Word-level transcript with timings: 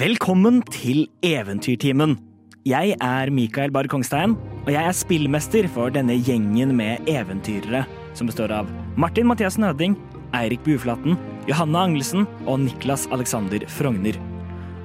Velkommen 0.00 0.62
til 0.72 1.02
Eventyrtimen. 1.20 2.14
Jeg 2.64 2.94
er 3.04 3.28
Mikael 3.36 3.68
Barr 3.74 3.84
Kongstein, 3.90 4.32
og 4.62 4.70
jeg 4.72 4.80
er 4.80 4.94
spillmester 4.96 5.66
for 5.74 5.92
denne 5.92 6.14
gjengen 6.24 6.70
med 6.78 7.10
eventyrere 7.10 7.82
som 8.16 8.30
består 8.30 8.54
av 8.62 8.70
Martin 8.96 9.28
Mathiassen 9.28 9.66
Høding, 9.66 9.98
Eirik 10.38 10.62
Buflaten, 10.64 11.18
Johanne 11.50 11.82
Angelsen 11.82 12.24
og 12.46 12.62
Niklas 12.62 13.04
Alexander 13.12 13.66
Frogner. 13.68 14.16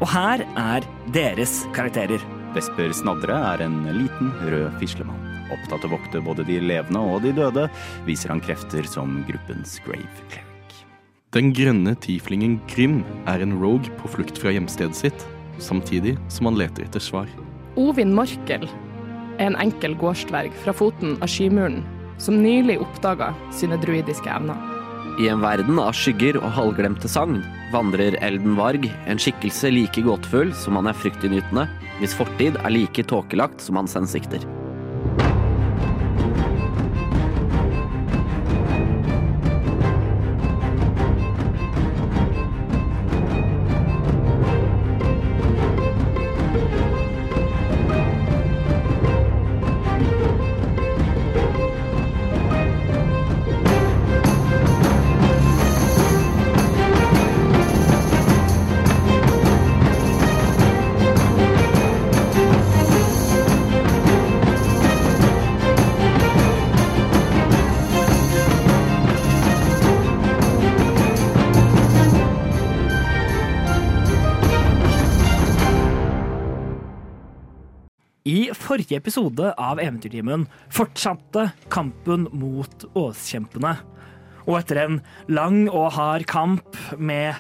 Og 0.02 0.09
her 0.12 0.44
er 0.59 0.88
deres 1.16 1.62
karakterer. 1.77 2.20
Vesper 2.58 2.91
Snadre 2.98 3.38
er 3.54 3.63
en 3.70 3.86
liten, 3.95 4.34
rød 4.44 4.76
fislemann. 4.82 5.32
Opptatt 5.48 5.88
av 5.88 5.94
å 5.94 5.95
vokte 5.95 6.26
både 6.27 6.44
de 6.50 6.59
levende 6.59 7.05
og 7.13 7.23
de 7.23 7.32
døde, 7.40 7.70
viser 8.09 8.36
han 8.36 8.44
krefter 8.44 8.84
som 8.91 9.22
gruppens 9.30 9.80
grave 9.88 10.12
cleric. 10.26 10.55
Den 11.35 11.49
grønne 11.52 11.91
tieflingen 11.99 12.62
Grim 12.71 13.02
er 13.27 13.41
en 13.44 13.57
rogue 13.59 13.91
på 13.99 14.07
flukt 14.13 14.38
fra 14.39 14.53
hjemstedet 14.55 14.95
sitt, 14.95 15.25
samtidig 15.59 16.13
som 16.31 16.48
han 16.48 16.55
leter 16.61 16.85
etter 16.85 17.03
svar. 17.03 17.27
Ovin 17.75 18.13
Morkel 18.16 18.63
er 19.35 19.49
en 19.49 19.58
enkel 19.59 19.98
gårdsdverg 19.99 20.55
fra 20.63 20.71
foten 20.71 21.17
av 21.20 21.27
skymuren 21.27 21.81
som 22.23 22.39
nylig 22.39 22.77
oppdaga 22.80 23.34
sine 23.52 23.75
druidiske 23.84 24.31
evner. 24.31 24.55
I 25.20 25.27
en 25.27 25.44
verden 25.44 25.75
av 25.80 25.91
skygger 25.95 26.39
og 26.39 26.53
halvglemte 26.55 27.11
sagn 27.11 27.41
vandrer 27.75 28.16
Elden 28.23 28.55
Varg, 28.55 28.88
en 29.03 29.20
skikkelse 29.20 29.75
like 29.75 30.08
gåtefull 30.08 30.55
som 30.55 30.80
han 30.80 30.88
er 30.88 30.95
fryktinngytende, 31.03 31.67
hvis 31.99 32.16
fortid 32.16 32.55
er 32.63 32.72
like 32.72 33.03
tåkelagt 33.11 33.59
som 33.63 33.83
hans 33.83 33.99
hensikter. 33.99 34.39
Forrige 78.86 79.00
episode 79.00 79.53
av 79.58 79.80
Eventyrtimen 79.80 80.45
fortsatte 80.69 81.52
kampen 81.73 82.28
mot 82.31 82.86
åskjempene. 82.94 83.77
Og 84.45 84.59
etter 84.59 84.77
en 84.77 85.00
lang 85.27 85.66
og 85.72 85.92
hard 85.95 86.25
kamp 86.30 86.77
med, 86.97 87.33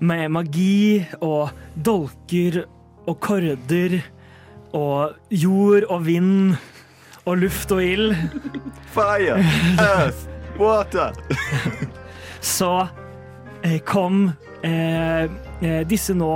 med 0.00 0.28
magi 0.34 1.06
og 1.20 1.52
dolker 1.76 2.64
og 3.06 3.20
korder 3.20 4.00
og 4.74 5.14
jord 5.30 5.86
og 5.86 6.02
vind 6.06 6.56
og 7.26 7.38
luft 7.38 7.70
og 7.70 7.82
ild, 7.82 8.16
Fire, 8.90 9.38
earth, 9.78 10.26
water. 10.58 11.14
så 12.40 12.88
eh, 13.62 13.78
kom 13.86 14.32
eh, 14.62 15.30
eh, 15.62 15.86
disse 15.86 16.14
nå 16.14 16.34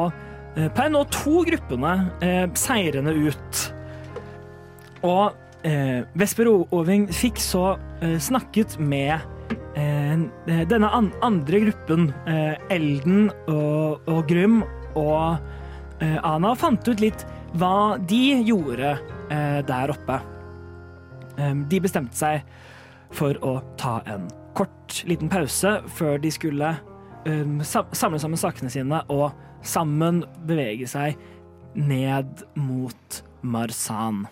eh, 0.56 0.70
per 0.70 0.91
nå 0.91 1.05
to 1.11 1.42
gruppene 1.47 1.98
eh, 2.22 2.47
seirende 2.55 3.15
ut. 3.26 3.80
Og 5.06 5.37
eh, 5.66 6.03
Vesper 6.19 6.50
Oving 6.50 7.09
fikk 7.15 7.41
så 7.41 7.75
eh, 8.05 8.19
snakket 8.21 8.77
med 8.81 9.16
eh, 9.78 10.65
denne 10.69 10.91
an 10.93 11.11
andre 11.25 11.62
gruppen, 11.66 12.11
eh, 12.28 12.56
Elden 12.72 13.31
og, 13.49 14.09
og 14.11 14.25
Grym 14.28 14.61
og 14.99 15.38
eh, 16.03 16.19
Ana, 16.27 16.55
fant 16.59 16.88
ut 16.88 17.03
litt 17.03 17.25
hva 17.59 17.99
de 17.99 18.41
gjorde 18.47 18.97
eh, 19.31 19.61
der 19.66 19.94
oppe. 19.97 20.21
De 21.41 21.78
bestemte 21.81 22.19
seg 22.19 22.43
for 23.17 23.38
å 23.47 23.55
ta 23.81 24.00
en 24.12 24.27
kort, 24.59 24.99
liten 25.09 25.31
pause 25.32 25.78
før 25.97 26.19
de 26.21 26.28
skulle 26.34 26.75
samle 27.65 28.21
sammen 28.21 28.41
sakene 28.43 28.69
sine 28.72 28.99
og 29.09 29.31
sammen 29.65 30.21
bevege 30.44 30.88
seg 30.91 31.17
ned 31.78 32.44
mot 32.61 33.22
Marsan. 33.41 34.27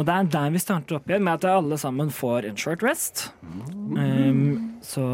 Og 0.00 0.06
det 0.08 0.14
er 0.16 0.28
der 0.32 0.52
vi 0.54 0.60
starter 0.62 0.96
opp 0.96 1.10
igjen, 1.10 1.24
med 1.26 1.34
at 1.42 1.44
alle 1.52 1.76
sammen 1.80 2.08
får 2.14 2.46
en 2.48 2.56
short 2.56 2.82
rest. 2.86 3.26
Um, 3.44 4.78
så 4.80 5.04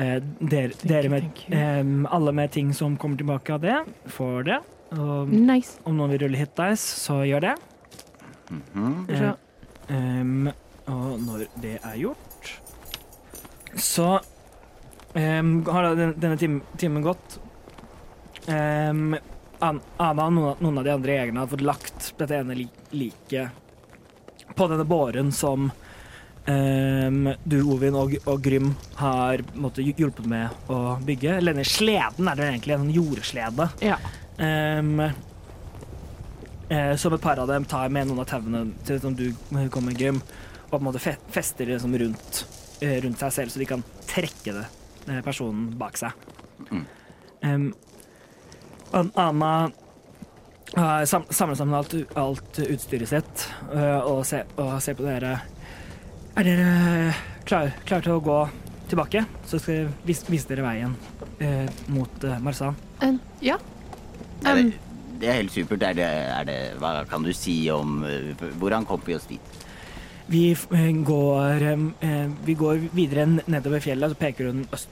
eh, 0.00 0.16
dere, 0.40 0.72
dere 0.82 1.10
med 1.12 1.28
um, 1.52 2.08
Alle 2.10 2.32
med 2.34 2.50
ting 2.56 2.72
som 2.74 2.96
kommer 2.98 3.20
tilbake 3.20 3.54
av 3.54 3.62
det, 3.62 3.76
får 4.10 4.48
det. 4.48 4.58
Og 4.98 5.30
Nice. 5.30 5.78
om 5.86 5.94
noen 6.00 6.10
vil 6.16 6.24
rulle 6.24 6.40
hit 6.40 6.56
dice, 6.58 6.82
så 6.82 7.20
gjør 7.28 7.46
det. 7.46 7.54
Mm 8.50 8.62
-hmm. 8.74 9.18
se. 9.18 9.32
Um, 9.94 10.48
og 10.86 11.20
når 11.20 11.46
det 11.62 11.78
er 11.84 11.96
gjort, 11.96 12.60
så 13.76 14.18
um, 15.14 15.64
har 15.66 15.82
da 15.82 15.94
den- 15.94 16.20
denne 16.20 16.36
tim 16.36 16.62
timen 16.76 17.02
gått. 17.02 17.38
Um, 18.48 19.14
Ana 19.60 20.24
og 20.26 20.32
noen, 20.32 20.48
av- 20.48 20.60
noen 20.60 20.78
av 20.78 20.84
de 20.84 20.90
andre 20.90 21.12
jegerne 21.12 21.38
har 21.38 21.46
fått 21.46 21.60
lagt 21.60 22.14
dette 22.18 22.34
ene 22.34 22.54
li 22.54 22.68
liket 22.92 23.50
på 24.56 24.68
denne 24.70 24.84
båren 24.88 25.32
som 25.32 25.70
um, 26.46 27.32
du, 27.44 27.58
Ovin 27.62 27.96
og, 27.98 28.16
og 28.26 28.40
Grym 28.42 28.72
har 29.00 29.42
måtte, 29.54 29.84
hjulpet 29.84 30.26
med 30.28 30.72
å 30.72 30.96
bygge. 31.04 31.36
Eller 31.38 31.56
denne 31.56 31.68
sleden 31.68 32.30
er 32.30 32.38
det 32.38 32.48
egentlig, 32.50 32.78
en 32.78 32.94
jordslede. 32.94 33.68
Ja. 33.84 33.98
Um, 34.38 35.00
eh, 36.68 36.94
som 36.96 37.14
et 37.14 37.22
par 37.22 37.40
av 37.42 37.50
dem 37.50 37.66
tar 37.68 37.92
med 37.92 38.08
noen 38.08 38.24
av 38.24 38.30
tauene 38.30 38.64
til 38.86 39.00
som 39.02 39.16
du 39.18 39.28
eh, 39.30 39.68
kommer 39.72 39.96
Grym, 39.96 40.22
og 40.66 40.74
på 40.74 40.80
en 40.80 40.88
måte 40.88 41.02
fester 41.02 41.68
det 41.68 41.76
liksom 41.76 41.96
rundt, 42.00 42.44
eh, 42.80 42.98
rundt 43.04 43.20
seg 43.20 43.36
selv, 43.36 43.52
så 43.52 43.62
de 43.62 43.68
kan 43.68 43.84
trekke 44.08 44.56
det, 44.56 44.66
personen 45.26 45.70
bak 45.78 45.98
seg. 46.00 46.28
Mm. 46.70 46.84
Um, 47.42 47.72
Anna 48.92 49.52
har 49.66 49.81
sam 50.72 51.24
samlet 51.28 51.58
sammen 51.58 51.74
alt, 51.76 51.94
alt 52.16 52.58
utstyret 52.64 53.10
sitt 53.10 53.46
eh, 53.74 53.98
og 53.98 54.22
ser 54.26 54.48
og 54.56 54.78
se, 54.80 54.94
på 54.96 55.04
dere. 55.04 55.34
Er 56.38 56.48
dere 56.48 57.14
klare 57.44 57.74
klar 57.84 58.04
til 58.04 58.16
å 58.16 58.22
gå 58.24 58.38
tilbake? 58.88 59.24
Så 59.48 59.60
skal 59.60 59.74
jeg 59.74 59.90
vis 60.08 60.22
vise 60.30 60.48
dere 60.48 60.64
veien 60.64 60.94
eh, 61.44 61.68
mot 61.92 62.24
eh, 62.24 62.38
Marsan. 62.40 62.78
Um, 63.02 63.20
ja. 63.44 63.58
Er 64.42 64.56
Um, 64.56 64.70
det, 64.70 64.78
det 65.20 65.28
er 65.28 65.36
helt 65.42 65.52
supert. 65.54 65.84
Er 65.86 65.98
det, 65.98 66.06
er 66.08 66.46
det, 66.48 66.56
hva 66.80 67.02
kan 67.10 67.22
du 67.22 67.32
si 67.36 67.56
om 67.70 68.00
hvordan 68.58 68.88
kom 68.88 69.02
vi 69.04 69.14
oss 69.18 69.28
dit? 69.28 69.58
Vi 70.32 70.54
går, 71.04 71.66
vi 72.46 72.54
går 72.56 72.84
videre 72.94 73.26
nedover 73.44 73.82
fjellet, 73.84 74.14
så 74.14 74.16
peker 74.16 74.48
hun 74.48 74.64
øst, 74.72 74.88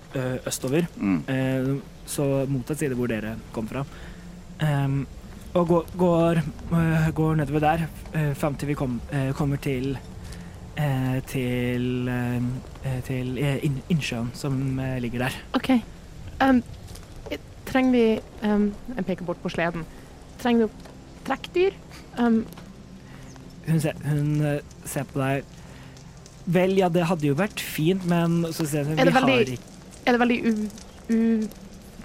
østover. 0.46 0.86
Mm. 0.98 1.18
eh, 1.24 1.72
Så 2.10 2.26
motsatt 2.50 2.82
side 2.82 2.98
hvor 2.98 3.08
dere 3.08 3.36
kom 3.54 3.68
fra. 3.70 3.84
Em, 4.60 5.06
og 5.54 5.66
går, 5.68 5.86
går, 5.98 6.40
eh, 6.78 7.08
går 7.14 7.34
nedover 7.40 7.60
der 7.64 7.84
eh, 8.14 8.34
fram 8.38 8.54
til 8.54 8.68
vi 8.70 8.74
kom, 8.78 9.00
eh, 9.12 9.32
kommer 9.34 9.56
til 9.56 9.96
til, 11.28 12.08
til 13.04 13.38
innsjøen 13.92 14.30
som 14.32 14.54
ligger 15.02 15.26
der. 15.26 15.34
OK. 15.52 15.68
Um, 16.40 16.62
trenger 17.68 17.92
vi 17.92 18.20
um, 18.48 18.70
Jeg 18.96 19.04
peker 19.04 19.26
bort 19.28 19.42
på 19.42 19.50
sleden. 19.52 19.84
Trenger 20.40 20.70
vi 20.70 20.72
trekkdyr? 21.26 21.76
Um, 22.18 22.46
Hun 23.68 23.80
ser, 23.80 23.92
hun 24.06 24.30
ser 24.88 25.04
på 25.10 25.20
deg 25.20 25.44
Vel, 26.46 26.72
ja, 26.80 26.88
det 26.88 27.04
hadde 27.10 27.28
jo 27.28 27.36
vært 27.36 27.60
fint, 27.60 28.06
men 28.08 28.40
så 28.48 28.64
ser 28.64 28.88
hun 28.88 28.96
vi 28.96 29.02
veldig, 29.04 29.12
har 29.12 29.28
ikke 29.44 29.58
er 30.06 30.16
det 30.16 30.20
veldig 30.20 30.38
u- 30.48 31.48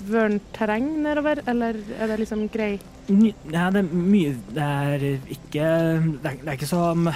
uvørent 0.06 0.46
terreng 0.56 0.86
nedover, 1.04 1.42
eller 1.50 1.78
er 2.00 2.12
det 2.14 2.20
liksom 2.24 2.46
grei 2.54 2.76
Nei, 3.10 3.34
Ja, 3.54 3.68
det 3.70 3.84
er 3.84 3.90
mye 3.94 4.32
Det 4.50 4.64
er 4.66 5.04
ikke 5.36 5.66
Det 6.24 6.32
er, 6.32 6.38
det 6.42 6.48
er 6.48 6.56
ikke 6.56 6.70
som, 6.70 7.10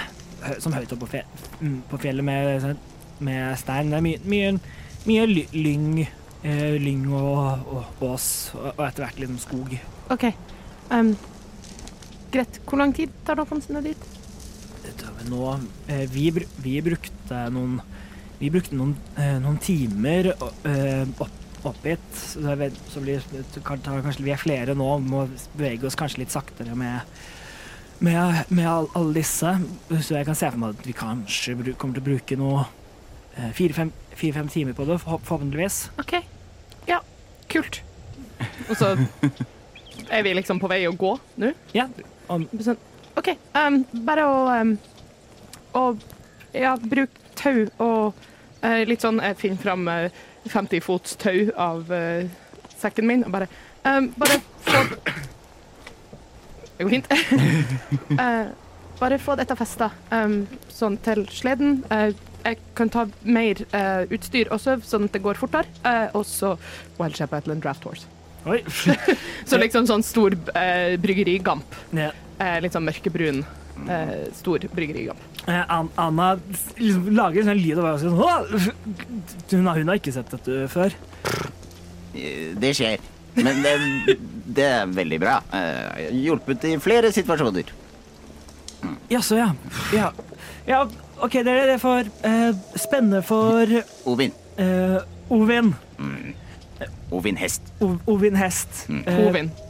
som 0.62 0.72
høyt 0.76 0.92
oppe 0.94 1.06
på, 1.06 1.10
fje, 1.16 1.24
mm, 1.60 1.78
på 1.90 1.98
fjellet 2.04 2.24
med, 2.26 2.52
sånn- 2.62 2.86
med 3.20 3.58
stein. 3.60 3.90
Det 3.92 3.98
er 3.98 4.04
mye, 4.06 4.20
mye, 4.24 4.52
mye 5.10 5.24
lyng, 5.52 5.88
eh, 6.42 6.76
lyng 6.80 7.02
og, 7.12 7.66
og 7.74 7.90
bås, 8.00 8.28
og, 8.56 8.70
og 8.78 8.86
etter 8.86 9.04
hvert 9.04 9.18
liksom 9.20 9.36
skog. 9.42 9.74
OK. 10.14 10.24
Um, 10.90 11.10
greit. 12.32 12.60
Hvor 12.64 12.80
lang 12.80 12.94
tid 12.96 13.12
tar 13.26 13.36
det 13.36 13.44
å 13.44 13.50
komme 13.50 13.60
seg 13.66 13.76
ned 13.76 13.90
dit? 13.90 14.06
Det 14.86 14.94
tar 15.02 15.12
vi 15.18 15.28
Nå, 15.28 15.42
eh, 15.92 16.06
vi, 16.08 16.30
vi 16.64 16.78
brukte 16.86 17.42
noen 17.52 17.80
Vi 18.40 18.48
brukte 18.48 18.72
noen, 18.78 18.94
eh, 19.20 19.36
noen 19.42 19.58
timer 19.60 20.30
eh, 20.32 21.04
opp 21.20 21.36
opp 21.68 21.84
hit. 21.84 22.06
Så, 22.16 22.40
vet- 22.60 22.80
så 22.92 23.02
blir, 23.04 23.24
kanskje 23.66 24.24
vi 24.24 24.32
er 24.34 24.40
flere 24.40 24.74
nå, 24.78 24.88
må 25.04 25.26
bevege 25.56 25.86
oss 25.88 25.98
kanskje 25.98 26.22
litt 26.24 26.34
saktere 26.34 26.76
med, 26.78 27.00
med, 28.00 28.44
med 28.48 28.68
all, 28.70 28.88
alle 28.98 29.16
disse. 29.20 29.54
Så 30.00 30.16
jeg 30.16 30.28
kan 30.28 30.38
se 30.38 30.50
for 30.50 30.62
meg 30.62 30.76
at 30.78 30.86
vi 30.88 30.96
kanskje 30.96 31.56
bruk, 31.60 31.78
kommer 31.80 31.98
til 31.98 32.04
å 32.04 32.08
bruke 32.10 32.40
noe 32.40 32.64
eh, 33.36 33.50
fire-fem 33.56 34.50
timer 34.52 34.76
på 34.78 34.88
det, 34.88 35.00
forhåpentligvis. 35.04 35.82
OK. 36.00 36.16
Ja, 36.88 37.00
kult. 37.52 37.82
Og 38.70 38.76
så 38.78 38.94
er 40.10 40.22
vi 40.24 40.32
liksom 40.36 40.60
på 40.62 40.68
vei 40.70 40.84
å 40.88 40.94
gå 40.96 41.12
nå? 41.42 41.52
Ja, 41.76 41.88
om, 42.30 42.46
Sånn, 42.62 42.78
OK, 43.20 43.34
um, 43.58 43.82
bare 44.06 44.24
å 44.24 44.36
um, 44.62 44.70
Og 45.76 45.98
ja, 46.56 46.72
bruk 46.80 47.12
tau 47.38 47.66
og 47.82 48.16
uh, 48.62 48.80
litt 48.88 49.02
sånn 49.04 49.20
Jeg 49.22 49.36
finner 49.40 49.60
fram 49.62 49.88
eh, 49.92 50.22
50 50.48 50.80
fots 50.80 51.16
tau 51.20 51.50
av 51.56 51.90
uh, 51.92 52.24
sekken 52.80 53.06
min 53.06 53.24
og 53.26 53.34
bare 53.34 53.48
um, 53.84 54.08
Bare 54.16 54.40
få 54.64 54.84
Det 56.78 56.86
går 56.86 56.90
fint. 56.90 57.12
uh, 58.16 58.48
bare 59.02 59.18
få 59.20 59.36
dette 59.36 59.56
festa 59.56 59.90
um, 60.12 60.42
sånn 60.72 60.96
til 61.04 61.26
sleden. 61.28 61.82
Uh, 61.92 62.12
jeg 62.44 62.58
kan 62.76 62.88
ta 62.88 63.04
mer 63.22 63.60
eh, 63.76 64.06
utstyr 64.14 64.50
også, 64.54 64.78
sånn 64.86 65.08
at 65.08 65.16
det 65.16 65.22
går 65.24 65.38
fortere. 65.40 65.68
Eh, 65.84 66.08
og 66.16 66.24
så 66.28 66.54
Wild 66.96 67.18
Shetland 67.18 67.62
Draft 67.64 67.84
Horse. 67.84 68.08
oi. 68.48 68.62
Så 69.48 69.58
liksom 69.60 69.84
sånn 69.88 70.04
stor 70.06 70.36
bryggerigamp. 71.02 71.76
Yeah. 71.92 72.16
Litt 72.64 72.72
sånn 72.72 72.86
mørkebrun, 72.88 73.42
eh, 73.92 74.14
stor 74.36 74.64
bryggerigamp. 74.72 75.20
Eh, 75.48 75.62
An 75.72 75.88
Anna 75.96 76.32
liksom 76.76 77.06
lager 77.16 77.40
en 77.40 77.48
sånn 77.52 77.60
lyd 77.62 77.78
og 77.80 77.86
bare 77.86 78.00
sånn 78.02 78.16
hun, 78.18 79.66
har, 79.66 79.78
hun 79.80 79.88
har 79.88 79.96
ikke 80.00 80.12
sett 80.14 80.30
dette 80.34 80.66
før. 80.72 80.94
Det 82.60 82.72
skjer. 82.76 82.98
Men 83.38 83.62
det, 83.64 83.74
det 84.58 84.66
er 84.66 84.90
veldig 84.90 85.20
bra. 85.22 85.36
Eh, 85.54 86.10
Hjulpet 86.20 86.64
i 86.68 86.74
flere 86.82 87.12
situasjoner. 87.14 87.70
Jaså, 89.10 89.36
ja. 89.38 89.48
ja. 89.94 90.10
Ja, 90.68 90.82
OK, 91.20 91.32
det 91.44 91.52
er 91.52 91.66
det 91.72 91.78
for 91.82 92.04
eh, 92.26 92.50
Spennende 92.80 93.20
for 93.26 93.66
Ovin. 94.08 94.32
eh, 94.60 94.98
Ovin. 95.32 95.72
Ovin 97.10 97.36
hest. 97.40 97.62
O 97.82 97.94
Ovin 98.10 98.36
hest. 98.38 98.84
Eh, 98.88 99.16
Hovin. 99.24 99.50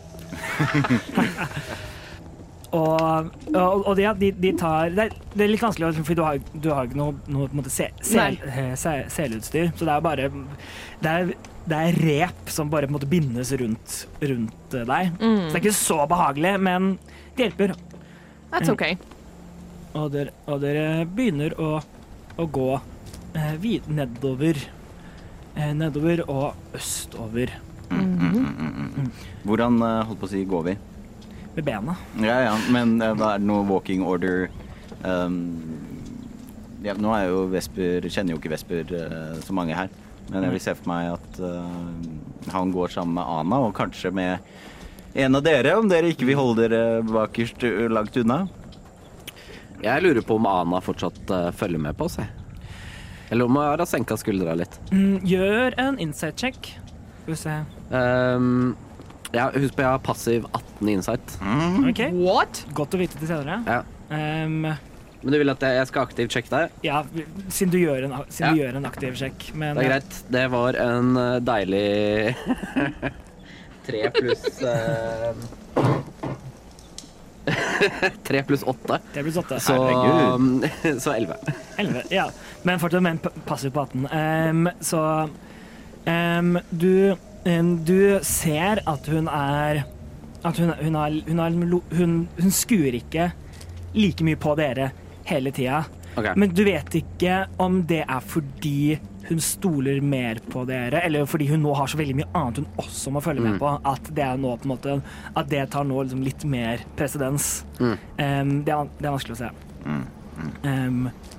og 2.76 3.30
og, 3.50 3.86
og 3.86 3.94
de, 3.98 4.06
de, 4.20 4.30
de 4.42 4.52
tar 4.58 4.92
det 4.94 5.08
er, 5.08 5.14
det 5.34 5.44
er 5.44 5.52
litt 5.52 5.62
vanskelig, 5.64 6.04
for 6.06 6.18
du 6.18 6.22
har, 6.26 6.40
du 6.54 6.68
har 6.74 6.88
ikke 6.88 6.98
noe, 7.00 7.16
noe 7.26 7.48
på 7.48 7.56
en 7.56 7.60
måte, 7.62 7.72
se, 7.74 7.88
sel, 8.06 8.38
eh, 8.46 8.74
selutstyr. 9.10 9.72
Så 9.74 9.88
det 9.88 9.94
er 9.94 10.04
bare 10.04 10.28
det 11.02 11.14
er, 11.14 11.32
det 11.70 11.78
er 11.78 12.00
rep 12.04 12.50
som 12.52 12.70
bare 12.72 12.88
på 12.88 12.94
en 12.94 12.98
måte 12.98 13.10
bindes 13.10 13.52
rundt, 13.60 14.02
rundt 14.22 14.74
deg. 14.74 14.86
deg. 14.88 15.14
Så 15.18 15.50
det 15.50 15.58
er 15.58 15.62
ikke 15.64 15.78
så 15.80 15.98
behagelig, 16.10 16.54
men 16.62 16.92
det 17.36 17.48
hjelper. 17.48 17.74
That's 18.50 18.72
OK. 18.72 18.84
Og 19.98 20.10
dere, 20.14 20.34
og 20.46 20.60
dere 20.62 21.06
begynner 21.10 21.54
å, 21.58 21.70
å 22.38 22.46
gå 22.46 22.70
eh, 22.76 23.54
vid, 23.62 23.88
nedover. 23.90 24.60
Eh, 25.56 25.72
nedover 25.74 26.22
og 26.30 26.76
østover 26.78 27.50
Hvordan 29.42 29.80
eh, 29.82 30.02
holdt 30.06 30.20
på 30.20 30.28
å 30.28 30.30
si 30.30 30.44
går 30.46 30.66
vi? 30.68 30.74
Med 31.56 31.66
bena. 31.66 31.96
Ja, 32.22 32.38
ja, 32.46 32.56
men 32.70 32.98
da 33.00 33.14
er 33.14 33.40
det 33.42 33.48
noe 33.48 33.66
walking 33.68 34.04
order 34.06 34.48
um, 35.02 35.40
ja, 36.84 36.94
Nå 36.96 37.12
er 37.12 37.26
jo 37.28 37.42
Vesper 37.52 38.06
Kjenner 38.08 38.34
jo 38.34 38.40
ikke 38.40 38.52
Vesper 38.54 38.94
uh, 38.94 39.36
så 39.44 39.56
mange 39.56 39.76
her. 39.76 39.90
Men 40.30 40.46
jeg 40.46 40.54
vil 40.54 40.62
se 40.62 40.76
for 40.78 40.90
meg 40.92 41.10
at 41.16 41.40
uh, 41.42 42.50
han 42.54 42.72
går 42.72 42.94
sammen 42.94 43.18
med 43.18 43.26
Ana, 43.26 43.60
og 43.66 43.74
kanskje 43.76 44.12
med 44.14 44.38
en 45.18 45.34
av 45.34 45.42
dere, 45.42 45.74
om 45.74 45.88
dere 45.90 46.12
ikke 46.12 46.28
vil 46.28 46.38
holde 46.38 46.68
dere 46.68 47.00
bakerst 47.02 47.64
langt 47.90 48.16
unna. 48.20 48.44
Jeg 49.82 50.04
lurer 50.04 50.22
på 50.22 50.36
om 50.38 50.46
Ana 50.46 50.80
fortsatt 50.84 51.32
uh, 51.34 51.48
følger 51.56 51.82
med 51.82 51.98
på 51.98 52.06
oss, 52.06 52.20
jeg. 52.20 52.30
Eller 53.30 53.46
om 53.46 53.56
hun 53.56 53.62
har 53.62 53.82
senka 53.86 54.16
skuldra 54.18 54.56
litt. 54.58 54.78
Mm, 54.90 55.20
gjør 55.26 55.76
en 55.78 55.98
insight 56.02 56.38
check. 56.38 56.72
Skal 57.22 57.34
vi 57.34 57.38
se. 57.38 57.56
Um, 57.90 58.76
ja, 59.36 59.48
husk 59.54 59.76
på 59.76 59.84
jeg 59.84 59.90
har 59.92 59.98
passiv 60.02 60.46
18 60.50 60.88
insight. 60.94 61.34
OK. 61.90 62.00
What? 62.18 62.64
Godt 62.74 62.96
å 62.96 63.00
vite 63.00 63.18
til 63.20 63.28
senere. 63.30 63.60
Ja. 63.66 63.82
Um, 64.10 64.64
Men 65.22 65.34
du 65.34 65.38
vil 65.38 65.52
at 65.52 65.62
jeg, 65.62 65.76
jeg 65.78 65.86
skal 65.90 66.06
aktivt 66.08 66.32
sjekke 66.34 66.50
deg? 66.54 66.78
ja, 66.86 67.02
siden 67.52 67.70
du 67.74 67.78
gjør 67.78 68.06
en, 68.08 68.14
siden 68.32 68.56
du 68.56 68.62
gjør 68.62 68.78
en 68.80 68.88
aktiv 68.88 69.18
sjekk. 69.20 69.50
Men 69.54 69.76
Det 69.76 69.84
er 69.84 69.90
greit. 69.92 70.20
Det 70.34 70.44
var 70.54 70.78
en 70.80 71.10
eh, 71.20 71.36
deilig 71.44 72.36
Tre 73.86 74.00
pluss 74.16 74.62
eh, 74.62 75.44
Tre 78.24 78.42
pluss 78.42 78.62
åtte. 78.62 78.98
det 79.14 79.22
blir 79.22 79.38
åtte. 79.38 79.60
Så, 79.60 79.76
så 81.04 81.12
elleve. 81.16 81.36
11, 81.76 82.02
ja. 82.10 82.26
Men 82.62 82.78
fortsatt 82.80 83.02
med 83.02 83.10
en 83.16 83.18
p- 83.24 83.40
passiv 83.46 83.72
på 83.74 83.80
18. 83.86 84.06
Ehm, 84.12 84.68
så 84.80 85.00
ehm, 86.04 86.58
du, 86.70 87.16
du 87.44 88.18
ser 88.26 88.82
at 88.86 89.06
hun 89.08 89.28
er 89.28 89.84
At 90.44 90.56
hun, 90.56 90.72
hun, 90.72 90.94
har, 90.96 91.14
hun, 91.28 91.38
har, 91.38 91.50
hun, 91.96 92.12
hun 92.40 92.52
skuer 92.52 92.94
ikke 92.96 93.30
like 93.92 94.24
mye 94.24 94.38
på 94.40 94.54
dere 94.56 94.90
hele 95.28 95.52
tida. 95.52 95.82
Okay. 96.16 96.32
Men 96.36 96.54
du 96.54 96.62
vet 96.64 96.94
ikke 96.96 97.44
om 97.60 97.82
det 97.88 98.02
er 98.06 98.22
fordi 98.24 98.98
hun 99.28 99.40
stoler 99.44 100.00
mer 100.02 100.40
på 100.50 100.64
dere, 100.66 101.04
eller 101.06 101.26
fordi 101.28 101.46
hun 101.52 101.62
nå 101.62 101.74
har 101.78 101.90
så 101.90 101.98
veldig 102.00 102.16
mye 102.18 102.30
annet 102.34 102.62
hun 102.62 102.80
også 102.82 103.12
må 103.14 103.22
følge 103.22 103.44
med 103.44 103.60
på, 103.60 103.70
at 103.86 104.10
det 104.16 104.24
er 104.26 104.40
nå 104.40 104.56
på 104.58 104.66
en 104.66 104.72
måte 104.72 104.96
At 105.38 105.50
det 105.52 105.68
tar 105.70 105.86
nå 105.86 106.00
liksom 106.02 106.24
litt 106.26 106.46
mer 106.48 106.82
presedens. 106.98 107.50
Mm. 107.78 107.92
Um, 107.92 108.54
det, 108.66 108.74
er, 108.74 108.90
det 108.98 109.06
er 109.06 109.14
vanskelig 109.14 109.36
å 109.36 109.42
se. 109.44 109.52
Mm. 109.84 110.02
eh, 110.64 111.29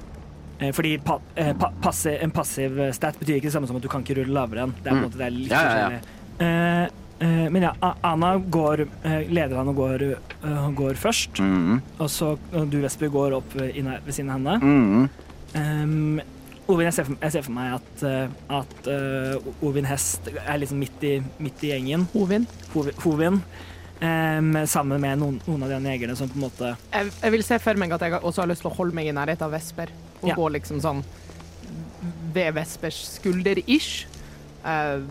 fordi 0.69 0.91
pa, 1.01 1.15
eh, 1.35 1.53
pa, 1.57 1.71
passi, 1.81 2.13
en 2.21 2.31
passiv 2.31 2.77
stat 2.93 3.17
betyr 3.19 3.39
ikke 3.39 3.49
det 3.49 3.53
samme 3.55 3.67
som 3.67 3.75
at 3.79 3.81
du 3.81 3.89
kan 3.89 4.03
ikke 4.05 4.19
rulle 4.21 4.35
lavere 4.37 4.67
enn. 4.67 4.73
Det 4.83 4.87
er 4.87 4.91
på 4.91 4.95
en 4.95 5.01
Mm. 5.01 5.05
måte 5.09 5.17
det 5.17 5.25
er 5.27 5.31
litt 5.37 5.49
Ja, 5.51 5.61
ja, 5.61 5.71
ja. 5.71 5.89
forskjellig. 5.89 6.01
Eh, 6.39 6.83
eh, 7.27 7.49
men 7.49 7.61
ja, 7.63 7.73
Anna 8.03 8.37
går, 8.37 8.85
eh, 9.03 9.23
leder 9.29 9.55
han 9.57 9.67
og 9.73 9.75
går, 9.75 10.01
eh, 10.43 10.69
går 10.77 10.93
først. 11.01 11.39
Mhm. 11.41 11.81
Og 11.99 12.09
så 12.09 12.37
du, 12.69 12.77
Vesper, 12.81 13.09
går 13.09 13.33
opp 13.41 13.55
eh, 13.55 13.71
ved 14.05 14.13
siden 14.13 14.29
av 14.29 14.37
henne. 14.39 14.59
Mhm. 14.61 15.09
Um, 15.55 16.21
Ovin, 16.69 16.85
jeg 16.85 16.93
ser 16.93 17.03
for, 17.03 17.15
jeg 17.21 17.31
ser 17.33 17.41
for 17.43 17.51
meg 17.51 17.73
at, 17.73 18.03
eh, 18.07 18.27
at 18.49 18.87
uh, 18.87 19.65
Ovin 19.67 19.83
Hest 19.89 20.29
er 20.29 20.57
liksom 20.61 20.77
midt 20.79 21.03
i, 21.03 21.21
midt 21.41 21.63
i 21.63 21.71
gjengen. 21.73 22.05
Hovin. 22.13 22.45
Hovi- 22.73 22.93
Hovin. 23.03 23.41
Um, 24.01 24.53
sammen 24.65 25.01
med 25.01 25.19
noen, 25.19 25.41
noen 25.45 25.63
av 25.63 25.69
de 25.69 25.89
jegerne 25.91 26.15
som 26.17 26.27
på 26.27 26.33
en 26.39 26.41
måte 26.49 26.71
Jeg, 26.91 27.11
jeg 27.21 27.31
vil 27.35 27.43
se 27.43 27.59
for 27.61 27.77
meg 27.77 27.91
at 27.93 28.01
jeg 28.01 28.13
også 28.17 28.41
har 28.41 28.47
lyst 28.49 28.63
til 28.63 28.71
å 28.71 28.75
holde 28.75 28.95
meg 28.97 29.05
i 29.05 29.11
nærheten 29.13 29.43
av 29.45 29.51
Vesper. 29.51 29.89
Og 30.21 30.29
Ja. 30.29 30.35
gå 30.37 30.49
liksom 30.53 30.81
sånn 30.83 31.03
ved 32.33 32.53
Vespers 32.55 32.97
skulder-ish. 33.19 34.05
Uh, 34.65 35.01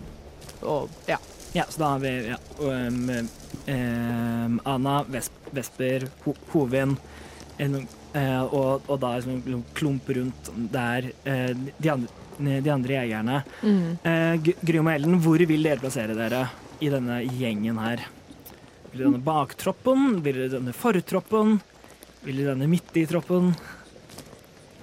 og 0.62 0.88
ja. 1.08 1.18
Ja, 1.52 1.64
så 1.68 1.80
da 1.82 1.88
har 1.96 1.98
vi 2.04 2.10
ja, 2.28 2.36
um, 2.62 3.08
um, 3.66 4.60
Anna, 4.64 5.00
Vesp, 5.10 5.32
Vesper, 5.50 6.04
Ho, 6.24 6.34
Hovin 6.52 6.92
en, 7.58 7.74
uh, 8.14 8.44
og, 8.54 8.86
og 8.86 9.00
da 9.02 9.16
liksom 9.18 9.40
en 9.50 9.64
klump 9.74 10.08
rundt 10.14 10.50
der 10.70 11.08
uh, 11.26 11.50
de, 11.76 11.90
andre, 11.90 12.60
de 12.62 12.70
andre 12.70 12.94
jegerne. 13.00 13.40
Eh, 13.66 14.36
G- 14.46 14.54
Grym 14.62 14.86
og 14.86 14.94
Ellen, 14.94 15.18
hvor 15.24 15.42
vil 15.50 15.66
dere 15.66 15.82
plassere 15.82 16.14
dere 16.16 16.44
i 16.80 16.88
denne 16.92 17.18
gjengen 17.26 17.82
her? 17.82 18.06
Vil 18.92 19.02
det 19.02 19.08
denne 19.08 19.24
baktroppen? 19.26 20.20
Vil 20.24 20.38
det 20.44 20.52
denne 20.54 20.72
fortroppen? 20.72 21.58
Vil 22.22 22.40
det 22.40 22.46
denne 22.52 22.70
midt 22.70 22.94
i 22.96 23.04
troppen? 23.10 23.52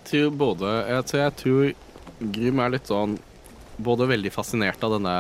Tror 0.10 0.32
både 0.40 0.72
jeg 0.90 1.06
tror, 1.10 1.22
jeg 1.26 1.36
tror 1.42 2.32
Grym 2.34 2.60
er 2.64 2.72
litt 2.74 2.88
sånn 2.90 3.18
både 3.78 4.08
veldig 4.10 4.32
fascinert 4.34 4.82
av 4.88 4.96
denne 4.96 5.12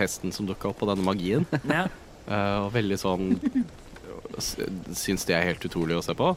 hesten 0.00 0.32
som 0.32 0.46
dukka 0.48 0.70
opp, 0.70 0.80
og 0.82 0.88
denne 0.94 1.04
magien. 1.04 1.44
Ja. 1.68 1.82
eh, 2.28 2.56
og 2.64 2.70
veldig 2.76 2.96
sånn 3.02 3.26
Syns 4.38 5.24
det 5.28 5.34
er 5.36 5.46
helt 5.48 5.64
utrolig 5.66 5.96
å 5.98 6.02
se 6.04 6.14
på. 6.16 6.30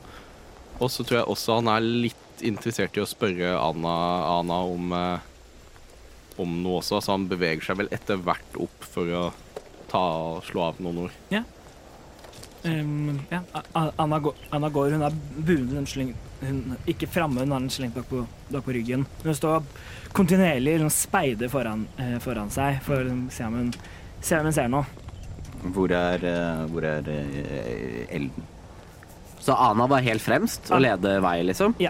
Og 0.81 0.89
så 0.89 1.03
tror 1.05 1.19
jeg 1.21 1.29
også 1.29 1.59
han 1.59 1.69
er 1.69 1.83
litt 1.85 2.41
interessert 2.41 2.95
i 2.97 3.03
å 3.03 3.07
spørre 3.09 3.51
Anna, 3.61 3.91
Anna 4.39 4.57
om, 4.65 4.87
eh, 4.97 5.19
om 6.41 6.55
noe 6.63 6.79
også, 6.81 7.01
så 7.05 7.13
han 7.13 7.27
beveger 7.29 7.61
seg 7.67 7.77
vel 7.83 7.91
etter 7.93 8.17
hvert 8.25 8.57
opp 8.63 8.87
for 8.95 9.11
å 9.13 9.25
ta, 9.91 10.01
og 10.01 10.41
slå 10.47 10.63
av 10.71 10.79
noen 10.81 11.03
ord. 11.05 11.17
Um, 12.63 13.19
ja. 13.31 13.41
A- 13.57 13.63
A- 13.75 13.91
Anna, 14.01 14.19
går, 14.21 14.35
Anna 14.53 14.69
går, 14.73 14.91
hun 14.95 15.05
er 15.05 15.15
bundet, 15.37 15.75
hun 15.77 15.87
sleng, 15.89 16.11
hun, 16.41 16.61
ikke 16.89 17.09
framme, 17.09 17.43
hun 17.43 17.53
har 17.53 17.63
den 17.63 17.73
slengt 17.73 17.95
bak 17.97 18.07
på, 18.09 18.23
bak 18.49 18.65
på 18.65 18.75
ryggen. 18.75 19.05
Hun 19.23 19.37
står 19.37 19.65
kontinuerlig 20.15 20.77
og 20.81 20.93
speider 20.93 21.51
foran, 21.51 21.85
eh, 22.01 22.17
foran 22.23 22.51
seg 22.53 22.81
for 22.85 23.07
å 23.07 23.17
se 23.31 23.47
om 23.47 23.59
hun, 23.59 23.73
ser, 24.19 24.41
om 24.41 24.49
hun 24.49 24.57
ser 24.57 24.71
noe. 24.71 24.85
Hvor 25.61 25.93
er, 25.93 26.25
eh, 26.25 26.63
hvor 26.71 26.87
er 26.87 27.11
eh, 27.13 28.15
Elden? 28.17 28.49
Så 29.41 29.53
Ana 29.57 29.87
var 29.89 30.03
helt 30.05 30.21
fremst 30.21 30.69
og 30.69 30.83
leder 30.83 31.21
vei, 31.23 31.39
liksom? 31.47 31.73
Ja. 31.81 31.89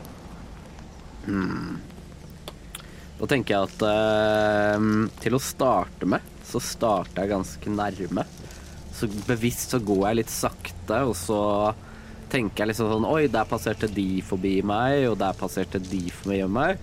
Hmm. 1.25 1.79
Da 3.19 3.27
tenker 3.29 3.53
jeg 3.53 3.67
at 3.67 3.83
uh, 3.85 4.85
til 5.21 5.35
å 5.35 5.41
starte 5.43 6.07
med, 6.09 6.23
så 6.47 6.61
starter 6.63 7.21
jeg 7.21 7.33
ganske 7.35 7.73
nærme. 7.75 8.23
Så 8.95 9.09
bevisst 9.27 9.75
så 9.75 9.81
går 9.83 10.05
jeg 10.07 10.19
litt 10.21 10.31
sakte, 10.33 11.01
og 11.05 11.13
så 11.19 11.41
tenker 12.31 12.63
jeg 12.63 12.71
liksom 12.71 12.89
sånn 12.91 13.09
Oi, 13.09 13.25
der 13.31 13.49
passerte 13.49 13.89
de 13.91 14.21
forbi 14.25 14.59
meg, 14.65 15.05
og 15.11 15.19
der 15.21 15.37
passerte 15.37 15.81
de 15.83 16.05
forbi 16.15 16.41
meg. 16.47 16.81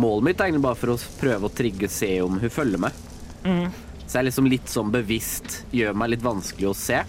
Målet 0.00 0.26
mitt 0.28 0.40
er 0.40 0.48
egentlig 0.48 0.64
bare 0.64 0.78
for 0.78 0.94
å 0.94 0.98
prøve 1.20 1.48
å 1.48 1.54
trigge 1.54 1.90
se 1.90 2.12
om 2.22 2.38
hun 2.40 2.52
følger 2.52 2.82
med. 2.86 3.06
Så 4.10 4.18
jeg 4.18 4.26
liksom 4.26 4.48
litt 4.50 4.70
sånn 4.70 4.92
bevisst 4.94 5.60
gjør 5.74 5.96
meg 5.98 6.14
litt 6.14 6.24
vanskelig 6.24 6.70
å 6.70 6.76
se. 6.76 7.02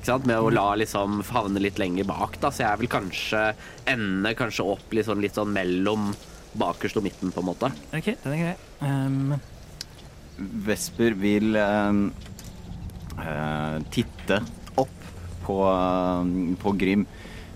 Ikke 0.00 0.08
sant? 0.08 0.26
Med 0.26 0.40
å 0.40 0.50
la 0.50 0.72
liksom 0.80 1.20
havne 1.28 1.62
litt 1.62 1.78
lenger 1.78 2.08
bak, 2.08 2.38
da. 2.42 2.50
Så 2.54 2.64
jeg 2.64 2.80
vil 2.82 2.90
kanskje 2.90 3.42
ende 3.90 4.34
kanskje 4.38 4.66
opp 4.74 4.96
litt 4.96 5.06
sånn, 5.06 5.22
litt 5.22 5.38
sånn 5.38 5.52
mellom 5.54 6.10
bakerst 6.58 6.98
og 6.98 7.06
midten, 7.06 7.30
på 7.30 7.42
en 7.42 7.50
måte. 7.50 7.70
OK, 7.94 8.14
den 8.24 8.34
er 8.34 8.40
grei. 8.40 8.56
Um, 8.80 9.36
Vesper 10.66 11.14
vil 11.20 11.58
ehm, 11.60 12.06
uh, 13.20 13.76
titte 13.92 14.40
på, 15.50 15.56
ehm, 15.66 16.56
på 16.62 16.72
Grym. 16.80 17.06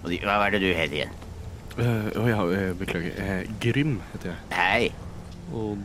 Og 0.02 0.10
de, 0.12 0.18
hva 0.26 0.40
er 0.48 0.56
det 0.58 0.60
du 0.66 0.70
heter 0.74 0.98
igjen? 1.00 1.14
Eh, 1.74 2.10
Å 2.20 2.26
ja, 2.28 2.42
eh, 2.54 2.72
beklager. 2.78 3.16
Uh, 3.18 3.54
Grym 3.62 3.96
heter 4.12 4.34
jeg. 4.34 4.38
Hei, 4.54 4.92
Og 5.54 5.78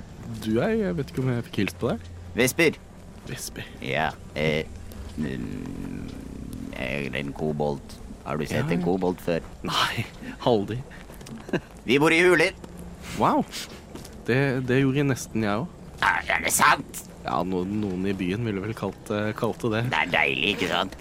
du 0.44 0.60
er 0.62 0.76
Jeg 0.78 0.96
vet 1.00 1.10
ikke 1.12 1.24
om 1.24 1.32
jeg 1.34 1.46
fikk 1.50 1.58
hilst 1.64 1.80
på 1.82 1.90
deg? 1.94 2.04
Vesper. 2.38 2.78
Vesper. 3.30 3.66
Ja, 3.82 4.12
eh, 4.38 4.66
mm, 5.18 6.06
en 7.18 7.34
kobolt. 7.34 7.98
Har 8.26 8.38
du 8.38 8.46
sett 8.46 8.70
Ja. 8.70 8.76
en 8.78 8.84
kobolt 8.86 9.20
før? 9.26 9.42
Nei, 9.66 10.06
aldri. 10.46 10.78
Vi 11.86 11.98
bor 11.98 12.14
i 12.14 12.22
huler. 12.22 12.54
Wow. 13.18 13.44
Det, 14.28 14.40
det 14.70 14.82
gjorde 14.84 15.08
nesten 15.10 15.44
jeg 15.44 15.64
òg. 15.64 15.68
Er, 16.06 16.22
er 16.36 16.44
det 16.46 16.54
sant? 16.54 17.04
Ja, 17.26 17.42
no, 17.44 17.64
noen 17.66 18.06
i 18.08 18.14
byen 18.14 18.46
ville 18.46 18.62
vel 18.64 18.76
kalt, 18.78 19.10
eh, 19.12 19.32
kalt 19.38 19.60
det 19.66 19.72
det. 19.74 19.84
Det 19.92 20.00
er 20.04 20.14
deilig, 20.14 20.54
ikke 20.56 20.70
sant? 20.70 20.96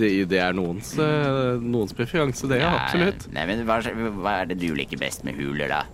Det, 0.00 0.08
det 0.30 0.40
er 0.40 0.54
noens, 0.56 0.94
eh, 0.98 1.60
noens 1.60 1.92
preferanse, 1.96 2.48
det, 2.50 2.60
ja. 2.62 2.70
Absolutt. 2.78 3.26
Nei, 3.34 3.44
men 3.50 3.64
hva, 3.68 3.80
hva 4.20 4.34
er 4.42 4.50
det 4.50 4.58
du 4.62 4.70
liker 4.76 5.00
best 5.00 5.26
med 5.26 5.36
huler, 5.38 5.68
da? 5.70 5.84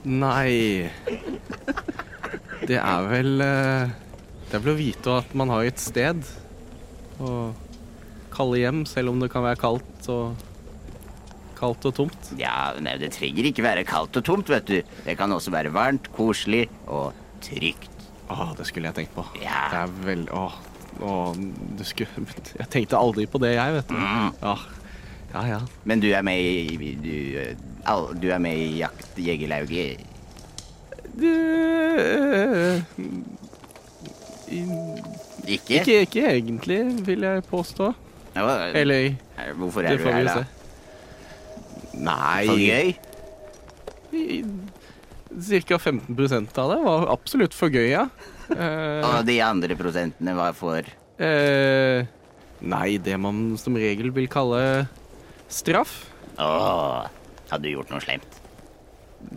Nei 0.00 0.88
Det 2.64 2.78
er 2.80 3.02
vel 3.10 3.42
eh, 3.44 3.90
Det 4.48 4.56
er 4.56 4.62
vel 4.64 4.72
å 4.72 4.78
vite 4.78 5.16
at 5.20 5.34
man 5.36 5.52
har 5.52 5.66
et 5.68 5.80
sted 5.82 6.22
å 7.20 7.50
kalle 8.32 8.60
hjem, 8.62 8.84
selv 8.88 9.12
om 9.12 9.20
det 9.20 9.28
kan 9.32 9.44
være 9.44 9.60
kaldt 9.60 10.08
og 10.12 10.46
Kaldt 11.60 11.84
og 11.90 11.92
tomt. 11.92 12.30
Ja, 12.40 12.70
nei, 12.80 12.94
det 12.96 13.10
trenger 13.12 13.44
ikke 13.50 13.60
være 13.66 13.82
kaldt 13.84 14.16
og 14.16 14.24
tomt, 14.24 14.48
vet 14.48 14.64
du. 14.70 14.78
Det 15.04 15.12
kan 15.20 15.28
også 15.34 15.52
være 15.52 15.68
varmt, 15.74 16.06
koselig 16.16 16.62
og 16.88 17.12
trygt. 17.44 17.90
Å, 18.32 18.46
det 18.56 18.64
skulle 18.64 18.88
jeg 18.88 18.96
tenkt 18.96 19.12
på. 19.12 19.26
Ja. 19.42 19.66
Det 19.68 19.82
er 19.82 19.92
vel 20.06 20.22
Å, 20.32 20.46
å 20.98 21.32
du 21.78 21.84
skulle 21.86 22.26
Jeg 22.58 22.68
tenkte 22.72 22.98
aldri 22.98 23.26
på 23.30 23.40
det, 23.42 23.54
jeg, 23.56 23.74
vet 23.78 23.88
du. 23.88 23.96
Mm. 23.96 24.30
Ja, 24.42 24.54
ja. 25.32 25.42
ja. 25.54 25.60
Men 25.84 26.02
du 26.02 26.08
er 26.10 26.22
med 26.26 26.40
i 26.40 26.94
Du, 27.00 27.14
eh, 27.40 28.06
du 28.20 28.28
er 28.30 28.38
med 28.42 28.58
i 28.58 28.78
Jakt 28.80 29.18
Jegerlauget? 29.20 30.06
Det, 31.20 32.84
Ikke? 35.50 35.80
ikke, 35.80 36.00
ikke 36.06 36.24
egentlig, 36.30 36.80
vil 37.06 37.26
jeg 37.26 37.44
påstå. 37.50 37.92
Ja, 38.34 38.46
Eller 38.74 39.14
Hvorfor 39.58 39.82
er 39.82 39.96
du 39.96 40.04
her, 40.04 40.24
da? 40.24 40.44
Nei 41.94 42.46
For 42.46 42.60
gøy? 42.62 42.94
Cirka 45.40 45.78
15% 45.78 46.58
av 46.58 46.70
det 46.74 46.78
var 46.84 47.08
absolutt 47.12 47.54
for 47.56 47.72
gøy, 47.72 47.90
ja. 47.92 48.06
Eh, 48.50 49.04
Og 49.06 49.24
de 49.28 49.36
andre 49.44 49.76
prosentene 49.78 50.34
var 50.36 50.52
for 50.58 50.82
eh, 51.22 52.06
nei, 52.60 52.88
det 52.98 53.16
man 53.20 53.56
som 53.60 53.76
regel 53.78 54.10
vil 54.16 54.26
kalle 54.32 54.86
straff, 55.50 56.06
Åh, 56.40 57.06
hadde 57.50 57.66
du 57.66 57.72
gjort 57.74 57.90
noe 57.92 58.00
slemt? 58.04 58.38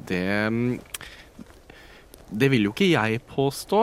det 0.08 0.24
mm, 0.48 0.78
Det 2.32 2.48
vil 2.54 2.64
jo 2.70 2.72
ikke 2.74 2.88
jeg 2.94 3.20
påstå. 3.28 3.82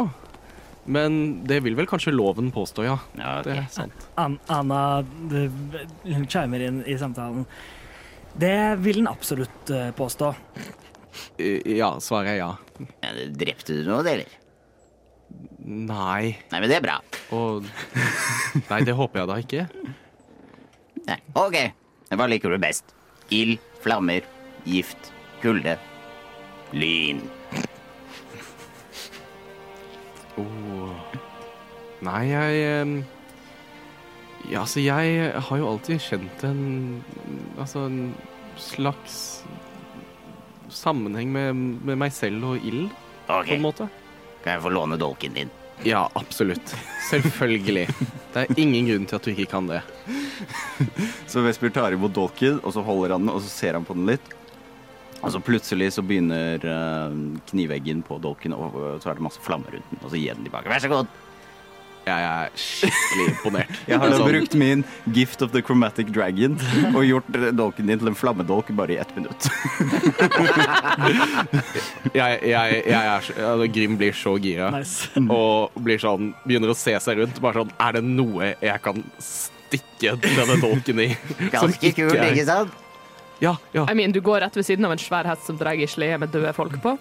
Men 0.91 1.19
det 1.47 1.59
vil 1.63 1.77
vel 1.77 1.87
kanskje 1.87 2.11
loven 2.15 2.49
påstå, 2.51 2.83
ja. 2.89 2.97
Ja, 3.21 3.35
okay. 3.43 3.53
Det 3.53 3.59
er 3.61 3.67
sant. 3.75 4.07
An 4.19 4.39
Anna 4.51 4.79
hun 5.05 6.25
chimer 6.27 6.65
inn 6.67 6.81
i 6.89 6.97
samtalen. 6.99 7.45
Det 8.41 8.55
vil 8.81 9.03
den 9.03 9.11
absolutt 9.11 9.71
eh, 9.77 9.91
påstå. 9.95 10.33
Eh, 11.39 11.61
Ja, 11.77 11.93
svaret 12.03 12.33
er 12.33 12.41
ja. 12.41 12.51
Ja, 13.05 13.13
drepte 13.37 13.77
du 13.77 13.85
noe, 13.91 14.01
eller? 14.01 14.25
Nei. 15.71 16.37
Nei, 16.51 16.59
men 16.59 16.69
det 16.71 16.79
er 16.81 16.85
bra. 16.85 16.97
Og 17.37 17.67
Nei, 18.71 18.81
det 18.87 18.97
håper 18.99 19.23
jeg 19.23 19.31
da 19.31 19.37
ikke. 19.45 19.67
Nei. 21.07 21.19
Ok, 21.39 21.57
hva 22.11 22.27
liker 22.31 22.53
du 22.55 22.59
best? 22.63 22.95
Ild, 23.35 23.61
flammer, 23.85 24.27
gift, 24.67 25.13
kulde, 25.43 25.77
lyn. 26.75 27.23
Oh. 30.41 30.95
Nei, 32.07 32.25
jeg 32.31 33.05
Ja, 34.51 34.63
altså, 34.63 34.81
jeg 34.81 35.33
har 35.37 35.59
jo 35.61 35.67
alltid 35.69 36.01
kjent 36.01 36.45
en 36.49 37.03
Altså 37.61 37.83
en 37.91 38.15
slags 38.57 39.45
sammenheng 40.71 41.33
med, 41.35 41.55
med 41.85 41.99
meg 41.99 42.13
selv 42.15 42.53
og 42.53 42.65
ild, 42.65 42.89
Ok, 43.27 43.49
på 43.49 43.57
en 43.57 43.65
måte. 43.65 43.89
Kan 44.43 44.57
jeg 44.57 44.65
få 44.65 44.73
låne 44.73 44.99
dolken 45.01 45.37
din? 45.37 45.51
Ja, 45.87 46.05
absolutt. 46.15 46.75
Selvfølgelig. 47.11 47.87
Det 48.35 48.43
er 48.43 48.61
ingen 48.61 48.89
grunn 48.89 49.07
til 49.09 49.17
at 49.17 49.25
du 49.25 49.31
ikke 49.33 49.49
kan 49.55 49.71
det. 49.71 49.81
Så 51.31 51.43
Vesper 51.45 51.73
tar 51.73 51.97
imot 51.97 52.13
dolken, 52.17 52.61
og 52.61 52.75
så 52.77 52.85
holder 52.85 53.17
han 53.17 53.25
den, 53.25 53.33
og 53.33 53.41
så 53.45 53.49
ser 53.53 53.79
han 53.79 53.87
på 53.89 53.97
den 53.97 54.11
litt. 54.13 54.37
Og 55.21 55.33
så 55.35 55.41
plutselig 55.45 55.91
så 55.93 56.05
begynner 56.05 56.63
eh, 56.65 57.17
kniveggen 57.51 58.05
på 58.07 58.17
dolken, 58.25 58.55
og 58.57 58.77
og 58.77 59.03
så 59.03 59.11
er 59.11 59.19
det 59.19 59.27
masse 59.27 59.43
flammer 59.45 59.77
rundt 59.77 59.91
den, 59.93 60.01
og 60.01 60.13
så 60.13 60.21
gir 60.21 60.37
den 60.37 60.47
tilbake. 60.49 60.73
Vær 60.73 60.85
så 60.85 60.93
god. 60.93 61.11
Jeg 62.07 62.25
er 62.27 62.53
skikkelig 62.59 63.25
imponert. 63.29 63.81
Jeg 63.89 64.01
har 64.01 64.11
da 64.13 64.19
Sånn, 64.21 64.31
brukt 64.33 64.57
min 64.59 64.85
Gift 65.15 65.43
of 65.45 65.53
the 65.55 65.63
Chromatic 65.65 66.11
Dragon 66.15 66.57
og 66.95 67.03
gjort 67.05 67.29
dolken 67.57 67.91
din 67.91 68.01
til 68.01 68.11
en 68.11 68.17
flammedolk 68.19 68.73
bare 68.77 68.97
i 68.97 68.99
ett 69.03 69.13
minutt. 69.19 69.49
jeg, 72.21 72.41
jeg, 72.51 72.83
jeg 72.89 72.99
er 72.99 73.27
så, 73.27 73.37
altså, 73.53 73.71
Grim 73.77 73.97
blir 74.01 74.17
så 74.17 74.35
gira. 74.43 74.71
Nice. 74.75 75.11
Og 75.27 75.77
blir 75.85 76.01
sånn, 76.03 76.33
begynner 76.47 76.73
å 76.73 76.79
se 76.79 76.97
seg 77.05 77.21
rundt. 77.21 77.41
Bare 77.45 77.63
sånn 77.63 77.75
Er 77.81 77.99
det 77.99 78.05
noe 78.07 78.55
jeg 78.57 78.85
kan 78.85 79.05
stikke 79.21 80.17
denne 80.25 80.61
dolken 80.63 81.05
i? 81.05 81.11
Ganske 81.55 81.93
kult, 81.97 82.17
ikke 82.17 82.49
sant? 82.49 82.87
Ja, 83.41 83.55
ja. 83.73 83.87
I 83.89 83.95
mean, 83.97 84.13
du 84.13 84.21
går 84.21 84.43
rett 84.45 84.57
ved 84.57 84.67
siden 84.69 84.85
av 84.85 84.93
en 84.93 85.01
svær 85.01 85.29
hest 85.29 85.47
som 85.49 85.57
drar 85.61 85.79
i 85.79 85.89
slede 85.89 86.19
med 86.21 86.33
døde 86.35 86.53
folk 86.57 86.77
på. 86.85 86.97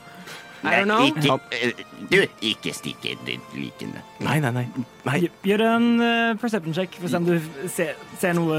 I 0.64 0.76
don't 0.76 0.88
know. 0.88 1.06
Ikke, 1.06 1.40
eh, 1.52 1.72
du, 2.12 2.24
ikke 2.44 2.74
stikk 2.76 3.06
inn 3.08 3.22
ditt 3.28 3.54
likende. 3.56 4.02
Nei, 4.20 4.40
nei, 4.44 4.52
nei. 4.52 4.66
nei. 5.08 5.20
Gjør 5.48 5.64
en 5.70 5.88
uh, 6.02 6.34
perception 6.42 6.76
check 6.76 6.98
for 7.00 7.08
å 7.08 7.12
se 7.12 7.20
om 7.22 7.28
du 7.28 7.36
ser, 7.72 8.00
ser 8.20 8.36
noe, 8.36 8.58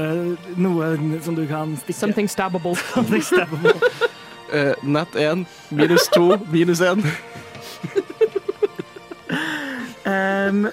noe 0.57 0.91
som 1.21 1.37
du 1.37 1.43
kan 1.49 1.75
stikke. 1.77 1.99
Something 1.99 2.31
stabbable. 2.31 2.73
Something 2.95 3.25
stabbable. 3.25 3.75
uh, 4.49 4.73
nat 4.97 5.13
1, 5.13 5.45
minus 5.77 6.09
2, 6.15 6.39
minus 6.53 6.81
1. 6.81 7.05
um, 10.09 10.65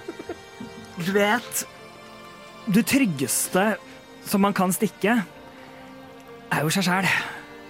du 0.98 1.10
vet 1.14 1.66
Det 2.68 2.82
tryggeste 2.88 3.66
som 4.28 4.42
man 4.44 4.56
kan 4.56 4.72
stikke, 4.76 5.20
er 6.52 6.64
jo 6.64 6.72
seg 6.72 6.88
sjæl. 6.88 7.06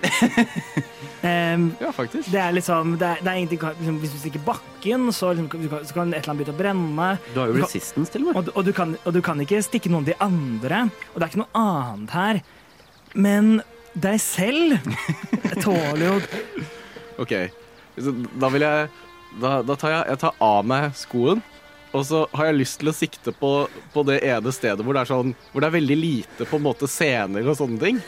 Ehm, 1.27 1.73
Ja, 1.81 1.91
faktisk. 1.91 2.31
det 2.31 2.39
er 2.39 2.53
liksom 2.55 2.93
det 2.99 3.07
er, 3.09 3.23
det 3.25 3.27
er 3.33 3.39
egentlig, 3.41 3.59
liksom, 3.81 3.97
Hvis 4.01 4.13
du 4.13 4.19
stikker 4.23 4.45
bakken, 4.47 5.09
så, 5.13 5.33
liksom, 5.35 5.49
du 5.63 5.69
kan, 5.69 5.85
så 5.85 5.95
kan 5.97 6.13
et 6.15 6.23
eller 6.23 6.35
annet 6.35 6.45
begynne 6.47 6.55
å 6.55 6.61
brenne. 6.63 7.09
Du 7.35 7.41
har 7.41 7.49
jo 7.51 7.57
resistance 7.63 8.13
til 8.15 8.23
og 8.23 8.29
med. 8.29 8.37
Og, 8.37 8.45
du- 8.45 8.53
og, 8.55 8.65
du 8.65 8.73
kan, 8.73 8.97
og 9.05 9.13
du 9.17 9.21
kan 9.23 9.41
ikke 9.43 9.63
stikke 9.67 9.91
noen 9.91 10.05
av 10.07 10.13
de 10.13 10.17
andre. 10.21 10.83
Og 11.15 11.19
det 11.19 11.27
er 11.27 11.33
ikke 11.33 11.43
noe 11.43 11.65
annet 11.65 12.11
her. 12.15 12.41
Men 13.15 13.63
deg 13.99 14.21
selv 14.23 14.79
tåler 15.65 16.05
jo 16.07 16.17
OK. 17.19 17.35
Da 18.39 18.49
vil 18.55 18.63
jeg 18.63 18.89
Da, 19.43 19.59
da 19.63 19.75
tar 19.77 19.91
jeg, 19.93 20.05
jeg 20.09 20.19
tar 20.23 20.35
av 20.41 20.65
meg 20.65 20.93
skoen. 20.97 21.43
Og 21.97 22.05
så 22.05 22.23
har 22.37 22.47
jeg 22.51 22.59
lyst 22.61 22.79
til 22.81 22.89
å 22.91 22.95
sikte 22.97 23.33
på, 23.33 23.51
på 23.95 24.03
det 24.07 24.19
ene 24.29 24.53
stedet 24.53 24.85
hvor 24.85 24.93
det 24.97 25.03
er 25.03 25.09
sånn 25.11 25.31
Hvor 25.53 25.61
det 25.65 25.69
er 25.71 25.75
veldig 25.81 25.97
lite 25.97 26.47
på 26.49 26.57
en 26.61 26.65
måte 26.67 26.89
scener 26.89 27.47
og 27.49 27.57
sånne 27.59 27.81
ting. 27.81 28.01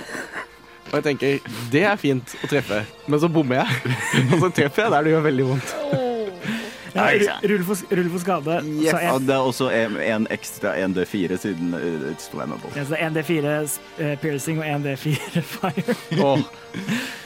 Og 0.91 0.97
jeg 0.99 1.05
tenker 1.07 1.51
det 1.71 1.83
er 1.87 1.97
fint 2.01 2.33
å 2.43 2.49
treffe, 2.51 2.81
men 3.07 3.21
så 3.23 3.29
bommer 3.31 3.61
jeg. 3.63 3.95
Og 4.35 4.41
så 4.43 4.49
treffer 4.57 4.83
jeg 4.89 4.95
der 4.97 5.07
det 5.07 5.13
gjør 5.15 5.27
veldig 5.29 5.45
vondt. 5.53 5.75
ja, 6.97 7.05
rull, 7.47 7.63
for, 7.69 7.95
rull 7.95 8.09
for 8.11 8.19
skade. 8.25 8.57
Yes, 8.67 8.91
Så 8.91 8.99
en, 9.07 9.27
det 9.29 9.35
er 9.37 9.45
også 9.53 9.69
en, 9.71 9.95
en 10.03 10.27
ekstra 10.35 10.73
1D4 10.83 11.37
siden 11.45 11.77
uh, 11.79 12.11
it's 12.11 12.27
flammable. 12.33 12.73
ja, 12.75 12.83
så 12.89 12.99
1D4 12.99 13.55
eh, 14.03 14.17
piercing 14.19 14.59
og 14.59 14.67
1D4 14.67 15.45
fire. 15.55 15.95
Og 16.27 16.43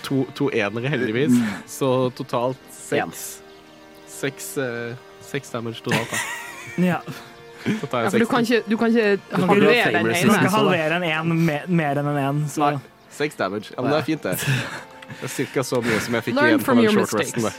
to, 0.04 0.26
to 0.36 0.50
enere, 0.52 0.92
heldigvis. 0.92 1.32
Så 1.72 1.90
totalt 2.20 2.60
seks. 2.76 3.24
Seks, 4.12 4.50
eh, 4.60 4.92
seks 5.24 5.50
damage 5.56 5.80
totalt, 5.84 6.12
da. 6.12 6.84
Ja. 6.84 7.00
Så 7.64 7.86
tar 7.88 8.04
Ja, 8.04 8.10
jeg 8.10 8.20
du 8.20 8.26
seks. 8.26 8.30
kan 8.30 8.44
ikke, 8.44 8.62
du 8.68 8.76
kan 8.76 8.92
ikke 8.92 9.38
halvere 9.40 9.84
Du 9.88 10.10
kan 10.20 10.34
ikke 10.36 10.56
halvere 10.58 10.98
en 11.00 11.06
én 11.08 11.38
mer, 11.48 11.64
mer 11.72 12.00
enn 12.02 12.10
en 12.12 12.18
én. 12.28 12.42
Seks 13.14 13.38
damage. 13.38 13.72
Ja, 13.74 13.82
men 13.82 13.92
det 13.92 14.00
er 14.02 14.10
fint, 14.10 14.26
det. 14.26 14.38
Det 15.04 15.26
er 15.28 15.28
cirka 15.28 15.62
så 15.64 15.80
mye 15.84 15.98
som 16.00 16.14
jeg 16.16 16.24
fikk 16.24 16.36
Learn 16.38 16.46
igjen 16.48 16.62
på 16.64 16.74
den 16.78 16.94
short 16.94 17.10
resten. 17.18 17.44
Du? 17.44 17.50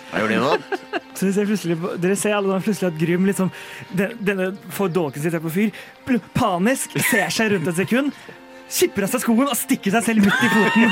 Så 1.16 1.28
dere 1.30 1.58
ser, 1.62 1.84
dere 2.02 2.16
ser 2.20 2.34
alle 2.34 2.58
plutselig 2.66 2.90
at 2.90 2.98
Grym 3.00 3.28
liksom 3.30 3.52
den, 3.96 4.16
Denne 4.18 4.48
får 4.74 4.90
dolken 4.96 5.22
sin 5.24 5.38
på 5.44 5.54
fyr. 5.54 5.70
Panisk 6.34 6.98
ser 7.06 7.30
seg 7.34 7.54
rundt 7.54 7.70
et 7.70 7.78
sekund. 7.84 8.18
Kipper 8.66 9.06
av 9.06 9.14
seg 9.14 9.24
skoen 9.24 9.46
og 9.46 9.56
stikker 9.60 9.94
seg 9.94 10.10
selv 10.10 10.26
midt 10.26 10.42
i 10.42 10.52
foten. 10.56 10.90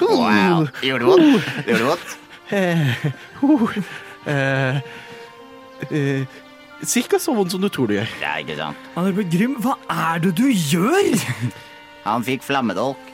Wow. 0.00 0.66
Gjorde 0.82 1.04
du 1.04 1.08
vondt? 1.10 1.52
Gjorde 1.66 1.78
det 1.82 1.88
vondt? 1.90 2.16
Eh, 4.26 4.76
eh, 5.90 6.36
cirka 6.86 7.20
så 7.20 7.34
vondt 7.36 7.52
som 7.54 7.62
du 7.62 7.68
tror 7.72 7.90
det 7.90 8.00
gjør. 8.00 8.12
Ja, 8.22 8.36
ikke 8.40 8.56
sant. 8.58 9.30
Grym, 9.32 9.56
hva 9.64 9.76
er 9.92 10.22
det 10.24 10.32
du 10.38 10.46
gjør? 10.48 11.20
Han 12.06 12.24
fikk 12.26 12.44
flammedolk. 12.46 13.12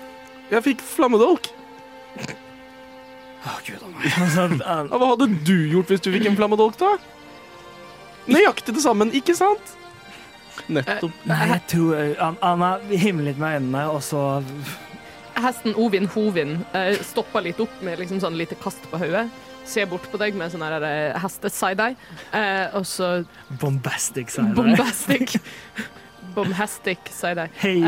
Jeg 0.52 0.64
fikk 0.68 0.86
flammedolk. 0.94 1.50
Altså, 3.42 4.44
han, 4.46 4.60
Ja, 4.62 4.98
hva 5.00 5.06
hadde 5.16 5.26
du 5.42 5.56
gjort 5.66 5.88
hvis 5.90 6.02
du 6.04 6.12
fikk 6.14 6.28
en 6.30 6.36
flammedolk, 6.38 6.76
da? 6.78 6.92
Nøyaktig 8.30 8.76
det 8.76 8.84
samme, 8.84 9.08
ikke 9.18 9.34
sant? 9.34 9.72
Nettopp. 10.70 11.16
nei, 11.26 11.40
jeg 11.50 11.62
tror 11.72 12.36
Anna 12.44 12.68
himler 12.92 13.32
litt 13.32 13.40
med 13.42 13.56
øynene, 13.56 13.82
og 13.90 13.98
så 14.06 14.20
Hesten 15.42 15.74
Ovin 15.80 16.06
Hovin 16.12 16.58
eh, 16.76 16.94
stopper 17.02 17.42
litt 17.48 17.58
opp 17.64 17.82
med 17.82 17.98
liksom 17.98 18.20
sånn 18.22 18.38
lite 18.38 18.54
kast 18.62 18.84
på 18.92 19.00
hodet. 19.02 19.24
Ser 19.66 19.90
bort 19.90 20.06
på 20.12 20.20
deg 20.22 20.38
med 20.38 20.52
sånn 20.54 20.62
her 20.62 20.84
eh, 20.86 21.18
heste-side-eye, 21.24 21.96
eh, 22.36 22.78
og 22.78 22.86
så 22.86 23.10
bombastic, 23.58 24.30
side-eye. 24.30 24.54
bombastic. 24.54 25.38
Bombastic 26.36 27.10
side-eye. 27.10 27.50
Hei. 27.58 27.80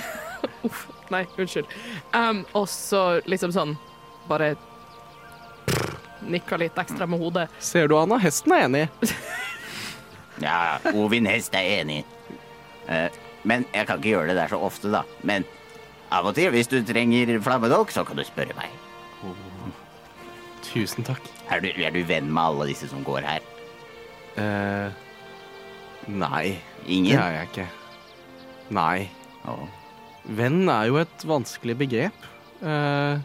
Uff. 0.64 0.86
Nei, 1.12 1.24
unnskyld. 1.38 1.68
Um, 2.16 2.44
og 2.56 2.68
så 2.72 3.20
liksom 3.28 3.52
sånn 3.54 3.74
bare 4.28 4.54
Nikka 6.24 6.56
litt 6.56 6.78
ekstra 6.80 7.04
med 7.10 7.20
hodet. 7.20 7.48
Ser 7.60 7.88
du, 7.90 7.98
Anna? 8.00 8.16
Hesten 8.22 8.54
er 8.56 8.66
enig. 8.68 8.86
Ja, 10.42 10.80
Ovin 10.98 11.28
Hest 11.30 11.54
er 11.54 11.62
enig. 11.76 12.00
Uh, 12.88 13.06
men 13.46 13.62
jeg 13.70 13.86
kan 13.86 14.00
ikke 14.00 14.08
gjøre 14.16 14.32
det 14.32 14.38
der 14.40 14.50
så 14.50 14.58
ofte, 14.66 14.90
da. 14.90 15.04
Men 15.22 15.44
av 16.10 16.26
og 16.26 16.34
til, 16.34 16.48
hvis 16.50 16.66
du 16.72 16.80
trenger 16.82 17.30
flammedolk, 17.44 17.92
så 17.94 18.02
kan 18.08 18.18
du 18.18 18.24
spørre 18.26 18.56
meg. 18.58 18.72
Tusen 20.66 21.06
takk. 21.06 21.22
Er 21.54 21.62
du, 21.62 21.68
er 21.78 21.94
du 21.94 22.00
venn 22.08 22.32
med 22.34 22.42
alle 22.42 22.66
disse 22.72 22.88
som 22.90 23.04
går 23.06 23.22
her? 23.28 23.46
Eh, 24.42 24.90
nei, 26.10 26.44
det 26.82 26.96
Ingen? 26.98 27.14
er 27.20 27.36
jeg 27.38 27.50
ikke. 27.52 27.68
Nei. 28.74 29.06
Å. 29.46 29.54
Venn 30.24 30.68
er 30.72 30.88
jo 30.88 31.00
et 31.02 31.24
vanskelig 31.28 31.76
begrep. 31.84 32.28
Eh, 32.64 33.22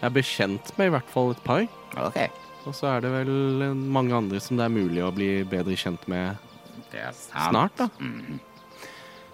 jeg 0.00 0.08
er 0.08 0.16
bekjent 0.16 0.72
med 0.78 0.90
i 0.90 0.94
hvert 0.96 1.12
fall 1.12 1.32
et 1.32 1.44
par. 1.44 1.68
Okay. 2.08 2.28
Og 2.64 2.74
så 2.76 2.88
er 2.94 3.04
det 3.04 3.12
vel 3.12 3.74
mange 3.74 4.16
andre 4.16 4.40
som 4.40 4.58
det 4.58 4.66
er 4.66 4.74
mulig 4.74 5.04
å 5.04 5.12
bli 5.14 5.30
bedre 5.48 5.76
kjent 5.76 6.04
med 6.10 6.40
snart, 7.14 7.74
da. 7.76 7.88
Mm. 7.98 8.38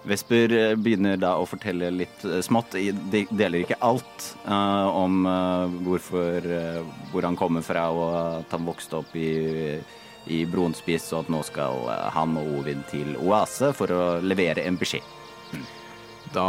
Vesper 0.08 0.52
eh, 0.56 0.74
begynner 0.80 1.18
da 1.20 1.34
å 1.36 1.46
fortelle 1.48 1.90
litt 1.92 2.24
eh, 2.24 2.40
smått. 2.44 2.72
De 2.72 3.24
deler 3.28 3.60
ikke 3.60 3.80
alt 3.84 4.30
uh, 4.46 4.88
om 4.96 5.26
uh, 5.28 5.68
hvorfor 5.84 6.46
uh, 6.46 6.80
Hvor 7.10 7.26
han 7.28 7.36
kommer 7.36 7.64
fra, 7.64 7.90
og 7.92 8.14
at 8.40 8.56
han 8.56 8.64
vokste 8.64 9.02
opp 9.02 9.12
i, 9.18 9.76
i 10.32 10.42
Bronspiss, 10.48 11.10
og 11.12 11.26
at 11.26 11.32
nå 11.34 11.42
skal 11.44 11.84
han 12.16 12.38
og 12.40 12.60
Ovin 12.60 12.84
til 12.88 13.12
Oase 13.20 13.74
for 13.76 13.92
å 13.92 14.04
levere 14.24 14.64
en 14.64 14.80
beskjed. 14.80 15.04
Da 16.34 16.46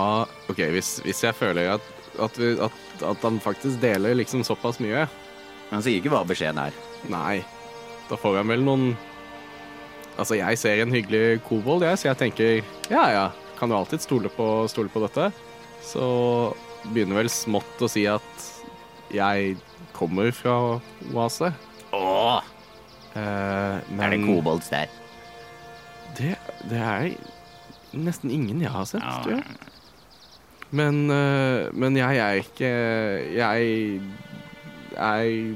OK, 0.51 0.59
hvis, 0.75 0.99
hvis 1.05 1.23
jeg 1.25 1.33
føler 1.37 1.71
at, 1.75 1.85
at, 2.21 2.37
vi, 2.37 2.51
at, 2.61 2.75
at 3.07 3.23
han 3.25 3.39
faktisk 3.41 3.79
deler 3.81 4.13
liksom 4.19 4.43
såpass 4.45 4.77
mye 4.83 5.07
Han 5.71 5.81
sier 5.81 5.97
ikke 6.01 6.11
hva 6.13 6.21
beskjeden 6.27 6.59
er. 6.67 6.75
Nei, 7.09 7.39
da 8.09 8.17
får 8.19 8.41
han 8.41 8.51
vel 8.51 8.65
noen 8.67 8.91
Altså, 10.19 10.35
jeg 10.37 10.59
ser 10.59 10.81
en 10.83 10.91
hyggelig 10.93 11.39
kobold, 11.47 11.85
jeg, 11.87 11.97
så 11.97 12.09
jeg 12.11 12.19
tenker 12.19 12.91
ja 12.91 13.05
ja, 13.15 13.23
kan 13.57 13.71
jo 13.71 13.77
alltid 13.79 14.03
stole 14.03 14.29
på, 14.35 14.47
stole 14.69 14.91
på 14.91 15.01
dette. 15.05 15.29
Så 15.81 16.03
begynner 16.91 17.21
vel 17.21 17.29
smått 17.31 17.81
å 17.81 17.89
si 17.89 18.03
at 18.11 18.47
jeg 19.15 19.55
kommer 19.95 20.29
fra 20.35 20.57
Oase. 21.13 21.53
Åh, 21.95 22.41
Eh, 23.11 23.79
men 23.91 24.05
er 24.05 24.13
det 24.13 24.21
kobolds 24.23 24.69
der? 24.71 24.87
Det, 26.15 26.29
det 26.71 26.77
er 26.79 27.09
nesten 27.91 28.31
ingen 28.31 28.61
jeg 28.63 28.71
har 28.71 28.85
sett, 28.87 29.03
Ja. 29.03 29.17
tror 29.25 29.33
jeg. 29.35 29.70
Men, 30.71 31.10
eh, 31.12 31.67
men 31.75 31.97
jeg 31.99 32.19
er 32.23 32.38
ikke 32.39 32.69
Jeg 33.36 34.01
er 34.95 35.55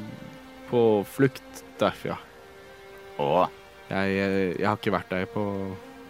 på 0.69 0.81
flukt 1.07 1.61
derfra. 1.79 2.17
Åh, 3.21 3.47
Jeg, 3.89 4.15
jeg 4.59 4.65
har 4.67 4.75
ikke 4.79 4.95
vært 4.95 5.11
der 5.13 5.25
på, 5.29 5.43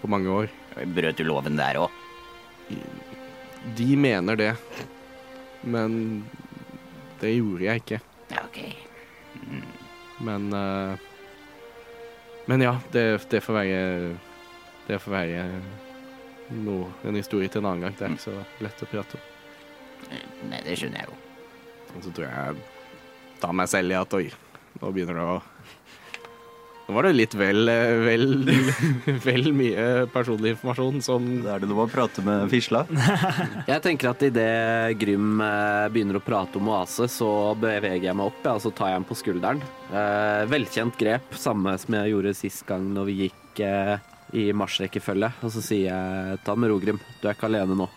på 0.02 0.08
mange 0.10 0.32
år. 0.32 0.50
brøt 0.96 1.18
du 1.18 1.24
loven 1.28 1.58
der 1.60 1.78
òg? 1.78 1.92
De 3.76 3.96
mener 3.98 4.36
det, 4.38 4.52
men 5.64 6.24
det 7.22 7.36
gjorde 7.36 7.66
jeg 7.66 7.82
ikke. 7.82 8.00
Ok. 8.42 8.60
Men 10.26 10.48
eh, 10.54 10.98
Men 12.48 12.62
ja, 12.62 12.76
det, 12.94 13.26
det 13.30 13.42
får 13.44 13.54
være 13.54 13.80
Det 14.88 15.00
får 15.02 15.12
være 15.12 15.46
noe, 16.54 16.92
en 17.04 17.18
historie 17.18 17.50
til 17.50 17.64
en 17.64 17.72
annen 17.72 17.88
gang. 17.88 17.98
Det 17.98 18.06
er 18.08 18.16
ikke 18.16 18.28
så 18.28 18.66
lett 18.66 18.86
å 18.86 18.90
prate 18.92 19.20
om. 19.20 19.32
Nei, 20.52 20.62
det 20.66 20.78
skjønner 20.78 21.02
jeg 21.02 21.10
jo. 21.10 21.20
Og 21.96 22.04
så 22.04 22.12
tror 22.14 22.28
jeg 22.28 22.36
jeg 22.36 23.42
tar 23.42 23.58
meg 23.58 23.72
selv 23.72 23.94
i 23.94 24.00
at 24.00 24.18
oi, 24.18 24.26
nå 24.82 24.94
begynner 24.94 25.22
det 25.22 25.28
å 25.36 25.42
Nå 26.86 26.94
var 26.94 27.08
det 27.08 27.16
litt 27.16 27.34
vel, 27.34 27.66
eh, 27.66 27.96
vel, 28.06 28.26
vel 29.26 29.48
mye 29.58 29.86
personlig 30.14 30.52
informasjon 30.54 31.00
som 31.02 31.24
Da 31.42 31.56
er 31.56 31.64
det 31.64 31.70
noe 31.72 31.88
å 31.88 31.90
prate 31.90 32.22
med 32.22 32.46
fisla. 32.52 32.84
Jeg 33.72 33.82
tenker 33.82 34.12
at 34.12 34.22
idet 34.28 34.94
Grym 35.02 35.42
eh, 35.42 35.88
begynner 35.90 36.20
å 36.20 36.22
prate 36.22 36.62
om 36.62 36.70
oase, 36.70 37.10
så 37.10 37.56
beveger 37.58 38.12
jeg 38.12 38.18
meg 38.20 38.30
opp 38.30 38.46
ja, 38.46 38.54
og 38.54 38.62
så 38.62 38.70
tar 38.70 38.92
jeg 38.92 39.00
ham 39.00 39.08
på 39.10 39.18
skulderen. 39.18 39.64
Eh, 39.90 40.46
velkjent 40.52 41.02
grep, 41.02 41.34
samme 41.42 41.74
som 41.82 41.98
jeg 41.98 42.14
gjorde 42.14 42.38
sist 42.38 42.68
gang 42.70 42.86
når 42.94 43.10
vi 43.10 43.18
gikk 43.24 43.64
i 44.36 44.50
marsjrekkefølge. 44.58 45.32
Og 45.46 45.54
så 45.54 45.64
sier 45.64 45.90
jeg 45.90 46.42
ta 46.46 46.56
det 46.56 46.64
med 46.64 46.72
ro, 46.72 46.80
Grim. 46.82 47.00
du 47.22 47.28
er 47.28 47.36
ikke 47.38 47.50
alene 47.50 47.78
nå. 47.80 47.88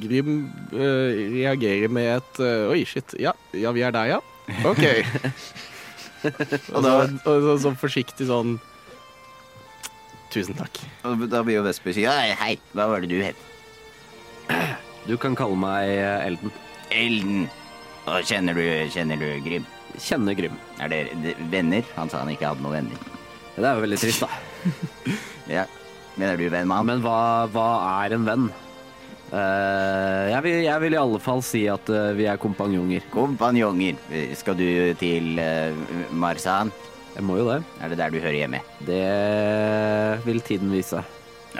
Grim 0.00 0.46
eh, 0.72 1.24
reagerer 1.34 1.92
med 1.92 2.06
et 2.14 2.38
eh, 2.40 2.70
Oi, 2.72 2.84
shit. 2.88 3.16
Ja, 3.20 3.34
ja, 3.52 3.72
vi 3.76 3.84
er 3.84 3.92
der, 3.92 4.14
ja. 4.16 4.20
OK. 4.64 4.84
og 6.74 6.84
da 6.84 6.94
og 7.04 7.18
så, 7.24 7.56
så 7.60 7.72
forsiktig 7.80 8.28
sånn 8.28 8.56
Tusen 10.32 10.56
takk. 10.58 10.80
Og 11.06 11.26
Da 11.30 11.44
blir 11.46 11.60
jo 11.60 11.66
Vesper 11.66 11.94
si 11.94 12.06
«Hei, 12.08 12.32
hei, 12.40 12.54
hva 12.74 12.88
var 12.90 13.04
det 13.04 13.12
du 13.12 13.20
het? 13.22 13.38
Du 15.04 15.14
kan 15.20 15.36
kalle 15.38 15.56
meg 15.60 15.92
eh, 15.92 16.24
Elden. 16.30 16.56
Elden. 16.90 17.44
Og 18.10 18.24
kjenner 18.26 18.56
du, 18.56 18.64
kjenner 18.92 19.20
du 19.20 19.28
Grim? 19.44 19.68
Kjenner 20.00 20.36
Grim. 20.36 20.56
Er 20.82 20.90
dere 20.90 21.36
venner? 21.52 21.84
Han 21.94 22.10
sa 22.10 22.24
han 22.24 22.32
ikke 22.32 22.50
hadde 22.50 22.64
noen 22.64 22.80
venner. 22.80 23.06
Det 23.54 23.62
er 23.62 23.78
jo 23.78 23.84
veldig 23.84 24.00
trist, 24.00 24.24
da. 24.24 24.53
Ja. 25.56 25.66
Men 26.14 26.30
er 26.30 26.38
du 26.38 26.46
venn 26.46 26.68
med 26.70 26.78
han? 26.78 26.86
Men 26.88 27.02
hva, 27.02 27.18
hva 27.52 27.68
er 28.04 28.14
en 28.14 28.28
venn? 28.28 28.44
Uh, 29.34 30.30
jeg, 30.30 30.40
vil, 30.44 30.58
jeg 30.62 30.82
vil 30.84 30.94
i 30.94 31.00
alle 31.00 31.20
fall 31.22 31.40
si 31.42 31.64
at 31.70 31.88
uh, 31.90 32.12
vi 32.14 32.28
er 32.30 32.38
kompanjonger. 32.38 33.06
Kompanjonger. 33.10 33.98
Skal 34.38 34.58
du 34.60 34.68
til 35.00 35.40
uh, 35.42 35.74
Marsan? 36.14 36.70
Jeg 37.16 37.26
må 37.26 37.40
jo 37.40 37.48
det. 37.48 37.58
Er 37.82 37.90
det 37.90 37.98
der 37.98 38.14
du 38.14 38.20
hører 38.22 38.38
hjemme? 38.38 38.62
Det 38.86 39.02
vil 40.26 40.40
tiden 40.46 40.70
vise. 40.74 41.02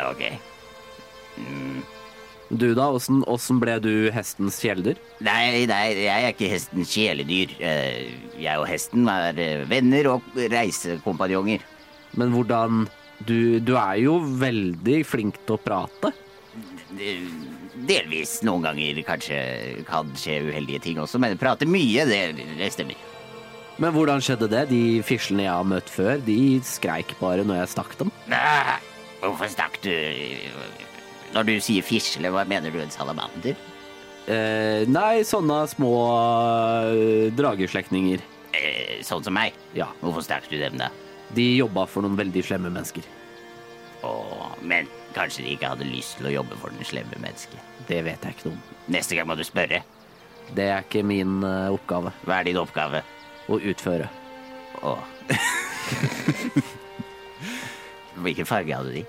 Ok. 0.06 0.22
Mm. 1.38 1.82
Du 2.54 2.68
da, 2.76 2.86
åssen 2.94 3.24
åssen 3.30 3.58
ble 3.62 3.78
du 3.82 3.92
hestens 4.14 4.60
kjæledyr? 4.62 4.98
Nei, 5.24 5.64
nei, 5.66 5.84
jeg 6.04 6.14
er 6.14 6.34
ikke 6.34 6.50
hestens 6.52 6.92
kjæledyr. 6.94 7.54
Jeg 7.58 8.58
og 8.60 8.66
hesten 8.70 9.08
er 9.10 9.64
venner 9.70 10.12
og 10.12 10.36
reisekompanjonger. 10.36 11.64
Men 12.20 12.34
hvordan 12.34 12.84
du, 13.24 13.60
du 13.60 13.74
er 13.78 13.98
jo 14.02 14.18
veldig 14.40 15.00
flink 15.06 15.40
til 15.46 15.56
å 15.56 15.62
prate. 15.62 16.12
Delvis. 17.88 18.38
Noen 18.46 18.66
ganger 18.68 19.00
kanskje 19.06 19.38
kan 19.88 20.12
skje 20.18 20.40
uheldige 20.48 20.82
ting 20.84 21.00
også, 21.02 21.20
men 21.22 21.38
prate 21.40 21.66
mye, 21.68 22.06
det, 22.08 22.22
det 22.58 22.70
stemmer. 22.74 22.98
Men 23.82 23.90
hvordan 23.96 24.22
skjedde 24.22 24.46
det? 24.52 24.66
De 24.70 24.82
fislene 25.02 25.48
jeg 25.48 25.54
har 25.54 25.66
møtt 25.66 25.90
før, 25.90 26.20
de 26.22 26.60
skreik 26.66 27.16
bare 27.18 27.46
når 27.46 27.64
jeg 27.64 27.72
stakk 27.74 27.96
dem. 27.98 28.12
Nei, 28.30 28.76
hvorfor 29.24 29.50
stakk 29.50 29.80
du 29.82 29.94
Når 31.34 31.48
du 31.48 31.54
sier 31.58 31.82
fisle, 31.82 32.30
hva 32.30 32.44
mener 32.46 32.70
du? 32.70 32.78
En 32.78 32.94
salamander? 32.94 33.58
Eh, 34.30 34.86
nei, 34.88 35.24
sånne 35.26 35.64
små 35.68 35.94
eh, 36.94 37.32
drageslektninger. 37.34 38.22
Eh, 38.54 39.00
sånn 39.04 39.26
som 39.26 39.34
meg. 39.34 39.58
Ja. 39.76 39.90
Hvorfor 40.00 40.22
stakk 40.24 40.46
du 40.52 40.54
dem, 40.60 40.78
da? 40.78 40.92
De 41.34 41.46
jobba 41.56 41.86
for 41.90 42.02
noen 42.04 42.16
veldig 42.18 42.42
slemme 42.46 42.70
mennesker. 42.70 43.02
Åh, 44.04 44.52
men 44.62 44.86
kanskje 45.16 45.44
de 45.46 45.54
ikke 45.54 45.70
hadde 45.72 45.86
lyst 45.88 46.18
til 46.18 46.28
å 46.28 46.32
jobbe 46.34 46.58
for 46.60 46.74
den 46.74 46.84
slemme 46.86 47.16
mennesket. 47.22 47.60
Det 47.88 48.02
vet 48.06 48.22
jeg 48.26 48.36
ikke 48.36 48.48
noe 48.50 48.58
om. 48.58 48.62
Neste 48.94 49.16
gang 49.16 49.26
må 49.30 49.36
du 49.38 49.44
spørre. 49.46 49.80
Det 50.54 50.66
er 50.68 50.82
ikke 50.84 51.02
min 51.08 51.38
eh, 51.46 51.70
oppgave 51.72 52.10
Hva 52.28 52.34
er 52.42 52.50
din 52.50 52.58
oppgave? 52.60 53.00
å 53.48 53.58
utføre. 53.60 54.06
Åh. 54.84 55.02
Hvilken 58.24 58.46
farge 58.48 58.76
hadde 58.76 58.92
de? 58.94 59.02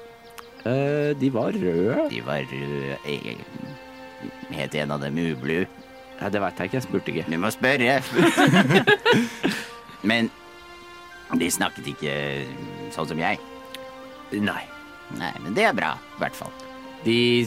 Eh, 0.65 1.11
de 1.19 1.29
var 1.35 1.51
røde. 1.55 2.07
De 2.11 2.21
var 2.25 2.41
røde. 2.51 2.97
eh, 3.05 3.37
Het 4.55 4.75
en 4.81 4.91
av 4.95 4.99
dem 5.03 5.17
ublu? 5.19 5.65
Nei, 6.19 6.29
det 6.31 6.39
veit 6.41 6.59
jeg 6.59 6.65
ikke. 6.71 6.77
Jeg 6.79 6.87
spurte 6.87 7.11
ikke. 7.11 7.25
Du 7.29 7.37
må 7.43 7.49
spørre. 7.51 7.99
Men 10.09 10.23
de 11.41 11.49
snakket 11.51 11.91
ikke 11.93 12.13
sånn 12.95 13.09
som 13.11 13.19
jeg. 13.21 13.39
Nei. 14.41 14.63
Nei, 15.19 15.33
men 15.43 15.53
det 15.57 15.67
er 15.67 15.75
bra, 15.77 15.93
i 16.15 16.21
hvert 16.23 16.37
fall. 16.37 16.53
De, 17.05 17.45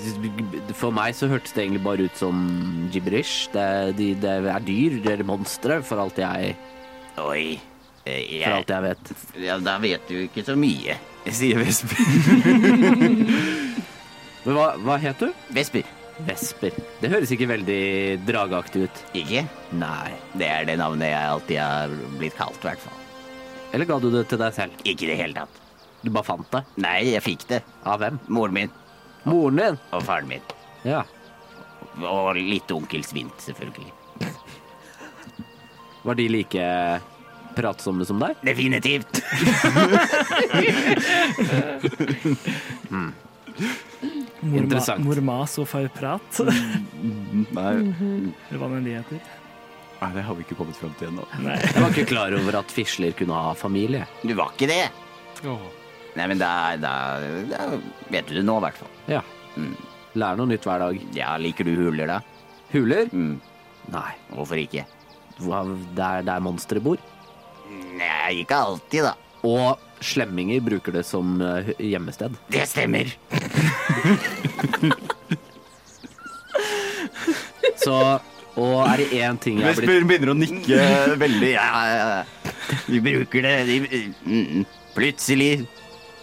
for 0.79 0.95
meg 0.95 1.17
så 1.19 1.27
hørtes 1.31 1.51
det 1.57 1.65
egentlig 1.65 1.83
bare 1.83 2.07
ut 2.07 2.21
som 2.21 2.37
gibberish. 2.95 3.49
Det, 3.51 3.65
de, 3.99 4.13
det 4.23 4.37
er 4.47 4.63
dyr 4.67 5.01
eller 5.03 5.27
monstre, 5.27 5.81
for 5.87 6.05
alt 6.05 6.21
jeg, 6.23 6.55
Oi. 7.19 7.59
Jeg, 8.07 8.45
for 8.45 8.55
alt 8.61 8.71
jeg 8.71 8.85
vet. 8.87 9.11
ja, 9.43 9.57
da 9.61 9.75
vet 9.83 10.07
du 10.09 10.15
ikke 10.23 10.45
så 10.47 10.55
mye, 10.57 10.95
sier 11.35 11.59
Vesper. 11.61 11.99
Men 14.47 14.55
hva, 14.55 14.69
hva 14.81 14.97
het 15.03 15.21
du? 15.21 15.33
Vesper. 15.53 15.85
Vesper. 16.25 16.79
Det 17.03 17.11
høres 17.13 17.31
ikke 17.35 17.51
veldig 17.51 17.83
drageaktig 18.27 18.87
ut. 18.87 19.03
Ikke? 19.19 19.43
Nei. 19.79 20.15
Det 20.39 20.49
er 20.49 20.65
det 20.71 20.79
navnet 20.81 21.13
jeg 21.13 21.35
alltid 21.35 21.61
har 21.61 21.93
blitt 22.19 22.39
kalt, 22.39 22.59
i 22.63 22.71
hvert 22.71 22.87
fall. 22.87 23.05
Eller 23.73 23.85
ga 23.89 23.99
du 24.01 24.09
det 24.13 24.25
til 24.31 24.41
deg 24.41 24.55
selv? 24.57 24.73
Ikke 24.85 25.05
i 25.07 25.11
det 25.13 25.19
hele 25.21 25.35
tatt. 25.43 25.61
Du 26.03 26.11
bare 26.15 26.25
fant 26.29 26.49
det? 26.55 26.63
Nei, 26.81 26.99
jeg 27.13 27.23
fikk 27.25 27.45
det. 27.51 27.61
Av 27.85 27.99
hvem? 28.01 28.19
Moren 28.31 28.55
min 28.55 28.71
Moren 29.29 29.59
din? 29.61 29.79
og 29.93 30.03
faren 30.07 30.29
min. 30.31 30.45
Ja. 30.87 31.03
Og 31.99 32.37
litt 32.39 32.71
onkel 32.73 33.03
Svint, 33.05 33.35
selvfølgelig. 33.43 33.91
Var 36.07 36.15
de 36.21 36.29
like 36.31 36.69
pratsomme 37.59 38.07
som 38.07 38.21
deg? 38.23 38.39
Definitivt. 38.47 39.19
Interessant. 44.43 45.05
Mormas 45.05 45.57
og 45.61 45.67
farprat. 45.69 46.41
Nei, 47.53 47.75
Eller 48.49 48.61
hva 48.61 48.69
nå 48.71 48.81
de 48.85 48.95
heter. 49.01 49.19
Nei, 50.01 50.11
det 50.15 50.23
har 50.27 50.35
vi 50.39 50.45
ikke 50.47 50.57
kommet 50.59 50.77
fram 50.79 50.95
til 50.99 51.09
ennå. 51.11 51.25
Jeg 51.43 51.83
var 51.83 51.91
ikke 51.95 52.09
klar 52.13 52.35
over 52.39 52.59
at 52.61 52.71
fisler 52.75 53.13
kunne 53.19 53.35
ha 53.35 53.53
familie. 53.59 54.05
Du 54.23 54.35
var 54.39 54.53
ikke 54.55 54.69
det? 54.71 54.85
Åh. 55.49 55.67
Nei, 56.19 56.27
men 56.33 56.39
da, 56.41 56.51
da, 56.81 56.93
da 57.51 57.67
vet 58.11 58.27
du 58.31 58.35
det 58.39 58.45
nå, 58.47 58.57
i 58.59 58.65
hvert 58.67 58.79
fall. 58.81 58.93
Ja. 59.11 59.23
Lær 60.19 60.39
noe 60.39 60.49
nytt 60.51 60.65
hver 60.67 60.79
dag. 60.83 60.95
Ja, 61.15 61.35
liker 61.39 61.65
du 61.69 61.75
huler, 61.79 62.07
da? 62.11 62.21
Huler? 62.73 63.11
Mm. 63.13 63.37
Nei. 63.95 64.11
Hvorfor 64.35 64.59
ikke? 64.61 64.85
Hva- 65.45 65.65
Der, 65.95 66.23
der 66.27 66.41
monstre 66.43 66.81
bor. 66.83 66.99
Nei, 67.71 68.41
ikke 68.43 68.57
alltid, 68.59 69.03
da. 69.07 69.15
Og 69.47 69.79
slemminger 70.03 70.61
bruker 70.67 70.93
det 70.95 71.05
som 71.07 71.39
gjemmested. 71.79 72.35
Det 72.51 72.65
stemmer. 72.71 73.07
Så 77.79 77.95
Og 78.59 78.81
er 78.83 79.03
det 79.03 79.09
én 79.23 79.39
ting 79.41 79.61
jeg 79.61 79.69
har 79.69 79.79
blitt 79.79 80.07
begynner 80.09 80.33
å 80.33 80.37
nikke 80.39 80.79
veldig. 81.21 81.51
Ja, 81.53 81.67
ja, 81.87 82.07
ja. 82.19 82.55
Vi 82.89 83.01
bruker 83.05 83.45
det 83.47 83.55
de, 83.69 83.77
mm, 84.27 84.65
Plutselig 84.97 85.53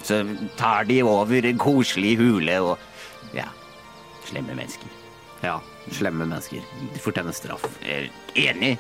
så 0.06 0.20
tar 0.60 0.86
de 0.90 1.00
over 1.04 1.46
en 1.48 1.62
koselig 1.62 2.18
hule 2.20 2.60
og 2.62 2.78
Ja. 3.34 3.48
Slemme 4.26 4.56
mennesker. 4.58 4.90
Ja, 5.44 5.60
slemme 5.92 6.26
mennesker. 6.26 6.62
De 6.94 7.00
fortjener 7.00 7.34
straff. 7.36 7.66
Eh, 7.86 8.10
Enig. 8.36 8.78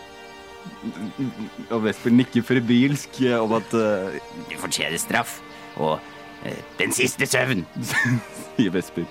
Og 1.69 1.83
Vesper 1.85 2.13
nikker 2.13 2.41
fribilsk 2.45 3.19
om 3.37 3.53
at 3.59 3.73
uh, 3.77 4.15
De 4.49 4.57
fortjener 4.57 4.97
straff. 4.97 5.39
Og 5.77 5.99
uh, 6.01 6.61
den 6.79 6.93
siste 6.93 7.29
søvn. 7.29 7.65
Sier 8.57 8.73
Vesper. 8.73 9.05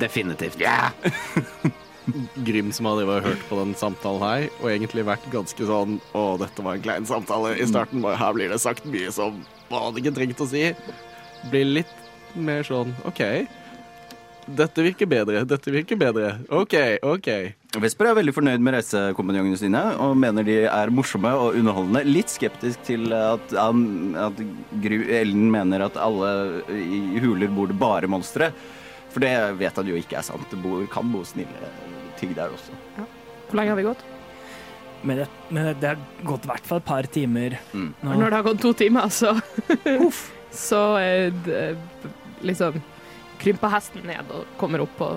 Definitivt. 0.00 0.60
Ja. 0.60 0.90
Grim 2.44 2.70
som 2.74 2.86
hadde 2.90 3.06
hørt 3.24 3.44
på 3.48 3.58
den 3.62 3.72
samtalen 3.78 4.22
her, 4.24 4.46
og 4.60 4.70
egentlig 4.70 5.06
vært 5.08 5.24
ganske 5.32 5.68
sånn 5.68 5.98
Å, 6.12 6.24
dette 6.40 6.64
var 6.64 6.76
en 6.76 6.84
klein 6.84 7.08
samtale 7.08 7.54
i 7.56 7.68
starten, 7.68 8.02
bare 8.04 8.20
her 8.20 8.34
blir 8.36 8.52
det 8.52 8.60
sagt 8.60 8.84
mye 8.88 9.12
som 9.14 9.40
man 9.70 9.86
hadde 9.86 10.02
ikke 10.02 10.14
trengt 10.18 10.42
å 10.44 10.48
si. 10.48 10.66
Blir 11.50 11.70
litt 11.80 11.94
mer 12.36 12.66
sånn 12.66 12.92
OK. 13.08 13.22
Dette 14.44 14.84
virker 14.84 15.08
bedre, 15.08 15.46
dette 15.48 15.72
virker 15.72 15.96
bedre. 15.96 16.34
OK, 16.52 16.74
OK. 17.00 17.30
Vesper 17.80 18.10
er 18.10 18.18
veldig 18.18 18.34
fornøyd 18.36 18.62
med 18.62 18.76
reisekompanjongene 18.76 19.58
sine 19.58 19.80
og 20.04 20.12
mener 20.20 20.44
de 20.46 20.58
er 20.68 20.92
morsomme 20.94 21.32
og 21.32 21.56
underholdende. 21.56 22.04
Litt 22.04 22.30
skeptisk 22.30 22.84
til 22.86 23.08
at, 23.16 23.56
at 23.56 24.44
Gru 24.84 24.98
Ellen 25.08 25.48
mener 25.54 25.86
at 25.88 25.96
alle 25.96 26.60
i 26.76 27.24
huler 27.24 27.50
bor 27.56 27.72
det 27.72 27.80
bare 27.80 28.10
monstre. 28.10 28.52
For 29.14 29.24
det 29.24 29.32
vet 29.60 29.76
han 29.80 29.88
jo 29.88 29.96
ikke 29.96 30.20
er 30.20 30.26
sant. 30.26 30.46
Det 30.50 30.60
bor, 30.60 30.84
kan 30.92 31.08
bo 31.08 31.24
snille 31.26 31.72
ting 32.24 32.34
der 32.36 32.52
også. 32.56 32.74
Hvor 32.96 33.58
lenge 33.60 33.74
har 33.74 33.78
vi 33.78 33.86
gått? 33.86 34.02
Men 35.04 35.18
det, 35.20 35.26
men 35.52 35.66
det 35.82 35.90
har 35.92 35.98
gått 36.24 36.46
i 36.46 36.48
hvert 36.48 36.64
fall 36.66 36.80
et 36.80 36.86
par 36.88 37.06
timer 37.12 37.58
Mm. 37.76 37.90
nå. 38.00 38.14
Når 38.16 38.30
det 38.32 38.38
har 38.38 38.46
gått 38.46 38.62
to 38.64 38.72
timer, 38.72 39.10
så 39.12 39.34
Så 40.54 40.80
eh, 41.02 41.32
d- 41.44 41.76
liksom 42.46 42.76
krymper 43.42 43.68
hesten 43.72 44.04
ned 44.06 44.30
og 44.32 44.44
kommer 44.60 44.80
opp 44.84 44.92
på 44.96 45.08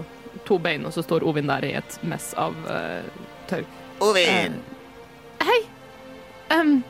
to 0.48 0.58
bein, 0.60 0.84
og 0.86 0.92
så 0.96 1.04
står 1.06 1.24
Ovin 1.30 1.48
der 1.48 1.64
i 1.68 1.74
et 1.78 1.98
mess 2.04 2.32
av 2.38 2.56
uh, 2.66 3.06
tau. 3.50 3.62
Ovin! 4.04 4.58
Hei! 5.46 5.60
Um, 6.54 6.84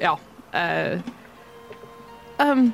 ja. 0.00 0.16
Uh, 0.52 1.00
um, 2.42 2.72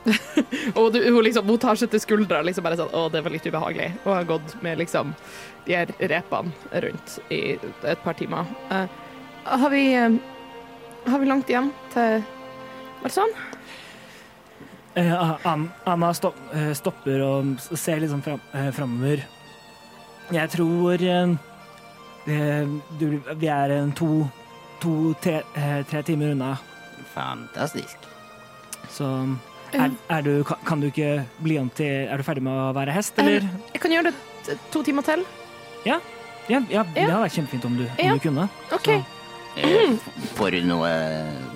og 0.78 0.92
du, 0.94 1.00
hun 1.04 1.20
liksom, 1.26 1.48
hun 1.50 1.60
tar 1.60 1.76
seg 1.76 1.90
til 1.92 2.00
skuldra 2.00 2.40
liksom 2.46 2.64
bare 2.64 2.78
sånn 2.80 2.94
Å, 2.96 3.04
det 3.12 3.20
var 3.24 3.34
litt 3.34 3.46
ubehagelig. 3.46 3.90
Og 4.06 4.14
har 4.14 4.28
gått 4.28 4.56
med 4.64 4.80
liksom 4.80 5.14
de 5.66 5.76
her 5.76 5.92
repene 6.00 6.80
rundt 6.86 7.18
i 7.28 7.42
et 7.60 8.04
par 8.04 8.16
timer. 8.16 8.48
Uh, 8.72 8.86
har 9.44 9.72
vi 9.72 9.84
uh, 9.96 10.16
Har 11.06 11.20
vi 11.20 11.28
langt 11.28 11.48
igjen 11.52 11.72
til 11.92 12.20
Var 13.00 13.08
det 13.08 13.16
sånn? 13.16 13.34
Eh, 14.94 15.46
Anna 15.84 16.14
stopp, 16.14 16.34
eh, 16.52 16.72
stopper 16.74 17.22
og 17.22 17.60
ser 17.60 18.00
liksom 18.00 18.22
fram, 18.22 18.40
eh, 18.52 18.70
framover. 18.74 19.22
Jeg 20.30 20.50
tror 20.50 21.02
eh, 21.02 21.30
eh, 22.26 22.66
du, 22.98 23.20
vi 23.36 23.46
er 23.46 23.70
en 23.70 23.92
to, 23.92 24.26
to 24.82 25.14
tre, 25.22 25.42
eh, 25.54 25.86
tre 25.86 26.02
timer 26.02 26.34
unna, 26.34 26.56
Fantastisk. 27.14 27.96
så 28.90 29.06
er, 29.74 29.90
er 30.10 30.22
du, 30.26 30.32
kan, 30.44 30.58
kan 30.66 30.80
du 30.80 30.86
ikke 30.88 31.24
bli 31.42 31.58
om 31.60 31.68
til 31.70 32.08
Er 32.10 32.16
du 32.16 32.22
ferdig 32.26 32.42
med 32.42 32.52
å 32.52 32.72
være 32.76 32.92
hest, 32.96 33.18
eller? 33.18 33.46
Jeg 33.74 33.80
kan 33.82 33.92
gjøre 33.94 34.10
det 34.12 34.58
to 34.72 34.82
timer 34.86 35.02
til. 35.06 35.24
Ja, 35.86 36.00
ja, 36.50 36.60
det 36.66 36.76
hadde 37.06 37.20
vært 37.22 37.36
kjempefint 37.38 37.64
om 37.68 37.76
du, 37.78 37.84
om 37.86 38.04
Ja. 38.04 38.14
du 38.14 38.20
kunne. 38.28 38.48
Okay. 38.72 39.00
Så- 39.00 39.16
Eh, 39.56 39.96
får 40.38 40.50
du 40.54 40.60
noe 40.62 40.88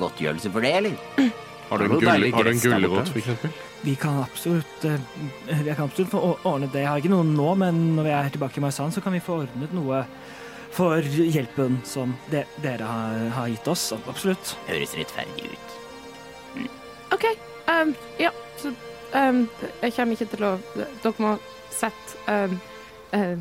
godtgjørelse 0.01 0.51
for 0.51 0.61
det, 0.61 0.73
eller? 0.75 0.97
Har 1.71 1.79
du 1.79 1.85
en, 1.85 1.91
gull, 1.93 2.33
har 2.35 2.43
du 2.45 2.51
en 2.51 2.59
gulrot, 2.59 3.13
eksempel? 3.15 3.53
Vi 3.85 3.95
kan 3.95 4.19
absolutt 4.25 4.85
eh, 4.85 4.99
Vi 5.63 5.75
kan 5.75 5.85
absolutt 5.87 6.11
få 6.11 6.21
ordnet 6.45 6.73
det. 6.73 6.81
Jeg 6.83 6.89
har 6.91 6.99
ikke 6.99 7.13
noe 7.13 7.23
nå, 7.25 7.55
men 7.57 7.79
når 7.97 8.03
vi 8.09 8.11
er 8.11 8.31
tilbake 8.35 8.59
i 8.59 8.65
Marsan, 8.67 8.91
så 8.93 9.01
kan 9.01 9.13
vi 9.15 9.21
få 9.23 9.45
ordnet 9.45 9.73
noe 9.73 10.05
for 10.75 11.01
hjelpen 11.07 11.79
som 11.87 12.17
de, 12.33 12.43
dere 12.61 12.83
har, 12.83 13.29
har 13.39 13.47
gitt 13.55 13.69
oss. 13.71 13.93
Absolutt. 14.11 14.57
Høres 14.67 14.97
rettferdig 14.99 15.53
ut. 15.55 16.69
OK. 17.15 17.25
Um, 17.71 17.95
ja, 18.21 18.31
så 18.61 18.73
um, 19.15 19.45
jeg 19.83 19.95
kommer 19.97 20.17
ikke 20.17 20.31
til 20.35 20.45
å 20.45 20.55
Dere 20.77 21.15
må 21.23 21.35
sette 21.73 22.19
um, 22.29 22.59
uh, 23.15 23.37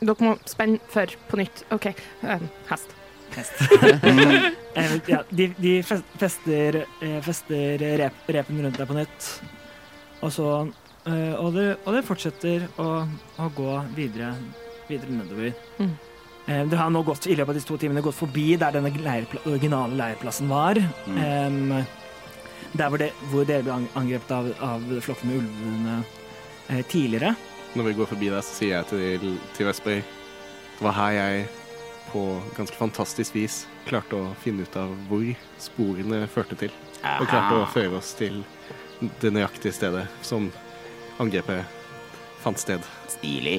Dere 0.00 0.26
må 0.26 0.36
spenne 0.48 0.80
for 0.90 1.18
på 1.30 1.40
nytt. 1.40 1.64
OK. 1.74 1.92
Um, 2.22 2.48
hest. 2.70 2.96
Eh, 4.78 4.92
ja, 5.10 5.24
de 5.34 5.48
de 5.58 5.72
fester, 5.82 6.76
eh, 7.02 7.16
fester 7.24 7.82
rep, 7.98 8.20
repen 8.30 8.60
rundt 8.62 8.76
deg 8.78 8.86
på 8.86 8.94
nytt. 8.94 9.24
Og 10.22 10.30
så 10.30 10.46
eh, 11.08 11.34
og, 11.34 11.48
det, 11.56 11.64
og 11.82 11.96
det 11.96 12.04
fortsetter 12.06 12.68
å, 12.78 12.86
å 13.42 13.48
gå 13.56 13.72
videre, 13.96 14.30
videre 14.86 15.16
nedover. 15.16 15.50
Mm. 15.80 15.96
Eh, 16.46 16.62
Dere 16.70 16.78
har 16.80 16.92
nå 16.94 17.02
gått 17.04 17.26
i 17.26 17.34
løpet 17.34 17.52
av 17.52 17.58
disse 17.58 17.68
to 17.68 17.80
timene 17.80 18.04
gått 18.06 18.20
forbi 18.20 18.52
der 18.60 18.78
denne 18.78 18.92
leirpla 18.94 19.42
originale 19.50 19.98
leirplassen 19.98 20.48
var. 20.52 20.78
Em, 21.10 21.74
der 22.76 22.88
hvor, 22.88 22.98
det, 23.00 23.12
hvor 23.30 23.44
dere 23.48 23.62
ble 23.64 23.72
ang- 23.72 23.88
angrepet 23.96 24.30
av, 24.34 24.48
av 24.62 24.82
flokken 25.04 25.30
med 25.30 25.38
ulvene 25.42 25.94
eh, 26.68 26.82
tidligere. 26.90 27.34
Når 27.76 27.84
vi 27.90 27.94
går 27.98 28.10
forbi 28.10 28.28
der, 28.32 28.42
så 28.44 28.54
sier 28.58 28.76
jeg 28.78 28.86
til, 28.90 29.38
til 29.56 29.66
Vesper 29.68 29.98
Det 30.02 30.84
var 30.84 30.94
her 30.96 31.10
jeg 31.16 31.46
på 32.12 32.22
ganske 32.56 32.76
fantastisk 32.78 33.34
vis 33.36 33.58
klarte 33.88 34.16
å 34.16 34.30
finne 34.40 34.64
ut 34.64 34.76
av 34.80 34.92
hvor 35.10 35.24
sporene 35.60 36.22
førte 36.32 36.56
til. 36.56 36.72
Og 37.02 37.26
klarte 37.28 37.58
å 37.60 37.66
føre 37.72 37.98
oss 38.00 38.14
til 38.16 38.40
det 39.20 39.30
nøyaktige 39.34 39.72
stedet 39.76 40.06
som 40.24 40.48
angrepet 41.20 41.64
fant 42.42 42.58
sted. 42.58 42.80
Stilig. 43.12 43.58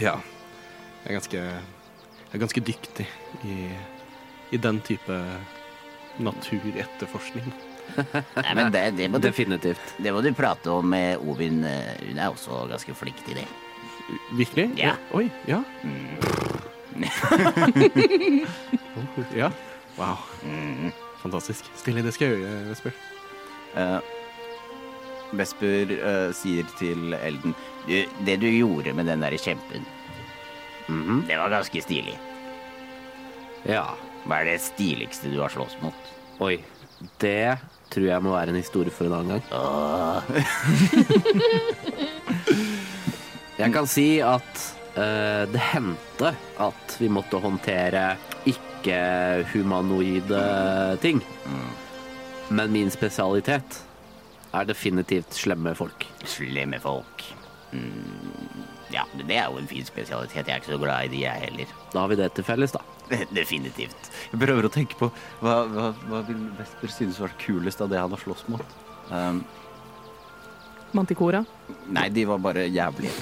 Ja. 0.00 0.16
Jeg 1.04 1.10
er 1.12 1.18
ganske, 1.18 1.42
jeg 1.44 2.34
er 2.38 2.42
ganske 2.44 2.62
dyktig 2.66 3.06
i, 3.44 3.56
i 4.54 4.60
den 4.60 4.80
type 4.86 5.20
naturetterforskning. 6.20 7.52
Nei, 8.44 8.54
men 8.54 8.70
det, 8.74 8.82
det, 8.98 9.08
må 9.10 9.18
du, 9.20 9.28
Definitivt. 9.28 9.94
det 10.02 10.12
må 10.14 10.22
du 10.24 10.30
prate 10.36 10.70
om 10.72 10.86
med 10.90 11.18
Ovin. 11.26 11.62
eh, 11.64 11.94
Hun 12.08 12.18
er 12.18 12.30
også 12.32 12.64
ganske 12.70 12.94
flink 12.98 13.20
til 13.26 13.34
det. 13.40 13.46
Virkelig? 14.34 14.68
Ja. 14.80 14.94
Oi, 15.14 15.28
ja. 15.46 15.60
Oh, 18.96 19.24
ja. 19.36 19.50
Wow. 19.96 20.16
Mm. 20.44 20.90
Fantastisk. 21.22 21.64
Stille, 21.76 22.02
det 22.02 22.12
skal 22.16 22.32
jeg 22.32 22.40
gjøre, 22.42 22.64
Vesper. 22.70 22.96
Eh, 23.76 23.98
Vesper 25.38 25.92
eh, 25.94 26.30
sier 26.34 26.66
til 26.80 27.12
Elden 27.14 27.52
du, 27.86 27.92
Det 28.26 28.34
du 28.42 28.48
gjorde 28.50 28.94
med 28.98 29.06
den 29.10 29.22
der 29.22 29.36
kjempen, 29.38 29.86
Mhm. 30.90 31.20
det 31.28 31.36
var 31.38 31.52
ganske 31.52 31.78
stilig. 31.84 32.16
Ja. 33.68 33.84
Hva 34.26 34.40
er 34.40 34.44
det 34.48 34.56
stiligste 34.64 35.30
du 35.30 35.36
har 35.40 35.52
slåss 35.52 35.76
mot? 35.84 35.94
Oi. 36.42 36.56
Det 37.22 37.58
tror 37.90 38.06
jeg 38.06 38.22
må 38.22 38.30
være 38.34 38.50
en 38.52 38.60
historie 38.60 38.92
for 38.94 39.04
en 39.08 39.16
annen 39.18 39.32
gang. 39.36 39.44
Jeg 43.60 43.72
kan 43.74 43.86
si 43.90 44.20
at 44.24 44.62
uh, 44.96 45.44
det 45.50 45.62
hendte 45.74 46.30
at 46.64 46.96
vi 47.00 47.08
måtte 47.12 47.36
håndtere 47.42 48.16
ikke-humanoide 48.48 50.40
ting. 51.02 51.20
Men 52.50 52.72
min 52.72 52.90
spesialitet 52.90 53.84
er 54.56 54.64
definitivt 54.66 55.34
slemme 55.36 55.74
folk. 55.78 56.06
slemme 56.24 56.80
folk. 56.82 57.24
Mm, 57.70 58.49
ja, 58.94 59.06
men 59.14 59.26
det 59.28 59.38
er 59.38 59.48
jo 59.50 59.60
en 59.60 59.70
fin 59.70 59.86
spesialitet. 59.86 60.46
Jeg 60.46 60.54
er 60.54 60.62
ikke 60.62 60.74
så 60.74 60.80
glad 60.82 61.08
i 61.08 61.12
de, 61.12 61.22
jeg 61.24 61.46
heller. 61.46 61.74
Da 61.92 62.02
har 62.02 62.12
vi 62.12 62.18
det 62.20 62.30
til 62.36 62.46
felles, 62.46 62.74
da. 62.76 62.82
Definitivt. 63.40 64.10
Jeg 64.32 64.42
prøver 64.42 64.68
å 64.68 64.72
tenke 64.72 64.98
på 64.98 65.10
hva, 65.42 65.56
hva, 65.70 65.88
hva 66.10 66.22
vil 66.28 66.44
Vesper 66.58 66.94
synes 66.94 67.20
var 67.22 67.34
kulest 67.42 67.82
av 67.82 67.90
det 67.92 68.00
han 68.00 68.14
har 68.14 68.22
slåss 68.22 68.46
mot. 68.52 68.78
Um, 69.10 69.42
Manticora. 70.92 71.44
nei, 71.86 72.08
de 72.10 72.24
var 72.26 72.38
bare 72.42 72.66
jævlige. 72.66 73.12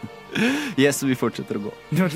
yes, 0.82 1.00
vi 1.02 1.16
fortsetter 1.16 1.56
å 1.56 1.62
gå. 1.68 1.72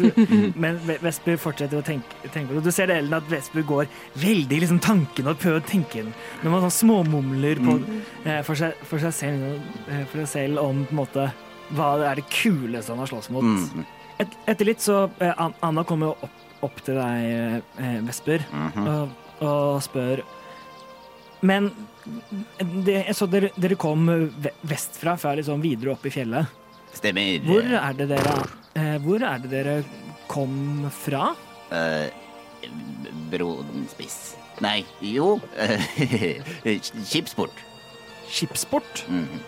Men 0.63 0.77
Vesper 0.85 1.39
fortsetter 1.41 1.81
å 1.81 1.85
tenke, 1.87 2.19
tenke 2.29 2.53
på 2.53 2.59
det. 2.59 2.65
Du 2.67 2.75
ser 2.75 2.91
det, 2.91 2.99
Ellen, 3.01 3.17
at 3.17 3.31
Vesper 3.31 3.65
går 3.67 3.89
veldig 4.21 4.61
liksom, 4.65 4.83
tanken 4.85 5.31
og 5.31 5.41
prøver 5.41 5.63
å 5.63 5.69
tenke 5.69 6.03
den. 6.03 6.13
Når 6.43 6.55
man 6.55 6.67
sånn 6.67 6.77
småmumler 6.81 7.63
på, 7.65 7.79
eh, 8.27 8.43
for, 8.47 8.61
seg, 8.61 8.77
for, 8.85 9.03
seg 9.03 9.17
selv, 9.17 9.59
eh, 9.89 10.05
for 10.13 10.25
seg 10.25 10.31
selv 10.35 10.65
om 10.65 10.85
på 10.85 10.97
en 10.97 11.03
måte 11.03 11.29
hva 11.73 11.91
er 12.11 12.21
det 12.21 12.27
kuleste 12.31 12.93
han 12.93 13.03
har 13.03 13.11
slåss 13.11 13.31
mot. 13.35 13.45
Mm. 13.45 13.85
Et, 14.23 14.37
etter 14.51 14.69
litt 14.69 14.83
så 14.85 15.05
eh, 15.23 15.45
Anna 15.65 15.85
kommer 15.89 16.13
jo 16.13 16.27
opp, 16.27 16.43
opp 16.69 16.81
til 16.87 16.99
deg, 17.01 17.63
eh, 17.81 17.99
Vesper, 18.07 18.45
-hmm. 18.51 18.89
og, 18.89 19.45
og 19.47 19.83
spør 19.83 20.23
Men 21.41 21.73
det, 22.85 23.05
jeg 23.07 23.15
så 23.15 23.27
dere, 23.27 23.51
dere 23.57 23.75
kom 23.75 24.07
vestfra, 24.63 25.17
fra 25.17 25.43
sånn 25.43 25.61
videre 25.61 25.93
opp 25.93 26.07
i 26.07 26.11
fjellet. 26.11 26.47
Stemmer. 26.93 27.41
Hvor 27.45 27.65
er 27.65 27.93
det 27.93 28.09
dere, 28.09 28.35
eh, 28.75 28.99
hvor 29.03 29.23
er 29.23 29.39
det 29.39 29.51
dere 29.51 29.85
kom 30.29 30.87
fra? 30.91 31.35
Uh, 31.73 32.09
Brodenspiss 33.31 34.37
Nei, 34.61 34.85
jo 35.01 35.41
Skipsport. 37.11 37.57
Skipsport. 38.31 39.05
Mm 39.09 39.25
Mhm. 39.25 39.41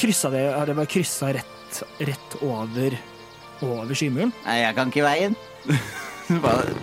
Kryssa 0.00 0.30
det, 0.30 0.44
har 0.54 0.66
det 0.66 0.76
bare 0.76 0.90
kryssa 0.90 1.32
rett, 1.34 1.82
rett 1.98 2.36
over, 2.42 2.96
over 3.64 3.94
skymuren? 3.94 4.32
Nei, 4.46 4.58
jeg 4.62 4.76
kan 4.78 4.92
ikke 4.92 5.06
veien. 5.06 5.38
bare... 6.44 6.74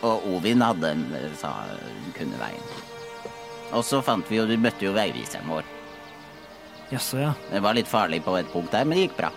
Og 0.00 0.24
Ovin 0.32 0.62
hadde 0.64 0.94
sa 1.36 1.50
hun 1.68 2.14
kunne 2.16 2.38
veien. 2.40 2.70
Og 3.76 3.84
så 3.84 4.00
fant 4.02 4.26
vi 4.30 4.38
jo, 4.38 4.46
du 4.48 4.56
møtte 4.58 4.86
jo 4.86 4.94
veiviseren 4.96 5.50
vår. 5.50 5.66
Jaså, 6.90 7.20
ja. 7.20 7.34
Det 7.50 7.60
var 7.62 7.76
litt 7.76 7.88
farlig 7.90 8.22
på 8.24 8.34
et 8.38 8.48
punkt 8.50 8.72
der, 8.74 8.88
men 8.88 8.96
det 8.96 9.06
gikk 9.06 9.18
bra. 9.20 9.30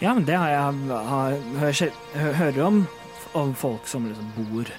Ja, 0.00 0.14
men 0.14 0.24
det 0.28 0.38
har 0.38 0.50
jeg 0.52 1.02
har, 1.10 1.36
hører, 1.60 1.98
hører 2.38 2.62
om, 2.64 2.80
om 3.36 3.52
folk 3.58 3.90
som 3.90 4.06
liksom 4.08 4.32
bor 4.38 4.70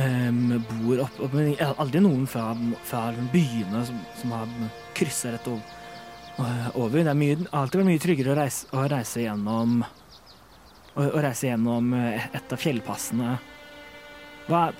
em, 0.00 0.62
bor 0.68 1.04
opp, 1.04 1.20
opp 1.26 1.34
Men 1.36 1.54
aldri 1.76 2.02
noen 2.04 2.26
fra, 2.30 2.52
fra 2.88 3.10
byene 3.32 3.84
som, 3.88 3.98
som 4.20 4.36
har 4.36 4.52
kryssa 4.96 5.34
rett 5.34 5.48
over. 5.48 5.80
over. 6.74 7.02
Det 7.02 7.12
er 7.12 7.42
alltid 7.52 7.82
vært 7.82 7.90
mye 7.90 8.02
tryggere 8.02 8.32
å 8.32 8.38
reise, 8.38 8.70
å 8.72 8.86
reise 8.88 9.26
gjennom 9.26 9.82
å, 10.94 11.04
å 11.06 11.22
reise 11.22 11.48
gjennom 11.48 11.92
eh, 11.96 12.28
et 12.36 12.52
av 12.54 12.60
fjellpassene. 12.60 13.36
Hva 14.48 14.70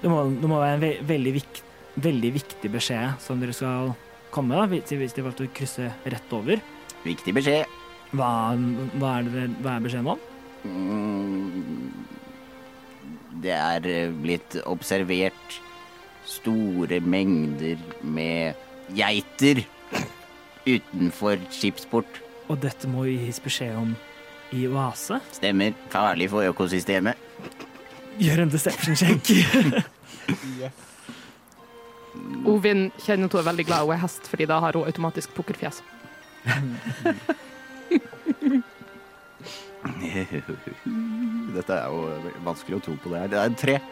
Det 0.00 0.10
må, 0.10 0.20
det 0.30 0.48
må 0.48 0.60
være 0.60 0.76
en 0.76 0.82
ve 0.84 0.90
veldig, 1.02 1.32
vik, 1.34 1.62
veldig 1.98 2.28
viktig 2.36 2.70
beskjed 2.70 3.16
som 3.22 3.40
dere 3.42 3.54
skal 3.56 3.90
komme 4.34 4.54
da, 4.54 4.68
hvis 4.70 5.14
dere 5.16 5.26
valgte 5.26 5.48
å 5.48 5.54
krysse 5.54 5.88
rett 6.04 6.34
over. 6.36 6.62
Viktig 7.02 7.34
beskjed. 7.34 7.80
Hva, 8.14 8.54
hva, 9.00 9.16
er, 9.18 9.30
det, 9.32 9.48
hva 9.64 9.74
er 9.74 9.82
beskjeden 9.82 10.12
om? 10.14 10.22
Mm, 10.64 11.90
Det 13.42 13.54
er 13.54 13.86
eh, 13.90 14.12
blitt 14.22 14.58
observert 14.68 15.58
store 16.28 17.00
mengder 17.00 17.80
med 18.02 18.54
geiter 18.94 19.64
utenfor 20.64 21.36
skipsport. 21.52 22.20
Og 22.48 22.60
dette 22.62 22.88
må 22.88 23.04
gis 23.08 23.40
beskjed 23.42 23.76
om 23.76 23.94
i 24.54 24.66
oase. 24.68 25.18
Stemmer. 25.34 25.74
Farlig 25.92 26.30
for 26.32 26.42
økosystemet. 26.46 27.18
Gjør 28.20 28.44
en 28.44 28.52
deception 28.52 28.94
check. 28.94 29.30
Ovin 32.46 32.92
kjenner 33.02 33.26
at 33.26 33.34
hun 33.34 33.40
er 33.40 33.48
veldig 33.48 33.66
glad 33.66 33.88
hun 33.88 33.96
er 33.96 34.04
hest, 34.04 34.28
fordi 34.30 34.46
da 34.46 34.60
har 34.62 34.72
hun 34.78 34.86
automatisk 34.86 35.34
pukkelfjes. 35.34 35.82
Dette 41.54 41.76
er 41.76 41.92
jo 41.92 41.98
vanskelig 42.44 42.76
å 42.78 42.84
tro 42.84 42.94
på 43.02 43.10
det 43.12 43.18
her. 43.24 43.30
Det 43.32 43.38
er 43.40 43.46
en 43.50 43.58
tre. 43.58 43.76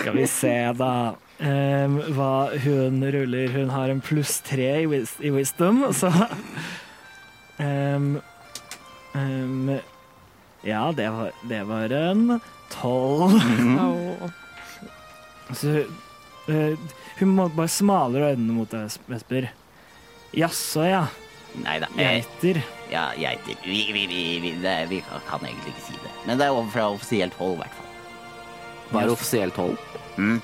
Skal 0.00 0.16
vi 0.16 0.26
se, 0.30 0.72
da. 0.78 0.92
Um, 1.38 1.98
hva 2.14 2.34
hun 2.64 3.02
ruller. 3.14 3.48
Hun 3.54 3.70
har 3.74 3.88
en 3.90 4.02
pluss 4.04 4.34
tre 4.46 4.68
i, 4.82 4.86
wis 4.90 5.12
i 5.18 5.30
wisdom, 5.34 5.76
så 5.94 6.08
um, 7.58 8.20
um, 9.18 9.70
Ja, 10.64 10.92
det 10.96 11.08
var, 11.10 11.30
det 11.50 11.62
var 11.68 11.92
en 11.98 12.40
tolv. 12.72 13.34
Og 13.84 14.30
Så 15.54 15.68
uh, 16.48 16.74
hun 17.20 17.30
må 17.36 17.44
bare 17.52 17.68
smalere 17.70 18.32
øynene 18.32 18.52
mot 18.56 18.70
deg, 18.72 18.88
Vesper. 19.10 19.44
Jaså, 20.34 20.82
ja. 20.88 21.04
Nei 21.62 21.78
da. 21.82 21.86
Eh, 21.96 22.16
Geiter. 22.24 22.62
ja, 22.90 23.04
geiter. 23.18 23.54
Vi, 23.64 23.92
vi, 23.94 24.06
vi, 24.10 24.22
vi, 24.42 24.50
det, 24.62 24.74
vi 24.90 24.98
kan, 25.28 25.40
egentlig 25.46 25.70
ikke 25.74 25.86
si 25.86 25.92
det. 26.02 26.10
Men 26.26 26.38
det 26.40 26.46
er 26.48 26.56
over 26.56 26.70
fra 26.72 26.88
offisielt 26.90 27.34
hold, 27.38 27.54
i 27.54 27.62
hvert 27.62 27.76
fall. 27.78 27.90
Hva 28.90 29.02
er 29.04 29.12
offisielt 29.14 29.56
hold? 29.60 29.76
Mm. 30.18 30.40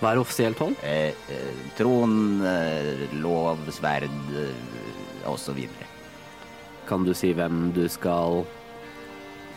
Hva 0.00 0.12
er 0.14 0.20
offisielt 0.22 0.58
hold? 0.62 0.76
Eh, 0.86 1.12
eh, 1.34 1.52
tron, 1.78 2.16
eh, 2.46 3.04
lov, 3.20 3.58
sverd 3.74 4.08
eh, 4.32 4.54
videre. 5.56 5.86
Kan 6.88 7.04
du 7.04 7.12
si 7.16 7.34
hvem 7.36 7.68
du 7.76 7.84
skal 7.92 8.44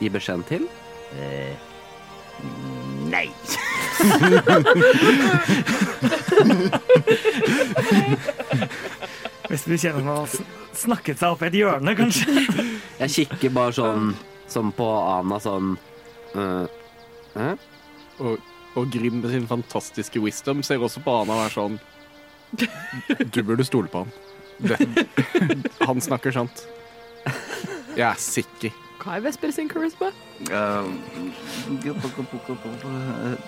gi 0.02 0.10
beskjed 0.12 0.44
til? 0.50 0.68
Eh, 1.16 1.56
nei. 3.12 3.28
du 9.68 9.78
kjenner 9.78 10.04
meg, 10.06 10.28
sn- 10.32 10.51
snakket 10.82 11.22
seg 11.22 11.36
opp 11.36 11.44
i 11.46 11.50
et 11.50 11.58
hjørne, 11.62 11.96
kanskje. 11.98 12.46
Jeg 13.02 13.14
kikker 13.16 13.54
bare 13.56 13.76
sånn 13.76 14.12
som 14.52 14.72
på 14.76 14.86
Ana 14.86 15.40
sånn 15.42 15.76
uh, 16.36 16.66
øh? 17.40 17.54
Og, 18.22 18.52
og 18.78 18.92
Grim 18.94 19.22
med 19.22 19.32
sin 19.34 19.48
fantastiske 19.50 20.22
wisdom 20.22 20.62
ser 20.66 20.84
også 20.84 21.02
på 21.06 21.16
Ana 21.22 21.40
og 21.40 21.46
er 21.48 21.56
sånn 21.56 21.80
Du 23.32 23.42
burde 23.48 23.66
stole 23.66 23.90
på 23.92 24.04
han. 24.04 24.12
Det, 24.62 24.78
han 25.88 26.02
snakker 26.04 26.36
sant. 26.36 26.66
Jeg 27.96 28.06
er 28.10 28.20
sikker. 28.22 28.76
hva 29.02 29.16
er 29.18 29.24
Vesper 29.26 29.54
sin 29.56 29.70
charisma? 29.72 30.12
Uh, 30.52 30.86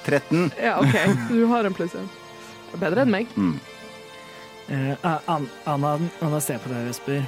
13. 0.08 0.52
Ja, 0.58 0.80
OK, 0.80 0.96
du 1.30 1.44
har 1.52 1.68
en 1.68 1.76
pluss 1.76 1.94
én. 2.00 2.10
Bedre 2.80 3.04
enn 3.06 3.14
meg. 3.14 3.30
Mm. 3.38 3.60
Eh, 4.70 4.94
An- 5.26 5.50
Anna, 5.66 5.96
Anna 6.24 6.40
ser 6.42 6.62
på 6.64 6.70
deg, 6.72 6.88
Vesper. 6.88 7.24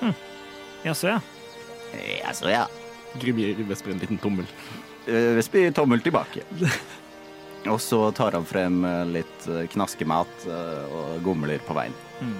Hm. 0.00 0.14
Jaså, 0.86 1.08
ja. 1.08 1.20
Jaså, 2.22 2.48
ja. 2.52 2.66
Grim 3.20 3.38
gir 3.40 3.60
Vesper 3.68 3.92
en 3.94 3.98
liten 4.02 4.18
tommel. 4.22 4.46
Uh, 5.08 5.34
Vesper 5.38 5.66
gir 5.66 5.72
tommel 5.76 6.00
tilbake. 6.04 6.44
Og 7.68 7.80
så 7.82 7.98
tar 8.16 8.32
han 8.38 8.44
frem 8.46 8.84
eh, 8.86 9.00
litt 9.18 9.46
knaskemat 9.74 10.44
og 10.48 11.16
gomler 11.26 11.58
på 11.66 11.74
veien. 11.76 11.96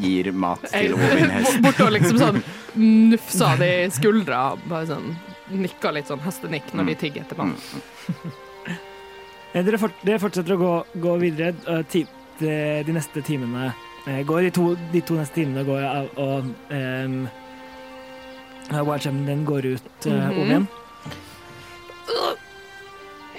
Gir 0.00 0.30
mat 0.32 0.64
til 0.70 0.94
Ovin 0.96 1.30
hest. 1.36 1.58
Bort 1.62 1.80
og 1.84 1.92
liksom 1.94 2.18
sånn 2.18 2.38
nufsa 3.10 3.52
de 3.60 3.68
skuldra, 3.94 4.40
bare 4.70 4.88
sånn 4.90 5.12
nikka 5.50 5.90
litt 5.94 6.06
sånn 6.10 6.22
hestenikk 6.24 6.72
når 6.78 6.92
de 6.92 6.96
tigger 7.04 7.26
etterpå. 7.26 7.46
Eh, 7.52 8.38
Dere, 9.52 9.78
fort, 9.82 10.02
dere 10.06 10.20
fortsetter 10.22 10.54
å 10.54 10.60
gå, 10.60 10.72
gå 11.02 11.14
videre. 11.18 11.54
eh, 11.66 11.82
Ti, 11.90 12.04
de, 12.38 12.92
neste 12.94 13.22
timene 13.26 13.72
eh, 14.06 14.22
går 14.26 14.46
de 14.46 14.50
to, 14.54 14.66
de 14.92 15.02
to 15.02 15.18
neste 15.18 15.40
timene 15.40 15.64
går 15.66 15.82
av, 15.84 16.10
og 16.22 16.52
um, 16.70 17.16
Wildchampen 18.70 19.26
din 19.26 19.42
går 19.44 19.66
ut, 19.74 19.90
uh, 20.06 20.12
mm 20.12 20.30
-hmm. 20.30 20.44
igjen. 20.44 20.68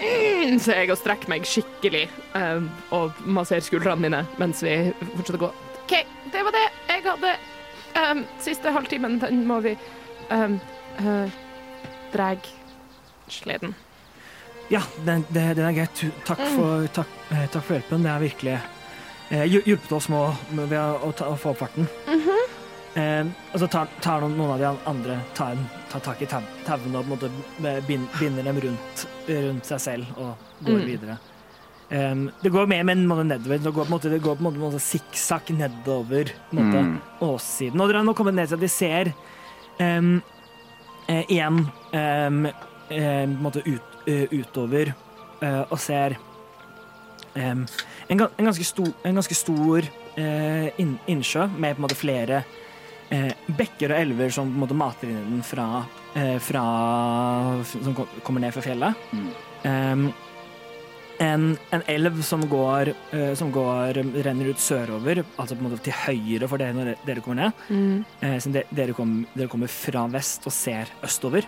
Mm, 0.01 0.59
så 0.59 0.71
jeg 0.71 0.91
og 0.91 0.97
strekker 0.97 1.29
meg 1.29 1.45
skikkelig 1.45 2.09
um, 2.35 2.69
og 2.91 3.11
masserer 3.25 3.61
skuldrene 3.61 4.01
mine 4.01 4.25
mens 4.37 4.63
vi 4.63 4.93
fortsetter 5.15 5.37
å 5.39 5.45
gå. 5.45 5.51
OK, 5.83 5.93
det 6.33 6.43
var 6.43 6.51
det 6.51 6.65
jeg 6.89 7.03
hadde. 7.05 7.35
Um, 8.11 8.25
siste 8.39 8.71
halvtimen, 8.71 9.19
den 9.21 9.45
må 9.47 9.59
vi 9.59 9.77
um, 10.31 10.59
uh, 10.99 11.29
Dreg 12.13 12.39
sleden. 13.27 13.75
Ja, 14.71 14.81
den, 15.05 15.25
det, 15.35 15.41
den 15.57 15.65
er 15.67 15.73
greit. 15.75 16.01
Takk 16.27 16.41
for, 16.55 16.85
takk, 16.95 17.09
eh, 17.35 17.47
takk 17.51 17.63
for 17.67 17.75
hjelpen. 17.75 18.05
Det 18.05 18.11
har 18.13 18.21
virkelig 18.23 18.53
eh, 19.29 19.43
hjulpet 19.51 19.91
oss 19.97 20.07
med 20.11 20.19
å, 20.21 20.29
med, 20.55 20.69
ved 20.71 20.79
å, 20.79 21.09
å, 21.09 21.11
ta, 21.17 21.27
å 21.27 21.35
få 21.39 21.51
opp 21.51 21.59
farten. 21.65 21.89
eh, 22.95 23.25
og 23.51 23.57
så 23.59 23.67
tar, 23.71 23.91
tar 24.03 24.23
noen, 24.23 24.37
noen 24.39 24.53
av 24.55 24.61
de 24.63 24.69
andre 24.93 25.17
tar, 25.37 25.59
tar 25.91 26.05
tak 26.05 26.23
i 26.23 26.29
tau- 26.31 26.47
tauene 26.67 27.01
og 27.01 27.03
på 27.09 27.17
en 27.27 27.35
måte 27.59 27.75
bind, 27.89 28.07
binder 28.19 28.47
dem 28.47 28.61
rundt, 28.63 29.03
rundt 29.27 29.67
seg 29.73 29.83
selv 29.89 30.15
og 30.17 30.47
går 30.63 30.79
Mm. 30.79 30.87
videre. 30.87 31.17
Um, 31.91 32.29
det 32.39 32.49
går 32.55 32.67
mer 32.71 32.83
med 32.87 32.97
nedover. 33.03 33.57
Det 33.59 33.73
går 33.75 33.83
på 33.83 33.89
en 33.89 33.91
måte, 33.97 34.09
det 34.09 34.21
går 34.23 34.37
på 34.37 34.39
en 34.39 34.45
måte, 34.47 34.59
måte 34.63 34.79
sikksakk 34.79 35.49
nedover 35.51 36.29
på 36.47 36.55
måte, 36.55 36.79
Mm. 36.85 37.01
åssiden. 37.19 37.81
Og 37.81 37.89
dere 37.89 37.97
har 37.99 38.05
nå 38.07 38.13
kommet 38.15 38.33
ned 38.37 38.47
til 38.47 38.55
at 38.55 38.61
de 38.63 38.69
ser 38.71 39.11
um, 39.81 40.21
eh, 41.09 41.25
igjen 41.27 41.65
um, 41.91 42.45
eh, 42.45 43.23
en 43.25 43.35
måte 43.43 43.59
ut, 43.67 43.90
utover 44.07 44.93
eh, 45.41 45.61
og 45.69 45.79
ser 45.79 46.17
en, 47.35 47.65
ga- 48.19 48.31
en 48.37 48.45
ganske 48.49 48.65
stor, 48.67 48.89
en 49.07 49.15
ganske 49.15 49.35
stor 49.37 49.85
eh, 50.19 50.67
inn, 50.81 50.97
innsjø 51.07 51.45
med 51.53 51.75
på 51.77 51.79
en 51.79 51.85
måte 51.85 51.95
flere 51.99 52.41
eh, 53.11 53.31
bekker 53.55 53.93
og 53.93 54.01
elver 54.01 54.33
som 54.35 54.49
på 54.51 54.57
en 54.57 54.63
måte 54.65 54.75
mater 54.81 55.07
inn 55.13 55.21
i 55.21 55.29
den 55.37 55.45
fra, 55.47 55.85
eh, 56.15 56.35
fra 56.43 56.65
som 57.71 57.95
kom- 57.95 58.11
kommer 58.27 58.41
ned 58.43 58.53
fra 58.57 58.61
fjellet. 58.65 59.07
Mm. 59.15 60.11
En, 61.21 61.41
en 61.69 61.83
elv 61.85 62.15
som 62.25 62.41
går, 62.49 62.89
eh, 63.13 63.33
som 63.37 63.51
går 63.53 63.99
renner 64.25 64.47
ut 64.49 64.57
sørover, 64.59 65.21
altså 65.37 65.53
på 65.55 65.61
en 65.61 65.67
måte 65.69 65.83
til 65.85 65.93
høyre 65.93 66.47
for 66.49 66.57
dere 66.57 66.73
når 66.73 66.95
dere 67.05 67.21
kommer 67.21 67.43
ned. 67.43 67.59
Mm. 67.69 68.05
Eh, 68.25 68.37
så 68.41 68.51
de, 68.55 68.63
dere, 68.73 68.95
kom, 68.97 69.19
dere 69.37 69.47
kommer 69.51 69.69
fra 69.69 70.07
vest 70.09 70.47
og 70.49 70.55
ser 70.55 70.89
østover. 71.05 71.45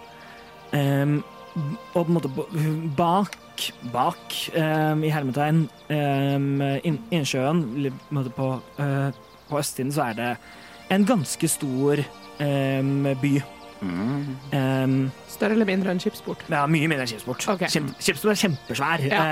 Og 1.53 1.93
på 1.93 2.03
en 2.07 2.15
måte 2.15 2.31
bak, 2.97 3.35
bak 3.93 4.35
um, 4.57 5.03
i 5.05 5.11
hermetegn, 5.13 5.67
um, 5.89 6.61
inn, 6.81 6.99
innsjøen, 7.13 7.63
på, 8.09 8.21
uh, 8.23 8.31
på, 8.33 8.47
eh, 8.81 9.59
østsiden, 9.59 9.93
så 9.93 10.09
er 10.09 10.17
det 10.17 10.29
en 10.93 11.05
ganske 11.05 11.49
stor 11.51 12.01
um, 12.39 13.11
by. 13.21 13.33
Mm. 13.83 15.09
Større 15.27 15.57
eller 15.57 15.67
mindre 15.67 15.91
enn 15.91 15.99
skipsport? 15.99 16.45
ja, 16.47 16.61
mye 16.71 16.87
mindre 16.87 17.03
enn 17.03 17.11
skipsport. 17.11 17.45
Okay. 17.57 17.67
Skipsport 17.99 18.31
er 18.31 18.39
kjempesvær. 18.39 19.03
Ja. 19.11 19.25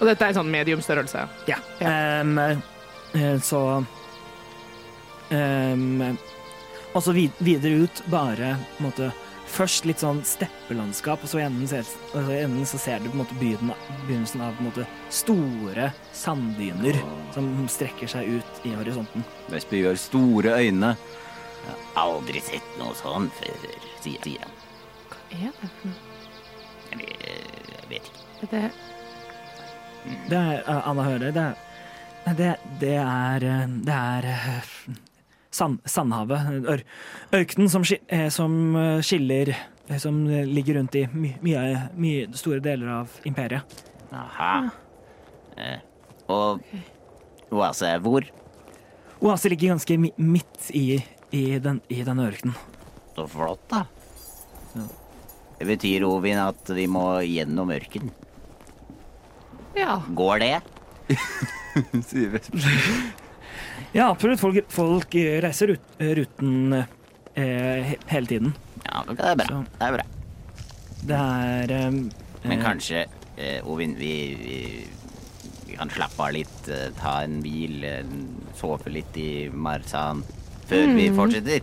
Og 0.00 0.08
dette 0.08 0.26
er 0.26 0.34
en 0.34 0.36
sånn 0.36 0.52
mediumstørrelse. 0.52 1.24
Ja. 1.48 1.56
Ja. 1.80 2.50
Så 3.42 3.60
ehm, 5.34 6.18
Og 6.92 7.02
så 7.02 7.14
vid 7.16 7.40
videre 7.40 7.86
ut, 7.86 8.02
bare 8.12 8.54
på 8.76 8.84
en 8.84 8.88
måte 8.90 9.10
Først 9.50 9.86
litt 9.88 10.02
sånn 10.02 10.20
steppelandskap, 10.24 11.24
og 11.24 11.30
så 11.30 11.40
i 11.40 11.44
enden, 11.44 11.66
ser, 11.68 11.88
og 12.12 12.20
så, 12.22 12.32
i 12.32 12.42
enden 12.44 12.68
så 12.68 12.78
ser 12.80 13.02
du 13.02 13.08
på 13.10 13.16
en 13.16 13.22
måte 13.24 13.38
begynnelsen, 13.40 13.96
begynnelsen 14.06 14.44
av 14.46 14.54
på 14.56 14.62
en 14.62 14.68
måte 14.70 14.86
store 15.12 15.90
sanddyner 16.16 17.00
som 17.34 17.50
strekker 17.68 18.10
seg 18.10 18.38
ut 18.38 18.62
i 18.68 18.76
horisonten. 18.78 19.26
Vesper 19.50 19.82
gjør 19.82 19.98
store 20.00 20.54
øyne. 20.62 20.94
Jeg 21.60 21.74
har 21.74 22.04
aldri 22.06 22.40
sett 22.44 22.78
noe 22.80 22.94
sånn 22.96 23.28
før, 23.36 23.66
sier 24.04 24.22
sier 24.24 24.46
han. 24.46 24.54
Hva 25.10 25.20
er 25.40 25.58
det 25.60 25.72
for 25.74 25.90
noe? 25.90 26.06
Jeg 26.90 27.10
jeg 27.90 27.90
vet 27.90 28.08
ikke. 28.10 28.24
Er 28.40 28.54
det 28.54 28.70
Det 30.30 30.38
er 30.38 30.62
eh, 30.62 30.88
Anna 30.88 31.02
hører, 31.04 31.30
det 31.34 31.44
er 31.44 32.34
det, 32.36 32.54
det 32.80 32.96
er 32.96 33.44
eh, 33.44 33.66
Det 33.84 33.94
er 33.96 34.28
eh, 34.30 34.70
sand, 35.54 35.80
Sandhavet. 35.84 36.64
Ør, 36.70 36.82
ørkenen 37.40 37.70
som, 37.72 37.84
eh, 38.08 38.28
som 38.32 38.76
eh, 38.76 39.00
skiller 39.04 39.52
eh, 39.54 39.98
Som 39.98 40.22
ligger 40.28 40.78
rundt 40.78 40.94
i 40.94 41.06
my, 41.12 41.34
mye, 41.42 41.62
mye 41.98 42.28
store 42.38 42.60
deler 42.62 42.92
av 43.00 43.16
imperiet. 43.26 43.82
Aha. 44.14 44.70
Eh, 45.58 45.80
og 46.30 46.62
Oase 47.50 47.88
er 47.96 48.02
hvor? 48.04 48.26
Oase 49.20 49.50
ligger 49.50 49.74
ganske 49.74 49.96
midt 49.98 50.70
i, 50.70 51.00
i, 51.34 51.42
den, 51.58 51.80
i 51.90 52.04
denne 52.06 52.28
ørkenen. 52.30 52.54
Så 53.16 53.26
flott, 53.28 53.66
da. 53.72 53.84
Det 55.60 55.66
betyr, 55.68 56.06
Ovin, 56.08 56.38
at 56.40 56.70
vi 56.72 56.86
må 56.88 57.02
gjennom 57.26 57.68
ørken. 57.74 58.14
Ja. 59.76 59.98
Går 60.16 60.40
det? 60.40 60.54
sier 62.08 62.30
Vesper. 62.32 63.18
Ja, 63.92 64.10
absolutt. 64.10 64.40
Folk, 64.40 64.60
folk 64.70 65.14
reiser 65.42 65.72
rut, 65.72 65.80
ruten 65.98 66.74
eh, 67.34 67.94
hele 68.06 68.26
tiden. 68.30 68.52
Ja, 68.86 69.02
det 69.08 69.18
er 69.32 69.36
bra. 69.40 69.46
Så. 69.50 69.64
Det 69.78 69.88
er 69.88 69.96
bra. 69.98 70.04
Det 71.10 71.18
er 71.18 71.74
eh, 71.78 71.90
Men 71.90 72.54
eh, 72.58 72.62
kanskje, 72.64 73.04
eh, 73.36 73.66
Ovin, 73.68 73.96
vi, 73.98 74.12
vi, 74.40 74.58
vi 75.66 75.76
kan 75.78 75.90
slappe 75.90 76.22
av 76.28 76.32
litt, 76.36 76.68
eh, 76.70 76.88
ta 77.00 77.16
en 77.24 77.40
bil, 77.44 77.82
sove 78.58 78.92
litt 78.94 79.16
i 79.20 79.28
Marsan 79.52 80.22
før 80.70 80.92
vi 80.94 81.08
fortsetter. 81.16 81.62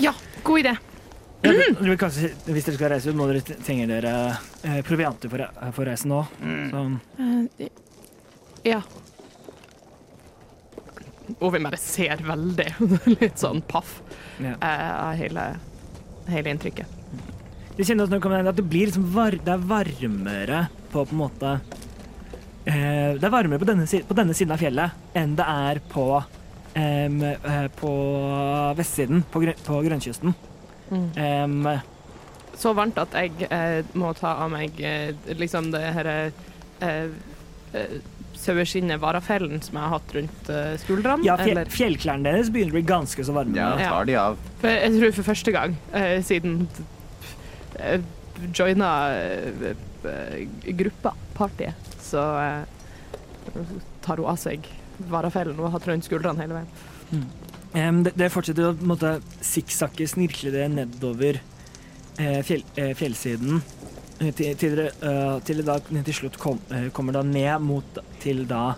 ja, 0.00 0.12
god 0.42 0.60
idé. 0.62 0.76
ja, 1.42 1.52
det- 1.52 1.76
det 1.84 1.96
kanskje, 2.00 2.30
Hvis 2.46 2.64
dere 2.64 2.76
skal 2.78 2.88
reise 2.94 3.10
ut, 3.10 3.16
må 3.18 3.26
dere 3.28 3.42
trenger 3.44 3.86
dere 3.92 4.12
eh, 4.64 4.80
provianter 4.82 5.28
for, 5.28 5.44
for 5.76 5.84
reisen 5.84 6.08
nå. 6.14 6.22
Mm. 6.40 6.70
Så 6.72 7.68
ja. 8.64 8.80
Ovin 11.40 11.66
bare 11.66 11.80
ser 11.80 12.22
veldig 12.26 12.68
litt 13.20 13.40
sånn 13.40 13.62
paff 13.66 13.98
ja. 14.38 14.54
eh, 14.54 14.92
av 14.94 15.16
hele, 15.18 15.46
hele 16.30 16.54
inntrykket. 16.54 16.94
Du 17.76 17.82
kjenner 17.84 18.06
også 18.06 18.16
noe 18.16 18.38
at 18.48 18.56
det 18.56 18.64
blir 18.64 18.88
liksom 18.88 19.10
var, 19.12 19.36
det 19.36 19.52
er 19.52 19.66
varmere 19.68 20.62
på 20.92 21.02
på 21.04 21.12
en 21.12 21.20
måte 21.20 21.50
eh, 22.64 23.12
Det 23.18 23.26
er 23.26 23.34
varmere 23.34 23.60
på 23.60 23.68
denne, 23.68 23.84
på 23.84 24.16
denne 24.16 24.36
siden 24.36 24.54
av 24.54 24.62
fjellet 24.62 25.18
enn 25.18 25.36
det 25.36 25.48
er 25.50 25.82
på 25.92 26.06
um, 26.76 27.20
på 27.80 27.92
vestsiden, 28.78 29.22
på, 29.32 29.42
grøn, 29.44 29.60
på 29.66 29.82
grønnkysten. 29.86 30.34
Mm. 30.90 31.06
Um, 31.16 31.68
Så 32.56 32.72
varmt 32.72 32.98
at 33.00 33.12
jeg 33.12 33.48
eh, 33.52 33.84
må 33.98 34.14
ta 34.16 34.38
av 34.40 34.48
meg 34.52 34.78
eh, 34.80 35.12
liksom 35.36 35.68
det 35.74 35.82
her 35.92 36.08
eh, 36.08 36.44
eh, 36.80 37.98
saueskinnet 38.46 39.00
varafellen 39.02 39.60
som 39.64 39.76
jeg 39.76 39.82
har 39.84 39.92
hatt 39.98 40.14
rundt 40.16 40.50
eh, 40.54 40.74
skuldrene. 40.82 41.26
ja, 41.26 41.36
fjell, 41.40 41.52
eller- 41.56 41.72
fjellklærne 41.74 42.30
deres 42.32 42.50
begynner 42.54 42.72
å 42.74 42.78
bli 42.78 42.86
ganske 42.88 43.26
så 43.26 43.34
varme. 43.36 43.58
Ja, 43.58 43.72
tar 43.90 44.06
de 44.08 44.16
av. 44.22 44.38
For 44.62 44.72
jeg 44.72 44.94
tror 45.00 45.16
for 45.18 45.28
første 45.32 45.54
gang 45.56 45.76
eh, 45.92 46.20
siden 46.26 46.66
jeg 47.76 48.02
joina 48.56 48.90
eh, 49.16 49.74
eh, 50.06 50.72
gruppa, 50.78 51.12
partiet, 51.36 51.92
så 52.02 52.22
eh, 52.40 53.64
tar 54.04 54.20
hun 54.22 54.30
av 54.32 54.38
seg 54.40 54.66
varafellen 55.12 55.56
hun 55.58 55.66
har 55.68 55.74
hatt 55.76 55.88
rundt 55.90 56.06
skuldrene 56.08 56.40
hele 56.46 56.60
veien. 56.62 57.26
Em, 57.76 57.98
det, 58.06 58.14
det 58.16 58.30
fortsetter 58.32 58.70
å 58.70 58.76
på 58.78 59.18
sikksakke, 59.44 60.06
snirkle 60.08 60.52
det 60.54 60.68
nedover 60.72 61.40
eh, 62.18 62.40
fjell, 62.46 62.62
eh, 62.80 62.94
fjellsiden. 62.96 63.60
Eh, 64.20 64.32
Til, 64.32 64.56
til, 64.60 64.80
eh, 64.86 65.38
til 65.46 65.64
da 65.66 65.78
til 65.80 66.14
slutt 66.14 66.38
kom, 66.40 66.60
eh, 66.70 66.88
kommer 66.94 67.16
da 67.16 67.22
ned 67.26 67.60
mot 67.64 68.00
til 68.22 68.46
da 68.48 68.76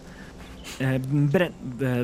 bre, 0.78 1.48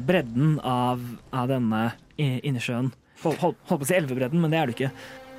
bredden 0.00 0.58
av, 0.64 1.02
av 1.32 1.50
denne 1.50 1.82
innesjøen. 2.16 2.92
Holdt 3.24 3.40
Hold, 3.42 3.60
hold, 3.68 3.78
på 3.80 3.84
å 3.84 3.88
si 3.88 3.96
elvebredden, 3.98 4.40
men 4.40 4.52
det 4.52 4.58
er 4.58 4.70
det 4.70 4.74
ikke. 4.76 4.90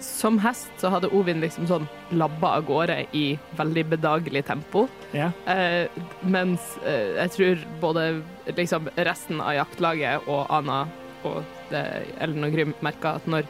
Som 0.03 0.37
hest 0.43 0.71
så 0.81 0.89
hadde 0.91 1.09
Ovin 1.15 1.39
liksom 1.39 1.67
sånn 1.69 1.85
labba 2.19 2.57
av 2.57 2.65
gårde 2.67 2.97
i 3.15 3.25
veldig 3.55 3.85
bedagelig 3.93 4.43
tempo. 4.49 4.85
Ja. 5.15 5.29
Eh, 5.47 5.87
mens 6.21 6.75
eh, 6.83 7.15
jeg 7.21 7.33
tror 7.35 7.63
både 7.83 8.05
liksom 8.57 8.89
resten 9.07 9.39
av 9.39 9.55
jaktlaget 9.55 10.27
og 10.27 10.51
Anna 10.53 10.83
og 11.25 11.45
det, 11.71 11.85
Ellen 12.21 12.45
og 12.45 12.53
Grym 12.53 12.75
merker 12.85 13.21
at 13.21 13.29
når 13.29 13.47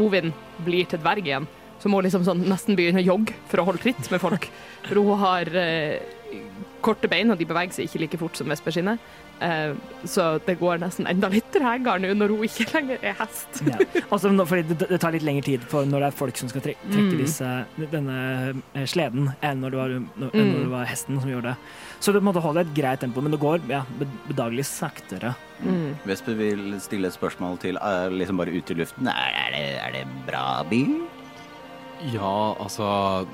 Ovin 0.00 0.34
blir 0.64 0.86
til 0.88 1.00
dverg 1.02 1.26
igjen, 1.26 1.48
så 1.80 1.88
må 1.88 2.00
hun 2.00 2.04
liksom 2.08 2.24
sånn 2.28 2.44
nesten 2.48 2.76
begynne 2.78 3.00
å 3.02 3.08
jogge 3.14 3.34
for 3.48 3.62
å 3.62 3.68
holde 3.70 3.80
tritt 3.86 4.10
med 4.12 4.20
folk. 4.20 4.50
For 4.90 4.96
hun 4.96 5.18
har 5.20 5.48
eh, 5.60 6.00
korte 6.80 7.08
bein, 7.12 7.28
og 7.32 7.36
de 7.40 7.44
beveger 7.48 7.74
seg 7.76 7.84
ikke 7.88 8.00
like 8.04 8.18
fort 8.20 8.38
som 8.38 8.48
Vesper 8.48 8.72
sine. 8.72 8.94
Eh, 9.44 9.72
så 10.08 10.38
det 10.44 10.54
går 10.60 10.80
nesten 10.82 11.06
enda 11.08 11.28
litt 11.32 11.48
tregere 11.52 12.00
nå 12.00 12.10
når 12.16 12.32
hun 12.32 12.44
ikke 12.46 12.66
lenger 12.74 13.04
er 13.04 13.14
hest. 13.18 13.60
Ja. 13.68 13.76
Altså, 14.12 14.30
nå- 14.32 14.46
fordi 14.48 14.64
det, 14.74 14.88
det 14.90 14.98
tar 15.00 15.12
litt 15.16 15.24
lengre 15.26 15.44
tid 15.46 15.64
for 15.68 15.84
når 15.88 16.04
det 16.04 16.08
er 16.10 16.16
folk 16.20 16.40
som 16.40 16.48
skal 16.52 16.64
tre 16.64 16.74
trekke 16.86 17.12
Mm. 17.12 17.20
disse, 17.20 17.50
denne 17.92 18.16
eh, 18.76 18.86
sleden, 18.88 19.30
enn 19.44 19.60
når 19.64 19.70
det, 19.76 19.80
var, 19.82 19.94
når, 20.00 20.32
enn 20.32 20.40
Mm. 20.46 20.52
når 20.54 20.64
det 20.64 20.72
var 20.74 20.90
hesten 20.92 21.20
som 21.20 21.30
gjorde 21.32 21.52
det. 21.52 21.56
Så 22.00 22.12
du 22.16 22.20
måtte 22.24 22.40
holde 22.44 22.64
et 22.64 22.74
greit 22.76 23.00
tempo, 23.04 23.20
men 23.24 23.32
det 23.36 23.40
går 23.44 23.60
ja, 23.68 23.82
bedagelig 24.28 24.64
saktere. 24.72 25.34
Mm. 25.60 25.96
Vesper 26.08 26.36
vil 26.40 26.66
stille 26.80 27.08
et 27.12 27.16
spørsmål 27.16 27.60
til 27.60 27.76
eh, 27.80 28.08
liksom 28.16 28.40
bare 28.40 28.52
ut 28.56 28.70
i 28.72 28.80
luften. 28.80 29.08
Er, 29.12 29.56
det, 29.56 29.64
er 29.84 29.96
det 30.00 30.06
bra 30.28 30.46
by? 30.68 30.84
Ja, 32.08 32.56
altså 32.56 33.26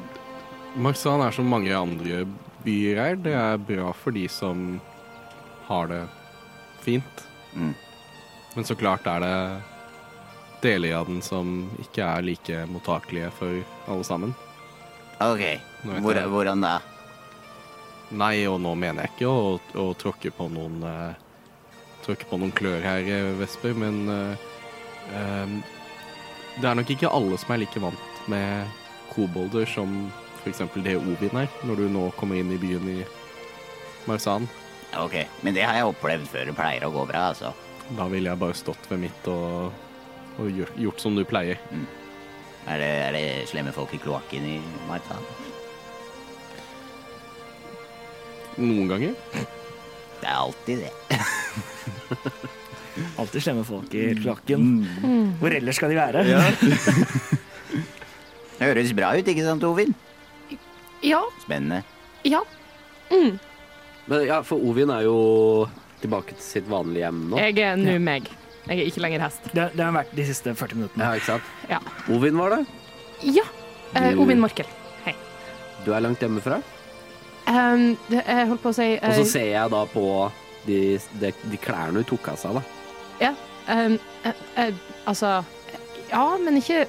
Marsan 0.75 1.23
er 1.23 1.35
som 1.35 1.47
mange 1.49 1.71
andre 1.77 2.25
byer 2.65 2.99
er. 2.99 3.17
Det 3.23 3.35
er 3.39 3.63
bra 3.63 3.93
for 3.95 4.15
de 4.17 4.27
som 4.29 4.81
har 5.69 5.87
det 5.93 6.03
fint. 6.83 7.23
Mm. 7.55 7.75
Men 8.57 8.65
så 8.67 8.75
klart 8.79 9.07
er 9.07 9.23
det 9.23 9.37
deler 10.65 10.97
av 10.99 11.07
den 11.07 11.23
som 11.23 11.69
ikke 11.79 12.03
er 12.03 12.27
like 12.27 12.59
mottakelige 12.73 13.31
for 13.39 13.63
alle 13.87 14.09
sammen. 14.09 14.35
OK. 15.23 15.45
Hvor, 16.03 16.21
hvordan 16.33 16.65
da? 16.65 16.75
Nei, 18.17 18.47
og 18.51 18.59
nå 18.63 18.75
mener 18.79 19.07
jeg 19.07 19.15
ikke 19.15 19.31
å, 19.31 19.55
å 19.83 19.87
tråkke 19.99 20.31
på 20.35 20.51
noen 20.53 20.83
eh, 20.87 21.23
Tråkke 22.05 22.29
på 22.31 22.37
noen 22.39 22.53
klør 22.55 22.85
her, 22.85 23.03
eh, 23.11 23.33
Vesper, 23.41 23.73
men 23.75 23.97
eh, 24.13 24.45
em, 25.19 25.57
det 26.61 26.69
er 26.69 26.79
nok 26.79 26.93
ikke 26.95 27.11
alle 27.11 27.39
som 27.41 27.51
er 27.55 27.65
like 27.65 27.83
vant 27.83 28.16
med 28.33 28.71
kobolder 29.13 29.67
som 29.71 29.97
f.eks. 30.43 30.63
det 30.85 30.97
Ovin 30.99 31.41
er, 31.43 31.51
når 31.67 31.83
du 31.83 31.87
nå 31.91 32.09
kommer 32.19 32.39
inn 32.39 32.53
i 32.55 32.61
byen 32.61 32.87
i 32.93 33.01
Marsan. 34.07 34.47
OK. 34.97 35.17
Men 35.43 35.57
det 35.57 35.65
har 35.67 35.75
jeg 35.79 35.91
opplevd 35.91 36.29
før. 36.31 36.45
Det 36.51 36.57
pleier 36.57 36.87
å 36.87 36.93
gå 36.95 37.07
bra, 37.11 37.29
altså. 37.33 37.53
Da 37.97 38.07
ville 38.11 38.31
jeg 38.31 38.41
bare 38.41 38.59
stått 38.59 38.87
ved 38.91 39.03
mitt 39.07 39.29
og, 39.31 39.73
og 40.39 40.47
gjort, 40.51 40.79
gjort 40.81 41.03
som 41.03 41.19
du 41.19 41.25
pleier. 41.27 41.59
Er 42.67 42.81
det, 42.83 42.93
er 43.09 43.13
det 43.15 43.27
slemme 43.51 43.75
folk 43.75 43.93
i 43.95 44.03
kloakken 44.03 44.47
i 44.57 44.59
Marsan? 44.89 45.23
Noen 48.57 48.89
ganger. 48.89 49.15
Det 50.21 50.27
er 50.27 50.37
alltid 50.37 50.79
det. 50.87 50.93
Alltid 53.21 53.43
slemme 53.45 53.61
folk 53.69 53.93
i 53.93 54.15
kloakken. 54.17 54.63
Hvor 55.37 55.53
ellers 55.53 55.77
skal 55.77 55.91
de 55.93 55.99
være? 55.99 56.23
Det 58.57 58.69
høres 58.71 58.93
bra 58.97 59.11
ut, 59.19 59.29
ikke 59.29 59.45
sant, 59.45 59.65
Ovin? 59.69 59.93
Ja. 61.05 61.21
Spennende. 61.43 61.83
Ja. 62.25 62.41
Men 63.11 64.23
ja, 64.27 64.41
for 64.47 64.63
Ovin 64.65 64.91
er 64.95 65.05
jo 65.07 65.17
tilbake 66.01 66.35
til 66.37 66.45
sitt 66.45 66.69
vanlige 66.71 67.05
hjem 67.07 67.21
nå. 67.31 67.41
Jeg 67.43 67.59
er 67.65 67.77
nå 67.81 67.99
meg. 68.03 68.31
Jeg 68.67 68.81
er 68.83 68.89
ikke 68.91 69.03
lenger 69.05 69.23
hest. 69.27 69.45
Det, 69.53 69.69
det 69.77 69.85
har 69.85 69.93
vært 69.95 70.15
de 70.17 70.25
siste 70.27 70.55
40 70.59 70.79
minuttene. 70.81 71.05
Ja, 71.07 71.19
ikke 71.21 71.29
sant? 71.37 71.53
Ja. 71.71 71.79
Ovin 72.13 72.39
var 72.41 72.57
det. 72.57 72.63
Ja. 73.37 73.45
Eh, 73.95 74.11
Du- 74.13 74.23
Ovin 74.25 74.41
Markel. 74.43 74.67
Hei. 75.05 75.15
Du 75.85 75.93
er 75.95 76.03
langt 76.03 76.21
hjemmefra. 76.25 76.59
Um, 77.47 77.93
det, 78.11 78.25
jeg 78.27 78.49
holdt 78.51 78.63
på 78.65 78.73
å 78.73 78.75
si 78.75 78.87
Og 78.99 79.13
så 79.21 79.25
ser 79.31 79.45
jeg 79.53 79.71
da 79.71 79.85
på 79.87 80.03
de, 80.67 80.79
de, 81.23 81.29
de 81.47 81.59
klærne 81.63 82.01
hun 82.01 82.09
tok 82.09 82.33
av 82.33 82.41
seg, 82.41 82.57
da. 82.59 83.31
um, 83.71 83.95
uh, 84.27 84.73
Altså 85.07 85.31
Ja, 86.11 86.25
men 86.43 86.59
ikke 86.59 86.81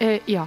Eh, 0.00 0.18
Ja. 0.26 0.46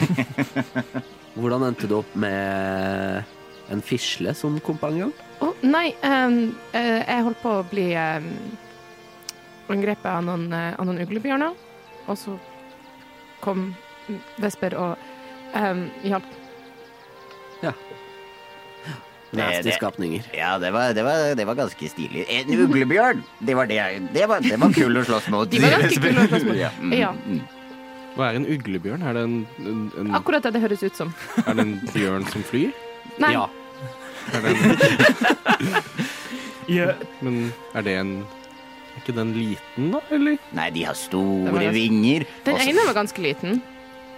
Hvordan 1.34 1.62
endte 1.68 1.86
du 1.88 1.94
opp 2.00 2.14
med 2.18 3.22
en 3.70 3.82
fisle 3.86 4.32
som 4.34 4.56
kompanjong? 4.64 5.12
Å, 5.40 5.52
nei, 5.62 5.92
um, 6.04 6.40
uh, 6.74 7.00
jeg 7.06 7.24
holdt 7.26 7.40
på 7.42 7.52
å 7.60 7.66
bli 7.70 7.86
um, 7.96 8.26
angrepet 9.70 10.08
av 10.10 10.24
noen, 10.26 10.48
uh, 10.52 10.74
av 10.74 10.88
noen 10.88 10.98
uglebjørner. 11.04 11.54
Og 12.10 12.18
så 12.18 12.34
kom 13.44 13.70
Vesper 14.42 14.74
og 14.74 14.98
um, 15.54 15.86
hjalp. 16.02 16.26
Nasty 19.30 19.62
det- 19.68 19.76
skapninger. 19.76 20.24
Ja, 20.34 20.56
det 20.58 20.72
var, 20.74 20.90
det, 20.92 21.04
var, 21.06 21.34
det 21.38 21.44
var 21.46 21.54
ganske 21.54 21.88
stilig. 21.92 22.24
En 22.34 22.50
uglebjørn! 22.64 23.22
Det 23.38 23.54
var 23.54 23.68
det 23.70 23.76
jeg 23.78 24.00
Det 24.12 24.26
var, 24.26 24.42
det 24.42 24.58
var 24.58 24.72
kul 24.74 24.98
å 24.98 25.04
slåss 25.06 25.28
mot. 25.30 25.46
De 25.52 25.60
var 25.62 25.76
ganske 25.78 26.02
kule 26.02 26.24
å 26.24 26.28
slåss 26.32 26.46
mot. 26.50 26.58
Ja. 26.66 26.72
mm, 26.82 26.96
Ja. 26.98 27.12
Hva 28.16 28.30
er 28.32 28.36
en 28.40 28.46
uglebjørn? 28.50 29.02
Er 29.06 29.14
det 29.16 29.22
en, 29.24 29.36
en, 29.62 29.80
en, 30.00 30.14
Akkurat 30.18 30.42
det 30.42 30.52
det 30.56 30.62
høres 30.64 30.82
ut 30.82 30.96
som. 30.98 31.12
er 31.46 31.54
det 31.54 31.64
en 31.66 31.76
bjørn 31.94 32.26
som 32.32 32.42
flyr? 32.46 32.72
Nei, 33.22 33.32
Ja. 33.36 33.46
Er 34.30 34.42
det 34.44 34.50
en, 34.52 35.76
Ja, 36.70 36.90
men 37.24 37.38
er 37.74 37.82
det 37.86 37.94
en 37.98 38.10
Er 38.20 38.98
ikke 39.00 39.14
den 39.16 39.30
liten, 39.34 39.88
da? 39.94 40.00
Eller? 40.12 40.36
Nei, 40.54 40.68
de 40.74 40.82
har 40.84 40.94
store 40.98 41.48
ganske- 41.54 41.72
vinger. 41.74 42.26
den 42.44 42.54
også... 42.58 42.68
ene 42.68 42.84
var 42.86 42.94
ganske 42.98 43.22
liten. 43.24 43.62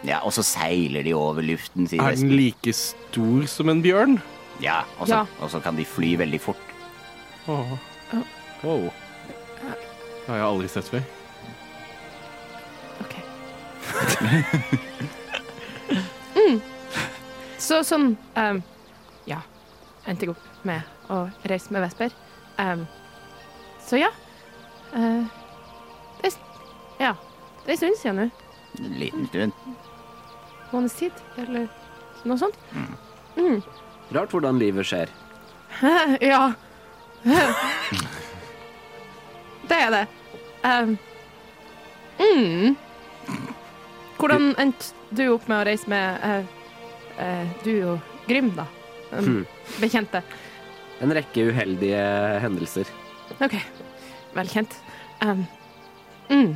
Ja, 0.03 0.19
og 0.27 0.33
så 0.35 0.43
seiler 0.43 1.05
de 1.07 1.13
over 1.15 1.45
luften, 1.47 1.87
sier 1.87 2.03
Er 2.03 2.17
den 2.17 2.27
Vesper. 2.33 2.35
like 2.41 2.75
stor 2.75 3.47
som 3.47 3.71
en 3.71 3.83
bjørn? 3.85 4.19
Ja, 4.61 4.81
og 4.99 5.07
så, 5.09 5.23
Ja. 5.39 5.61
kan 5.63 5.77
de 5.79 5.85
fly 5.87 6.17
veldig 6.19 6.41
fort. 6.43 6.59
Åh. 7.47 7.77
Wow. 8.65 8.91
Det 9.63 10.27
har 10.29 10.37
jeg 10.43 10.47
aldri 10.49 10.69
sett 10.69 10.91
før. 10.91 11.07
Mm. 16.33 16.61
Så 17.59 17.83
sånn 17.87 18.17
um, 18.35 18.63
Ja. 19.29 19.41
Endte 20.09 20.27
jeg 20.27 20.33
opp 20.35 20.45
med 20.67 20.81
å 21.13 21.17
reise 21.47 21.73
med 21.75 21.83
Vesper. 21.85 22.11
Um, 22.59 22.87
så 23.87 23.97
ja. 24.01 24.11
Uh, 24.95 25.25
det, 26.23 26.31
ja. 26.99 27.15
Det 27.63 27.69
er 27.69 27.73
en 27.77 27.83
stund 27.83 27.99
siden 28.01 28.17
nå. 28.19 28.25
En 28.81 28.93
liten 28.99 29.27
stund. 29.29 29.53
Måneds 30.73 30.97
tid, 30.99 31.15
eller 31.39 31.69
noe 32.25 32.39
sånt. 32.41 32.57
Mm. 33.37 33.61
Rart 34.13 34.31
hvordan 34.35 34.59
livet 34.59 34.87
skjer. 34.89 35.09
ja. 36.33 36.53
det 39.71 39.79
er 39.79 39.91
det. 39.95 40.07
Um, 40.65 40.99
mm. 42.19 42.77
Hvordan 44.23 44.53
endte 44.63 44.93
du 45.11 45.25
opp 45.35 45.49
med 45.51 45.59
å 45.59 45.65
reise 45.67 45.91
med 45.91 46.23
uh, 46.23 46.45
uh, 47.19 47.57
du 47.67 47.73
og 47.95 48.13
Grym, 48.29 48.53
da? 48.57 48.69
Um, 49.13 49.25
Hmm. 49.27 49.41
Bekjente. 49.83 50.23
En 51.03 51.13
rekke 51.13 51.49
uheldige 51.51 52.03
hendelser. 52.41 52.89
OK. 53.43 53.59
Velkjent. 54.37 54.79
Um, 55.21 55.43
mm. 56.31 56.55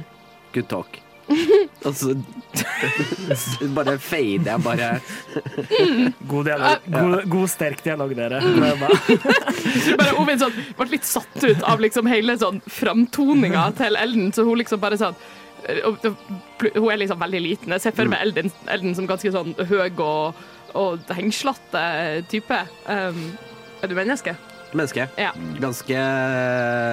Good 0.55 0.71
talk. 0.71 1.01
Og 1.27 1.95
så 2.01 2.14
bare 3.77 3.97
fader 3.99 4.53
jeg 4.53 4.62
bare 4.62 4.91
god, 6.31 6.45
dialog, 6.47 6.87
god, 6.87 7.17
god, 7.33 7.49
sterk 7.51 7.83
dialog, 7.85 8.14
dere. 8.17 8.39
Mm. 8.41 8.62
Bare 9.99 10.12
Ovin 10.23 10.39
sånn, 10.41 10.55
ble 10.79 10.89
litt 10.95 11.09
satt 11.09 11.43
ut 11.43 11.67
av 11.67 11.83
liksom 11.83 12.07
hele 12.11 12.39
sånn 12.39 12.62
framtoninga 12.71 13.67
til 13.81 13.99
Elden, 13.99 14.31
så 14.33 14.47
hun 14.47 14.62
liksom 14.62 14.81
bare 14.83 15.01
sånn 15.03 15.19
Hun 15.67 16.91
er 16.93 17.01
liksom 17.01 17.21
veldig 17.21 17.41
liten. 17.43 17.73
Jeg 17.77 17.85
ser 17.87 17.95
for 17.97 18.09
meg 18.11 18.23
Elden, 18.27 18.53
Elden 18.71 18.95
som 18.99 19.07
ganske 19.09 19.33
sånn 19.35 19.55
høy 19.69 19.89
og, 20.03 20.35
og 20.77 21.14
hengslete 21.17 21.87
type. 22.33 22.59
Um, 22.89 23.23
er 23.83 23.91
du 23.91 23.97
menneske? 23.99 24.37
Menneske. 24.77 25.07
Ja. 25.21 25.33
Ganske 25.62 25.97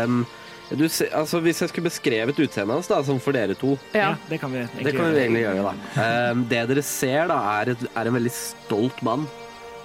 um, 0.07 0.23
du, 0.73 0.85
altså, 0.87 1.39
Hvis 1.43 1.59
jeg 1.61 1.69
skulle 1.69 1.89
beskrevet 1.89 2.39
utseendet 2.39 2.73
hans, 2.79 2.87
da, 2.89 3.01
som 3.05 3.19
for 3.21 3.35
dere 3.35 3.53
to 3.59 3.75
Ja, 3.93 3.99
Ja. 3.99 4.11
det 4.29 4.39
kan 4.41 4.51
vi 4.53 4.61
egentlig 4.63 4.85
Det 4.87 4.93
kan 4.95 5.11
vi 5.13 5.19
egentlig 5.21 5.43
gjøre, 5.43 5.63
da. 5.67 6.07
Um, 6.31 6.43
det 6.49 6.61
dere 6.71 6.83
ser, 6.87 7.27
da, 7.29 7.37
er, 7.59 7.73
et, 7.75 7.83
er 7.93 8.09
en 8.09 8.17
veldig 8.17 8.33
stolt 8.33 9.01
mann. 9.05 9.27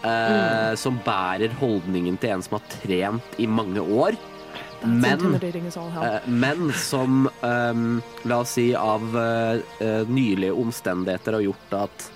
eh, 0.04 0.74
Som 0.78 1.00
bærer 1.04 1.52
holdningen 1.60 2.16
til 2.22 2.30
en 2.36 2.42
som 2.46 2.56
har 2.58 2.66
trent 2.78 3.38
i 3.42 3.46
mange 3.50 3.82
år. 3.82 4.16
Men, 4.82 5.34
eh, 5.34 6.20
men 6.26 6.72
som, 6.72 7.28
um, 7.40 8.02
la 8.22 8.38
oss 8.38 8.52
si, 8.58 8.74
av 8.74 9.16
eh, 9.18 10.06
nylige 10.06 10.52
omstendigheter 10.52 11.32
har 11.32 11.40
gjort 11.40 11.74
at 11.80 12.06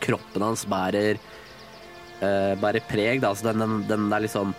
kroppen 0.00 0.42
hans 0.42 0.64
bærer, 0.66 1.20
uh, 2.22 2.54
bærer 2.56 2.82
preg. 2.88 3.20
Da. 3.20 3.30
Altså 3.30 3.50
den, 3.50 3.60
den, 3.60 3.80
den 3.88 4.08
der 4.10 4.24
liksom 4.24 4.54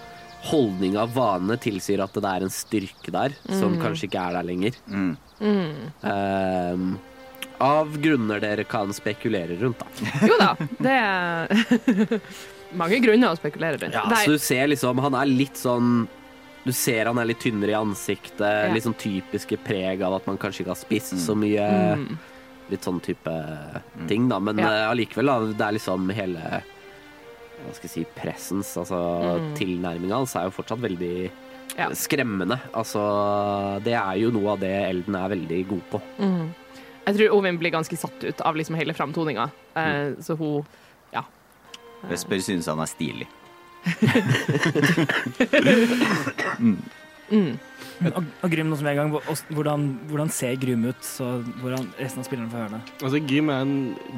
holdninga 0.51 1.03
av 1.03 1.13
vane 1.13 1.57
tilsier 1.61 2.01
at 2.05 2.15
det 2.17 2.29
er 2.29 2.45
en 2.45 2.53
styrke 2.53 3.13
der, 3.13 3.33
som 3.49 3.75
kanskje 3.81 4.07
ikke 4.07 4.21
er 4.21 4.37
der 4.37 4.47
lenger. 4.47 4.77
Mm. 4.89 5.15
Um, 6.05 6.85
av 7.61 7.97
grunner 8.01 8.41
dere 8.41 8.65
kan 8.69 8.93
spekulere 8.93 9.57
rundt, 9.59 9.81
da. 9.81 10.13
Jo 10.25 10.37
da, 10.39 10.49
det 10.81 10.95
er 10.97 12.15
mange 12.81 13.01
grunner 13.03 13.35
å 13.35 13.37
spekulere 13.37 13.77
rundt. 13.77 13.97
Ja, 13.97 14.07
Nei, 14.09 14.23
så 14.25 14.37
du 14.37 14.41
ser 14.41 14.71
liksom 14.71 15.01
Han 15.03 15.17
er 15.17 15.29
litt 15.29 15.59
sånn 15.61 16.07
Du 16.65 16.71
ser 16.71 17.07
han 17.09 17.17
er 17.17 17.25
litt 17.31 17.39
tynnere 17.41 17.73
i 17.73 17.77
ansiktet. 17.79 18.41
Ja. 18.41 18.73
Litt 18.73 18.85
sånn 18.85 18.97
typiske 19.01 19.57
preg 19.65 20.03
av 20.05 20.19
at 20.19 20.27
man 20.29 20.37
kanskje 20.41 20.63
ikke 20.63 20.75
har 20.75 20.81
spist 20.81 21.15
så 21.23 21.33
mye. 21.37 21.65
Mm. 21.97 22.19
Litt 22.71 22.85
sånn 22.85 23.01
type 23.03 23.33
ting, 24.07 24.27
da. 24.29 24.39
Men 24.39 24.59
Ja. 24.61 24.91
uh, 24.91 24.95
da. 24.95 25.39
Det 25.53 25.65
er 25.67 25.77
liksom 25.79 26.09
hele 26.13 26.61
Hva 27.61 27.73
skal 27.75 27.89
jeg 27.89 27.91
si 27.91 28.05
Pressens, 28.17 28.75
altså 28.77 29.53
tilnærminga 29.55 30.15
hans, 30.17 30.35
er 30.35 30.45
jo 30.49 30.49
fortsatt 30.51 30.81
veldig 30.81 31.29
Ja. 31.77 31.89
skremmende. 31.89 32.59
Altså 32.73 33.83
Det 33.83 33.93
er 33.93 34.15
jo 34.17 34.31
noe 34.31 34.53
av 34.53 34.59
det 34.59 34.71
Elden 34.89 35.15
er 35.15 35.29
veldig 35.29 35.67
god 35.67 35.83
på. 35.91 36.01
Mm. 36.19 36.53
Jeg 37.05 37.15
tror 37.17 37.37
Ovin 37.37 37.57
blir 37.57 37.71
ganske 37.71 37.97
satt 37.97 38.23
ut 38.23 38.41
av 38.41 38.55
liksom 38.55 38.75
hele 38.75 38.93
framtoninga, 38.93 39.51
eh, 39.75 40.13
så 40.21 40.37
hun 40.37 40.65
Ja. 41.11 41.23
Vesper 42.07 42.37
synes 42.41 42.65
han 42.67 42.79
er 42.79 42.85
stilig. 42.85 43.27
Og, 48.01 48.23
og 48.41 48.49
Grym, 48.49 48.69
nå 48.69 48.77
som 48.77 48.87
er 48.89 48.95
i 48.95 48.97
gang, 48.97 49.11
hvordan, 49.53 49.83
hvordan 50.09 50.29
ser 50.33 50.57
Grym 50.61 50.87
ut? 50.89 51.01
Så 51.05 51.25
hvordan 51.61 51.85
resten 51.99 52.23
av 52.23 52.27
spillerne 52.27 52.51
får 52.51 52.63
høre 52.63 52.75
det. 52.79 52.81
Altså, 53.01 53.21
Grym 53.29 53.51
er 53.53 53.61
en 53.65 53.77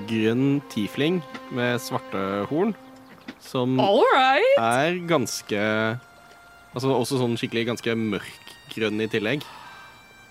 grønn 0.10 0.48
tiefling 0.74 1.20
med 1.56 1.82
svarte 1.84 2.24
horn, 2.52 2.72
som 3.44 3.78
right! 3.80 4.58
er 4.60 5.00
ganske 5.10 5.62
Altså 6.74 6.90
også 6.90 7.20
sånn 7.20 7.36
skikkelig 7.38 7.68
ganske 7.68 7.94
mørkgrønn 7.94 9.04
i 9.06 9.10
tillegg. 9.12 9.44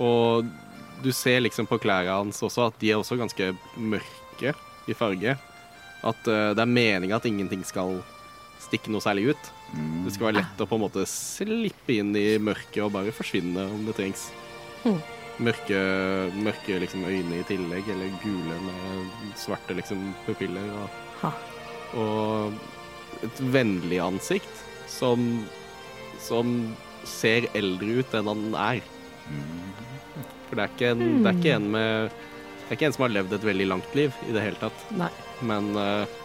Og 0.02 0.48
du 1.02 1.12
ser 1.14 1.38
liksom 1.44 1.68
på 1.70 1.78
klærne 1.82 2.16
hans 2.16 2.42
også 2.42 2.66
at 2.66 2.80
de 2.80 2.90
er 2.90 2.98
også 2.98 3.14
ganske 3.20 3.52
mørke 3.78 4.50
i 4.90 4.96
farge. 4.98 5.36
At 6.02 6.26
uh, 6.26 6.50
det 6.50 6.64
er 6.64 6.72
meninga 6.72 7.20
at 7.20 7.28
ingenting 7.30 7.62
skal 7.66 8.00
stikke 8.62 8.92
noe 8.92 9.04
særlig 9.04 9.32
ut. 9.32 9.50
Det 10.04 10.12
skal 10.14 10.28
være 10.28 10.40
lett 10.40 10.62
å 10.62 10.68
på 10.68 10.78
en 10.78 10.84
måte 10.84 11.06
slippe 11.08 11.96
inn 11.96 12.12
i 12.18 12.36
mørket 12.42 12.82
og 12.84 12.92
bare 12.96 13.14
forsvinne 13.14 13.66
om 13.72 13.86
det 13.88 13.96
trengs. 13.98 14.28
Mm. 14.84 15.00
Mørke, 15.42 15.80
mørke 16.44 16.78
liksom 16.82 17.06
øyne 17.08 17.40
i 17.40 17.46
tillegg, 17.48 17.88
eller 17.94 18.12
gule 18.22 18.58
med 18.66 19.32
svarte 19.40 19.76
liksom 19.78 20.10
pupiller. 20.26 20.68
Og, 21.22 21.32
og 22.02 23.24
et 23.26 23.42
vennlig 23.54 24.00
ansikt 24.02 24.64
som, 24.90 25.24
som 26.22 26.52
ser 27.08 27.48
eldre 27.58 28.02
ut 28.02 28.18
enn 28.18 28.30
han 28.30 28.44
er. 28.60 28.82
For 30.48 30.58
det 30.58 30.64
er 30.64 30.74
ikke 30.74 30.92
en, 30.92 31.06
det 31.22 31.30
er 31.30 31.38
ikke 31.40 31.56
en 31.56 31.70
med 31.72 32.10
Det 32.12 32.66
er 32.68 32.76
ikke 32.76 32.88
en 32.88 32.94
som 32.96 33.04
har 33.06 33.12
levd 33.12 33.34
et 33.36 33.46
veldig 33.46 33.66
langt 33.68 33.94
liv 33.96 34.18
i 34.28 34.34
det 34.34 34.42
hele 34.44 34.60
tatt. 34.60 34.84
Nei. 34.96 35.10
Men 35.44 35.72
eh, 35.76 36.18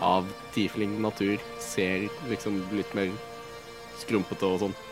av 0.00 0.26
tiefling 0.54 0.98
natur 1.02 1.38
ser 1.62 2.08
liksom 2.30 2.58
litt 2.76 2.92
mer 2.94 3.10
skrumpete 4.00 4.44
og 4.48 4.60
sånt 4.60 4.82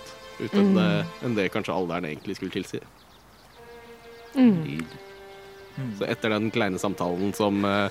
ut 0.41 0.53
enn, 0.55 0.73
Mm. 0.73 0.75
det, 0.75 1.07
enn 1.23 1.35
det 1.37 1.49
kanskje 1.53 1.75
alderen 1.75 2.05
egentlig 2.09 2.37
skulle 2.37 2.51
tilsi. 2.55 2.81
Mm. 4.35 4.83
Så 5.99 6.07
etter 6.09 6.31
den 6.35 6.51
kleine 6.55 6.79
samtalen 6.79 7.33
som, 7.35 7.65
eh, 7.65 7.89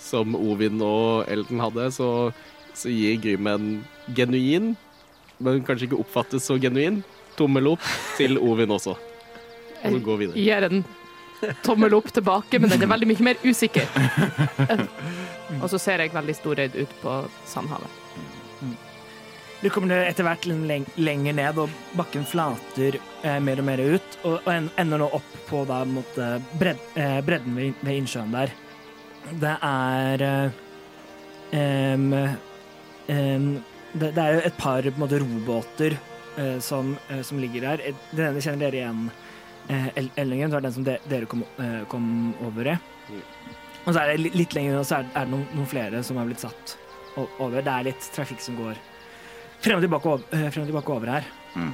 som 0.00 0.34
Ovin 0.36 0.80
og 0.84 1.28
Elden 1.28 1.60
hadde, 1.60 1.90
så, 1.92 2.32
så 2.74 2.88
gir 2.92 3.20
Grym 3.20 3.46
en 3.46 3.68
genuin, 4.14 4.76
men 5.38 5.62
kanskje 5.64 5.90
ikke 5.90 6.00
oppfattes 6.00 6.48
så 6.48 6.58
genuin, 6.60 7.02
tommel 7.36 7.74
opp 7.74 7.84
til 8.16 8.38
Ovin 8.38 8.72
også. 8.72 8.96
Og 9.82 9.96
så 9.98 10.16
vi 10.16 10.26
videre. 10.26 10.38
Gir 10.38 10.68
en 10.68 10.84
tommel 11.64 11.94
opp 11.96 12.12
tilbake, 12.14 12.60
men 12.60 12.70
den 12.70 12.84
er 12.84 12.90
veldig 12.92 13.08
mye 13.10 13.28
mer 13.32 13.40
usikker. 13.42 13.88
Og 15.60 15.68
så 15.70 15.78
ser 15.82 16.00
jeg 16.00 16.12
veldig 16.14 16.34
Storøyd 16.38 16.76
ut 16.80 16.92
på 17.02 17.16
Sandhavet. 17.50 18.00
Du 19.62 19.68
kommer 19.70 20.02
etter 20.08 20.26
hvert 20.26 20.46
lenger 20.98 21.34
ned, 21.38 21.58
og 21.62 21.70
bakken 21.94 22.24
flater 22.26 22.96
eh, 23.22 23.36
mer 23.38 23.60
og 23.62 23.66
mer 23.68 23.78
ut. 23.94 24.16
Og, 24.24 24.40
og 24.40 24.48
en- 24.50 24.70
ender 24.82 24.98
nå 24.98 25.06
opp 25.14 25.36
på 25.46 25.60
da, 25.68 25.84
mot, 25.86 26.16
eh, 26.18 26.38
bred 26.58 26.80
eh, 26.98 27.20
bredden 27.22 27.54
ved, 27.58 27.76
ved 27.86 28.00
innsjøen 28.00 28.34
der. 28.34 28.50
Det 29.38 29.52
er 29.62 30.24
eh, 30.26 31.94
um, 31.94 32.08
um, 33.06 33.46
det, 33.92 34.08
det 34.16 34.18
er 34.24 34.34
jo 34.34 34.42
et 34.48 34.58
par 34.58 34.82
på 34.88 34.98
måte, 35.04 35.20
robåter 35.22 35.94
eh, 36.40 36.58
som, 36.64 36.96
eh, 37.12 37.22
som 37.22 37.38
ligger 37.38 37.68
der. 37.68 37.94
Den 38.10 38.32
ene 38.32 38.42
kjenner 38.42 38.64
dere 38.66 38.80
igjen. 38.82 39.04
Eh, 39.70 39.88
Ellingen, 40.18 40.50
det 40.50 40.58
var 40.58 40.66
den 40.66 40.74
som 40.74 40.88
de, 40.90 40.98
dere 41.06 41.30
kom, 41.30 41.44
eh, 41.62 41.84
kom 41.92 42.10
over 42.48 42.72
i. 42.74 42.76
Og 43.82 43.90
så 43.94 43.98
er 44.04 44.12
det 44.12 44.32
litt, 44.36 44.54
lenger 44.54 44.76
unna, 44.76 44.84
så 44.86 45.00
er, 45.00 45.08
er 45.18 45.26
det 45.26 45.32
noen, 45.34 45.46
noen 45.56 45.66
flere 45.70 46.02
som 46.06 46.18
har 46.20 46.28
blitt 46.28 46.42
satt 46.44 46.76
over. 47.18 47.58
Det 47.62 47.72
er 47.72 47.86
litt 47.90 48.08
trafikk 48.14 48.40
som 48.44 48.56
går 48.60 48.78
frem 49.62 49.78
og 49.78 49.82
tilbake 49.84 50.08
over, 50.10 50.22
eh, 50.34 50.46
frem 50.54 50.64
og 50.64 50.70
tilbake 50.70 50.94
over 50.94 51.10
her. 51.16 51.26
Mm. 51.56 51.72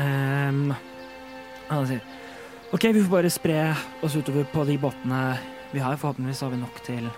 Um, 0.00 0.74
han 1.70 1.86
sier 1.88 2.04
OK, 2.70 2.84
vi 2.94 3.00
får 3.02 3.10
bare 3.10 3.30
spre 3.34 3.56
oss 4.06 4.14
utover 4.14 4.44
på 4.52 4.62
de 4.68 4.76
båtene 4.78 5.22
vi 5.72 5.80
har. 5.82 5.96
Forhåpentligvis 5.98 6.42
har 6.44 6.52
vi 6.52 6.60
nok 6.60 6.76
til 6.86 7.08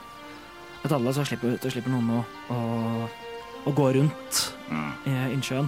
at 0.83 0.95
alle, 0.97 1.13
så 1.15 1.27
slipper, 1.29 1.59
så 1.63 1.71
slipper 1.75 1.93
noen 1.93 2.09
å, 2.17 2.23
å, 2.55 2.61
å 3.69 3.75
gå 3.77 3.91
rundt 3.99 4.47
Mm. 4.73 5.33
innsjøen. 5.35 5.67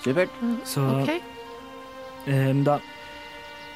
Supert. 0.00 0.30
Så 0.64 0.80
OK. 1.02 1.10
um, 2.30 2.62
da 2.64 2.78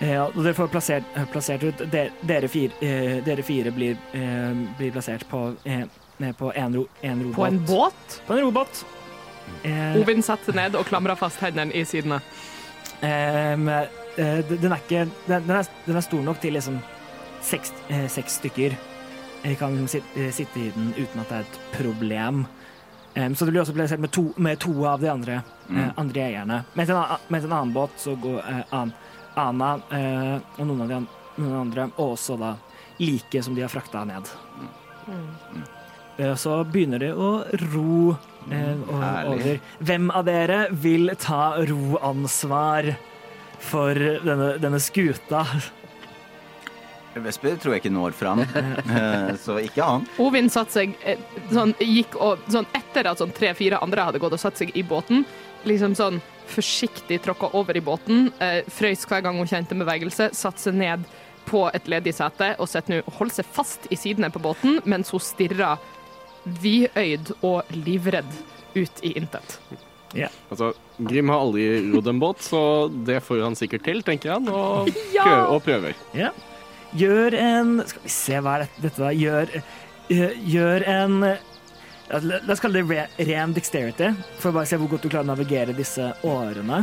eh, 0.03 0.13
ja, 0.13 0.27
og 0.29 0.39
Dere 0.43 0.57
får 0.59 0.71
plassert, 0.73 1.13
eh, 1.17 1.29
plassert 1.33 1.65
ut 1.65 1.85
Dere, 1.93 2.11
dere, 2.27 2.51
fire, 2.51 2.75
eh, 2.85 3.19
dere 3.25 3.45
fire 3.47 3.73
blir, 3.75 3.97
eh, 4.13 4.65
blir 4.79 4.93
plassert 4.95 5.25
på, 5.31 5.55
eh, 5.65 5.87
på 6.39 6.53
en, 6.55 6.77
ro, 6.77 6.87
en 7.01 7.23
robåt. 7.23 7.37
På 7.37 7.47
en 7.47 7.65
båt. 7.67 8.21
På 8.27 8.37
en 8.37 8.45
robåt. 8.47 8.85
Eh, 9.63 9.97
Ovin 10.01 10.23
satte 10.23 10.55
ned 10.55 10.77
og 10.79 10.87
klamra 10.87 11.17
fast 11.19 11.41
hendene 11.43 11.75
i 11.75 11.85
sidene. 11.89 12.21
Ehm, 13.03 13.69
eh, 13.69 14.41
den 14.47 14.73
er 14.73 14.79
ikke 14.79 15.07
den, 15.27 15.47
den, 15.49 15.57
er, 15.57 15.71
den 15.87 15.99
er 15.99 16.05
stor 16.05 16.23
nok 16.23 16.41
til 16.43 16.55
liksom 16.55 16.79
seks, 17.43 17.73
eh, 17.91 18.07
seks 18.11 18.39
stykker 18.39 18.77
Jeg 19.43 19.59
kan 19.59 19.75
sit, 19.91 20.05
eh, 20.15 20.31
sitte 20.31 20.61
i 20.61 20.71
den 20.71 20.93
uten 20.95 21.21
at 21.21 21.29
det 21.29 21.39
er 21.41 21.47
et 21.49 21.57
problem. 21.75 22.45
Um, 23.17 23.35
så 23.35 23.45
det 23.45 23.53
blir 23.53 23.61
også 23.61 23.75
plassert 23.75 24.01
med 24.01 24.13
to, 24.15 24.23
med 24.37 24.61
to 24.63 24.85
av 24.87 25.01
de 25.01 25.11
andre, 25.11 25.43
mm. 25.69 25.91
andre 25.97 26.21
eierne. 26.23 26.61
Mens 26.75 26.89
en, 26.89 26.97
annen- 26.97 27.27
mens 27.29 27.45
en 27.45 27.53
annen 27.53 27.73
båt 27.75 27.99
så 28.01 28.15
går 28.17 28.39
uh, 28.39 28.63
an, 28.71 28.93
Ana 29.37 29.75
eh, 29.91 30.37
og 30.59 30.67
noen 30.69 30.83
av 30.85 30.89
de 30.91 30.95
an, 31.01 31.07
noen 31.39 31.59
andre, 31.67 31.89
og 31.97 32.15
også 32.17 32.37
da 32.41 32.55
like 33.03 33.43
som 33.43 33.55
de 33.57 33.63
har 33.65 33.73
frakta 33.73 34.05
ned. 34.07 34.29
Eh, 36.19 36.35
Så 36.37 36.59
begynner 36.69 36.99
de 37.01 37.13
å 37.17 37.31
ro 37.73 38.17
eh, 38.51 38.75
o- 38.89 39.33
over. 39.33 39.61
Hvem 39.81 40.11
av 40.13 40.25
dere 40.29 40.67
vil 40.71 41.11
ta 41.19 41.55
roansvar 41.67 42.93
for 43.63 43.95
denne, 43.97 44.57
denne 44.61 44.81
skuta? 44.83 45.45
Vesper 47.15 47.59
tror 47.61 47.75
jeg 47.75 47.83
ikke 47.83 47.93
når 47.93 48.15
fram, 48.17 48.41
eh, 48.97 49.33
så 49.41 49.59
ikke 49.61 49.85
han. 49.85 50.07
Ovin 50.23 50.49
satt 50.53 50.73
seg 50.73 50.95
eh, 51.05 51.21
sånn, 51.53 51.75
gikk 51.81 52.17
og, 52.17 52.41
sånn 52.53 52.69
etter 52.77 53.11
at 53.11 53.21
sånn 53.21 53.35
tre-fire 53.37 53.81
andre 53.85 54.07
hadde 54.09 54.21
gått 54.23 54.33
og 54.37 54.41
satt 54.41 54.57
seg 54.61 54.73
i 54.81 54.85
båten, 54.87 55.27
liksom 55.69 55.93
sånn 55.99 56.23
forsiktig 56.53 57.21
tråkka 57.25 57.51
over 57.59 57.77
i 57.77 57.85
båten, 57.85 58.31
eh, 58.41 58.63
frøys 58.69 59.07
hver 59.09 59.25
gang 59.25 59.39
hun 59.41 59.49
kjente 59.51 59.77
bevegelse, 59.79 60.31
satte 60.37 60.63
seg 60.63 60.79
ned 60.79 61.05
på 61.49 61.65
et 61.75 61.89
ledig 61.91 62.15
sete 62.15 62.53
og 62.63 62.69
sett 62.71 62.91
nå 62.93 63.01
holdt 63.19 63.41
seg 63.41 63.49
fast 63.51 63.89
i 63.91 63.99
sidene 63.99 64.31
på 64.31 64.43
båten 64.43 64.79
mens 64.87 65.11
hun 65.11 65.23
stirrer 65.23 65.81
vidøyd 66.63 67.33
og 67.43 67.73
livredd 67.75 68.31
ut 68.77 69.03
i 69.03 69.15
intet. 69.19 69.59
Altså, 70.53 70.73
Grim 71.01 71.31
har 71.33 71.41
aldri 71.41 71.67
rodd 71.93 72.11
en 72.11 72.21
båt, 72.21 72.43
så 72.45 72.63
det 73.07 73.23
får 73.25 73.45
han 73.47 73.57
sikkert 73.57 73.87
til, 73.87 74.03
tenker 74.05 74.35
han, 74.37 74.49
og, 74.53 74.91
Ja! 75.17 75.25
prøver, 75.25 75.47
og 75.55 75.63
prøver. 75.65 76.03
Yeah. 76.15 76.35
Gjør 76.93 77.37
en 77.41 77.79
Skal 77.89 78.05
vi 78.05 78.13
se, 78.13 78.41
hva 78.45 78.59
er 78.59 78.67
dette, 78.67 78.83
dette 78.85 79.01
da? 79.01 79.13
Gjør, 79.17 79.55
eh, 80.13 80.35
gjør 80.53 80.85
en 80.93 81.17
La 82.13 82.39
la 82.45 82.53
oss 82.53 82.61
kalle 82.61 82.83
det 82.85 83.07
ren 83.29 83.53
dexterity, 83.57 84.11
for 84.39 84.51
å 84.51 84.57
bare 84.59 84.69
se 84.69 84.77
hvor 84.81 84.91
godt 84.93 85.07
du 85.07 85.09
klarer 85.13 85.25
å 85.25 85.33
navigere 85.33 85.73
disse 85.77 86.11
årene. 86.29 86.83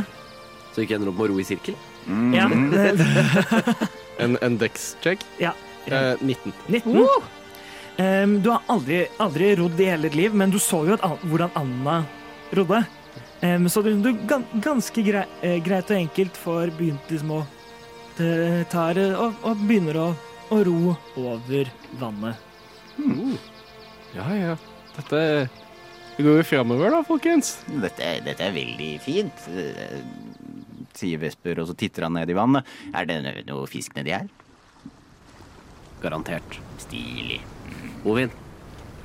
Så 0.74 0.82
ikke 0.84 0.96
ender 0.98 1.10
opp 1.12 1.18
med 1.20 1.28
å 1.28 1.32
ro 1.34 1.38
i 1.42 1.46
sirkel. 1.46 1.76
Mm. 2.06 2.32
Ja, 2.34 2.46
En, 4.20 4.34
en 4.44 4.56
dex-check. 4.60 5.22
ja. 5.40 5.52
Eh, 5.86 6.16
19. 6.20 6.52
19. 6.68 7.06
Em, 8.00 8.34
du 8.44 8.50
har 8.52 8.62
aldri, 8.68 9.04
aldri 9.22 9.54
rodd 9.56 9.78
i 9.80 9.86
hele 9.88 10.08
ditt 10.08 10.16
liv, 10.18 10.34
men 10.36 10.50
du 10.52 10.58
så 10.60 10.82
jo 10.86 10.92
at, 10.96 11.04
An- 11.06 11.18
hvordan 11.30 11.50
Anna 11.56 12.02
rodde. 12.56 12.82
Um, 13.40 13.68
så 13.72 13.80
du, 13.82 13.94
du 14.04 14.10
ganske 14.60 15.02
grei, 15.06 15.22
eh, 15.42 15.56
greit 15.64 15.88
og 15.90 15.96
enkelt 15.96 16.36
får 16.36 16.74
begynt 16.76 17.08
liksom 17.08 17.32
å 17.38 17.40
det 18.18 18.66
tar, 18.72 18.98
eh, 19.00 19.14
og, 19.16 19.38
og 19.48 19.62
begynner 19.64 19.96
å, 20.02 20.08
å 20.52 20.58
ro 20.66 20.92
over 21.16 21.70
vannet. 22.00 22.36
Ja, 24.12 24.26
ja. 24.36 24.56
Dette 24.96 25.22
det 26.20 26.24
går 26.26 26.40
jo 26.42 26.44
framover, 26.44 26.90
da, 26.92 26.98
folkens. 27.06 27.54
Dette, 27.80 28.08
dette 28.26 28.44
er 28.44 28.52
veldig 28.52 28.88
fint, 29.00 29.44
sier 30.98 31.20
Vesper, 31.22 31.62
og 31.62 31.70
så 31.70 31.76
titter 31.80 32.04
han 32.04 32.12
ned 32.18 32.28
i 32.28 32.36
vannet. 32.36 32.66
Er 32.92 33.06
det 33.08 33.16
no- 33.24 33.32
noe 33.46 33.68
fisk 33.70 33.94
nedi 33.96 34.12
her? 34.12 34.26
Garantert. 36.02 36.58
Stilig. 36.82 37.38
Ovin, 38.04 38.28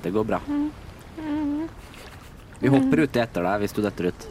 det 0.04 0.12
går 0.12 0.28
bra. 0.28 0.42
Vi 2.60 2.72
hopper 2.74 3.06
uti 3.06 3.22
etter 3.24 3.46
deg 3.48 3.64
hvis 3.64 3.76
du 3.78 3.82
detter 3.86 4.10
ut. 4.12 4.28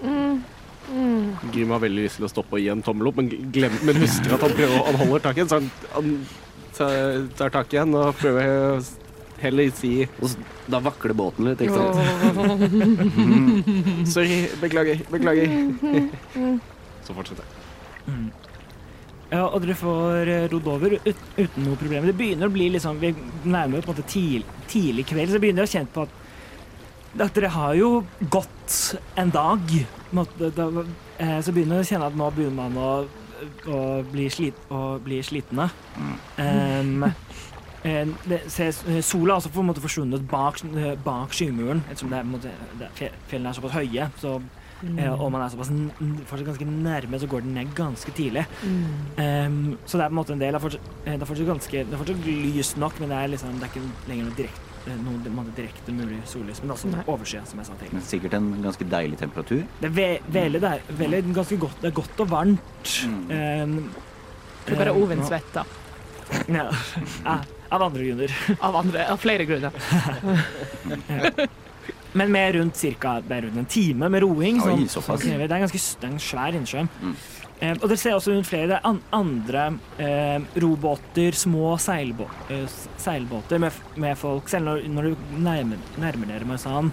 Grim 1.55 1.73
har 1.73 1.81
veldig 1.87 2.05
lyst 2.05 2.21
til 2.21 2.27
å 2.29 2.33
stoppe 2.35 2.59
og 2.59 2.61
gi 2.63 2.69
en 2.73 2.85
tommel 2.85 3.09
opp, 3.09 3.17
men, 3.23 3.31
glem, 3.55 3.73
men 3.87 3.97
husker 4.03 4.37
at 4.37 4.45
han, 4.45 4.53
prøver, 4.59 4.77
han 4.91 5.01
holder 5.01 5.25
tak 5.25 5.39
i 5.41 5.45
den, 5.45 5.49
så 5.49 5.57
han, 5.63 5.71
han 5.95 6.13
tar, 6.77 7.25
tar 7.41 7.55
tak 7.57 7.73
igjen 7.73 7.97
og 7.97 8.13
prøver 8.21 8.53
å 8.53 8.69
heller 9.45 9.71
si 9.77 9.93
da 10.71 10.81
vakler 10.85 11.15
båten 11.17 11.49
litt, 11.49 11.61
ikke 11.65 11.77
sant? 11.77 11.97
Sorry, 14.15 14.41
beklager, 14.63 15.05
beklager. 15.13 15.49
Så 17.05 17.17
fortsetter 17.17 17.45
jeg. 17.45 17.61
Ja, 19.35 19.47
og 19.49 19.63
dere 19.65 19.75
får 19.79 20.31
eh, 20.31 20.45
rodd 20.53 20.69
over 20.71 20.95
ut, 20.95 21.23
uten 21.39 21.65
noe 21.65 21.79
problem. 21.81 22.07
Det 22.07 22.17
begynner 22.19 22.51
å 22.51 22.55
bli 22.55 22.69
liksom, 22.75 23.01
Vi 23.03 23.15
nærmer 23.49 23.81
oss 23.81 23.87
på 23.87 23.95
en 23.95 23.97
måte 23.97 24.07
tidlig, 24.11 24.45
tidlig 24.71 25.07
kveld, 25.11 25.33
så 25.33 25.41
begynner 25.43 25.65
dere 25.65 25.71
å 25.71 25.75
kjenne 25.75 25.95
på 25.95 26.05
at, 26.05 26.15
at 27.25 27.39
dere 27.39 27.53
har 27.57 27.75
jo 27.79 27.91
gått 28.31 28.79
en 29.21 29.33
dag. 29.35 29.75
Eh, 29.75 31.39
så 31.43 31.55
begynner 31.55 31.81
jeg 31.81 31.87
å 31.87 31.91
kjenne 31.93 32.11
at 32.13 32.19
nå 32.21 32.31
begynner 32.37 32.59
man 32.61 32.79
å, 32.79 32.93
å, 33.67 33.81
bli, 34.13 34.29
slit, 34.31 34.61
å 34.71 35.01
bli 35.03 35.23
slitne. 35.27 35.71
Um, 36.39 37.09
sola 37.85 39.35
har 39.35 39.41
også 39.43 39.51
på 39.53 39.61
en 39.61 39.69
måte 39.69 39.83
forsvunnet 39.85 40.23
bak, 40.31 40.61
eh, 40.77 40.95
bak 41.05 41.33
skymuren, 41.37 41.83
ettersom 41.91 42.11
det 42.11 42.19
er, 42.19 42.29
måte, 42.29 42.53
det, 42.81 42.91
fjellene 43.29 43.51
er 43.53 43.59
såpass 43.59 43.75
høye. 43.77 44.07
Så, 44.21 44.35
eh, 44.99 45.13
og 45.13 45.31
man 45.33 45.43
er 45.45 45.53
såpass 45.53 45.71
fortsatt 46.31 46.47
ganske 46.49 46.69
nærme, 46.69 47.21
så 47.21 47.29
går 47.29 47.45
den 47.45 47.55
ned 47.59 47.75
ganske 47.77 48.13
tidlig. 48.17 48.47
Um, 48.65 49.77
så 49.87 49.99
det 49.99 50.05
er 50.05 50.09
på 50.09 50.15
en 50.15 50.21
måte 50.21 50.33
en 50.33 50.41
del 50.41 50.53
Det 50.53 50.61
er 50.61 50.65
fortsatt, 50.65 50.89
eh, 51.05 51.13
det 51.13 51.23
er 51.23 51.29
fortsatt 51.31 51.47
ganske 51.53 51.85
Det 51.85 51.93
er 51.93 52.01
fortsatt 52.01 52.25
lyst 52.57 52.77
nok, 52.81 53.01
men 53.01 53.09
det 53.13 53.17
er 53.19 53.29
liksom 53.35 53.61
Det 53.61 53.69
er 53.69 53.75
ikke 53.75 54.09
lenger 54.09 54.25
noe 54.25 54.37
direkte, 54.41 54.73
eh, 54.87 54.97
noe 55.05 55.35
måte 55.37 55.55
direkte 55.57 55.93
mulig 55.93 56.21
sollys. 56.25 56.61
Men 56.63 56.69
det 56.73 56.77
også 56.79 57.05
overskyet, 57.07 57.47
som 57.49 57.59
jeg 57.61 57.67
sa 57.67 57.73
tidligere. 57.75 57.93
Men 58.01 58.09
sikkert 58.09 58.35
en 58.41 58.51
ganske 58.65 58.89
deilig 58.97 59.19
temperatur. 59.19 59.63
Det 59.81 59.91
er 59.91 59.95
ve 60.01 60.09
veldig, 60.41 60.61
det 60.65 60.73
er 60.73 60.99
veldig 61.05 61.23
ganske 61.35 61.61
godt 61.61 61.81
Det 61.83 61.93
er 61.93 61.97
godt 62.01 62.21
og 62.21 62.31
varmt. 62.31 62.99
Um, 63.05 63.91
Det 64.65 64.73
er 64.73 64.79
bare 64.81 64.95
um, 64.97 65.03
Ovin 65.03 65.19
nå- 65.19 65.29
svetter. 65.29 65.65
Ja. 66.49 66.71
Ja, 67.25 67.39
Av 67.75 67.83
andre 67.89 68.07
grunner. 68.07 68.35
Av, 68.61 68.77
andre, 68.83 69.07
av 69.11 69.19
flere 69.23 69.47
grunner. 69.49 69.73
Men 72.15 72.31
med 72.33 72.55
rundt 72.55 72.77
cirka, 72.79 73.17
det 73.27 73.35
er 73.41 73.43
rundt 73.49 73.59
en 73.59 73.67
time 73.71 74.09
med 74.13 74.23
roing. 74.23 74.61
Oi, 74.63 74.87
som- 74.87 74.89
såpass. 75.03 75.21
som 75.21 75.31
krever- 75.31 75.49
Det 75.49 75.53
er, 75.53 75.57
en 75.57 75.67
ganske, 75.69 75.81
det 76.01 76.11
en 76.11 76.19
svær 76.23 76.55
innsjø. 76.55 76.85
Mm. 77.03 77.17
Eh, 77.61 77.73
og 77.83 77.89
dere 77.89 77.97
ser 77.99 78.13
også 78.15 78.33
rundt 78.35 78.47
flere 78.47 78.79
an 78.85 79.01
andre 79.13 79.65
eh, 79.99 80.39
robåter, 80.63 81.33
små 81.35 81.77
seilbå 81.79 82.27
eh, 82.51 82.67
seilbåter 82.99 83.59
med, 83.59 83.73
med 83.97 84.17
folk. 84.19 84.49
Selv 84.49 84.65
når, 84.65 84.87
når 84.89 85.03
du 85.03 85.17
nærmer, 85.39 85.77
nærmer 85.99 86.27
dere 86.27 86.59
sand 86.59 86.93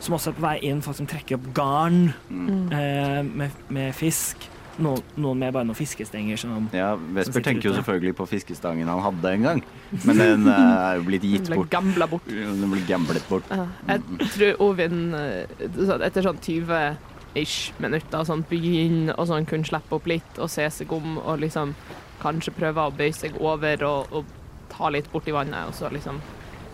som 0.00 0.14
også 0.14 0.28
er 0.30 0.36
på 0.36 0.40
vei 0.44 0.58
inn, 0.62 0.80
folk 0.82 0.96
som 0.96 1.06
trekker 1.06 1.34
opp 1.40 1.48
garn 1.54 2.12
Mm. 2.30 2.72
eh, 2.72 3.22
med, 3.24 3.50
med 3.68 3.94
fisk. 3.94 4.36
Noen, 4.78 5.02
noen 5.18 5.40
med 5.42 5.52
bare 5.56 5.66
noen 5.66 5.74
fiskestenger. 5.78 6.38
Som, 6.38 6.68
Ja, 6.72 6.92
Vesper 7.16 7.42
tenker 7.42 7.68
jo 7.70 7.74
selvfølgelig 7.74 8.14
på 8.20 8.26
fiskestangen 8.30 8.86
han 8.90 9.00
hadde 9.02 9.32
en 9.34 9.46
gang, 9.48 9.62
men 10.04 10.20
den 10.22 10.46
eh, 10.46 10.74
er 10.92 11.00
jo 11.00 11.06
blitt 11.08 11.26
gitt 11.26 11.48
Ble 11.50 11.58
bort. 11.58 11.70
gambla 11.72 12.06
bort. 12.06 12.28
Den 12.30 12.70
ble 12.70 12.82
gamblet 12.86 13.26
bort. 13.30 13.50
Ja, 13.50 13.66
Jeg 13.88 14.30
tror 14.36 14.62
Ovin 14.68 15.00
eh, 15.18 15.50
etter 15.98 16.22
sånn 16.28 16.38
20-ish 16.46 17.72
minutter 17.82 18.24
sånn 18.28 18.44
begynner 18.50 19.18
å 19.18 19.26
sånn 19.26 19.48
kunne 19.50 19.66
slippe 19.66 19.98
opp 19.98 20.06
litt 20.10 20.38
og 20.38 20.50
se 20.52 20.68
seg 20.70 20.92
om 20.94 21.18
og 21.18 21.42
liksom 21.42 21.74
kanskje 22.22 22.54
prøve 22.54 22.86
å 22.86 22.94
bøye 22.94 23.14
seg 23.14 23.34
over 23.42 23.82
og, 23.86 24.14
og 24.14 24.30
ta 24.72 24.90
litt 24.94 25.10
borti 25.10 25.34
vannet, 25.34 25.68
og 25.70 25.74
så 25.74 25.90
liksom 25.90 26.20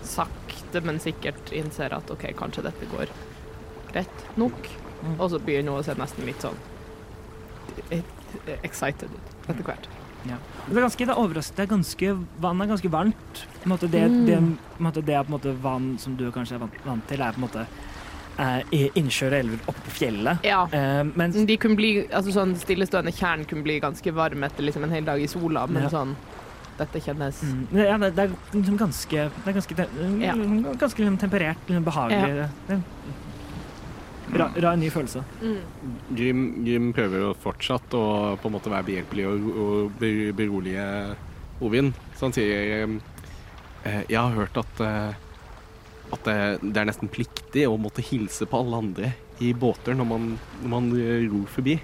sakte, 0.05 0.81
men 0.85 1.01
sikkert 1.01 1.53
innser 1.57 1.93
at 1.97 2.11
OK, 2.13 2.29
kanskje 2.37 2.65
dette 2.67 2.89
går 2.93 3.09
greit 3.93 4.25
nok. 4.41 4.69
Mm. 5.05 5.17
Og 5.21 5.29
så 5.33 5.39
begynner 5.41 5.73
hun 5.73 5.81
å 5.81 5.85
se 5.87 5.95
nesten 5.97 6.29
litt 6.29 6.45
sånn 6.45 6.57
excited 8.63 9.09
ut 9.15 9.51
etter 9.51 9.63
hvert. 9.67 9.89
Det 10.25 10.79
er 10.79 10.81
ganske, 10.81 11.05
det 11.05 11.13
er 11.13 11.19
overraskende. 11.21 11.57
Det 11.59 11.65
er 11.67 11.73
ganske, 11.75 12.13
vann 12.41 12.61
er 12.65 12.69
ganske 12.71 12.91
varmt. 12.91 13.43
På 13.61 13.67
en 13.69 13.73
måte 13.75 13.91
det, 13.93 14.05
Mm. 14.11 14.25
det, 14.27 14.39
på 14.79 14.81
en 14.81 14.87
måte 14.87 15.03
det 15.05 15.15
er 15.15 15.23
på 15.25 15.33
en 15.35 15.39
måte 15.39 15.53
vann 15.63 15.99
som 15.99 16.17
du 16.17 16.31
kanskje 16.33 16.55
er 16.55 16.59
vant, 16.65 16.79
vant 16.87 17.07
til, 17.09 17.21
er 17.21 17.33
på 17.33 17.43
en 17.43 17.49
måte 17.49 17.67
eh, 18.39 18.89
innsjøer 18.97 19.33
og 19.37 19.39
elver 19.45 19.59
oppe 19.69 19.81
på 19.85 19.91
fjellet. 20.01 20.39
Ja. 20.43 20.63
Eh, 20.73 21.05
mens 21.15 21.37
De 21.47 21.57
kunne 21.61 21.77
bli, 21.77 22.07
altså 22.09 22.33
sånn 22.33 22.57
Stillestående 22.57 23.13
tjern 23.15 23.45
kunne 23.47 23.63
bli 23.63 23.79
ganske 23.81 24.11
varm 24.17 24.43
etter 24.43 24.65
liksom 24.65 24.83
en 24.85 24.91
hel 24.97 25.05
dag 25.05 25.21
i 25.23 25.27
sola, 25.27 25.67
men 25.69 25.83
Ja. 25.85 25.89
sånn 25.91 26.17
Dette 26.77 26.99
kjennes 27.01 27.41
Mm, 27.43 27.67
det, 27.71 27.85
ja, 27.87 27.99
det, 27.99 28.17
det 28.17 28.23
er 28.25 28.31
liksom 28.53 28.77
ganske 28.79 29.31
Det 29.31 29.47
er 29.47 29.53
ganske, 29.53 29.77
Ja. 30.21 30.35
ganske 30.35 30.99
liksom 30.99 31.19
temperert, 31.19 31.57
liksom 31.69 31.85
behagelig. 31.85 32.35
Det, 32.35 32.49
det, 32.69 32.83
ra, 34.39 34.49
ra, 34.67 34.75
ny 34.79 34.91
følelse. 34.93 35.25
mm. 35.43 35.59
Grim, 36.17 36.45
Grim 36.65 36.93
prøver 36.97 37.27
jo 37.27 37.33
fortsatt 37.45 37.97
å 37.97 38.05
på 38.41 38.51
en 38.51 38.57
måte 38.57 38.73
være 38.73 38.89
behjelpelig 38.89 39.27
og, 39.31 39.51
og 39.65 40.05
berolige 40.37 40.87
Ovin. 41.65 41.93
Så 42.17 42.27
han 42.27 42.35
sier 42.35 42.83
eh, 42.83 44.01
Jeg 44.11 44.19
har 44.19 44.35
hørt 44.35 44.57
at, 44.59 44.81
eh, 44.83 45.15
at 46.15 46.27
det, 46.27 46.39
det 46.65 46.83
er 46.83 46.89
nesten 46.91 47.13
pliktig 47.13 47.69
å 47.69 47.79
måtte 47.81 48.05
hilse 48.05 48.49
på 48.51 48.65
alle 48.65 48.83
andre 48.83 49.13
i 49.43 49.53
båter 49.57 49.97
når 49.99 50.09
man, 50.09 50.27
når 50.63 50.73
man 50.75 50.91
eh, 50.99 51.27
ror 51.31 51.47
forbi. 51.51 51.79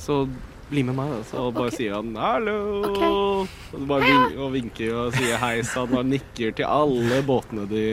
Så 0.00 0.24
bli 0.72 0.84
med 0.88 0.96
meg, 0.98 1.12
da. 1.12 1.20
Så 1.28 1.44
bare 1.52 1.70
okay. 1.70 1.76
sier 1.76 1.94
han 1.98 2.10
'hallo', 2.16 2.58
Okay. 2.88 3.12
og, 3.12 3.86
bare 3.88 4.08
vin, 4.08 4.38
og 4.38 4.50
vinker 4.56 4.94
og 4.96 5.14
sier 5.16 5.38
hei 5.42 5.54
sann 5.68 5.94
og 5.98 6.08
nikker 6.08 6.56
til 6.56 6.66
alle 6.68 7.20
båtene 7.28 7.68
de, 7.70 7.84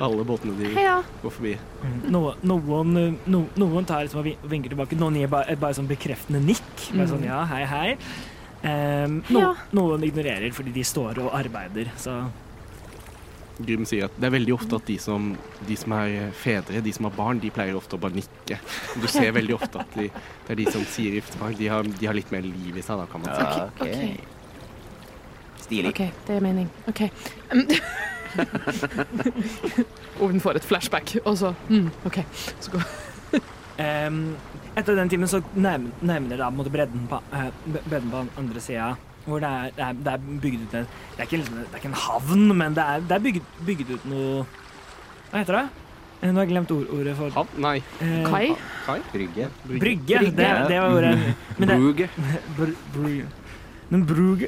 alle 0.00 0.24
båtene 0.28 0.56
de 0.60 0.72
går 0.76 1.30
forbi. 1.30 1.56
Mm. 1.82 1.98
No, 2.12 2.22
noen, 2.42 3.18
no, 3.26 3.44
noen 3.56 3.88
tar 3.88 4.06
liksom 4.06 4.22
og 4.22 4.48
vinker 4.50 4.72
tilbake, 4.72 4.98
noen 5.00 5.20
gir 5.20 5.32
bare, 5.32 5.56
bare 5.60 5.76
sånn 5.78 5.90
bekreftende 5.90 6.42
nikk. 6.44 6.88
Bare 6.92 7.10
sånn 7.12 7.26
ja, 7.26 7.42
hei, 7.50 7.64
hei. 7.64 7.90
Um, 8.66 9.20
no, 9.30 9.40
Ja. 9.40 9.52
Noen 9.76 10.02
ignorerer 10.06 10.52
fordi 10.56 10.72
de 10.74 10.82
står 10.86 11.20
og 11.22 11.34
arbeider, 11.36 11.92
så 12.00 12.24
Grim 13.58 13.86
sier 13.88 14.04
at 14.10 14.16
det 14.20 14.26
er 14.28 14.32
veldig 14.34 14.52
ofte 14.54 14.76
at 14.76 14.84
de 14.90 14.98
som, 15.00 15.30
de 15.66 15.76
som 15.80 15.92
er 15.96 16.28
fedre, 16.36 16.82
de 16.84 16.92
som 16.92 17.04
har 17.08 17.14
barn, 17.16 17.38
de 17.40 17.48
pleier 17.50 17.72
ofte 17.78 17.96
å 17.96 17.98
bare 18.02 18.12
nikke. 18.18 18.58
Du 19.00 19.06
ser 19.08 19.32
veldig 19.32 19.54
ofte 19.56 19.78
at 19.80 19.94
de, 19.96 20.10
det 20.10 20.50
er 20.52 20.56
de 20.60 20.66
som 20.74 20.84
sier 20.92 21.12
giftermål. 21.16 21.56
De, 21.56 21.68
har- 21.72 21.88
de 21.88 22.06
har 22.10 22.14
litt 22.18 22.28
mer 22.34 22.44
liv 22.44 22.76
i 22.76 22.82
seg, 22.84 23.00
da, 23.00 23.06
kan 23.08 23.20
man 23.24 23.32
si. 23.32 23.40
Okay. 23.40 23.64
Ok, 23.72 23.80
ok. 24.20 24.24
Stilig. 25.66 25.88
OK, 25.94 26.02
det 26.28 26.32
er 26.36 26.40
mening. 26.44 26.68
OK. 26.92 27.00
hun 30.20 30.40
får 30.40 30.56
et 30.60 30.64
flashback, 30.68 31.16
og 31.24 31.38
så 31.40 31.54
mm, 31.70 31.88
OK. 32.08 32.18
Så 32.60 32.70
går 32.74 32.82
um, 34.06 34.20
Etter 34.76 34.92
den 34.98 35.08
timen 35.08 35.28
så 35.30 35.40
nærm- 35.56 35.88
nærmer 36.04 36.28
dere 36.34 36.42
da 36.44 36.48
på 36.50 36.52
en 36.52 36.58
måte 36.60 36.72
bredden 36.74 37.06
på, 37.08 37.16
eh, 37.32 37.48
bredden 37.88 38.10
på 38.12 38.18
andre 38.42 38.60
sida. 38.60 38.90
Hvor 39.26 39.40
det 39.42 39.48
er, 39.50 39.72
det, 39.74 39.82
er, 39.88 39.96
det 40.06 40.12
er 40.12 40.26
bygd 40.42 40.60
ut 40.66 40.74
en 40.78 40.86
Det 40.86 41.18
er 41.18 41.26
ikke, 41.26 41.38
liksom, 41.42 41.56
det 41.58 41.66
er 41.72 41.80
ikke 41.80 41.90
en 41.90 41.98
havn, 42.04 42.44
men 42.60 42.76
det 42.76 42.84
er, 42.84 43.00
det 43.10 43.16
er 43.16 43.24
bygd, 43.24 43.48
bygd 43.66 43.88
ut 43.96 44.04
noe 44.12 44.44
Hva 45.32 45.40
heter 45.42 45.58
det? 45.58 45.64
Eh, 46.20 46.30
Nå 46.30 46.38
har 46.38 46.46
jeg 46.46 46.52
glemt 46.54 46.70
ord, 46.72 46.86
ordet 46.96 47.14
for 47.18 47.34
Havn? 47.34 47.50
Nei. 47.60 47.74
eh, 48.00 48.28
Kai? 48.30 48.44
Kai? 48.86 48.98
Brygge. 49.12 49.48
Brygge. 49.66 50.20
Det, 50.22 50.30
Brygge. 50.30 50.68
det 50.70 50.78
var 50.80 50.94
ordet. 50.96 51.10
Men 51.58 51.68
det, 51.72 51.76
Brugge. 51.82 52.06
br, 52.56 52.70
br, 52.94 53.10
men 53.92 54.02
brug, 54.08 54.40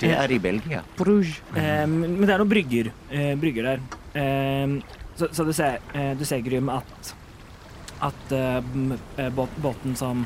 Det 0.00 0.10
er 0.14 0.30
i 0.30 0.36
Belgia. 0.38 0.82
Bruges. 0.98 1.40
Eh, 1.58 1.82
men 1.90 2.20
det 2.22 2.30
er 2.30 2.38
noen 2.42 2.50
brygger, 2.52 2.92
eh, 3.10 3.32
brygger 3.40 3.66
der. 3.72 3.80
Eh, 4.14 4.76
så, 5.18 5.26
så 5.34 5.46
du 5.48 5.50
ser, 5.56 5.80
eh, 5.98 6.12
du 6.18 6.22
ser 6.28 6.44
Grym, 6.46 6.68
at, 6.70 7.10
at 8.06 8.34
båten 9.64 9.96
som 9.98 10.22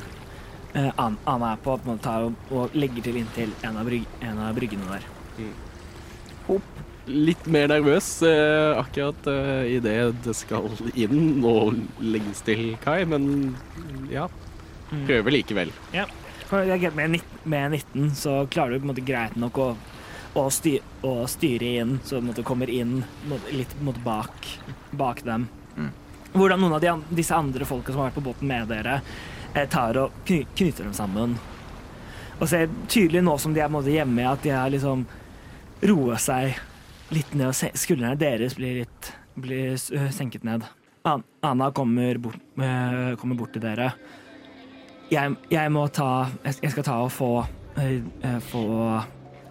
Anna 0.73 1.53
er 1.53 1.61
på, 1.63 1.77
på 1.77 1.89
måte 1.89 2.03
tar 2.05 2.27
og, 2.27 2.35
og 2.53 2.75
legger 2.77 3.07
til 3.07 3.17
inntil 3.21 3.53
en 3.65 3.79
av, 3.79 3.87
bryg, 3.89 4.05
en 4.21 4.41
av 4.45 4.53
bryggene 4.57 4.85
der. 4.91 5.07
Litt 7.09 7.47
mer 7.49 7.69
nervøs 7.71 8.07
eh, 8.27 8.77
akkurat 8.77 9.29
uh, 9.31 9.65
idet 9.65 10.11
det 10.25 10.35
skal 10.37 10.67
inn 10.93 11.41
og 11.47 11.79
legges 12.03 12.43
til 12.45 12.75
Kai, 12.83 13.01
men 13.09 13.55
ja. 14.11 14.27
Prøver 14.89 15.33
likevel. 15.33 15.71
Er 15.93 16.09
Med, 16.97 17.19
med 17.43 17.71
19 17.71 18.13
så 18.17 18.47
klarer 18.49 18.73
du 18.73 18.79
på 18.81 18.87
en 18.87 18.91
måte 18.91 19.05
greit 19.05 19.35
nok 19.37 19.57
å, 19.61 19.67
å, 20.33 20.45
styre, 20.53 20.81
å 21.05 21.27
styre 21.29 21.73
inn, 21.81 21.97
så 22.05 22.21
du 22.21 22.41
kommer 22.45 22.69
inn 22.73 23.03
måte 23.29 23.53
litt 23.53 23.75
mot 23.85 23.97
bak, 24.05 24.47
bak 24.97 25.21
dem. 25.25 25.45
Mm. 25.77 25.91
Hvordan 26.33 26.61
noen 26.61 26.77
av 26.77 26.81
de, 26.81 26.89
an- 26.89 27.05
disse 27.09 27.37
andre 27.37 27.65
folka 27.69 27.93
som 27.93 28.01
har 28.01 28.09
vært 28.09 28.17
på 28.17 28.25
båten 28.31 28.49
med 28.49 28.69
dere, 28.69 28.99
eh, 29.55 29.67
tar 29.69 29.97
og 30.01 30.15
kny, 30.27 30.43
knyter 30.55 30.87
dem 30.87 30.95
sammen. 30.97 31.37
Og 32.39 32.47
ser 32.47 32.69
tydelig 32.87 33.23
nå 33.25 33.35
som 33.41 33.53
de 33.55 33.63
er 33.63 33.91
hjemme, 33.91 34.27
at 34.29 34.43
de 34.43 34.53
har 34.55 34.71
liksom 34.71 35.05
roa 35.89 36.17
seg 36.19 36.57
litt 37.13 37.33
ned, 37.33 37.49
og 37.49 37.79
skuldrene 37.79 38.19
deres 38.19 38.55
blir 38.55 38.83
litt 38.83 39.13
blir 39.39 39.77
senket 40.11 40.43
ned. 40.43 40.65
An 41.07 41.23
Anna 41.41 41.69
kommer 41.71 42.17
bort, 42.19 42.41
kommer 42.55 43.37
bort 43.39 43.53
til 43.55 43.63
dere 43.63 43.93
jeg, 45.09 45.35
jeg 45.51 45.71
må 45.71 45.87
ta 45.87 46.27
Jeg 46.43 46.59
jeg 46.63 46.73
skal 46.75 46.87
ta 46.89 46.97
og 47.05 47.11
få 47.13 47.31
Få 48.49 48.63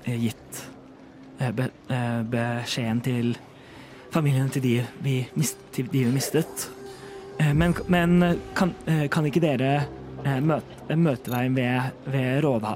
gitt 0.05 0.59
be, 1.39 1.69
beskjeden 2.29 3.01
til 3.01 3.31
familien 4.13 4.51
til 4.53 4.63
de 4.63 4.75
vi, 5.01 5.15
mist, 5.37 5.61
til 5.73 5.89
de 5.93 6.03
vi 6.05 6.13
mistet. 6.13 6.69
Eh, 7.39 7.55
Men, 7.55 7.75
men 7.87 8.41
kan, 8.55 8.75
eh, 8.87 9.07
kan 9.09 9.27
ikke 9.27 9.41
dere 9.43 9.87
møte, 10.43 10.97
møte, 10.97 11.31
deg 11.31 11.55
ved, 11.55 11.93
ved, 12.11 12.41
rådha, 12.45 12.75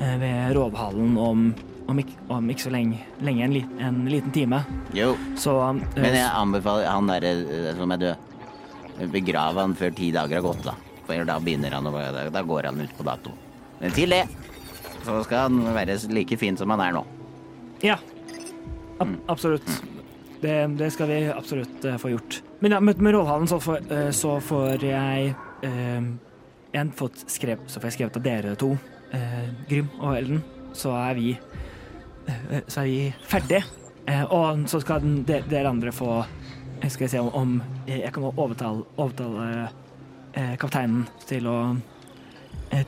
eh, 0.00 0.16
ved 0.20 0.54
rådhallen 0.56 1.16
om, 1.18 1.46
om, 1.88 1.98
ikke, 2.02 2.18
om 2.28 2.50
ikke 2.52 2.66
så 2.66 2.72
lenge, 2.74 3.00
lenge 3.24 3.44
en, 3.44 3.54
li, 3.56 3.62
en 3.80 4.02
liten 4.10 4.32
time. 4.34 4.62
Jo, 4.94 5.14
Så 5.36 5.56
eh, 5.70 6.02
men 6.02 6.18
jeg 6.18 6.28
anbefaler 6.28 6.90
han 6.90 7.08
derre 7.10 7.32
eh, 7.46 7.70
som 7.78 7.94
er 7.96 8.02
død, 8.04 8.26
begrave 9.12 9.60
han 9.64 9.76
før 9.76 9.96
ti 9.96 10.10
dager 10.12 10.40
har 10.40 10.44
gått, 10.44 10.64
da. 10.66 10.76
For 11.06 11.28
da 11.28 11.36
begynner 11.38 11.70
han 11.76 11.86
å 11.86 11.92
Da 12.34 12.42
går 12.42 12.66
han 12.66 12.80
ut 12.82 12.94
på 12.98 13.04
dato. 13.06 13.30
Men 13.78 13.92
til 13.94 14.10
det 14.10 14.24
så 15.06 15.20
skal 15.22 15.46
han 15.46 15.74
være 15.76 15.94
like 16.10 16.36
fin 16.40 16.56
som 16.58 16.72
han 16.74 16.82
er 16.82 16.96
nå. 16.96 17.04
Ja. 17.84 17.98
Ab 18.98 19.12
absolutt. 19.30 19.68
Det, 20.40 20.54
det 20.78 20.90
skal 20.92 21.08
vi 21.10 21.18
absolutt 21.32 21.84
eh, 21.84 21.96
få 22.00 22.10
gjort. 22.12 22.42
Men 22.60 22.76
ja, 22.76 22.80
med, 22.80 23.00
med 23.02 23.14
rådhallen 23.14 23.48
så 23.48 23.60
får, 23.60 23.92
eh, 23.92 24.10
så 24.10 24.36
får 24.40 24.84
jeg 24.84 25.32
eh, 25.62 26.10
en 26.76 26.92
fått 26.92 27.24
skrev, 27.30 27.64
Så 27.66 27.80
får 27.80 27.90
jeg 27.90 27.98
skrevet 27.98 28.20
av 28.20 28.24
dere 28.26 28.54
to, 28.60 28.74
eh, 29.16 29.48
Grym 29.68 29.88
og 30.00 30.16
Elden, 30.16 30.44
så 30.76 30.96
er 30.98 31.14
vi 31.14 31.36
Så 32.66 32.80
er 32.82 32.86
vi 32.88 33.14
ferdige. 33.22 33.62
Eh, 34.06 34.24
og 34.24 34.66
så 34.68 34.80
skal 34.82 35.00
den, 35.02 35.20
de, 35.26 35.40
dere 35.50 35.70
andre 35.70 35.92
få 35.94 36.24
Skal 36.88 37.06
jeg 37.06 37.10
se 37.10 37.20
om, 37.22 37.30
om 37.34 37.62
jeg 37.88 38.12
kan 38.12 38.26
overtale, 38.28 38.84
overtale 38.96 39.68
eh, 40.34 40.56
kapteinen 40.60 41.06
til 41.26 41.46
å 41.50 41.58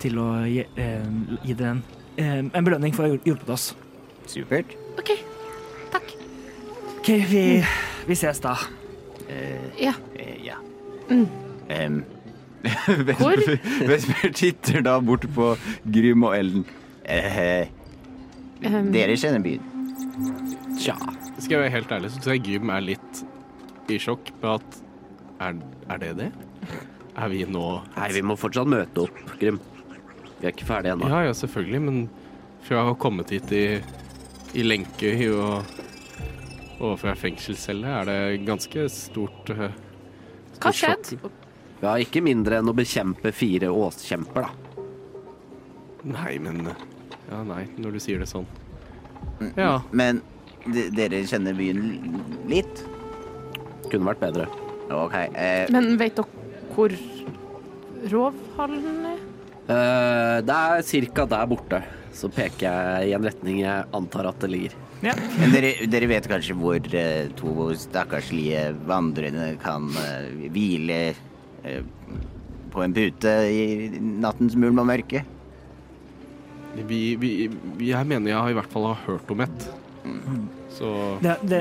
til 0.03 0.19
å 0.19 0.29
gi, 0.49 0.65
eh, 0.77 1.07
gi 1.47 1.55
dere 1.55 1.71
en, 1.71 1.83
eh, 2.19 2.39
en 2.43 2.65
belønning 2.65 2.95
for 2.95 3.07
å 3.07 3.11
ha 3.13 3.19
hjulpet 3.25 3.49
oss. 3.55 3.75
Supert. 4.27 4.75
OK. 4.99 5.28
OK, 7.09 7.25
vi, 7.31 7.65
vi 8.07 8.17
ses 8.21 8.41
da. 8.45 8.53
Ja. 9.81 9.95
Uh, 10.13 10.35
ja. 10.45 10.59
Mm. 11.09 11.27
Um, 11.73 12.05
Hvor? 13.17 13.41
Vesper 13.89 14.33
titter 14.37 14.83
da 14.85 14.99
bort 15.01 15.25
på 15.33 15.55
Grym 15.89 16.27
og 16.29 16.37
Ellen. 16.37 16.67
Eh, 17.09 17.69
Um, 18.59 18.89
dere 18.91 19.15
kjenner 19.15 19.39
byen. 19.39 19.63
Tja. 20.75 20.97
Skal 21.39 21.53
jeg 21.53 21.61
være 21.63 21.75
helt 21.77 21.93
ærlig, 21.95 22.09
så 22.11 22.23
tror 22.25 22.35
jeg 22.35 22.41
Grym 22.43 22.73
er 22.75 22.83
litt 22.83 23.21
i 23.87 23.99
sjokk 24.03 24.33
på 24.43 24.57
at 24.57 24.79
er, 25.47 25.61
er 25.87 26.01
det 26.03 26.09
det? 26.19 26.27
Er 27.15 27.31
vi 27.31 27.45
nå 27.47 27.63
Nei, 27.95 28.09
vi 28.17 28.23
må 28.27 28.35
fortsatt 28.35 28.67
møte 28.67 29.05
opp, 29.05 29.21
Grym. 29.39 29.61
Vi 30.41 30.49
er 30.49 30.51
ikke 30.51 30.67
ferdige 30.67 30.97
ennå. 30.97 31.07
Ja, 31.07 31.23
ja, 31.29 31.37
selvfølgelig, 31.39 31.83
men 31.87 32.01
fra 32.67 32.83
å 32.83 32.89
ha 32.91 32.97
kommet 32.99 33.31
hit 33.31 33.55
i, 33.55 33.63
i 34.59 34.67
lenke 34.67 35.15
og, 35.31 35.71
og 36.79 36.95
fra 37.01 37.15
fengselscelle, 37.19 37.91
er 38.01 38.09
det 38.09 38.47
ganske 38.47 38.87
stort 38.93 39.51
uh, 39.55 39.69
Hva 40.63 40.73
skjedde? 40.75 41.19
Ja, 41.83 41.95
ikke 42.03 42.23
mindre 42.25 42.59
enn 42.59 42.71
å 42.71 42.75
bekjempe 42.75 43.31
fire 43.35 43.71
åskjemper, 43.71 44.49
da. 44.49 44.85
Nei, 46.09 46.39
men 46.43 46.65
Ja, 47.29 47.43
nei, 47.47 47.65
når 47.79 47.99
du 47.99 48.01
sier 48.03 48.23
det 48.23 48.29
sånn. 48.31 48.47
Ja. 49.59 49.81
Men 49.93 50.23
dere 50.67 51.21
kjenner 51.29 51.55
byen 51.57 51.83
litt? 52.51 52.83
Kunne 53.89 54.09
vært 54.11 54.23
bedre. 54.23 54.49
OK. 54.89 55.15
Eh, 55.37 55.69
Men 55.73 55.97
vet 56.01 56.17
dere 56.17 56.47
hvor 56.75 56.93
Rovhallen 58.09 59.07
er? 59.11 59.23
Eh, 59.69 60.37
det 60.47 60.57
er 60.57 60.85
cirka 60.87 61.27
der 61.29 61.49
borte. 61.51 61.83
Så 62.15 62.31
peker 62.33 62.67
jeg 62.69 63.11
i 63.11 63.15
en 63.17 63.27
retning 63.27 63.61
jeg 63.63 63.89
antar 63.95 64.31
at 64.31 64.39
det 64.43 64.51
ligger. 64.53 64.77
Ja. 64.99 65.15
men 65.39 65.53
dere, 65.55 65.73
dere 65.87 66.09
vet 66.11 66.27
kanskje 66.27 66.57
hvor 66.59 66.79
eh, 66.99 67.29
to 67.39 67.69
stakkarslige 67.79 68.65
vandrende 68.89 69.53
kan 69.63 69.87
eh, 70.03 70.49
hvile 70.51 70.99
eh, 71.63 71.83
på 72.73 72.83
en 72.83 72.97
pute 72.97 73.35
i 73.47 73.63
nattens 73.99 74.59
mulm 74.59 74.83
og 74.83 74.89
mørke? 74.91 75.23
Vi, 76.89 77.03
vi, 77.19 77.31
jeg 77.89 78.07
mener 78.07 78.33
jeg 78.33 78.39
har 78.39 78.53
i 78.53 78.59
hvert 78.59 78.73
fall 78.73 78.91
har 78.91 79.05
hørt 79.07 79.31
om 79.35 79.47
et. 79.47 79.69
Så 80.79 80.89
Det, 81.23 81.35
det, 81.51 81.61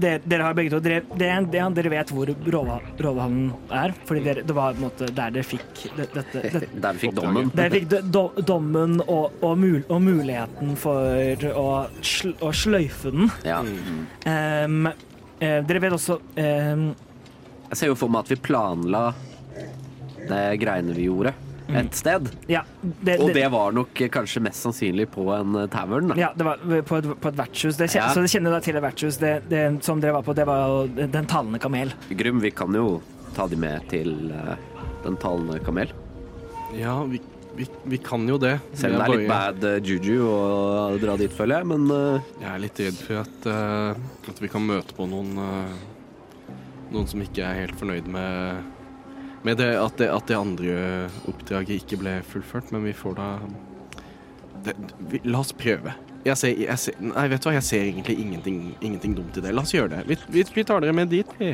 det, 0.00 0.10
dere 0.30 0.44
har 0.46 0.54
begge 0.54 0.70
to 0.70 0.78
Dere, 0.84 1.00
det, 1.18 1.30
det, 1.50 1.62
dere 1.74 1.90
vet 1.90 2.12
hvor 2.14 2.30
Råva- 2.54 2.80
er, 3.74 3.94
fordi 4.06 4.22
dere, 4.28 4.44
det 4.46 4.54
var 4.54 4.76
på 4.76 4.78
en 4.78 4.84
måte 4.86 5.08
der 5.10 5.34
dere 5.34 5.46
fikk 5.48 5.82
det, 5.96 6.06
dette, 6.14 6.42
dette. 6.44 6.68
Der 6.84 6.94
vi 6.94 7.02
fikk 7.06 7.16
dommen. 7.18 7.50
Dere 7.54 7.72
fikk 7.74 7.88
do, 7.90 8.00
do- 8.14 8.44
dommen 8.46 9.00
og, 9.04 9.34
og, 9.42 9.56
mul, 9.58 9.80
og 9.88 10.02
muligheten 10.04 10.76
for 10.78 11.48
å, 11.50 11.66
sl, 12.04 12.34
å 12.44 12.52
sløyfe 12.54 13.10
den. 13.14 13.32
Ja. 13.46 13.58
Um, 13.64 14.86
eh, 15.40 15.58
dere 15.66 15.82
vet 15.82 15.96
også 15.98 16.20
um, 16.22 16.86
Jeg 17.72 17.80
ser 17.80 17.90
jo 17.90 17.98
for 17.98 18.12
meg 18.12 18.22
at 18.24 18.34
vi 18.36 18.38
planla 18.44 19.08
det 20.24 20.44
greiene 20.62 20.94
vi 20.96 21.08
gjorde, 21.08 21.34
et 21.68 21.94
sted. 21.96 22.28
Ja, 22.50 22.60
det, 22.82 23.16
Og 23.20 23.32
det 23.34 23.46
var 23.52 23.72
nok 23.72 24.00
eh, 24.04 24.10
kanskje 24.12 24.42
mest 24.44 24.60
sannsynlig 24.66 25.06
på 25.14 25.24
en 25.32 25.54
eh, 25.62 25.66
tavern. 25.72 26.10
da. 26.12 26.16
Ja, 26.20 26.32
det 26.36 26.44
var 26.44 26.60
på 26.84 26.98
et, 27.00 27.08
på 27.20 27.32
et 27.32 27.38
vertshus. 27.38 27.76
Det, 27.80 27.88
Ja. 27.94 28.10
Så 28.12 28.20
det 28.20 28.30
kjenner 28.34 28.52
da 28.52 28.60
til 28.60 28.76
et 28.76 28.82
vertshus. 28.84 29.16
Det, 29.22 29.34
det 29.48 29.64
som 29.84 30.00
dere 30.02 30.12
var 30.18 30.22
på, 30.26 30.34
det 30.36 30.44
var 30.48 30.66
jo 30.68 31.06
Den 31.08 31.26
talende 31.30 31.58
kamel. 31.62 31.92
Grym, 32.10 32.40
vi 32.44 32.50
kan 32.50 32.74
jo 32.74 33.00
ta 33.34 33.46
de 33.50 33.56
med 33.56 33.88
til 33.90 34.30
uh, 34.30 34.54
Den 35.04 35.16
talende 35.16 35.58
kamel. 35.64 35.88
ja, 36.76 36.98
vi, 37.04 37.20
vi, 37.56 37.66
vi 37.84 37.98
kan 38.02 38.28
jo 38.28 38.36
det. 38.38 38.58
Selv 38.74 38.96
om 38.96 39.00
det 39.00 39.06
er 39.06 39.16
litt 39.18 39.30
bad 39.30 39.64
uh, 39.64 39.78
juju 39.82 40.20
å 40.26 40.98
dra 41.02 41.16
dit, 41.20 41.32
føler 41.32 41.62
jeg, 41.62 41.66
men 41.70 41.88
uh, 41.90 42.20
Jeg 42.40 42.50
er 42.52 42.62
litt 42.62 42.80
redd 42.82 42.98
for 42.98 43.20
at, 43.22 43.46
eh, 43.46 44.30
at 44.30 44.40
vi 44.42 44.48
kan 44.50 44.64
møte 44.66 44.94
på 44.96 45.06
noen 45.06 45.36
eh, 45.38 45.74
Noen 46.94 47.06
som 47.10 47.22
ikke 47.24 47.42
er 47.42 47.62
helt 47.64 47.78
fornøyd 47.80 48.06
med, 48.12 48.66
med 49.44 49.60
det, 49.60 49.70
at 49.76 49.98
det 50.00 50.08
at 50.12 50.26
det 50.30 50.38
andre 50.38 50.74
oppdraget 51.30 51.82
ikke 51.82 52.00
ble 52.00 52.16
fullført, 52.26 52.72
men 52.74 52.84
vi 52.86 52.94
får 52.96 53.16
da 53.18 53.28
det, 54.64 54.74
vi, 55.10 55.20
La 55.28 55.42
oss 55.44 55.52
prøve. 55.56 55.92
Jeg 56.24 56.40
ser, 56.40 56.54
jeg 56.56 56.80
ser, 56.80 56.94
nei, 57.04 57.26
vet 57.28 57.42
du 57.44 57.50
hva, 57.50 57.56
jeg 57.58 57.66
ser 57.66 57.82
egentlig 57.84 58.14
ingenting, 58.22 58.60
ingenting 58.80 59.16
dumt 59.18 59.36
i 59.36 59.42
det. 59.44 59.52
La 59.52 59.64
oss 59.66 59.74
gjøre 59.76 59.98
det. 59.98 60.04
Vi, 60.08 60.16
vi, 60.38 60.44
vi 60.56 60.64
tar 60.64 60.80
dere 60.80 60.94
med 60.96 61.12
dit, 61.12 61.34
vi. 61.36 61.50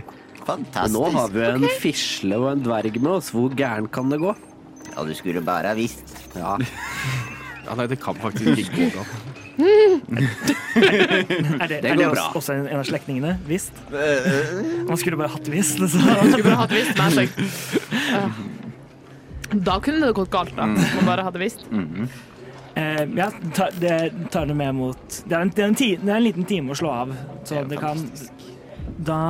Fantastisk. 0.47 0.95
nå 0.95 1.09
har 1.17 1.35
vi 1.35 1.43
en 1.49 1.67
fisle 1.83 2.39
og 2.39 2.53
en 2.53 2.63
dverg 2.65 3.01
med 3.03 3.17
oss. 3.17 3.33
Hvor 3.35 3.51
gæren 3.59 3.91
kan 3.91 4.13
det 4.13 4.21
gå? 4.23 4.37
Ja, 4.93 5.03
du 5.07 5.11
skulle 5.19 5.43
bare 5.45 5.75
ha 5.75 5.79
visst. 5.79 6.15
Ja, 6.39 6.55
Ja, 7.71 7.75
nei, 7.79 7.85
det 7.87 8.01
kan 8.03 8.17
faktisk 8.19 8.59
ikke 8.59 8.73
gå 8.75 8.87
bra. 8.97 9.03
Er 10.71 11.67
det, 11.69 11.81
Det 11.83 11.91
er 11.91 11.97
det 11.99 12.07
også, 12.07 12.31
også 12.39 12.55
en, 12.55 12.67
en 12.71 12.79
av 12.81 12.87
slektningene? 12.87 13.35
Visst? 13.49 13.77
Man 13.91 14.97
skulle 15.01 15.19
bare 15.21 15.33
hatt 15.35 15.51
visst. 15.53 15.81
Liksom. 15.83 16.01
Skulle 16.31 16.47
bare 16.47 16.63
hatt 16.63 16.75
visst. 16.75 16.97
Nei, 17.01 17.27
så. 17.27 18.25
Da 19.51 19.81
kunne 19.83 20.07
det 20.07 20.15
gått 20.15 20.31
galt, 20.31 20.53
da. 20.55 20.69
Hvis 20.77 20.93
man 21.01 21.09
bare 21.09 21.25
hadde 21.27 21.41
visst. 21.43 21.65
Eh, 22.75 23.03
ja, 23.17 23.31
ta, 23.55 23.67
det 23.81 24.13
tar 24.31 24.47
det 24.47 24.55
med 24.55 24.75
mot 24.75 25.17
Det 25.27 25.35
er 25.35 25.41
en, 25.43 25.51
det 25.51 25.63
er 25.63 25.67
en, 25.67 25.75
ti, 25.75 25.89
det 25.99 26.13
er 26.13 26.21
en 26.21 26.23
liten 26.23 26.47
time 26.47 26.71
å 26.71 26.79
slå 26.79 26.93
av, 26.95 27.15
så 27.43 27.65
Det 27.65 27.73
det 27.73 27.81
kan 27.83 28.05
Da 29.11 29.23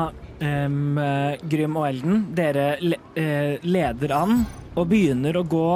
eh, 0.45 1.39
Grym 1.49 1.79
og 1.81 1.87
Elden, 1.89 2.21
dere 2.37 2.75
le, 2.85 3.01
uh, 3.17 3.57
leder 3.65 4.13
an 4.17 4.43
og 4.77 4.87
begynner 4.93 5.41
å 5.41 5.43
gå 5.49 5.71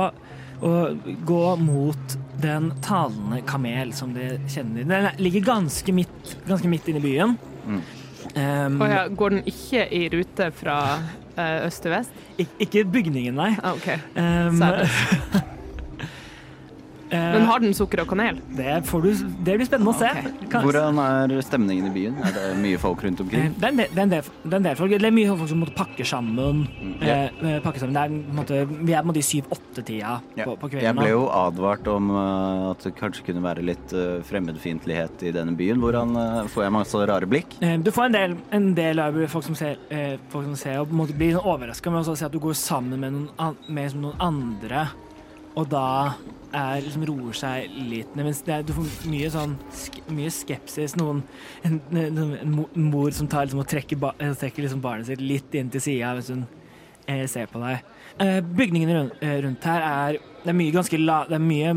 og 0.65 1.09
gå 1.27 1.45
mot 1.61 2.15
den 2.43 2.73
talende 2.83 3.43
kamel, 3.47 3.93
som 3.95 4.15
dere 4.15 4.39
kjenner. 4.49 4.85
Den 4.89 5.09
ligger 5.23 5.41
ganske 5.55 5.93
midt, 5.93 6.37
ganske 6.49 6.69
midt 6.69 6.89
inne 6.89 6.99
i 6.99 7.07
byen. 7.07 7.37
Em, 8.35 8.81
Og 8.81 8.89
ja, 8.91 9.07
går 9.09 9.31
den 9.31 9.43
ikke 9.47 9.85
i 9.93 10.09
rute 10.13 10.51
fra 10.53 10.79
eh, 11.37 11.67
øst 11.67 11.83
til 11.83 11.91
vest? 11.93 12.11
ik- 12.39 12.57
ikke 12.61 12.85
bygningen, 12.85 13.35
nei. 13.35 13.53
Ah, 13.63 13.73
OK. 13.75 13.89
Eh, 17.15 17.33
Men 17.39 17.47
har 17.49 17.61
den 17.63 17.75
sukker 17.77 18.03
og 18.03 18.09
kanel? 18.11 18.41
det, 18.59 18.81
får 18.91 19.03
du, 19.07 19.11
det 19.47 19.55
blir 19.61 19.67
spennende 19.69 19.93
å 19.95 19.99
se. 19.99 20.11
Ok. 20.11 20.49
Kan- 20.51 20.65
Hvordan 20.67 20.99
er 21.05 21.35
stemningen 21.47 21.87
i 21.91 21.95
byen? 21.95 22.17
Er 22.27 22.33
det 22.37 22.45
mye 22.63 22.79
folk 22.83 23.03
rundt 23.07 23.21
Eh, 23.21 23.25
omkring? 23.25 23.55
Det 23.59 23.65
er 23.65 23.73
en 23.73 23.77
del, 23.83 23.89
det 23.95 23.99
er 23.99 24.03
en 24.09 24.15
del, 24.17 24.23
det 24.45 24.53
er 24.53 24.57
en 24.57 24.69
del 24.69 24.77
folk. 24.81 24.91
Det 24.95 25.09
er 25.11 25.15
mye 25.21 25.37
folk 25.39 25.49
som 25.53 25.61
måtte 25.63 25.77
pakke 25.79 26.05
sammen. 26.07 26.65
Mm. 26.83 26.95
Eh, 27.03 27.29
eh, 27.55 27.61
pakke 27.65 27.79
sammen. 27.83 27.95
Det 27.95 28.03
er, 28.03 28.35
måtte, 28.41 28.61
vi 28.69 28.93
er 28.93 29.03
på 29.03 29.07
en 29.07 29.13
måte 29.13 29.23
i 29.23 29.29
syv-åtte-tida 29.31 30.15
Ja. 30.37 30.45
på, 30.45 30.57
på 30.59 30.71
Jeg 30.81 30.95
ble 30.97 31.09
jo 31.11 31.29
advart 31.31 31.87
om 31.89 32.11
uh, 32.11 32.71
at 32.73 32.83
det 32.85 32.95
kanskje 32.99 33.25
kunne 33.29 33.43
være 33.45 33.63
litt 33.65 33.93
uh, 33.95 34.21
fremmedfiendtlighet 34.27 35.23
i 35.29 35.33
denne 35.35 35.55
byen. 35.57 35.79
Hvordan 35.83 36.17
uh, 36.17 36.47
får 36.51 36.65
jeg 36.67 36.73
masse 36.75 36.95
rare 37.09 37.27
blikk? 37.31 37.57
Eh, 37.63 37.77
Du 37.79 37.91
får 37.95 38.07
en 38.11 38.13
del, 38.19 38.37
en 38.53 38.75
del 38.75 38.99
av 39.03 39.17
folk 39.29 39.45
som 39.45 39.55
ser, 39.55 39.77
eh, 39.91 40.17
folk 40.33 40.45
som 40.51 40.57
ser 40.57 40.81
og 40.81 40.89
på 40.89 40.95
en 40.97 41.01
måte 41.05 41.17
blir 41.17 41.37
overraska 41.39 41.91
med 41.93 42.05
å 42.09 42.17
se 42.17 42.25
at 42.27 42.33
du 42.33 42.39
går 42.43 42.55
sammen 42.59 42.99
med 43.01 43.13
noen, 43.13 43.29
an, 43.39 43.57
med 43.69 43.95
noen 43.95 44.17
andre, 44.21 44.89
og 45.57 45.69
da 45.71 46.15
er, 46.55 46.83
liksom 46.85 47.07
roer 47.11 47.37
seg 47.39 47.79
litt. 47.91 48.15
Mens 48.19 48.43
det 48.47 48.55
er, 48.57 48.67
du 48.67 48.75
får 48.77 49.09
mye 49.11 49.31
sånn 49.33 49.57
mye 50.15 50.33
skepsis. 50.33 50.97
Noen, 51.01 51.23
en, 51.67 51.81
en, 51.91 52.21
en 52.37 52.89
mor 52.91 53.15
som 53.17 53.29
tar 53.31 53.49
liksom, 53.49 53.63
og 53.65 53.71
trekker, 53.71 54.01
ba, 54.01 54.15
eh, 54.19 54.35
trekker 54.39 54.67
liksom 54.67 54.83
barnet 54.85 55.11
sitt 55.11 55.25
litt 55.25 55.55
inn 55.59 55.73
til 55.75 55.83
sida 55.85 56.15
hvis 56.19 56.33
hun 56.35 56.47
eh, 57.09 57.25
ser 57.31 57.51
på 57.53 57.63
deg. 57.63 57.85
Eh, 58.23 58.41
bygningen 58.45 58.95
rundt, 58.95 59.23
eh, 59.25 59.39
rundt 59.43 59.65
her 59.67 59.83
er 59.83 60.19
Det 60.45 60.53
er 60.53 60.55
mye 60.55 60.75
ganske 60.75 60.99
la, 61.01 61.25
Det 61.27 61.35
er 61.35 61.43
mye 61.43 61.73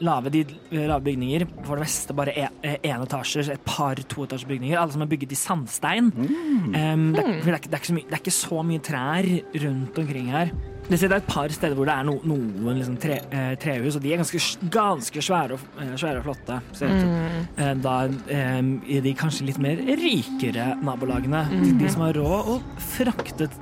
lave, 0.00 0.30
de 0.30 0.44
lave 0.70 1.00
bygninger, 1.02 1.46
for 1.66 1.74
det 1.78 1.86
meste 1.88 2.14
bare 2.14 2.34
én 2.38 3.02
etasjer, 3.02 3.50
et 3.54 3.64
par 3.66 3.98
toetasjersbygninger, 3.98 4.78
alle 4.78 4.92
som 4.94 5.02
er 5.02 5.10
bygget 5.10 5.32
i 5.34 5.38
sandstein. 5.38 6.12
Um, 6.14 7.12
det, 7.16 7.24
er, 7.24 7.32
det, 7.42 7.48
er, 7.48 7.58
ikke- 7.58 7.70
det, 7.70 7.74
er 7.74 7.80
ikke 7.82 7.88
så 7.90 7.96
mye, 7.98 8.06
det 8.08 8.16
er 8.18 8.22
ikke 8.22 8.36
så 8.38 8.62
mye 8.68 8.84
trær 8.88 9.30
rundt 9.64 9.98
omkring 10.04 10.30
her. 10.34 10.52
Det 10.88 11.02
er 11.04 11.12
et 11.18 11.26
par 11.28 11.50
steder 11.52 11.74
hvor 11.76 11.84
det 11.84 11.92
er 11.98 12.06
no, 12.08 12.14
noen 12.24 12.78
liksom, 12.78 12.94
tre, 13.02 13.18
eh, 13.28 13.50
trehus, 13.60 13.98
og 13.98 14.02
de 14.06 14.12
er 14.14 14.22
ganske, 14.22 14.40
ganske 14.72 15.20
svære, 15.26 15.58
og, 15.58 15.66
eh, 15.82 15.90
svære 16.00 16.22
og 16.22 16.24
flotte. 16.30 16.60
Ser 16.78 16.94
ut 16.94 17.02
som. 17.02 17.10
Eh, 17.58 17.74
da 17.84 17.96
um, 18.08 18.70
i 18.88 19.00
de 19.04 19.12
kanskje 19.18 19.44
litt 19.50 19.58
mer 19.60 19.76
rikere 20.00 20.70
nabolagene. 20.80 21.42
De, 21.50 21.74
de 21.82 21.90
som 21.92 22.06
har 22.06 22.16
råd 22.16 22.54
og 22.54 22.80
fraktet 22.94 23.58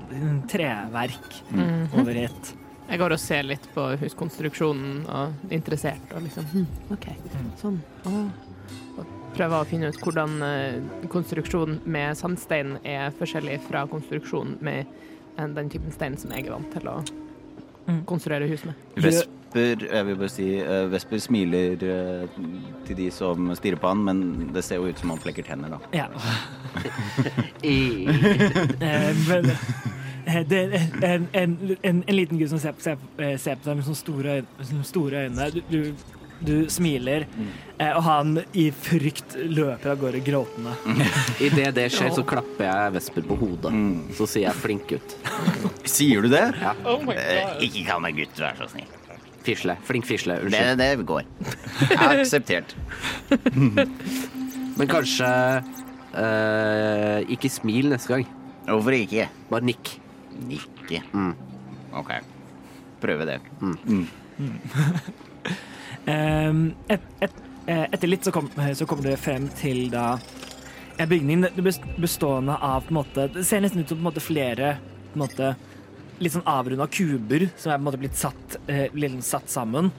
treverk 0.52 1.40
over 1.98 2.12
hit. 2.22 2.52
Jeg 2.86 2.98
går 3.02 3.10
og 3.16 3.20
ser 3.20 3.42
litt 3.48 3.66
på 3.74 3.82
huskonstruksjonen 4.00 5.00
og 5.10 5.32
er 5.50 5.56
interessert 5.58 6.12
og 6.14 6.22
liksom 6.22 6.44
hm, 6.52 6.66
OK, 6.94 7.06
sånn. 7.60 7.80
Åh. 8.06 8.28
Og 8.96 9.04
prøver 9.36 9.56
å 9.58 9.66
finne 9.68 9.90
ut 9.92 9.98
hvordan 10.00 10.38
konstruksjonen 11.12 11.80
med 11.84 12.16
sandstein 12.16 12.76
er 12.86 13.10
forskjellig 13.18 13.58
fra 13.66 13.82
konstruksjonen 13.90 14.56
med 14.64 14.86
eh, 15.36 15.48
den 15.58 15.68
typen 15.72 15.92
stein 15.92 16.16
som 16.18 16.30
jeg 16.32 16.46
er 16.46 16.54
vant 16.56 16.72
til 16.74 16.86
å 16.94 17.00
Mm. 17.86 18.00
konstruere 18.02 18.48
hus 18.50 18.64
med. 18.66 18.74
Vesper 18.98 19.78
jeg 19.86 20.04
vil 20.08 20.16
bare 20.18 20.28
si, 20.28 20.46
eh, 20.58 20.88
Vesper 20.90 21.20
smiler 21.22 21.78
eh, 21.86 22.26
til 22.84 22.96
de 22.98 23.06
som 23.14 23.52
stirrer 23.54 23.78
på 23.78 23.86
han, 23.92 24.02
men 24.04 24.50
det 24.52 24.64
ser 24.66 24.76
jo 24.80 24.88
ut 24.90 24.98
som 24.98 25.10
han 25.14 25.20
flekker 25.22 25.44
tenner, 25.46 25.70
da. 25.70 25.78
Ja. 25.94 26.08
Eh, 30.26 30.36
eh, 30.36 30.46
det 30.48 30.58
er 30.58 31.14
en, 31.14 31.28
en, 31.32 31.56
en, 31.82 32.02
en 32.06 32.16
liten 32.16 32.40
gutt 32.40 32.50
som 32.50 32.60
ser, 32.62 32.74
ser, 32.82 33.00
eh, 33.22 33.36
ser 33.38 33.58
på 33.60 33.70
deg 33.70 33.78
med 33.78 33.86
sånne 33.86 34.02
store, 34.02 34.36
øyne, 34.40 34.68
sånne 34.70 34.86
store 34.88 35.24
øyne. 35.26 35.48
Du, 35.54 35.60
du, 35.70 36.12
du 36.46 36.54
smiler, 36.68 37.24
mm. 37.32 37.52
og 37.94 38.02
han 38.04 38.32
i 38.52 38.66
frykt 38.74 39.38
løper 39.40 39.94
av 39.94 40.02
gårde 40.02 40.20
gråtende. 40.26 40.74
Idet 41.46 41.70
det 41.78 41.86
skjer, 41.94 42.10
så 42.12 42.26
klapper 42.28 42.68
jeg 42.68 42.92
Vesper 42.98 43.24
på 43.30 43.38
hodet. 43.40 43.72
Mm. 43.72 44.12
Så 44.18 44.28
sier 44.28 44.50
jeg 44.50 44.60
'flink 44.60 44.90
gutt'. 44.90 45.16
Sier 45.96 46.26
du 46.26 46.28
det? 46.32 46.44
Oh 46.84 47.00
my 47.06 47.16
Eh, 47.16 47.56
ikke 47.68 47.86
kall 47.88 48.02
meg 48.04 48.18
gutt, 48.20 48.36
vær 48.42 48.58
så 48.58 48.68
snill. 48.74 48.90
Fisle. 49.46 49.76
Flink 49.86 50.04
fisle. 50.08 50.40
Det, 50.42 50.50
Unnskyld. 50.50 50.78
det 50.82 51.06
går. 51.06 51.22
Akseptert. 52.02 52.74
Men 54.78 54.90
kanskje 54.90 55.28
øh, 56.18 57.20
ikke 57.30 57.48
smil 57.48 57.88
neste 57.94 58.10
gang. 58.12 58.26
Hvorfor 58.66 58.98
ikke? 58.98 59.28
Bare 59.50 59.64
nikk. 59.64 59.92
Ikke. 60.50 61.02
Mm. 61.12 61.34
OK. 61.96 62.12
Prøve 63.00 63.26
det. 63.28 63.40
Um, 63.60 64.06
et, 66.94 67.06
et, 67.20 67.38
eh, 67.66 67.86
etter 67.90 68.08
litt 68.10 68.26
så, 68.26 68.32
kom, 68.34 68.50
så 68.50 68.86
kommer 68.88 69.10
du 69.10 69.16
frem 69.20 69.48
til 69.58 69.88
da 69.92 70.16
en 70.96 71.08
bygning 71.08 71.44
bestående 72.00 72.56
av 72.56 72.86
på 72.86 72.94
en 72.94 72.98
måte 73.02 73.26
Det 73.34 73.44
ser 73.44 73.60
nesten 73.60 73.82
ut 73.82 73.90
som 73.90 73.98
på 73.98 74.00
en 74.00 74.08
måte 74.08 74.22
flere 74.24 74.76
på 75.12 75.18
en 75.18 75.24
måte, 75.24 75.50
litt 76.20 76.32
sånn 76.34 76.48
avrunda 76.48 76.86
kuber 76.92 77.46
som 77.56 77.72
er 77.72 77.78
på 77.78 77.80
en 77.80 77.86
måte 77.88 78.00
blitt 78.00 78.18
satt, 78.20 78.56
eh, 78.68 78.86
litt 78.92 79.24
satt 79.24 79.48
sammen. 79.48 79.90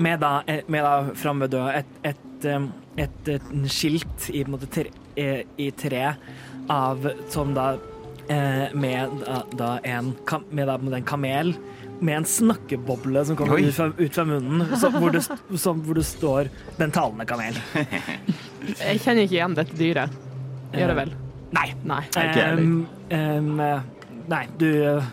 Med 0.00 0.20
da, 0.20 0.42
eh, 0.46 0.62
med 0.68 0.84
da 0.84 1.14
framme 1.14 1.44
ved 1.44 1.52
døra 1.52 1.74
et, 1.80 1.92
et, 2.02 2.44
um, 2.48 2.70
et, 2.96 3.28
et, 3.28 3.50
skilt 3.68 4.30
i, 4.30 4.42
på 4.42 4.48
en 4.48 4.54
måte, 4.56 4.70
tre, 4.72 4.88
i 5.60 5.70
tre 5.76 6.14
av 6.72 7.04
som 7.28 7.52
da 7.54 7.76
med 8.74 9.22
da, 9.58 9.76
en, 9.84 10.12
med 10.50 10.68
da, 10.68 10.76
med 10.78 10.98
en 11.00 11.06
kamel 11.08 11.54
med 12.02 12.16
en 12.16 12.24
snakkeboble 12.26 13.24
som 13.24 13.36
kommer 13.38 13.62
ut 13.62 13.74
fra, 13.74 13.86
ut 13.98 14.14
fra 14.14 14.24
munnen, 14.26 14.64
så, 14.78 14.90
hvor, 14.90 15.12
det, 15.14 15.22
så, 15.22 15.72
hvor 15.72 15.94
det 15.94 16.04
står 16.06 16.48
'Den 16.78 16.90
talende 16.90 17.24
kamel'. 17.24 17.58
Jeg 18.88 19.00
kjenner 19.04 19.22
ikke 19.22 19.36
igjen 19.36 19.54
dette 19.54 19.76
dyret. 19.78 20.10
Gjør 20.72 20.92
det 20.92 20.96
vel? 20.96 21.14
Nei. 21.52 21.68
Nei. 21.84 22.02
Um, 22.16 22.86
um, 23.12 23.60
eh, 23.60 23.80
nei, 24.30 24.44
du 24.58 24.68
eh, 24.70 25.10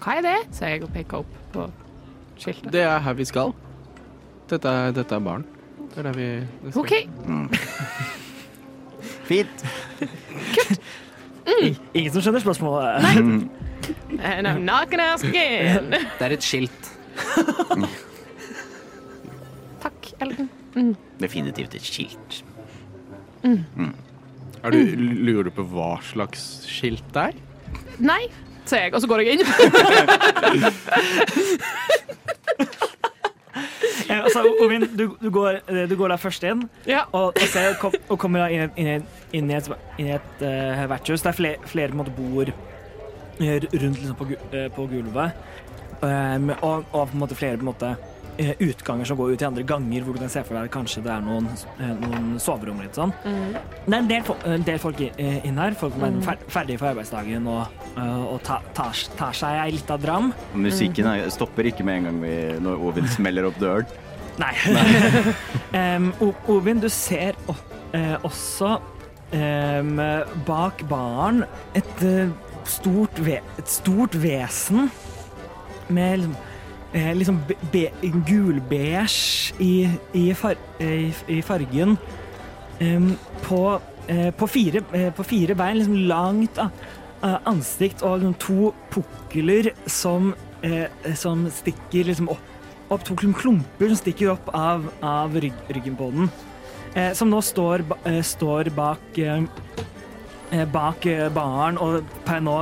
Hva 0.00 0.16
er 0.18 0.24
det? 0.24 0.36
Så 0.56 0.70
jeg 0.70 0.84
og 0.86 0.92
peker 0.94 1.20
opp 1.20 1.34
på 1.52 1.66
skiltet. 2.40 2.72
Det 2.72 2.82
er 2.82 2.98
her 3.04 3.16
vi 3.18 3.26
skal. 3.28 3.52
Dette 4.50 4.68
er, 4.68 4.92
dette 4.96 5.14
er 5.14 5.24
baren. 5.24 5.44
Det 5.92 6.00
er 6.00 6.08
der 6.08 6.16
vi 6.16 6.28
det 6.64 6.72
skal. 6.72 6.82
OK. 6.82 6.92
Fint. 9.28 9.66
I- 11.46 11.76
Ingen 11.94 12.12
som 12.12 12.22
skjønner 12.24 12.40
spørsmålet? 12.40 13.04
And 14.24 14.46
I'm 14.48 14.62
not 14.64 14.90
gonna 14.90 15.12
ask 15.14 15.24
again. 15.24 15.90
Det 16.18 16.24
er 16.28 16.32
et 16.38 16.42
skilt. 16.44 16.90
Takk, 19.84 20.00
Elden. 20.24 20.48
Definitivt 21.20 21.74
et 21.74 21.82
skilt. 21.84 22.40
Er 23.44 24.70
du, 24.72 24.78
lurer 24.96 25.42
du 25.44 25.50
på 25.52 25.62
hva 25.68 25.98
slags 26.02 26.64
skilt 26.70 27.04
det 27.12 27.22
er? 27.28 27.32
Nei, 28.00 28.22
sier 28.64 28.80
jeg, 28.86 28.94
og 28.96 29.00
så 29.04 29.08
går 29.10 29.20
jeg 29.20 29.36
inn. 29.36 29.44
Eh, 34.04 34.18
altså, 34.20 34.42
Ovin, 34.60 34.82
du, 34.98 35.16
du, 35.22 35.30
går, 35.32 35.60
eh, 35.70 35.84
du 35.88 35.94
går 35.96 36.10
da 36.12 36.16
først 36.20 36.42
inn, 36.44 36.64
Ja. 36.86 37.04
og, 37.12 37.30
og, 37.32 37.44
ser, 37.48 37.74
kom, 37.80 37.94
og 38.12 38.18
kommer 38.20 38.42
da 38.44 38.48
inn, 38.52 38.66
i- 38.76 38.82
inn, 38.84 39.06
inn 39.32 39.50
i 39.50 39.54
et, 39.56 39.68
inn 39.98 40.10
i 40.10 40.16
et 40.16 40.42
uh, 40.42 40.82
vertshus. 40.90 41.22
der 41.24 41.30
er 41.32 41.38
flere, 41.38 41.56
flere 41.70 41.96
måte, 41.96 42.12
bord 42.16 42.50
eh, 43.40 43.62
rundt 43.62 44.02
liksom, 44.02 44.16
på, 44.18 44.26
på 44.76 44.86
gulvet. 44.90 45.32
Um, 46.04 46.50
og, 46.60 46.84
og 46.92 47.08
på 47.08 47.14
en 47.14 47.22
måte 47.22 47.38
flere 47.38 47.56
på 47.56 47.64
en 47.64 47.70
måte, 47.70 47.94
utganger 48.36 49.04
som 49.06 49.16
går 49.18 49.32
ut 49.34 49.42
i 49.42 49.46
andre 49.46 49.62
ganger, 49.66 50.02
hvor 50.04 50.16
du 50.16 50.20
kan 50.24 50.30
se 50.32 50.42
for 50.46 50.56
deg 50.58 50.70
kanskje 50.74 51.02
det 51.04 51.12
er 51.14 51.20
noen, 51.22 51.46
eh, 51.78 51.92
noen 52.02 52.32
soverom. 52.42 52.80
Litt 52.82 52.96
sånn. 52.98 53.12
Det 53.22 53.92
er 53.94 53.98
en 54.00 54.08
del, 54.10 54.22
en 54.54 54.64
del 54.66 54.78
folk 54.82 55.00
eh, 55.06 55.38
inn 55.46 55.58
her. 55.60 55.76
Folk 55.78 55.94
som 55.94 56.06
er 56.08 56.40
ferdige 56.50 56.80
for 56.82 56.90
arbeidsdagen 56.90 57.46
og, 57.46 57.68
eh, 57.94 58.24
og 58.34 58.40
ta, 58.46 58.60
tar, 58.74 58.92
tar 59.18 59.32
seg 59.38 59.60
ei 59.62 59.70
lita 59.76 59.96
dram. 60.02 60.32
Musikken 60.54 61.06
er, 61.12 61.28
stopper 61.34 61.70
ikke 61.70 61.86
med 61.86 62.00
en 62.02 62.08
gang 62.10 62.22
vi, 62.24 62.34
når 62.64 62.82
Ovin 62.88 63.06
smeller 63.08 63.46
opp 63.50 63.60
døren. 63.62 63.86
Nei. 64.42 64.54
O- 66.24 66.34
Ovin, 66.56 66.80
du 66.82 66.88
ser 66.90 67.36
eh, 67.94 68.16
også 68.26 68.76
um, 69.34 70.00
bak 70.46 70.82
baren 70.90 71.44
et, 71.78 72.02
uh, 72.02 72.32
stort 72.66 73.18
et 73.28 73.68
stort 73.70 74.14
vesen 74.18 74.88
med 75.92 76.24
liksom, 76.24 76.36
eh, 76.94 77.12
liksom 77.16 77.40
be 77.48 77.56
be 77.72 77.88
gulbeige 78.26 79.54
i, 79.58 79.88
i, 80.14 80.32
far 80.34 80.56
eh, 80.80 81.10
i, 81.28 81.40
fargen. 81.42 81.98
Um, 82.80 83.16
på, 83.42 83.80
eh, 84.08 84.30
på, 84.34 84.46
fire, 84.46 84.82
eh, 84.92 85.12
på 85.14 85.22
fire 85.22 85.54
bein, 85.54 85.78
liksom 85.78 85.96
langt 86.08 86.58
ah, 86.58 87.38
ansikt 87.46 88.02
og 88.02 88.18
liksom 88.18 88.34
to 88.42 88.72
pukler 88.90 89.70
som, 89.86 90.34
eh, 90.62 91.14
som 91.14 91.46
stikker 91.50 92.10
liksom 92.10 92.28
opp 92.34 92.50
opp 92.92 93.00
to 93.06 93.14
klumper 93.16 93.88
som 93.88 93.96
stikker 93.96 94.28
opp 94.34 94.50
av, 94.54 94.84
av 95.02 95.32
rygg, 95.40 95.54
ryggen 95.72 95.94
på 95.96 96.10
den. 96.12 96.28
Som 97.16 97.30
nå 97.32 97.40
står, 97.42 97.82
står 98.22 98.68
bak, 98.76 99.16
bak 100.70 101.06
baren 101.34 101.80
og 101.82 102.04
per 102.28 102.44
nå 102.44 102.58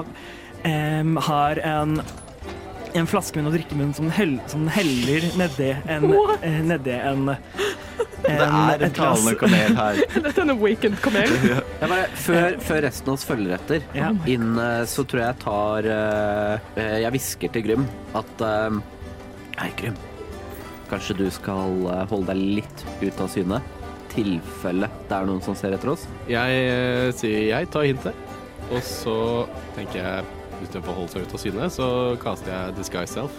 har 1.27 1.61
en, 1.67 1.99
en 2.99 3.07
flaske 3.09 3.39
med 3.39 3.47
noe 3.47 3.55
drikkemunn 3.57 3.95
som, 3.97 4.11
hell, 4.13 4.35
som 4.51 4.67
den 4.67 4.73
heller 4.75 5.25
nedi 5.41 5.71
en, 5.91 6.05
eh, 6.45 6.59
nedi 6.67 6.93
en, 6.99 7.29
en 7.33 7.37
Det 8.23 8.37
er 8.37 8.45
en 8.53 8.85
et 8.87 8.95
talende 8.95 9.33
kamel 9.41 9.75
her. 9.79 9.97
Dette 10.15 10.31
er 10.37 10.45
en 10.45 10.53
awakened 10.55 11.01
kamel. 11.03 11.33
Jeg 11.43 11.89
bare, 11.91 12.05
før, 12.23 12.55
før 12.63 12.81
resten 12.87 13.11
av 13.11 13.17
oss 13.17 13.25
følger 13.27 13.57
etter, 13.57 13.83
Ja. 13.99 14.13
inn, 14.31 14.53
eh, 14.63 14.85
så 14.87 15.03
tror 15.09 15.23
jeg 15.25 15.33
jeg 15.33 15.41
tar 15.43 15.89
eh, 15.97 16.69
eh, 16.79 16.97
Jeg 17.03 17.15
hvisker 17.17 17.53
til 17.57 17.65
Grym 17.67 17.87
at 18.19 18.45
eh, 18.47 18.79
Hei, 19.59 19.71
Grym. 19.81 19.97
Kanskje 20.93 21.17
du 21.19 21.25
skal 21.35 21.83
eh, 21.97 22.05
holde 22.13 22.31
deg 22.31 22.45
litt 22.61 22.85
ut 23.03 23.25
av 23.25 23.33
syne? 23.33 23.59
Tilfelle 24.13 24.91
det 25.09 25.17
er 25.19 25.27
noen 25.27 25.43
som 25.43 25.57
ser 25.59 25.75
etter 25.75 25.91
oss? 25.97 26.07
Jeg 26.31 26.63
eh, 26.69 27.09
sier 27.17 27.49
jeg 27.49 27.71
tar 27.75 27.89
hintet, 27.89 28.39
og 28.71 28.83
så 28.87 29.17
tenker 29.75 29.99
jeg 30.05 30.31
istedenfor 30.63 30.93
å 30.93 30.97
holde 31.01 31.13
seg 31.15 31.27
ut 31.27 31.37
av 31.37 31.43
syne, 31.43 31.69
så 31.73 31.87
kaster 32.23 32.53
jeg 32.53 32.77
disguise 32.79 33.15
self. 33.15 33.39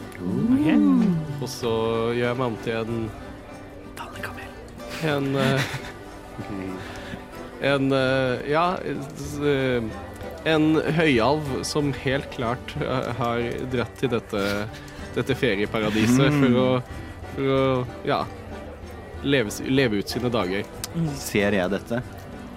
Og 1.40 1.50
så 1.52 1.74
gjør 2.16 2.28
jeg 2.30 2.40
meg 2.40 2.48
om 2.48 2.58
til 2.64 2.80
en 2.82 3.04
En 5.04 5.36
eh, 5.36 5.62
En 7.74 7.92
eh, 7.92 8.52
Ja 8.52 8.66
eh, 8.84 9.84
En 10.48 10.70
høyalv 10.98 11.50
som 11.68 11.92
helt 12.04 12.30
klart 12.32 12.76
har 13.20 13.44
dratt 13.72 14.00
til 14.00 14.12
dette, 14.12 14.42
dette 15.16 15.38
ferieparadiset 15.40 16.36
for 16.42 16.58
å, 16.60 16.66
for 17.32 17.54
å 17.56 17.62
ja, 18.08 18.18
leve, 19.24 19.56
leve 19.72 20.02
ut 20.04 20.12
sine 20.12 20.32
dager. 20.34 20.68
Ser 21.16 21.56
jeg 21.56 21.72
dette? 21.72 22.02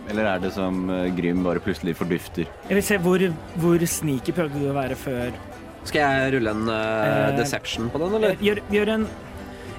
Eller 0.07 0.29
er 0.31 0.43
det 0.43 0.53
som 0.55 0.87
eh, 0.93 1.09
Grym 1.17 1.43
bare 1.47 1.63
plutselig 1.63 1.97
fordufter? 1.99 2.47
Jeg 2.69 2.79
vil 2.79 2.87
se 2.87 2.99
hvor, 3.03 3.23
hvor 3.63 3.87
sneaky 3.91 4.35
prøvde 4.37 4.63
du 4.63 4.71
å 4.71 4.77
være 4.77 4.99
før. 4.99 5.35
Skal 5.87 6.03
jeg 6.03 6.35
rulle 6.35 6.51
en 6.51 6.67
uh, 6.71 7.37
deception 7.39 7.91
på 7.93 8.01
den, 8.03 8.19
eller? 8.19 8.41
Gjør, 8.43 8.63
gjør 8.75 8.93
en 8.97 9.07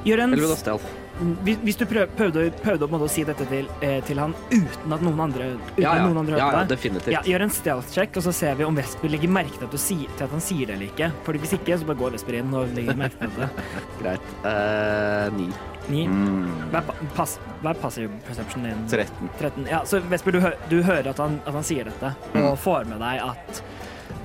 Gjør 0.08 0.22
en 0.24 0.32
Eller 0.32 0.44
vil 0.44 0.52
du 0.52 0.54
ha 0.54 0.60
stealth? 0.60 0.92
Hvis, 1.18 1.58
hvis 1.66 1.80
du 1.80 1.86
prøv, 1.90 2.10
prøvde, 2.18 2.48
prøvde 2.62 2.88
å, 2.98 3.10
si 3.10 3.24
dette 3.28 3.46
til, 3.50 3.70
eh, 3.82 3.98
til 4.06 4.20
han 4.22 4.36
uten 4.52 4.94
at 4.94 5.06
noen 5.06 5.24
andre, 5.28 5.54
uten 5.56 5.82
Ja, 5.82 5.96
ja. 5.98 6.06
noen 6.06 6.22
andre 6.22 6.38
hørte 6.38 6.62
ja 6.62 6.68
definitivt. 6.70 7.14
ja, 7.14 7.22
Gjør 7.26 7.48
en 7.48 7.54
stealth 7.54 7.94
check, 7.94 8.18
og 8.18 8.26
så 8.28 8.34
ser 8.36 8.60
vi 8.60 8.68
om 8.68 8.78
Vesper 8.78 9.10
legger 9.10 9.32
merke 9.32 9.58
til 9.58 9.66
at, 9.66 9.74
du 9.74 9.82
sier, 9.82 10.12
til 10.18 10.28
at 10.28 10.36
han 10.36 10.44
sier 10.44 10.68
det 10.68 10.78
eller 10.78 10.92
ikke. 10.92 11.10
Fordi 11.26 11.42
Hvis 11.44 11.56
ikke, 11.58 11.80
så 11.80 11.90
bare 11.90 12.02
går 12.04 12.14
Vesper 12.18 12.40
inn 12.42 12.54
og 12.54 12.76
legger 12.78 13.00
merke 13.00 13.18
til 13.24 13.42
det. 13.42 13.50
Greit. 14.02 14.30
Uh, 14.46 15.34
ni. 15.38 15.50
Ni. 15.88 16.06
Mm. 16.12 16.70
Hva 16.74 16.84
pass, 17.16 17.38
hva 17.64 17.72
er 17.72 17.82
passive 17.82 18.12
perception 18.28 18.68
din? 18.68 18.86
13. 18.92 19.30
13. 19.40 19.68
Ja, 19.72 19.82
så 19.88 20.02
Vesper, 20.12 20.36
du, 20.36 20.42
hø 20.44 20.54
du 20.70 20.82
hører 20.84 21.14
at 21.14 21.22
han, 21.24 21.40
at 21.46 21.56
han 21.56 21.66
sier 21.68 21.88
dette, 21.90 22.14
og 22.44 22.58
får 22.60 22.90
med 22.92 23.02
deg 23.04 23.24
at, 23.24 23.62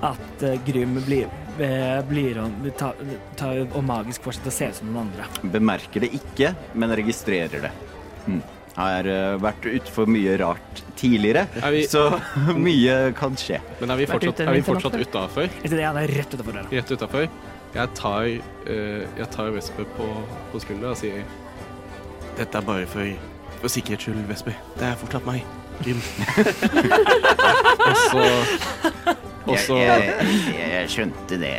at 0.03 0.43
eh, 0.43 0.57
Grym 0.67 0.97
blir, 1.07 1.29
eh, 1.63 2.01
blir 2.09 2.39
om- 2.43 2.57
tar 2.79 2.95
ta, 3.39 3.53
og 3.63 3.85
magisk 3.87 4.23
fortsetter 4.27 4.51
å 4.51 4.57
se 4.57 4.69
ut 4.73 4.81
som 4.81 4.91
noen 4.93 5.07
andre. 5.11 5.29
Bemerker 5.55 6.01
det 6.07 6.13
ikke, 6.19 6.55
men 6.75 6.91
registrerer 6.99 7.69
det. 7.69 7.71
Mm. 8.27 8.43
Har 8.77 9.07
eh, 9.07 9.37
vært 9.43 9.67
utfor 9.69 10.07
mye 10.09 10.35
rart 10.41 10.83
tidligere, 10.97 11.47
Er 11.63 11.71
vi- 11.75 11.87
så 11.87 12.07
mye 12.67 13.13
kan 13.19 13.37
skje. 13.37 13.61
Men 13.81 13.91
er 13.95 13.97
vi 14.03 14.07
fortsatt, 14.11 14.41
er 14.47 14.53
vi 14.57 14.63
fortsatt 14.67 14.97
utafor? 15.03 15.49
Ja, 15.63 15.71
det, 15.71 15.83
er 15.85 16.15
rett 16.19 16.35
utenfor. 16.35 16.63
Rett 16.73 16.91
utafor? 16.97 17.29
Jeg 17.73 17.89
tar, 17.97 18.25
eh, 18.69 19.05
jeg 19.19 19.31
tar 19.33 19.51
Vesper 19.55 19.87
på, 19.97 20.09
på 20.53 20.61
skuldra 20.61 20.91
og 20.93 20.99
sier 21.01 21.23
Dette 22.37 22.59
er 22.59 22.65
bare 22.65 22.87
for, 22.89 23.09
for 23.61 23.69
sikkerhets 23.73 24.05
skyld, 24.09 24.25
Vesper. 24.29 24.57
Det 24.81 24.89
er 24.89 24.97
fortsatt 25.01 25.25
meg. 25.29 25.45
Grim. 25.83 26.01
og 27.89 27.97
så 28.09 28.25
Og 29.47 29.57
så 29.59 29.77
jeg, 29.79 30.89
skjønte 30.93 31.39
det. 31.41 31.55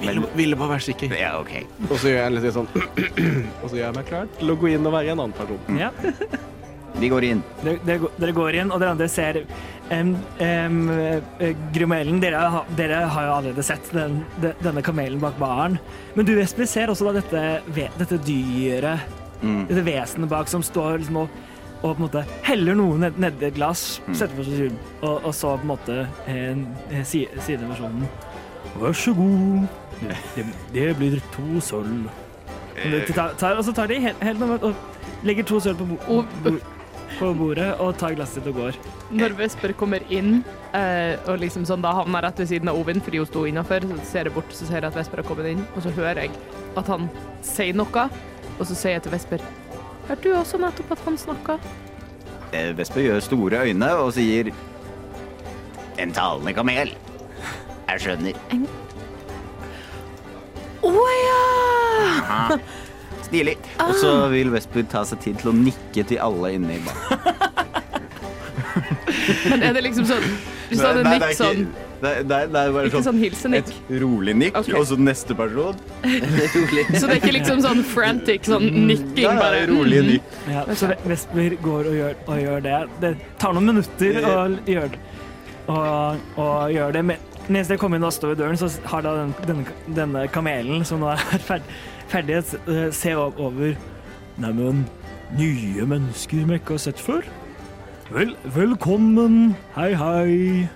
ville, 0.00 0.26
ville 0.36 0.56
bare 0.58 0.74
være 0.76 0.84
sikker. 0.90 1.14
Ja, 1.18 1.32
OK. 1.40 1.54
Og 1.88 1.96
så 1.98 2.12
gjør 2.12 2.20
jeg 2.22 2.34
litt 2.36 2.52
sånn 2.54 2.68
Og 3.62 3.66
så 3.70 3.72
gjør 3.78 3.84
jeg 3.88 3.96
meg 3.96 4.06
klar 4.10 4.28
til 4.38 4.52
å 4.52 4.58
gå 4.60 4.70
inn 4.74 4.86
og 4.86 4.94
være 4.94 5.14
en 5.14 5.22
annen 5.24 5.34
person. 5.38 5.80
Ja. 5.80 5.90
Vi 6.98 7.10
går 7.12 7.24
inn. 7.28 7.40
Dere, 7.62 7.78
dere, 7.86 7.98
går- 8.04 8.14
dere 8.18 8.32
går 8.34 8.56
inn, 8.62 8.70
og 8.74 8.80
dere 8.82 8.90
andre 8.94 9.06
ser 9.12 9.36
um, 9.92 10.14
um, 10.42 10.78
eh, 10.90 11.52
Grumelen. 11.74 12.18
Dere, 12.22 12.40
har- 12.50 12.70
dere 12.78 13.02
har 13.12 13.26
jo 13.28 13.34
allerede 13.36 13.64
sett 13.66 13.90
den, 13.94 14.20
de, 14.42 14.50
denne 14.64 14.82
kamelen 14.82 15.20
bak 15.22 15.36
baren. 15.38 15.76
Men 16.16 16.26
du, 16.26 16.32
Vesper, 16.38 16.66
ser 16.66 16.90
også 16.90 17.10
da 17.10 17.20
dette, 17.20 17.88
dette 18.00 18.20
dyret, 18.26 19.14
Mm. 19.38 19.68
dette 19.68 19.84
vesenet 19.86 20.26
bak, 20.32 20.48
som 20.50 20.64
står 20.66 20.96
liksom 20.98 21.20
og, 21.20 21.28
og 21.82 21.92
på 21.92 21.94
en 21.94 22.04
måte 22.06 22.24
heller 22.46 22.78
noe 22.78 22.98
ned, 22.98 23.18
nedi 23.22 23.48
et 23.48 23.58
glass, 23.58 24.00
setter 24.08 24.34
på 24.34 24.46
seg 24.46 24.56
skyld, 24.58 24.78
og, 25.02 25.28
og 25.28 25.34
så 25.36 25.52
på 25.54 25.66
en 25.66 25.70
måte 25.72 25.98
eh, 26.26 27.02
si, 27.06 27.26
sier 27.38 27.60
den 27.60 27.70
versjonen 27.70 28.08
Vær 28.78 28.92
så 28.94 29.12
god. 29.16 29.68
Det, 29.98 30.16
det, 30.36 30.44
det 30.74 30.88
blir 30.98 31.14
to 31.34 31.60
sølv. 31.64 32.08
Og, 32.78 32.92
de 32.92 33.14
tar, 33.14 33.32
tar, 33.40 33.58
så 33.64 33.72
de 33.90 33.96
helt, 34.02 34.38
normalt 34.38 34.66
og, 34.66 34.74
og 34.74 35.26
legger 35.26 35.46
to 35.48 35.58
sølv 35.62 35.80
på, 35.80 35.86
bo, 35.88 36.18
bo, 36.44 36.52
på 37.16 37.30
bordet 37.38 37.68
og 37.82 37.96
tar 37.98 38.14
glasset 38.18 38.42
sitt 38.42 38.50
og 38.50 38.60
går. 38.60 38.78
Når 39.18 39.34
Vesper 39.38 39.74
kommer 39.78 40.04
inn, 40.14 40.42
eh, 40.76 41.16
og 41.26 41.40
liksom 41.42 41.66
sånn, 41.66 41.82
da 41.82 41.94
havner 41.96 42.26
rett 42.28 42.42
ved 42.42 42.50
siden 42.52 42.70
av 42.70 42.78
Ovin 42.78 43.02
fordi 43.02 43.22
hun 43.22 43.30
sto 43.30 43.46
innafor, 43.48 43.86
så 43.94 43.98
ser 44.12 44.30
jeg 44.30 44.36
bort, 44.36 44.52
så 44.54 44.68
ser 44.68 44.82
jeg 44.82 44.90
at 44.92 44.98
Vesper 44.98 45.22
har 45.22 45.30
kommet 45.30 45.50
inn, 45.54 45.64
og 45.74 45.82
så 45.86 45.94
hører 45.96 46.26
jeg 46.26 46.36
at 46.78 46.92
han 46.92 47.08
sier 47.46 47.78
noe, 47.78 48.06
og 48.58 48.62
så 48.68 48.74
sier 48.74 48.98
jeg 48.98 49.06
til 49.06 49.16
Vesper 49.16 49.46
Hørte 50.08 50.24
du 50.24 50.32
også 50.38 50.56
nettopp 50.60 50.92
at 50.94 51.00
han 51.04 51.16
snakka? 51.20 51.54
Vespe 52.48 52.76
Vesper 52.78 53.00
gjør 53.04 53.18
store 53.20 53.58
øyne 53.68 53.88
og 54.00 54.12
sier 54.16 54.48
En 56.00 56.12
talende 56.14 56.52
kamel. 56.54 56.92
Jeg 57.88 58.00
skjønner. 58.04 58.32
Å 60.86 60.92
ja! 61.18 62.58
Stilig. 63.26 63.56
Og 63.82 63.94
så 64.00 64.12
vil 64.32 64.52
Vesper 64.54 64.86
ta 64.88 65.02
seg 65.08 65.18
tid 65.24 65.36
til 65.42 65.48
å 65.50 65.54
nikke 65.58 66.02
til 66.08 66.18
alle 66.22 66.48
inne 66.56 66.72
i 66.78 66.80
baren. 66.86 67.18
Men 69.50 69.58
er 69.66 69.72
det 69.76 69.82
liksom 69.84 70.06
sånn 70.08 70.24
Hvis 70.68 70.78
du 70.80 70.86
hadde 70.86 71.02
nikket 71.04 71.36
sånn 71.36 71.60
Nei, 71.98 72.12
det, 72.22 72.36
det 72.52 72.60
er 72.60 72.72
bare 72.74 72.86
Ikke 72.86 73.00
sånn 73.02 73.18
hilsenikk? 73.18 73.70
Et 73.74 74.02
rolig 74.02 74.34
nikk, 74.38 74.58
okay. 74.60 74.74
og 74.78 74.84
så 74.86 74.98
neste 75.00 75.34
person. 75.38 75.78
Så 76.98 77.08
det 77.08 77.16
er 77.16 77.16
ikke 77.18 77.32
liksom 77.34 77.62
sånn 77.64 77.80
frantic 77.86 78.46
sånn 78.46 78.66
nikking, 78.86 79.24
Ja, 79.24 79.32
bare 79.38 79.64
rolig 79.70 80.02
mm. 80.04 80.10
nikk. 80.12 80.36
Ja, 80.50 80.62
så 80.78 80.92
Vesper 81.08 81.56
går 81.62 81.90
og 81.90 81.96
gjør, 81.98 82.20
og 82.26 82.42
gjør 82.44 82.62
det. 82.68 82.76
Det 83.02 83.10
tar 83.42 83.56
noen 83.56 83.72
minutter 83.72 84.20
å 84.22 84.36
gjøre 84.68 84.92
det. 84.94 85.02
Og, 85.68 86.22
og 86.40 86.70
gjør 86.72 86.94
det. 86.96 87.02
Men 87.10 87.26
mens 87.52 87.72
jeg 87.72 87.80
kommer 87.82 88.00
inn 88.00 88.06
og 88.06 88.14
står 88.14 88.34
ved 88.34 88.42
døren, 88.44 88.60
så 88.60 88.70
har 88.92 89.04
da 89.04 89.16
den, 89.18 89.34
denne, 89.48 89.76
denne 89.98 90.24
kamelen, 90.32 90.86
som 90.88 91.02
nå 91.02 91.10
er 91.16 91.24
ferd, 91.50 91.66
ferdig, 92.12 92.40
eh, 92.68 92.88
se 92.94 93.16
over 93.18 93.74
Neimen, 94.38 94.84
nye 95.34 95.86
mennesker 95.90 96.46
vi 96.46 96.60
ikke 96.60 96.76
har 96.76 96.84
sett 96.86 97.02
før? 97.02 97.26
Vel, 98.14 98.36
velkommen. 98.54 99.56
Hei, 99.74 99.90
hei. 99.98 100.68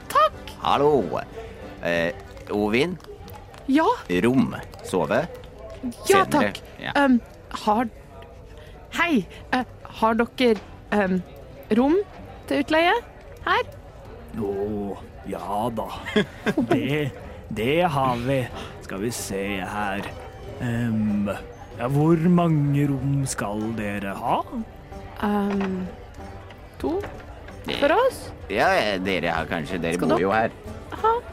Hallo. 0.63 1.21
Eh, 1.83 2.15
Ovin. 2.51 2.99
Ja, 3.67 3.87
Rom. 4.09 4.55
Sove. 4.85 5.27
ja 6.07 6.25
Senere. 6.25 6.31
takk. 6.31 6.61
Ja. 6.79 6.93
Um, 7.05 7.21
har 7.65 7.89
Hei. 8.95 9.25
Uh, 9.55 9.65
har 9.99 10.15
dere 10.15 10.55
um, 10.95 11.17
rom 11.77 11.97
til 12.47 12.63
utleie 12.63 12.93
her? 13.47 13.73
Å, 14.39 14.53
ja 15.27 15.65
da. 15.75 15.89
Det, 16.71 17.01
det 17.51 17.81
har 17.97 18.23
vi. 18.23 18.39
Skal 18.87 19.03
vi 19.03 19.11
se 19.19 19.43
her. 19.67 20.07
um, 20.61 21.27
ja, 21.81 21.89
hvor 21.91 22.23
mange 22.31 22.87
rom 22.87 23.27
skal 23.27 23.67
dere 23.75 24.15
ha? 24.15 24.39
Um, 25.27 25.89
to 26.79 27.01
for 27.81 27.93
oss? 27.95 28.21
Ja, 28.53 28.69
dere 29.01 29.33
har 29.33 29.47
kanskje 29.51 29.79
Dere 29.81 29.95
Skal 29.99 30.09
bor 30.13 30.21
jo 30.21 30.33
her. 30.35 30.51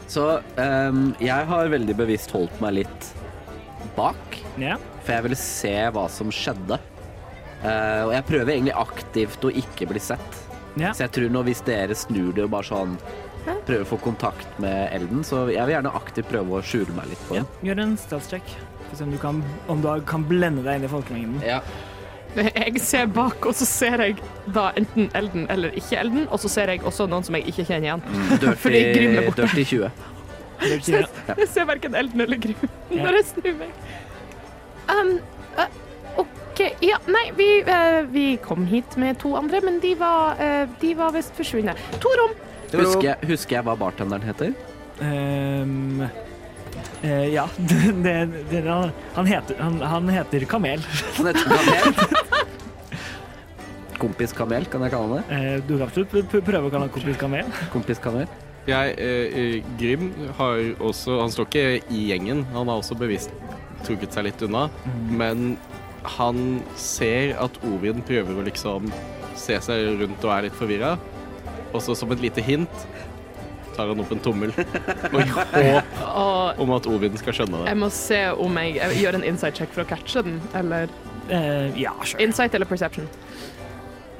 Så 0.10 0.24
um, 0.58 1.02
jeg 1.22 1.46
har 1.50 1.68
veldig 1.74 1.96
bevisst 2.00 2.32
holdt 2.34 2.62
meg 2.64 2.78
litt 2.80 3.10
bak, 3.98 4.38
Ja. 4.62 4.78
for 5.04 5.14
jeg 5.18 5.26
ville 5.28 5.40
se 5.40 5.74
hva 5.94 6.06
som 6.10 6.32
skjedde. 6.34 6.78
Eh, 7.60 8.04
og 8.06 8.14
jeg 8.16 8.24
prøver 8.30 8.54
egentlig 8.54 8.76
aktivt 8.80 9.44
å 9.44 9.52
ikke 9.52 9.88
bli 9.90 10.00
sett. 10.00 10.38
ja. 10.80 10.94
Så 10.96 11.04
jeg 11.04 11.12
tror 11.18 11.30
nå 11.34 11.42
hvis 11.44 11.62
dere 11.68 11.96
snur 11.98 12.32
det 12.34 12.46
og 12.46 12.54
bare 12.54 12.70
sånn 12.70 12.94
prøver 13.68 13.84
å 13.84 13.90
få 13.90 13.98
kontakt 14.04 14.60
med 14.64 14.94
Elden, 14.96 15.24
så 15.28 15.48
jeg 15.52 15.66
vil 15.66 15.74
gjerne 15.76 15.92
aktivt 15.98 16.30
prøve 16.32 16.60
å 16.60 16.64
skjule 16.64 16.94
meg 16.96 17.10
litt 17.12 17.24
på 17.28 17.36
den. 17.40 17.48
Gjør 17.66 17.82
en 17.84 17.98
stealth 18.00 18.30
check. 18.32 18.54
For 18.90 18.96
å 18.96 18.98
se 19.00 19.04
om 19.08 19.12
du 19.12 19.18
kan, 19.22 19.44
om 19.68 19.82
du 19.84 19.90
kan 20.08 20.24
blende 20.30 20.64
deg 20.66 20.80
inn 20.80 20.88
i 20.88 20.92
folkemengden. 20.92 21.42
Ja. 21.46 21.60
Jeg 22.38 22.80
ser 22.82 23.08
bak, 23.10 23.46
og 23.50 23.56
så 23.58 23.66
ser 23.66 24.04
jeg 24.06 24.20
da 24.54 24.68
enten 24.78 25.10
Elden 25.18 25.48
eller 25.50 25.74
ikke 25.76 25.98
Elden, 25.98 26.28
og 26.30 26.40
så 26.40 26.50
ser 26.52 26.70
jeg 26.76 26.84
også 26.86 27.08
noen 27.10 27.26
som 27.26 27.36
jeg 27.36 27.48
ikke 27.50 27.66
kjenner 27.66 27.88
igjen. 27.90 28.04
Fordi 28.64 28.82
er 28.84 28.94
Dirty, 28.94 29.26
borte. 29.26 29.48
dirty 29.48 29.64
20. 29.64 29.92
Det 30.60 30.70
vil 30.76 30.84
si. 30.86 30.94
Jeg 31.40 31.48
ser 31.50 31.68
verken 31.70 31.96
Elden 31.96 32.22
eller 32.26 32.38
Grym 32.44 32.66
Ja. 32.92 33.04
når 33.06 33.18
jeg 33.20 33.26
snur 33.32 33.58
meg. 33.62 33.72
Um, 34.90 35.12
uh, 35.58 36.22
OK. 36.24 36.62
Ja, 36.84 36.98
nei, 37.08 37.26
vi, 37.38 37.50
uh, 37.66 38.02
vi 38.14 38.26
kom 38.44 38.66
hit 38.70 38.98
med 39.00 39.20
to 39.24 39.34
andre, 39.40 39.62
men 39.66 39.80
de 39.84 39.94
var, 40.00 40.38
uh, 40.42 40.70
de 40.82 40.94
var 41.00 41.14
visst 41.16 41.34
forsvunnet. 41.38 41.78
To 42.04 42.14
rom. 42.22 42.34
Husker 42.70 43.08
jeg, 43.14 43.30
husker 43.32 43.56
jeg 43.60 43.66
hva 43.66 43.74
bartenderen 43.80 44.22
heter? 44.28 44.52
Em, 45.02 46.04
eh, 47.04 47.28
ja, 47.34 47.48
det, 48.06 48.16
det, 48.52 48.62
han, 48.68 48.92
han, 49.16 49.26
heter, 49.30 49.56
han, 49.60 49.82
han 49.82 50.10
heter 50.10 50.46
Kamel. 50.50 50.80
Han 51.18 51.26
heter 51.32 51.50
Kamel. 51.50 51.94
Kompis 54.00 54.32
Kamel, 54.32 54.64
kan 54.72 54.82
jeg 54.86 54.92
kalle 54.94 55.08
han 55.10 55.18
det. 55.20 55.40
Uh, 55.40 55.56
du 55.68 55.74
kan 55.76 55.88
absolutt 55.90 56.12
pr- 56.14 56.44
prøve 56.46 56.70
å 56.70 56.72
kalle 56.72 56.86
han 56.88 56.94
kompis 56.94 57.18
Kamel. 57.20 57.46
Kompis 57.74 58.00
Kamel. 58.04 58.28
Jeg, 58.70 58.88
eh, 59.02 59.26
eh, 59.40 59.58
Grim 59.80 60.04
har 60.38 60.56
også 60.84 61.12
Han 61.24 61.32
står 61.34 61.46
ikke 61.48 61.64
i 61.96 62.00
gjengen, 62.12 62.40
han 62.54 62.68
har 62.70 62.78
også 62.82 62.96
bevisst 63.00 63.32
trukket 63.88 64.12
seg 64.14 64.24
litt 64.28 64.42
unna. 64.46 64.64
Men 65.10 65.38
han 66.20 66.36
ser 66.80 67.34
at 67.42 67.56
Ovin 67.68 68.04
prøver 68.06 68.34
å 68.36 68.46
liksom 68.46 68.92
se 69.40 69.56
seg 69.64 69.78
rundt 70.02 70.24
og 70.28 70.32
er 70.36 70.42
litt 70.48 70.58
forvirra. 70.60 70.92
Og 71.74 71.80
så 71.86 71.92
som 71.98 72.12
et 72.14 72.22
lite 72.24 72.42
hint 72.44 72.76
tar 73.80 73.94
han 73.94 74.04
opp 74.04 74.12
en 74.12 74.20
tommel 74.24 74.52
og 75.14 75.20
i 75.24 75.28
håp 75.32 76.60
om 76.60 76.76
at 76.76 76.88
Ovin 76.92 77.16
skal 77.22 77.38
skjønne 77.38 77.62
det. 77.62 77.72
jeg 77.72 77.80
må 77.80 77.92
se 77.96 78.22
om 78.36 78.60
jeg, 78.60 78.76
jeg 78.82 79.02
gjør 79.06 79.20
en 79.22 79.28
insight 79.32 79.60
check 79.62 79.72
for 79.76 79.86
å 79.86 79.90
catche 79.90 80.24
den, 80.26 80.40
eller 80.60 80.92
uh, 81.32 81.68
ja, 81.80 81.96
sure. 82.04 82.20
Insight 82.26 82.58
eller 82.58 82.68
perception? 82.68 83.08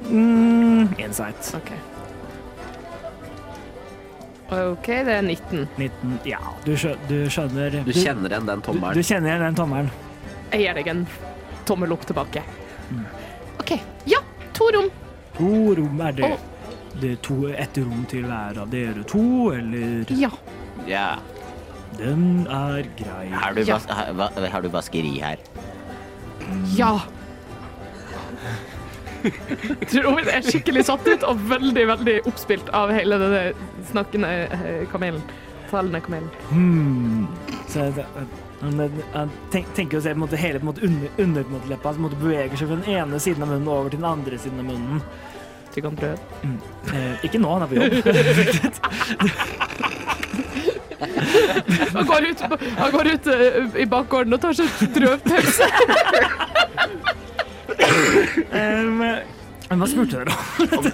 Mm, 0.08 0.94
insight. 0.96 1.52
OK. 1.58 1.74
OK, 4.50 4.86
det 5.06 5.14
er 5.14 5.22
19. 5.22 5.68
19. 5.76 6.14
Ja, 6.26 6.40
du, 6.64 6.72
skjø, 6.74 6.96
du 7.06 7.18
skjønner 7.30 7.76
Du 7.86 7.92
kjenner 7.94 8.32
igjen 8.32 8.48
den 8.48 8.64
du, 8.64 8.72
du 8.96 9.02
kjenner 9.04 9.28
igjen 9.30 9.44
den 9.44 9.58
tommelen. 9.60 9.90
Jeg 10.50 10.64
gir 10.64 10.80
deg 10.80 10.88
en 10.90 11.04
tommel 11.68 11.94
opp 11.94 12.08
tilbake. 12.08 12.42
OK. 13.60 13.76
Ja, 14.10 14.24
to 14.56 14.72
rom. 14.74 14.88
To 15.36 15.52
rom 15.78 16.02
er 16.08 16.16
det. 16.16 16.32
Å. 16.32 16.49
Det 17.00 17.12
er 17.14 17.20
to, 17.22 17.36
ett 17.54 17.78
rom 17.78 18.02
til 18.10 18.24
hver 18.26 18.58
av 18.60 18.70
dere 18.72 19.04
to, 19.08 19.52
eller 19.54 20.10
Ja. 20.10 20.30
Ja. 20.88 21.18
Den 21.98 22.46
er 22.46 22.86
grei. 22.98 23.28
Har 23.30 23.54
du, 23.54 23.62
Ja. 23.62 23.78
vas 24.14 24.50
har, 24.50 24.62
du 24.62 24.68
vaskeri 24.68 25.20
her? 25.20 25.38
Ja! 26.76 27.00
Tror 29.90 30.06
Ovid 30.14 30.28
er 30.32 30.42
skikkelig 30.46 30.86
satt 30.88 31.06
ut 31.06 31.24
og 31.28 31.40
veldig, 31.50 31.86
veldig 31.90 32.16
oppspilt 32.30 32.70
av 32.76 32.92
hele 32.94 33.18
denne 33.20 33.42
snakkende 33.90 34.30
eh, 34.48 34.84
kamelen. 34.92 35.20
Talende 35.70 36.00
kamelen. 36.02 36.30
Hmm. 36.48 37.26
Så 37.68 37.84
jeg, 37.84 38.00
jeg, 38.00 38.30
jeg, 38.62 38.90
jeg 39.12 39.34
tenk, 39.52 39.68
tenker 39.76 40.00
å 40.00 40.02
se 40.02 40.14
på 40.14 40.18
en 40.18 40.24
måte, 40.24 40.40
hele 40.40 40.62
på 40.62 40.66
en 40.66 40.70
måte, 40.72 40.86
under, 40.88 41.12
under 41.18 41.44
på 41.44 41.52
en 41.52 41.58
måte, 41.58 41.70
leppa, 41.74 41.92
som 41.92 42.00
på 42.00 42.08
en 42.08 42.08
måte 42.08 42.22
beveger 42.24 42.56
seg 42.62 42.70
fra 42.72 42.80
den 42.80 42.96
ene 42.96 43.20
siden 43.22 43.44
av 43.44 43.52
munnen 43.52 43.70
over 43.70 43.92
til 43.92 44.00
den 44.00 44.08
andre 44.10 44.40
siden 44.40 44.62
av 44.64 44.70
munnen. 44.72 45.04
Tygg 45.74 45.86
prøve. 45.96 46.18
Mm. 46.42 46.58
Eh, 46.94 47.24
ikke 47.28 47.38
nå, 47.38 47.52
han 47.54 47.62
er 47.62 47.68
på 47.70 47.74
jobb. 47.78 47.92
Han 51.90 52.06
går 52.06 52.26
ut, 52.30 52.40
han 52.76 52.92
går 52.92 53.08
ut 53.14 53.26
eh, 53.32 53.82
i 53.82 53.86
bakgården 53.88 54.36
og 54.36 54.40
tar 54.42 54.56
seg 54.56 54.68
en 54.84 54.90
drøvpølse. 54.94 55.68
um, 58.52 59.02
hva 59.70 59.86
spurte 59.86 60.18
dere 60.18 60.34
om? 60.34 60.88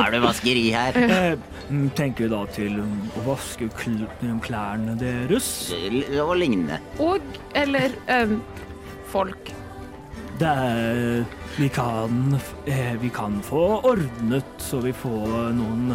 Er 0.06 0.14
det 0.14 0.20
vaskeri 0.24 0.64
her? 0.72 0.96
Eh, 0.96 1.34
mm, 1.68 1.88
tenker 1.98 2.26
vi 2.26 2.30
da 2.32 2.42
til 2.56 2.78
å 2.80 3.24
vaske 3.26 3.68
klærne 3.76 4.96
deres. 5.00 5.48
Og 6.16 6.34
lignende. 6.40 6.80
Og 7.04 7.20
eller 7.58 7.92
um, 8.08 8.38
folk. 9.12 9.52
Det 10.40 10.48
er 10.48 11.26
vi 11.58 11.68
kan, 11.68 12.38
eh, 12.66 12.94
vi 13.00 13.08
kan 13.12 13.40
få 13.44 13.80
ordnet 13.84 14.44
så 14.62 14.80
vi 14.82 14.92
får 14.92 15.52
noen, 15.56 15.92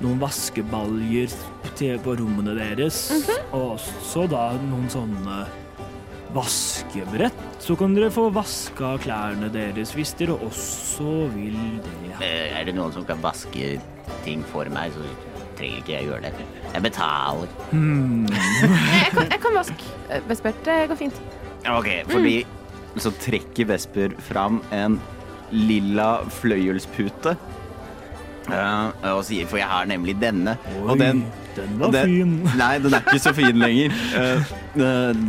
noen 0.00 0.20
vaskebaljer 0.22 1.32
til, 1.76 1.98
på 2.04 2.14
rommene 2.18 2.54
deres. 2.56 3.02
Og 3.52 3.76
også 3.76 4.24
da 4.30 4.46
noen 4.64 4.88
sånne 4.92 5.44
vaskebrett. 6.34 7.36
Så 7.62 7.76
kan 7.78 7.94
dere 7.94 8.10
få 8.10 8.26
vaska 8.34 8.96
klærne 9.04 9.50
deres 9.54 9.92
hvis 9.94 10.14
dere 10.18 10.34
også 10.42 11.28
vil 11.34 11.58
det. 11.84 12.16
Eh, 12.24 12.58
Er 12.58 12.64
det 12.66 12.74
noen 12.74 12.92
som 12.94 13.04
kan 13.06 13.20
vaske 13.22 13.76
ting 14.24 14.42
for 14.50 14.64
meg, 14.72 14.92
så 14.96 15.04
trenger 15.58 15.78
ikke 15.84 15.94
jeg 15.94 16.08
gjøre 16.08 16.22
det. 16.26 16.48
Jeg 16.74 16.82
betaler. 16.82 17.48
Hmm. 17.70 18.26
Jeg 19.04 19.12
kan, 19.14 19.28
jeg 19.30 19.40
kan 19.44 19.54
vaske. 19.54 19.92
Bespert, 20.28 20.58
det 20.66 20.88
går 20.90 20.98
fint. 20.98 21.20
Ok, 21.70 21.86
fordi 22.10 22.40
så 23.00 23.12
trekker 23.22 23.68
Vesper 23.72 24.14
fram 24.22 24.60
en 24.74 25.00
lilla 25.54 26.24
fløyelspute. 26.40 27.36
Uh, 28.44 28.90
og 29.14 29.22
sier, 29.24 29.48
for 29.48 29.56
jeg 29.56 29.70
har 29.70 29.88
nemlig 29.88 30.18
denne. 30.20 30.58
og 30.84 30.98
den 31.00 31.24
den 31.54 31.78
var 31.78 31.92
den- 31.94 32.06
fin. 32.10 32.32
Nei, 32.60 32.78
den 32.82 32.94
er 32.96 33.04
ikke 33.04 33.22
så 33.22 33.32
fin 33.34 33.58
lenger. 33.62 33.94
Eh, 34.18 34.52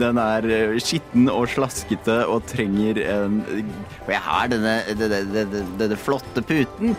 den 0.02 0.18
er 0.18 0.48
skitten 0.82 1.30
og 1.30 1.48
slaskete 1.54 2.24
og 2.26 2.48
trenger 2.50 2.98
en 3.04 3.40
Og 3.46 4.10
jeg 4.10 4.22
har 4.26 4.50
denne, 4.50 4.76
denne, 4.98 5.22
denne, 5.36 5.64
denne 5.80 5.98
flotte 6.02 6.42
puten, 6.42 6.96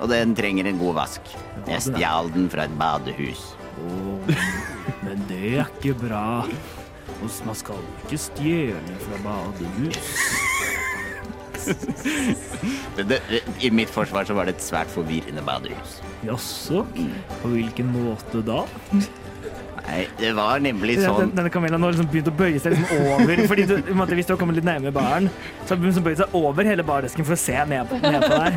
og 0.00 0.08
den 0.08 0.34
trenger 0.36 0.70
en 0.70 0.80
god 0.80 0.96
vask. 1.02 1.32
Jeg 1.68 1.84
stjal 1.90 2.32
den 2.32 2.48
fra 2.52 2.64
et 2.64 2.76
badehus. 2.80 3.50
Oh, 3.84 4.32
men 5.04 5.24
det 5.28 5.58
er 5.60 5.68
ikke 5.68 5.94
bra. 6.06 6.24
Og 7.20 7.30
Man 7.46 7.54
skal 7.58 7.80
ikke 8.04 8.18
stjele 8.18 8.96
fra 9.04 9.16
badehus. 9.24 10.10
I 13.60 13.70
mitt 13.70 13.90
forsvar 13.92 14.24
så 14.24 14.34
var 14.34 14.48
det 14.48 14.56
et 14.56 14.64
svært 14.64 14.92
forvirrende 14.92 15.42
badehus. 15.44 15.98
Jaså? 16.24 16.84
På 17.42 17.48
hvilken 17.52 17.92
måte 17.92 18.40
da? 18.46 18.64
Nei, 19.90 20.04
det 20.20 20.30
var 20.36 20.60
nemlig 20.62 20.98
sånn 21.00 21.32
denne 21.34 21.50
kamelen 21.52 21.82
har 21.82 21.94
liksom 21.94 22.08
begynt 22.12 22.28
å 22.30 22.34
bøye 22.36 22.60
seg 22.62 22.76
liksom 22.76 23.08
over. 23.10 23.40
Fordi 23.50 23.64
du, 23.66 23.74
måte, 23.96 24.16
Hvis 24.18 24.28
du 24.28 24.34
har 24.34 24.40
kommet 24.40 24.58
litt 24.60 24.68
nærmere 24.68 24.92
baren, 24.94 25.30
så 25.64 25.72
har 25.72 25.80
den 25.80 25.86
begynt 25.88 26.12
å 26.12 26.14
seg 26.20 26.36
over 26.36 26.68
hele 26.68 26.84
bardesken 26.86 27.26
for 27.26 27.34
å 27.34 27.40
se 27.40 27.56
ned 27.70 27.90
på, 27.90 27.98
ned 28.04 28.22
på 28.22 28.38
deg. 28.38 28.54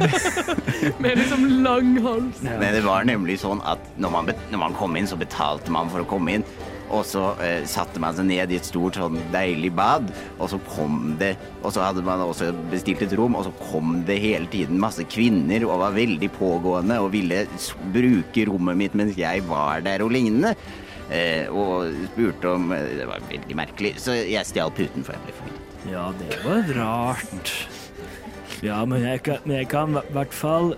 Med 1.03 1.18
liksom 1.22 1.47
lang 1.66 1.95
hals. 2.05 2.43
Ja. 2.43 2.59
Men 2.61 2.78
det 2.78 2.84
var 2.86 3.07
nemlig 3.09 3.39
sånn 3.41 3.64
at 3.66 3.82
når 3.97 4.14
man, 4.18 4.32
når 4.51 4.64
man 4.68 4.78
kom 4.78 4.99
inn, 4.99 5.09
så 5.09 5.18
betalte 5.20 5.74
man 5.74 5.89
for 5.93 6.03
å 6.03 6.09
komme 6.09 6.38
inn. 6.38 6.45
Og 6.94 7.02
så 7.10 7.24
eh, 7.41 7.64
satte 7.70 8.02
man 8.02 8.16
seg 8.18 8.28
ned 8.30 8.54
i 8.54 8.60
et 8.60 8.68
stort, 8.68 9.00
sånn 9.00 9.18
deilig 9.34 9.72
bad, 9.76 10.12
og 10.38 10.52
så 10.52 10.60
kom 10.70 11.16
det 11.20 11.34
Og 11.64 11.72
så 11.74 11.82
hadde 11.86 12.04
man 12.06 12.22
også 12.22 12.52
bestilt 12.72 13.02
et 13.06 13.16
rom, 13.18 13.38
og 13.39 13.48
så 13.48 13.54
kom 13.72 14.02
det 14.08 14.20
hele 14.22 14.50
tiden 14.52 14.82
masse 14.82 15.06
kvinner 15.10 15.66
og 15.66 15.82
var 15.82 15.96
veldig 15.96 16.30
pågående 16.38 17.00
og 17.02 17.14
ville 17.16 17.44
bruke 17.96 18.48
rommet 18.50 18.80
mitt 18.80 18.98
mens 19.00 19.18
jeg 19.18 19.46
var 19.50 19.84
der 19.86 20.04
og 20.06 20.14
lignende. 20.14 20.54
Eh, 21.14 21.50
og 21.52 21.91
spurte 22.14 22.54
om 22.56 22.72
eh, 22.72 22.98
Det 23.00 23.08
var 23.10 23.24
veldig 23.30 23.58
merkelig, 23.60 23.94
så 24.02 24.16
jeg 24.18 24.48
stjal 24.48 24.72
puten 24.74 25.06
for 25.06 25.16
jeg 25.18 25.26
ble 25.26 25.38
forvirret. 25.39 25.80
ja, 25.91 26.06
det 26.20 26.39
var 26.46 26.76
rart. 26.80 27.56
Ja, 28.64 28.84
men 28.88 29.04
jeg 29.04 29.24
kan, 29.26 29.41
men 29.44 29.58
jeg 29.60 29.68
kan 29.74 29.98
i 30.00 30.14
hvert 30.16 30.36
fall 30.36 30.76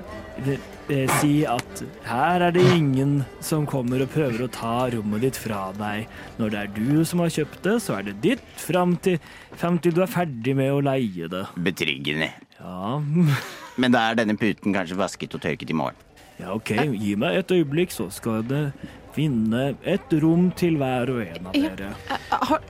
si 1.19 1.31
at 1.47 1.81
her 2.05 2.43
er 2.47 2.51
det 2.55 2.63
ingen 2.75 3.23
som 3.43 3.65
kommer 3.69 4.03
og 4.03 4.09
prøver 4.13 4.43
å 4.45 4.49
ta 4.51 4.73
rommet 4.93 5.23
ditt 5.23 5.37
fra 5.39 5.69
deg. 5.77 6.07
Når 6.39 6.51
det 6.53 6.59
er 6.59 6.73
du 6.75 7.05
som 7.07 7.23
har 7.23 7.31
kjøpt 7.33 7.61
det, 7.65 7.75
så 7.81 7.97
er 7.99 8.03
det 8.09 8.15
ditt 8.23 8.43
fram 8.61 8.95
til, 9.01 9.17
fram 9.57 9.79
til 9.81 9.95
du 9.95 10.01
er 10.03 10.11
ferdig 10.11 10.55
med 10.59 10.71
å 10.73 10.81
leie 10.85 11.29
det. 11.31 11.45
Betryggende. 11.57 12.31
Ja, 12.59 12.99
Men 13.81 13.91
da 13.95 14.05
er 14.11 14.19
denne 14.21 14.37
puten 14.39 14.75
kanskje 14.75 14.95
vasket 14.99 15.33
og 15.35 15.41
tørket 15.43 15.71
i 15.73 15.75
morgen. 15.75 15.97
ja 16.39 16.53
OK. 16.55 16.71
Gi 16.99 17.15
meg 17.19 17.39
et 17.41 17.51
øyeblikk, 17.55 17.91
så 17.95 18.09
skal 18.11 18.43
det 18.47 18.69
finne 19.15 19.73
et 19.87 20.11
rom 20.23 20.49
til 20.59 20.77
hver 20.79 21.11
og 21.11 21.21
en 21.23 21.49
av 21.51 21.55
dere. 21.55 21.93
Ja, 22.11 22.39
Har, 22.51 22.61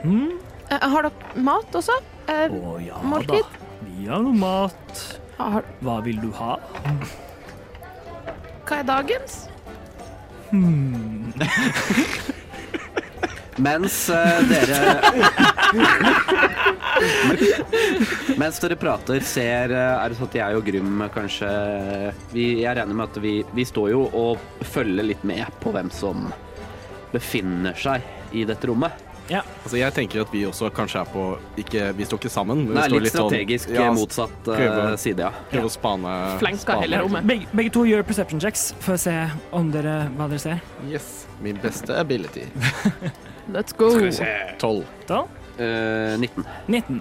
Hm? 0.00 0.30
eh, 0.72 0.80
har 0.80 1.04
dere 1.04 1.42
mat 1.44 1.74
også? 1.76 1.92
Eh, 2.28 2.48
Å 2.56 2.78
ja 2.80 2.96
Måltid? 3.04 3.44
da. 3.44 3.66
Vi 3.84 4.06
har 4.08 4.22
noe 4.24 4.32
mat. 4.32 5.19
Har, 5.54 5.62
Hva 5.84 6.00
vil 6.04 6.20
du 6.22 6.30
ha? 6.38 6.56
hva 8.70 8.78
er 8.78 8.86
dagens? 8.86 9.48
Mens 13.60 13.96
uh, 14.10 14.40
dere 14.48 14.78
Mens 18.40 18.60
dere 18.62 18.76
prater, 18.80 19.20
ser 19.26 19.74
uh, 19.74 20.00
Er 20.00 20.08
det 20.10 20.16
sånn 20.18 20.30
at 20.30 20.38
jeg 20.38 20.56
og 20.56 20.64
Grym 20.66 21.02
kanskje 21.14 21.50
vi, 22.32 22.46
Jeg 22.62 22.76
regner 22.78 22.96
med 22.96 23.10
at 23.10 23.20
vi, 23.22 23.34
vi 23.56 23.64
står 23.68 23.90
jo 23.92 24.06
og 24.16 24.64
følger 24.70 25.04
litt 25.10 25.26
med 25.28 25.44
på 25.62 25.74
hvem 25.74 25.90
som 25.94 26.30
befinner 27.10 27.74
seg 27.74 28.04
i 28.38 28.44
dette 28.46 28.68
rommet. 28.70 29.09
Ja. 29.30 29.42
Altså, 29.62 29.76
jeg 29.78 29.94
tenker 29.94 30.24
at 30.24 30.32
vi 30.34 30.42
også 30.48 30.70
kanskje 30.74 31.00
er 31.04 31.10
på 31.12 31.24
ikke, 31.62 31.84
Vi 31.96 32.06
står 32.08 32.18
ikke 32.18 32.32
sammen, 32.34 32.64
men 32.66 32.74
Nei, 32.74 32.82
vi 32.82 32.90
står 32.90 32.96
litt 32.96 33.06
litt 33.06 33.14
sånn 33.14 33.28
strategisk 33.30 33.72
ja, 33.76 33.84
eh, 33.86 33.92
motsatt 33.94 34.48
eh, 34.50 34.60
prøve- 34.60 34.98
side, 34.98 35.26
ja. 35.28 35.30
Prøve 35.52 35.70
å 35.70 35.74
spane 35.74 36.14
Flenka 36.42 36.78
hele 36.82 37.02
rommet. 37.04 37.28
Begge, 37.30 37.46
begge 37.54 37.72
to 37.76 37.84
gjør 37.86 38.02
perception 38.08 38.42
checks 38.42 38.70
for 38.80 38.98
å 38.98 39.00
se 39.00 39.14
om 39.56 39.70
dere, 39.70 39.96
hva 40.18 40.26
dere 40.30 40.42
ser. 40.42 40.62
Yes. 40.90 41.26
Min 41.40 41.60
beste 41.62 41.94
ability. 41.96 42.48
Let's 43.54 43.72
go. 43.72 43.90
Tolv. 44.58 44.84
Da. 45.06 45.24
Eh, 45.60 46.16
19. 46.18 46.44
19. 46.66 47.00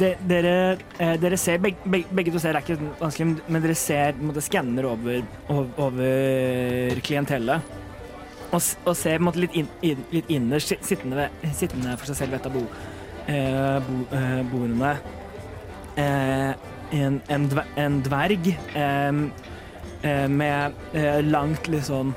De, 0.00 0.14
dere, 0.26 0.54
eh, 0.98 1.16
dere 1.22 1.38
ser 1.38 1.58
begge, 1.62 1.78
beg, 1.86 2.06
begge 2.10 2.32
to 2.34 2.40
ser 2.42 2.56
det 2.56 2.62
er 2.64 2.74
ikke 2.74 2.94
vanskelig, 2.98 3.26
men 3.46 3.62
dere 3.62 3.76
ser 3.78 4.18
skanner 4.42 4.88
over, 4.90 5.22
over, 5.48 5.70
over 5.86 7.00
klientellet. 7.06 7.76
Og, 8.50 8.62
og 8.88 8.96
ser 8.98 9.22
måte 9.22 9.38
litt, 9.44 9.54
in, 9.54 9.68
in, 9.86 10.00
litt 10.10 10.30
innerst, 10.32 10.72
sittende, 10.82 11.16
ved- 11.22 11.52
sittende 11.54 11.92
for 12.00 12.10
seg 12.10 12.16
selv 12.18 12.34
ved 12.34 12.40
et 12.40 12.48
av 12.48 12.56
bo, 12.56 12.64
eh, 13.30 13.78
bo, 13.86 13.98
eh, 14.16 14.40
bordene. 14.50 14.94
Eh, 16.00 16.54
en, 16.98 17.20
en, 17.30 17.44
dver, 17.52 17.68
en 17.78 18.00
dverg 18.02 18.48
eh, 18.74 19.20
eh, 20.02 20.26
med 20.30 20.74
eh, 20.98 21.20
langt 21.30 21.68
litt 21.70 21.86
sånn 21.90 22.14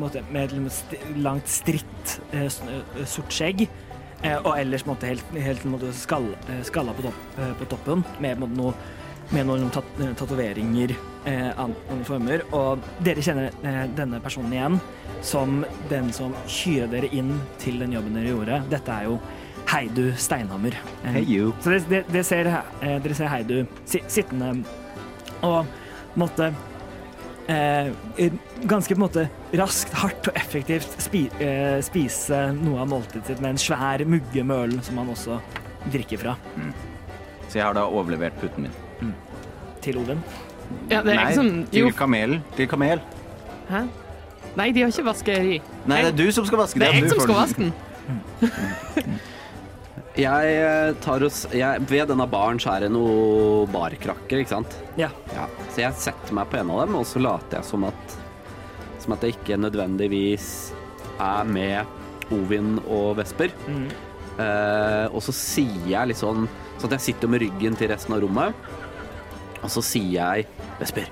måte, 0.00 0.22
Med 0.32 0.54
st 0.72 0.94
langt, 1.20 1.44
stritt 1.52 2.14
sort 3.04 3.28
skjegg. 3.36 3.66
Og 4.46 4.54
ellers 4.56 4.86
måte, 4.88 5.10
helt, 5.10 5.34
helt 5.36 5.66
måte, 5.68 5.90
skall, 5.92 6.30
skalla 6.64 6.94
på, 6.96 7.02
topp, 7.04 7.18
på 7.60 7.66
toppen, 7.74 8.04
med, 8.24 8.40
måte, 8.40 8.56
noe, 8.56 8.72
med 9.36 9.44
noen 9.50 9.68
tat, 9.74 9.84
tatoveringer 10.16 10.94
eh, 11.28 11.50
an- 11.60 11.76
andre 11.92 12.06
former. 12.08 12.44
Og 12.56 12.80
dere 13.04 13.20
kjenner 13.26 13.50
eh, 13.68 13.82
denne 13.98 14.22
personen 14.24 14.54
igjen 14.56 14.80
som 15.22 15.64
den 15.90 16.10
som 16.12 16.34
kyrer 16.50 16.88
dere 16.90 17.08
inn 17.14 17.36
til 17.62 17.78
den 17.82 17.92
jobben 17.94 18.14
dere 18.18 18.32
gjorde. 18.34 18.60
Dette 18.72 18.90
er 18.96 19.04
jo 19.10 19.20
Heidu 19.70 20.12
Steinhammer. 20.18 20.74
Eh, 21.04 21.12
Hey 21.20 21.24
you. 21.24 21.52
så 21.62 21.70
det, 21.76 21.84
det, 21.88 22.02
det 22.12 22.24
ser, 22.26 22.50
eh, 22.82 22.98
dere 23.04 23.14
ser 23.14 23.30
Heidu 23.32 23.62
si, 23.86 24.00
sittende 24.10 24.64
og 25.46 25.66
måte 26.18 26.50
eh, 27.48 27.88
ganske 28.68 28.94
på 28.94 28.98
en 28.98 29.04
måte 29.06 29.24
raskt, 29.58 29.94
hardt 30.02 30.28
og 30.32 30.36
effektivt 30.38 30.98
spi, 31.02 31.24
eh, 31.42 31.78
spise 31.86 32.42
noe 32.58 32.82
av 32.82 32.90
måltidet 32.92 33.26
sitt 33.32 33.40
med 33.42 33.54
en 33.54 33.62
svær 33.62 34.04
mugge 34.06 34.44
med 34.44 34.56
øl 34.66 34.76
som 34.86 34.98
han 35.00 35.10
også 35.14 35.38
drikker 35.92 36.18
fra, 36.22 36.36
Så 37.48 37.58
jeg 37.58 37.64
har 37.66 37.74
da 37.74 37.86
overlevert 37.90 38.36
putten 38.40 38.68
min. 39.00 39.14
til 39.82 39.98
Odin. 39.98 40.20
Ja, 40.88 41.02
det 41.02 41.12
er 41.12 41.16
Nei, 41.16 41.24
ikke 41.32 41.40
sånn 41.40 41.66
til 41.72 41.92
kamelen. 41.92 42.42
Til 42.56 42.68
kamel. 42.70 43.00
hæ? 43.68 43.80
Nei, 44.56 44.70
de 44.72 44.82
har 44.84 44.90
ikke 44.92 45.04
vaskeri. 45.06 45.60
Nei, 45.88 46.00
det 46.04 46.10
er 46.12 46.16
du 46.26 46.32
som 46.32 46.44
skal 46.44 46.58
vaske 46.60 46.78
Det 46.82 46.88
er 46.88 46.92
den. 46.92 47.04
jeg 47.06 47.10
som 47.10 47.20
skal 47.24 47.34
vaske 47.34 47.58
den. 47.62 47.72
Jeg 50.12 50.56
eh, 50.60 50.90
tar 51.00 51.22
oss 51.24 51.46
jeg, 51.56 51.80
Ved 51.88 52.10
denne 52.10 52.26
baren 52.28 52.58
så 52.60 52.74
er 52.74 52.84
det 52.84 52.90
noe 52.92 53.62
barkrakker, 53.72 54.42
ikke 54.42 54.52
sant? 54.52 54.74
Ja. 55.00 55.08
Ja. 55.32 55.46
Så 55.72 55.80
jeg 55.86 55.96
setter 56.04 56.36
meg 56.36 56.50
på 56.52 56.58
en 56.60 56.72
av 56.74 56.82
dem, 56.84 56.98
og 57.00 57.06
så 57.08 57.22
later 57.22 57.60
jeg 57.62 57.68
som 57.70 57.86
at 57.88 58.16
Som 59.00 59.14
at 59.16 59.24
jeg 59.24 59.38
ikke 59.38 59.56
nødvendigvis 59.62 60.50
er 61.22 61.44
med 61.48 61.86
Ovin 62.32 62.76
og 62.88 63.16
Vesper. 63.18 63.50
Mm. 63.68 63.86
Eh, 64.40 65.06
og 65.12 65.20
så 65.24 65.32
sier 65.36 65.88
jeg 65.94 66.08
litt 66.12 66.20
sånn 66.20 66.46
Sånn 66.80 66.88
at 66.90 66.96
jeg 66.98 67.04
sitter 67.12 67.30
med 67.30 67.42
ryggen 67.44 67.76
til 67.78 67.90
resten 67.92 68.14
av 68.16 68.22
rommet. 68.24 68.56
Og 69.62 69.70
så 69.70 69.82
sier 69.86 70.12
jeg 70.18 70.46
Vesper, 70.80 71.08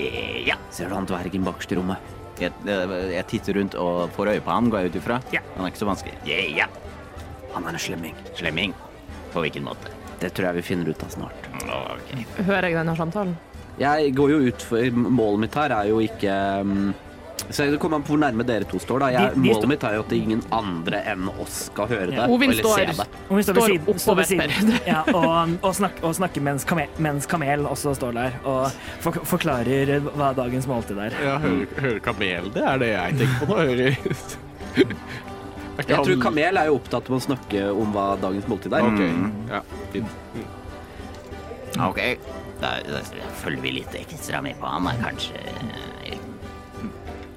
Eh, 0.00 0.46
Ja. 0.48 0.54
ser 0.72 0.88
du 0.88 0.94
han 0.94 1.04
dvergen 1.04 1.44
bakerst 1.44 1.72
i 1.72 1.76
rommet? 1.76 1.98
Jeg, 2.40 2.52
eh, 2.66 2.94
jeg 3.14 3.26
titter 3.30 3.58
rundt 3.60 3.76
og 3.80 4.10
får 4.16 4.34
øye 4.34 4.44
på 4.44 4.54
han, 4.54 4.70
går 4.72 4.84
jeg 4.84 4.92
ut 4.94 5.00
ifra. 5.02 5.20
Ja. 5.34 5.42
Han 5.56 5.66
er 5.66 5.72
ikke 5.74 5.82
så 5.84 5.90
vanskelig. 5.90 6.16
Yeah, 6.26 6.50
Ja. 6.62 6.70
Han 7.50 7.64
er 7.66 7.74
en 7.74 7.82
slemming. 7.82 8.14
Slemming. 8.38 8.74
På 9.32 9.42
hvilken 9.42 9.64
måte? 9.66 9.90
Det 10.20 10.30
tror 10.36 10.50
jeg 10.50 10.60
vi 10.60 10.62
finner 10.62 10.90
ut 10.92 11.02
av 11.02 11.10
snart. 11.10 11.46
Okay. 11.64 12.24
Hører 12.44 12.68
jeg 12.68 12.76
denne 12.78 12.94
samtalen? 12.98 13.36
Jeg 13.80 14.12
går 14.14 14.30
jo 14.34 14.38
ut 14.50 14.64
for 14.66 14.90
Målet 14.92 15.40
mitt 15.46 15.56
her 15.56 15.72
er 15.72 15.88
jo 15.88 16.00
ikke 16.04 16.34
um, 16.60 16.90
Så 17.48 17.66
det 17.70 17.78
kommer 17.80 17.96
an 17.96 18.04
på 18.04 18.12
hvor 18.14 18.20
nærme 18.20 18.44
dere 18.46 18.66
to 18.68 18.78
står, 18.82 19.00
da. 19.00 19.06
Jeg, 19.14 19.30
De- 19.34 19.40
de 19.40 19.48
målet 19.48 19.56
står- 19.62 19.68
mitt 19.72 19.84
er 19.88 19.94
jo 19.96 20.00
at 20.04 20.12
ingen 20.12 20.42
andre 20.52 21.00
enn 21.12 21.28
oss 21.40 21.56
skal 21.70 21.86
høre 21.88 22.10
det. 22.10 22.26
Ovin 22.28 22.50
eller 22.50 22.62
står- 22.62 22.76
se 22.76 22.86
det. 23.00 23.06
Og 23.30 23.36
vi 23.36 23.42
står 23.42 23.54
ved 23.54 23.62
Står 23.62 23.72
siden, 23.72 23.98
står 24.04 24.16
ved 24.20 24.26
siden 24.26 24.80
ja, 24.86 25.02
og, 25.14 25.56
og, 25.62 25.74
snak, 25.74 25.92
og 26.02 26.14
snakker 26.14 26.40
mens 26.42 26.64
kamel, 26.64 26.88
mens 26.98 27.26
kamel 27.26 27.64
også 27.66 27.94
står 27.96 28.12
der 28.18 28.32
og 28.44 28.70
for, 29.00 29.12
forklarer 29.12 30.00
hva 30.14 30.34
dagens 30.36 30.66
måltid 30.66 30.98
er. 30.98 31.16
Ja, 31.24 31.38
hører, 31.38 31.66
hører 31.80 31.98
kamel, 32.00 32.50
det 32.54 32.62
er 32.62 32.78
det 32.78 32.88
jeg 32.92 33.18
tenker 33.22 33.40
på 33.40 33.50
nå. 33.50 33.56
Hører 33.64 33.96
Jeg 35.80 35.96
tror 36.04 36.18
Kamel 36.20 36.58
er 36.60 36.66
jo 36.68 36.74
opptatt 36.76 37.06
med 37.08 37.16
å 37.16 37.24
snakke 37.24 37.60
om 37.72 37.92
hva 37.94 38.08
dagens 38.20 38.44
måltid 38.50 38.74
er. 38.76 38.84
OK. 38.84 39.00
Mm. 39.00 39.30
Ja, 39.48 39.60
fint. 39.94 40.06
Ok. 41.80 42.00
Da, 42.60 42.74
da 42.84 43.00
følger 43.40 43.62
vi 43.64 43.72
litt 43.78 43.94
ekstra 43.96 44.42
med 44.44 44.58
på 44.60 44.68
han. 44.68 44.86
Er 44.90 44.98
kanskje 45.00 45.40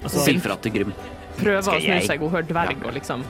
eh, 0.04 0.16
Og 0.18 0.24
Si 0.28 0.38
fra 0.44 0.56
til 0.62 0.74
Grim. 0.74 0.96
Prøver 1.38 1.60
å 1.60 1.78
snu 1.82 2.00
seg, 2.06 2.22
hun 2.22 2.34
hører 2.34 2.50
dverg 2.50 2.84
og 2.84 2.94
liksom 2.94 3.24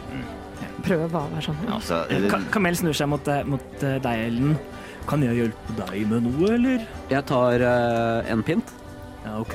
Prøver 0.84 1.06
å 1.06 1.12
være 1.14 1.42
sånn. 1.46 1.60
Ja. 1.64 1.78
altså, 1.78 2.02
Ka 2.28 2.40
kamel 2.52 2.76
snur 2.76 2.96
seg 2.96 3.08
mot, 3.08 3.28
eh, 3.32 3.44
mot 3.48 3.84
eh, 3.84 3.96
deg, 4.04 4.24
Ellen. 4.28 4.56
Kan 5.08 5.24
jeg 5.24 5.36
hjelpe 5.38 5.76
deg 5.78 6.08
med 6.10 6.26
noe, 6.26 6.48
eller? 6.56 6.84
Jeg 7.10 7.24
tar 7.28 7.64
uh, 7.64 8.32
en 8.32 8.42
pint. 8.44 8.72
Ja, 9.24 9.38
OK. 9.40 9.54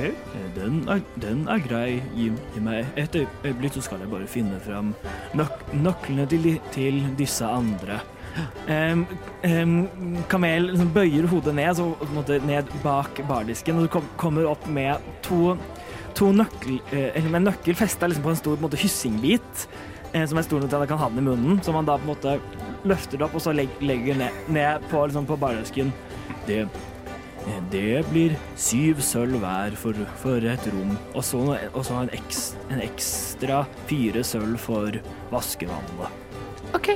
Den 0.56 0.82
er, 0.90 1.02
den 1.22 1.44
er 1.50 1.62
grei. 1.62 2.00
Gi, 2.18 2.30
gi 2.54 2.62
meg 2.66 2.90
et 2.98 3.18
øyeblikk, 3.18 3.76
så 3.78 3.86
skal 3.86 4.02
jeg 4.04 4.12
bare 4.12 4.30
finne 4.30 4.58
fram 4.62 4.94
nøk 5.38 5.74
nøklene 5.74 6.26
til, 6.30 6.56
til 6.74 7.02
disse 7.18 7.46
andre. 7.46 8.00
Um, 8.70 9.06
um, 9.44 10.18
kamel 10.30 10.70
liksom 10.72 10.92
bøyer 10.94 11.28
hodet 11.30 11.56
ned, 11.58 11.76
så 11.76 12.40
ned 12.46 12.70
bak 12.84 13.22
bardisken, 13.30 13.80
og 13.80 13.88
du 13.88 13.94
kom, 13.98 14.10
kommer 14.22 14.50
opp 14.50 14.68
med 14.70 15.02
to, 15.26 15.56
to 16.20 16.34
nøkkel, 16.36 16.82
eh, 16.92 17.30
med 17.32 17.48
nøkkel 17.48 17.78
festa 17.80 18.10
liksom 18.10 18.26
på 18.26 18.34
en 18.34 18.42
stor 18.42 18.58
på 18.58 18.60
en 18.60 18.68
måte, 18.68 18.82
hyssingbit, 18.82 19.66
eh, 20.12 20.26
som 20.28 20.38
er 20.38 20.48
stor 20.48 20.60
nok 20.60 20.70
til 20.70 20.80
at 20.80 20.86
jeg 20.86 20.92
kan 20.92 21.02
ha 21.02 21.10
den 21.14 21.24
i 21.24 21.28
munnen, 21.30 21.64
som 21.64 21.78
man 21.80 21.88
da 21.88 21.98
på 21.98 22.08
en 22.08 22.14
måte 22.14 22.38
løfter 22.88 23.20
det 23.20 23.28
opp 23.28 23.36
og 23.40 23.44
så 23.44 23.56
legg, 23.56 23.72
legger 23.84 24.20
ned, 24.20 24.46
ned 24.52 24.88
på, 24.92 25.06
liksom, 25.08 25.28
på 25.30 25.40
bardisken. 25.40 25.94
Det 26.48 26.66
det 27.72 28.04
blir 28.12 28.36
syv 28.60 29.00
sølv 29.02 29.40
hver 29.42 29.74
for, 29.80 29.98
for 30.22 30.44
et 30.46 30.66
rom, 30.74 30.92
og 31.16 31.24
så, 31.26 31.40
og 31.72 31.82
så 31.88 32.02
en, 32.04 32.12
ekstra, 32.14 32.66
en 32.74 32.84
ekstra 32.84 33.62
fire 33.90 34.24
sølv 34.28 34.60
for 34.62 35.00
vaskevannet. 35.32 36.20
OK. 36.78 36.92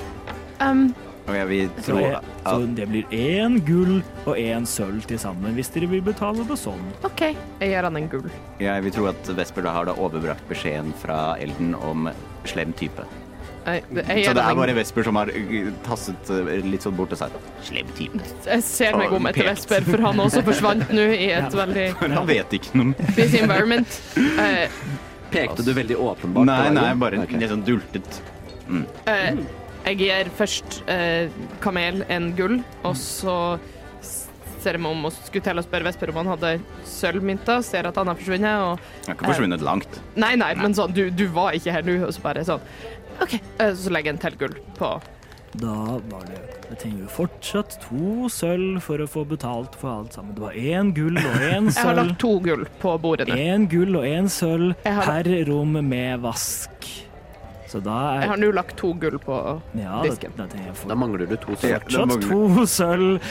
Um, 0.62 0.92
og 1.24 1.36
jeg 1.38 1.48
vil 1.48 1.70
Så, 1.86 1.98
jeg, 2.02 2.20
så 2.44 2.56
det 2.78 2.88
blir 2.92 3.16
én 3.16 3.58
gull 3.64 4.02
og 4.26 4.36
én 4.36 4.68
sølv 4.68 5.06
til 5.08 5.20
sammen, 5.22 5.56
hvis 5.56 5.72
dere 5.74 5.88
vil 5.92 6.04
betale 6.04 6.46
det 6.48 6.58
sånn. 6.60 6.84
OK. 7.08 7.30
Jeg 7.62 7.74
gjør 7.74 7.88
han 7.90 8.00
en 8.02 8.10
gull. 8.12 8.30
jeg 8.60 8.86
vil 8.86 8.96
tro 8.96 9.10
at 9.14 9.34
Vesper 9.38 9.66
da 9.66 9.76
har 9.78 9.88
da 9.88 9.96
overbrakt 9.96 10.48
beskjeden 10.52 10.92
fra 11.00 11.38
Elden 11.40 11.76
om 11.80 12.10
slem 12.50 12.76
type. 12.76 13.06
Jeg, 13.64 13.84
jeg, 13.96 14.26
Så 14.26 14.34
det 14.36 14.44
er 14.44 14.58
bare 14.60 14.76
Vesper 14.76 15.06
som 15.08 15.16
har 15.16 15.30
uh, 15.32 15.70
tasset 15.86 16.32
uh, 16.36 16.52
litt 16.68 16.84
sånn 16.84 16.98
bort 16.98 17.14
og 17.16 17.22
sagt 17.22 17.64
slem 17.64 17.88
type. 17.96 18.20
jeg 18.44 18.66
ser 18.68 18.98
meg 19.00 19.16
om 19.16 19.32
etter 19.32 19.48
Vesper, 19.48 19.88
for 19.88 20.04
han 20.04 20.20
også 20.20 20.44
forsvant 20.44 20.92
nå 20.92 21.08
i 21.16 21.32
et 21.32 21.56
veldig 21.62 21.88
For 22.02 22.12
han 22.20 22.28
vet 22.28 22.60
ikke 22.60 22.82
noe 22.82 23.10
busy 23.16 23.40
environment. 23.40 24.00
Uh, 24.20 24.68
Pekte 25.34 25.64
du 25.66 25.72
veldig 25.74 25.96
åpenbart? 25.98 26.46
Nei, 26.52 26.70
nei, 26.76 26.90
bare 27.00 27.24
okay. 27.24 27.40
litt 27.40 27.50
sånn 27.50 27.64
dultet. 27.66 28.20
eh, 29.10 29.40
jeg 29.86 29.98
gir 30.00 30.30
først 30.38 30.82
eh, 30.90 31.30
Kamel 31.64 32.04
en 32.10 32.32
gull, 32.38 32.60
og 32.88 32.96
så 33.00 33.38
ser 34.64 34.78
jeg 34.78 34.84
meg 34.86 34.94
om 34.96 35.10
og 35.10 35.16
skulle 35.18 35.44
til 35.44 35.60
å 35.60 35.64
spørre 35.66 35.84
Vesper 35.90 36.12
om 36.14 36.22
han 36.22 36.30
hadde 36.38 36.52
sølvmynter. 36.88 37.60
Ser 37.68 37.90
at 37.90 37.98
han 38.00 38.08
har 38.08 38.16
forsvunnet. 38.20 38.62
og 38.64 38.78
Han 38.80 39.10
har 39.10 39.18
ikke 39.18 39.32
forsvunnet 39.34 39.66
langt. 39.66 39.98
Nei, 40.16 40.36
nei, 40.40 40.54
men 40.56 40.76
sånn, 40.78 40.94
du, 40.96 41.10
du 41.12 41.26
var 41.36 41.58
ikke 41.58 41.74
her 41.76 41.84
nå, 41.88 41.98
og 42.08 42.14
så 42.16 42.24
bare 42.24 42.46
sånn 42.48 42.64
OK, 43.22 43.36
eh, 43.60 43.74
så 43.78 43.92
legger 43.94 44.14
jeg 44.14 44.16
en 44.16 44.22
til 44.24 44.38
gull 44.40 44.56
på 44.80 44.88
Da 45.62 45.74
var 46.10 46.24
det 46.26 46.40
Jeg 46.72 46.80
trenger 46.82 47.04
jo 47.04 47.10
fortsatt 47.14 47.76
to 47.84 48.30
sølv 48.34 48.80
for 48.82 49.04
å 49.04 49.06
få 49.06 49.22
betalt 49.30 49.76
for 49.78 49.92
alt 50.00 50.16
sammen. 50.18 50.32
Det 50.34 50.42
var 50.48 50.56
én 50.58 50.90
gull 50.98 51.20
og 51.20 51.44
én 51.46 51.68
Jeg 51.76 51.84
har 51.84 52.00
lagt 52.00 52.16
to 52.24 52.32
gull 52.48 52.64
på 52.82 52.96
bordet. 53.04 53.28
Én 53.36 53.68
gull 53.70 54.00
og 54.00 54.08
én 54.10 54.32
sølv 54.34 54.74
har- 54.88 55.06
per 55.12 55.30
rom 55.52 55.76
med 55.92 56.24
vask. 56.24 56.88
Så 57.74 57.80
da 57.82 57.94
Jeg 58.14 58.24
er 58.28 58.28
har 58.36 58.38
nå 58.38 58.52
lagt 58.54 58.76
to 58.78 58.94
gull 59.02 59.18
på 59.18 59.36
Ja, 59.74 60.02
disken. 60.06 60.32
da 60.38 60.46
da, 60.46 60.58
jeg 60.62 60.88
Da 60.88 60.94
mangler 60.96 61.26
du 61.26 61.36
to 61.42 61.56
sølv. 61.58 61.82
fortsatt 61.82 62.08
mangler- 62.08 62.30
to 62.30 62.66
sølv 62.70 63.22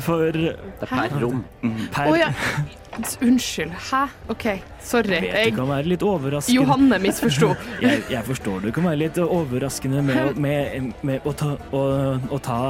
for 0.00 0.32
Det 0.32 0.54
er 0.80 0.86
per 0.86 1.18
rom. 1.20 1.44
per 1.92 2.08
Oh, 2.08 2.16
ja. 2.16 2.30
Unnskyld. 3.22 3.72
Hæ? 3.90 4.02
OK, 4.28 4.46
sorry. 4.82 5.10
Jeg 5.10 5.22
vet 5.22 5.44
det 5.44 5.54
kan 5.56 5.68
være 5.70 5.88
litt 5.92 6.02
overraskende. 6.02 6.56
Johanne 6.56 6.98
misforsto. 7.02 7.52
Jeg, 7.82 8.02
jeg 8.10 8.24
forstår 8.26 8.64
det 8.64 8.74
kan 8.74 8.84
være 8.88 9.00
litt 9.04 9.18
overraskende 9.22 10.02
med, 10.02 10.40
med, 10.40 10.90
med 11.06 11.26
å, 11.28 11.32
ta, 11.36 11.52
å, 11.72 11.82
å 12.18 12.38
ta 12.42 12.60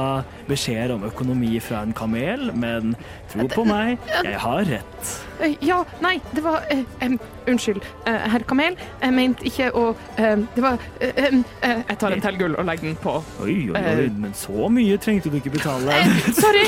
beskjeder 0.49 0.93
om 0.95 1.05
økonomi 1.07 1.59
fra 1.63 1.81
en 1.85 1.93
kamel, 1.97 2.51
men 2.53 2.95
tro 3.31 3.47
på 3.51 3.65
meg, 3.67 3.97
jeg 4.23 4.37
har 4.45 4.63
rett. 4.69 5.11
Eh, 5.39 5.55
Ja, 5.61 5.83
nei, 6.03 6.19
det 6.35 6.43
var 6.43 6.63
uh, 6.71 6.83
um, 7.05 7.19
Unnskyld, 7.47 7.81
uh, 8.07 8.13
herr 8.29 8.43
Kamel. 8.47 8.75
Jeg 9.01 9.13
mente 9.15 9.45
ikke 9.47 9.69
å 9.73 9.83
uh, 9.95 10.41
Det 10.55 10.61
var 10.63 10.77
Jeg 10.99 11.97
tar 11.99 12.13
en 12.13 12.21
til 12.21 12.37
gull 12.39 12.57
og 12.59 12.67
legger 12.67 12.89
den 12.89 12.97
på. 13.01 13.15
Oi, 13.43 13.55
oi, 13.71 13.79
oi, 13.79 14.07
men 14.19 14.35
så 14.37 14.67
mye 14.73 14.97
trengte 15.01 15.31
du 15.31 15.39
ikke 15.39 15.53
betale. 15.55 15.95
Sorry! 16.37 16.65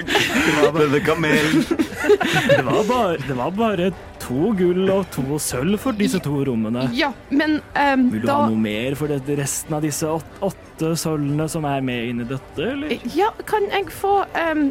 Denne 0.76 1.00
kamelen. 1.04 1.64
Det 1.66 2.62
var 2.66 2.85
bare, 2.88 3.16
det 3.26 3.36
var 3.38 3.54
bare 3.56 3.88
to 4.22 4.50
gull 4.58 4.90
og 4.92 5.06
to 5.14 5.38
sølv 5.42 5.78
for 5.82 5.96
disse 5.98 6.20
to 6.24 6.42
rommene. 6.48 6.86
Ja, 6.96 7.12
men 7.30 7.58
um, 7.76 8.06
Vil 8.12 8.24
du 8.24 8.28
da 8.28 8.40
ha 8.42 8.50
noe 8.50 8.60
mer 8.60 8.96
for 8.98 9.12
det, 9.12 9.22
resten 9.38 9.76
av 9.78 9.84
disse 9.86 10.08
åt, 10.10 10.26
åtte 10.46 10.92
sølvene 10.98 11.48
som 11.52 11.66
er 11.68 11.82
med 11.84 12.10
inn 12.12 12.22
i 12.24 12.28
dette, 12.28 12.70
eller? 12.72 12.96
Ja, 13.16 13.30
kan 13.48 13.68
jeg 13.72 13.90
få 13.94 14.20
um, 14.34 14.70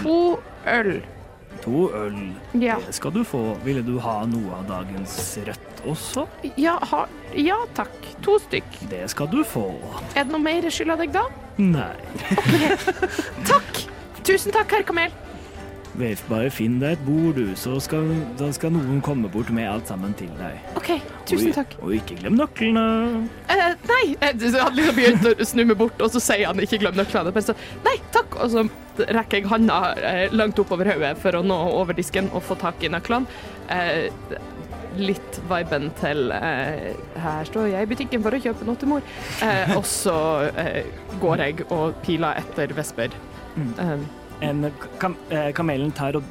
to 0.00 0.18
øl? 0.66 0.98
to 1.58 1.88
øl, 1.90 2.18
Ja. 2.54 2.76
det 2.86 2.94
skal 2.94 3.10
du 3.10 3.24
få. 3.26 3.40
Ville 3.64 3.82
du 3.82 3.96
ha 3.98 4.20
noe 4.30 4.60
av 4.60 4.68
dagens 4.68 5.16
rødt 5.46 5.80
også? 5.90 6.22
Ja, 6.54 6.76
ha, 6.92 7.00
ja 7.34 7.56
takk. 7.74 7.90
To 8.22 8.36
stykk. 8.38 8.78
Det 8.92 9.02
skal 9.10 9.26
du 9.32 9.40
få. 9.44 9.64
Er 10.14 10.22
det 10.22 10.30
noe 10.30 10.42
mer 10.42 10.62
jeg 10.68 10.76
skylder 10.76 11.02
deg 11.02 11.10
da? 11.16 11.24
Nei. 11.58 11.90
Takk! 13.50 13.80
Tusen 14.22 14.52
takk, 14.54 14.70
herr 14.76 14.84
Kamel. 14.86 15.10
Bare 16.28 16.50
finn 16.54 16.76
deg 16.78 16.94
et 16.94 17.04
bord, 17.06 17.38
du, 17.38 17.54
så 17.58 17.78
skal, 17.82 18.06
da 18.38 18.50
skal 18.54 18.70
noen 18.74 19.00
komme 19.04 19.30
bort 19.32 19.50
med 19.54 19.66
alt 19.66 19.90
sammen 19.90 20.12
til 20.18 20.30
deg. 20.38 20.58
OK, 20.78 20.92
tusen 21.26 21.54
takk. 21.56 21.74
Og 21.82 21.94
ikke 21.96 22.18
glem 22.20 22.36
nøklene. 22.38 22.84
Eh, 23.50 23.64
nei, 23.88 24.02
Jeg 24.14 24.52
så 24.52 24.62
hadde 24.62 24.78
liksom 24.78 24.98
begynt 24.98 25.26
å 25.32 25.48
snu 25.48 25.64
meg 25.66 25.78
bort, 25.80 25.98
og 26.04 26.12
så 26.14 26.22
sier 26.22 26.46
han 26.50 26.62
ikke 26.62 26.78
glem 26.84 26.98
nøklene. 26.98 27.32
Men 27.34 27.48
så, 27.48 27.56
nei, 27.86 27.96
takk. 28.14 28.38
Og 28.38 28.52
så 28.54 28.64
rekker 29.08 29.40
jeg 29.40 29.50
handa 29.50 29.80
eh, 29.98 30.26
langt 30.34 30.58
oppover 30.62 30.92
hodet 30.92 31.16
for 31.22 31.38
å 31.38 31.42
nå 31.46 31.58
over 31.80 31.98
disken 31.98 32.30
og 32.30 32.46
få 32.46 32.58
tak 32.62 32.86
i 32.86 32.92
nøklene. 32.94 33.26
Eh, 33.74 34.06
litt 34.98 35.40
viben 35.50 35.90
til 36.00 36.32
eh, 36.34 36.94
Her 37.22 37.48
står 37.48 37.68
jeg 37.72 37.86
i 37.86 37.90
butikken 37.90 38.24
for 38.24 38.34
å 38.34 38.40
kjøpe 38.42 38.66
noe 38.68 38.78
til 38.80 38.92
mor. 38.94 39.10
Eh, 39.44 39.74
og 39.76 39.84
så 39.88 40.16
eh, 40.58 40.88
går 41.22 41.44
jeg 41.44 41.68
og 41.74 41.98
piler 42.06 42.40
etter 42.42 42.74
Vesper. 42.78 43.14
Mm. 43.58 44.06
En 44.40 44.70
kam 44.98 45.16
eh, 45.30 45.50
kamelen 45.56 45.90
tar 45.92 46.16
og 46.16 46.22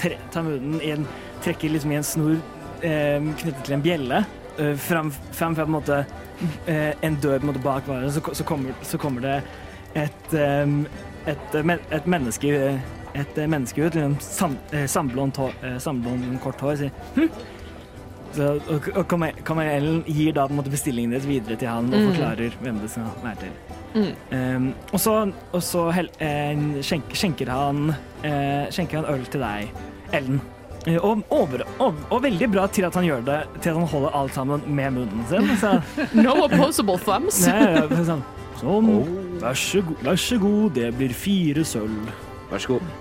tre 0.00 0.16
tar 0.32 0.42
munnen 0.46 0.80
i 0.82 0.90
en, 0.94 1.06
trekker 1.44 1.70
liksom 1.70 1.92
i 1.92 1.98
en 2.00 2.06
snor 2.06 2.36
eh, 2.82 3.20
knyttet 3.20 3.64
til 3.64 3.76
en 3.76 3.84
bjelle. 3.84 4.24
Eh, 4.58 4.74
fram, 4.76 5.12
fram 5.32 5.54
fra 5.56 5.64
på 5.66 5.70
en 5.70 5.76
måte 5.78 6.00
eh, 6.66 6.92
en 7.00 7.14
dør 7.22 7.38
på 7.38 7.46
en 7.46 7.52
måte 7.52 7.62
bak 7.64 7.86
varen, 7.88 8.10
så, 8.12 8.20
så, 8.32 8.44
kommer, 8.44 8.74
så 8.82 8.98
kommer 8.98 9.24
det 9.24 9.36
et, 9.94 10.34
eh, 10.34 10.74
et, 11.32 11.56
et 11.90 12.06
menneske 12.06 12.78
et 13.12 13.36
menneske 13.36 13.76
ut, 13.84 13.94
liksom 13.94 14.14
sam, 14.24 14.54
samblond, 14.88 15.36
samblond 15.84 16.38
kort 16.40 16.62
hår, 16.64 16.78
sier 16.80 16.92
hm? 17.16 17.26
Så, 18.32 18.46
og 18.72 18.86
og 18.96 19.04
kamelen 19.44 19.98
gir 20.08 20.32
da 20.32 20.46
på 20.48 20.54
en 20.54 20.60
måte 20.62 20.72
bestillingen 20.72 21.12
deres 21.12 21.26
videre 21.28 21.58
til 21.60 21.68
han 21.68 21.92
og 21.92 21.98
Mm. 22.00 22.06
forklarer 22.08 22.56
hvem 22.62 22.78
det 22.80 22.88
skal 22.94 23.10
være 23.20 23.36
til. 23.42 23.50
Um, 23.94 24.72
og 24.92 25.00
så, 25.00 25.14
og 25.52 25.62
så 25.64 25.86
hel, 25.92 26.08
eh, 26.24 26.56
skjenker, 26.80 27.18
skjenker, 27.18 27.52
han, 27.52 27.92
eh, 28.24 28.70
skjenker 28.72 29.02
han 29.02 29.08
øl 29.12 29.24
til 29.28 29.44
deg, 29.44 29.72
Ellen. 30.16 30.40
Eh, 30.86 30.96
og, 30.98 31.22
over, 31.30 31.62
og, 31.78 32.00
og 32.10 32.22
veldig 32.24 32.48
bra 32.50 32.66
til 32.72 32.88
at 32.88 32.96
han 32.98 33.06
gjør 33.06 33.22
det 33.26 33.38
til 33.60 33.74
at 33.74 33.78
han 33.78 33.90
holder 33.92 34.16
alt 34.18 34.34
sammen 34.34 34.64
med 34.66 34.96
munnen 34.96 35.26
sin. 35.30 35.52
Så, 35.60 35.76
No 36.18 36.38
opposable 36.46 36.98
thumbs. 37.04 37.44
Nei, 37.46 38.02
sånn, 38.08 38.24
sånn, 38.58 38.90
vær 39.42 39.58
så, 39.58 39.84
god, 39.86 40.02
vær 40.08 40.20
så 40.24 40.40
god, 40.42 40.68
det 40.80 40.90
blir 40.98 41.14
fire 41.14 41.64
sølv. 41.68 42.12
Vær 42.50 42.64
så 42.64 42.76
god. 42.76 42.98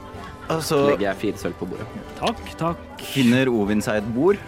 Og 0.51 0.63
så 0.67 0.77
Legger 0.89 1.07
jeg 1.07 1.19
fire 1.21 1.39
sølv 1.39 1.57
på 1.61 1.67
bordet. 1.71 1.87
Takk, 2.19 2.41
takk. 2.59 2.87
finner 3.13 3.49
Ovin 3.49 3.81
seg 3.83 4.01
et 4.01 4.09
bord. 4.13 4.41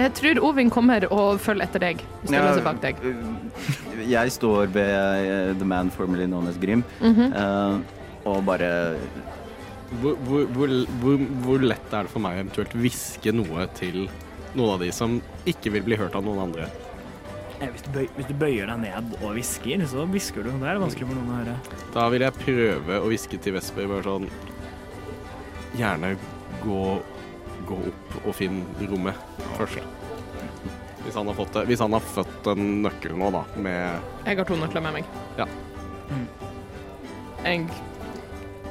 Jeg 0.00 0.12
tror 0.16 0.38
Ovin 0.48 0.70
kommer 0.72 1.04
og 1.12 1.40
følger 1.44 1.66
etter 1.68 1.82
deg. 1.82 2.02
Stiller 2.24 2.54
seg 2.56 2.64
bak 2.64 2.78
deg. 2.80 3.00
øh, 3.04 4.04
Jeg 4.08 4.32
står 4.32 4.70
ved 4.72 4.90
eh, 4.90 5.54
the 5.60 5.66
man 5.68 5.90
Formally 5.92 6.26
known 6.26 6.48
as 6.48 6.56
Grim, 6.62 6.84
Mhm. 7.00 7.32
eh, 7.32 7.78
og 8.30 8.44
bare 8.46 8.96
Hvor, 10.00 10.14
hvor, 10.24 10.44
hvor, 10.54 10.68
hvor, 11.02 11.16
hvor 11.44 11.58
lett 11.66 11.92
er 11.92 12.04
det 12.06 12.10
for 12.12 12.22
meg 12.22 12.36
å 12.36 12.40
eventuelt 12.44 12.74
hviske 12.78 13.32
noe 13.34 13.64
til 13.74 14.04
noen 14.54 14.74
av 14.76 14.78
de 14.84 14.90
som 14.94 15.16
ikke 15.50 15.72
vil 15.74 15.82
bli 15.82 15.96
hørt 15.98 16.14
av 16.14 16.22
noen 16.24 16.38
andre? 16.44 16.68
Eh, 17.60 17.66
Hvis 17.74 17.82
du, 17.82 17.90
bøy, 17.96 18.06
hvis 18.16 18.28
du 18.28 18.34
bøyer 18.38 18.70
deg 18.70 18.78
ned 18.86 19.16
og 19.20 19.34
hvisker, 19.34 19.82
så 19.90 20.06
hvisker 20.08 20.46
du. 20.46 20.50
Det 20.62 20.68
er 20.70 20.78
vanskelig 20.78 21.08
for 21.10 21.18
noen 21.18 21.32
å 21.34 21.40
høre. 21.42 21.56
Da 21.92 22.06
vil 22.08 22.22
jeg 22.22 22.38
prøve 22.38 23.00
å 23.02 23.10
hviske 23.10 23.40
til 23.42 23.52
Vesper 23.58 23.88
bare 23.90 24.06
sånn 24.06 24.28
Gjerne 25.76 26.14
gå, 26.64 26.78
gå 27.70 27.78
opp 27.90 28.20
og 28.24 28.34
finne 28.36 28.90
rommet 28.90 29.46
først. 29.56 29.80
Hvis 31.00 31.16
han 31.16 31.30
har 31.30 31.36
fått 31.38 31.54
det. 31.56 31.64
Hvis 31.70 31.80
han 31.82 31.94
har 31.96 32.04
født 32.04 32.50
en 32.52 32.66
nøkkel 32.84 33.16
nå, 33.18 33.30
da, 33.34 33.44
med 33.56 34.26
Jeg 34.26 34.38
har 34.42 34.48
to 34.48 34.58
nøkler 34.60 34.84
med 34.84 34.98
meg. 35.00 35.08
Ja. 35.38 35.46
Jeg 37.40 37.64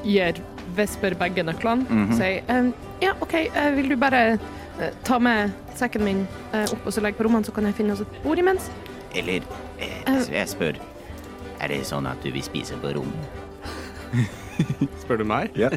gir 0.05 0.43
Vesper 0.77 1.15
begge 1.19 1.43
nøklene. 1.43 1.87
Mhm. 1.89 2.13
Sier 2.19 2.45
ehm, 2.53 2.69
ja, 3.01 3.15
OK, 3.25 3.33
eh, 3.47 3.71
vil 3.75 3.89
du 3.89 3.97
bare 3.99 4.21
eh, 4.37 4.93
ta 5.07 5.17
med 5.19 5.55
sekken 5.79 6.05
min 6.05 6.21
eh, 6.53 6.67
opp 6.69 6.85
og 6.85 6.93
så 6.93 7.01
legge 7.03 7.17
på 7.17 7.25
rommene, 7.27 7.47
så 7.47 7.55
kan 7.55 7.65
jeg 7.67 7.79
finne 7.79 7.95
oss 7.95 8.03
et 8.05 8.19
bord 8.23 8.39
imens? 8.39 8.69
Eller 9.17 9.43
eh, 9.81 10.27
jeg 10.29 10.47
spør 10.51 10.77
Er 11.59 11.71
det 11.71 11.81
sånn 11.89 12.07
at 12.07 12.21
du 12.23 12.29
vil 12.31 12.45
spise 12.45 12.77
på 12.79 12.93
rommet? 12.95 13.39
Spør 15.01 15.23
du 15.23 15.25
meg? 15.27 15.55
Ja. 15.59 15.71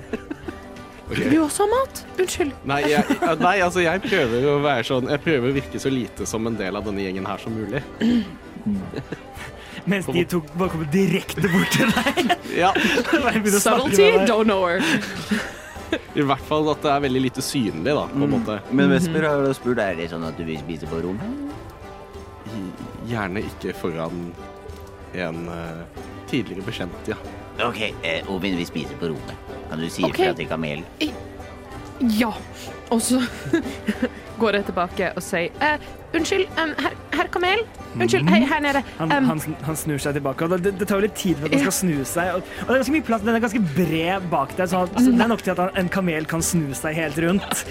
Ok. 1.09 1.17
Vil 1.19 1.31
du 1.35 1.39
også 1.43 1.67
ha 1.67 1.73
mat? 1.73 2.05
Unnskyld. 2.19 2.53
Nei, 2.69 2.81
jeg, 2.89 3.17
nei, 3.41 3.57
altså 3.65 3.83
jeg 3.83 4.03
prøver 4.05 4.47
å 4.49 4.59
være 4.63 4.85
sånn 4.87 5.11
Jeg 5.11 5.21
prøver 5.25 5.51
å 5.51 5.57
virke 5.57 5.81
så 5.83 5.91
lite 5.93 6.29
som 6.31 6.47
en 6.49 6.57
del 6.57 6.79
av 6.79 6.87
denne 6.87 7.05
gjengen 7.05 7.27
her 7.29 7.43
som 7.43 7.57
mulig. 7.57 7.83
Mens 9.85 10.07
de 10.07 10.23
to 10.31 10.39
bare 10.55 10.71
kommer 10.71 10.87
direkte 10.93 11.49
bort 11.51 11.75
til 11.75 11.91
deg. 11.97 12.37
Ja, 12.63 12.71
Subtlety, 13.65 14.13
don't 14.29 14.45
know 14.45 14.67
her. 14.69 14.85
I 16.21 16.25
hvert 16.25 16.45
fall 16.49 16.69
at 16.73 16.83
det 16.85 16.91
er 16.93 17.03
veldig 17.05 17.23
lite 17.27 17.45
synlig, 17.45 17.93
da, 17.97 18.07
på 18.09 18.25
en 18.25 18.33
måte. 18.33 18.59
Men 18.73 18.93
Vesper 18.93 19.27
har 19.29 19.43
jo 19.45 19.53
spurt 19.57 19.81
Er 19.83 19.97
det 19.99 20.11
sånn 20.13 20.25
at 20.29 20.39
du 20.39 20.45
vil 20.49 20.61
spise 20.61 20.89
på 20.89 21.01
rommet? 21.05 21.53
Gjerne 23.09 23.43
ikke 23.49 23.75
foran 23.77 24.31
en 25.13 25.43
uh, 25.49 25.83
tidligere 26.31 26.65
bekjent, 26.65 27.11
ja. 27.11 27.19
OK, 27.61 27.83
eh, 28.05 28.31
Ovin 28.33 28.57
vil 28.57 28.69
spise 28.69 28.97
på 29.01 29.11
rommet. 29.13 29.52
Kan 29.73 29.81
du 29.81 29.89
si 29.89 30.05
Ok. 30.05 30.19
ifra 30.21 30.35
til 30.37 30.49
Kamel? 30.51 30.85
Ja. 32.21 32.33
Og 32.93 33.01
så 33.01 33.23
går 34.41 34.59
jeg 34.59 34.67
tilbake 34.69 35.13
og 35.17 35.23
sier 35.25 35.55
eh, 35.65 35.91
Unnskyld, 36.13 36.45
um, 36.61 36.75
herr 36.77 36.93
her 37.17 37.29
Kamel. 37.33 37.63
Unnskyld, 37.97 38.27
hei, 38.29 38.41
her 38.51 38.61
nede. 38.61 38.83
Han, 38.99 39.13
han, 39.25 39.39
han 39.65 39.77
snur 39.81 40.01
seg 40.03 40.19
tilbake, 40.19 40.45
og 40.45 40.61
det, 40.61 40.75
det 40.77 40.89
tar 40.91 41.01
jo 41.01 41.07
litt 41.07 41.15
tid 41.17 41.39
for 41.41 41.49
at 41.49 41.55
han 41.57 41.63
skal 41.65 41.75
snu 41.79 42.03
seg. 42.09 42.35
Og, 42.37 42.51
og 42.67 42.69
det 42.69 42.75
er 42.75 42.81
ganske 42.83 42.95
mye 42.99 43.07
plass, 43.07 43.25
Den 43.25 43.39
er 43.39 43.45
ganske 43.47 43.63
bred 43.79 44.27
bak 44.33 44.53
deg, 44.59 44.69
så, 44.69 44.83
altså, 44.85 45.07
det 45.09 45.25
er 45.25 45.31
nok 45.33 45.45
til 45.47 45.55
at 45.55 45.63
han, 45.63 45.73
en 45.81 45.89
kamel 45.95 46.29
kan 46.29 46.45
snu 46.45 46.67
seg 46.77 46.99
helt 47.01 47.21
rundt. 47.25 47.65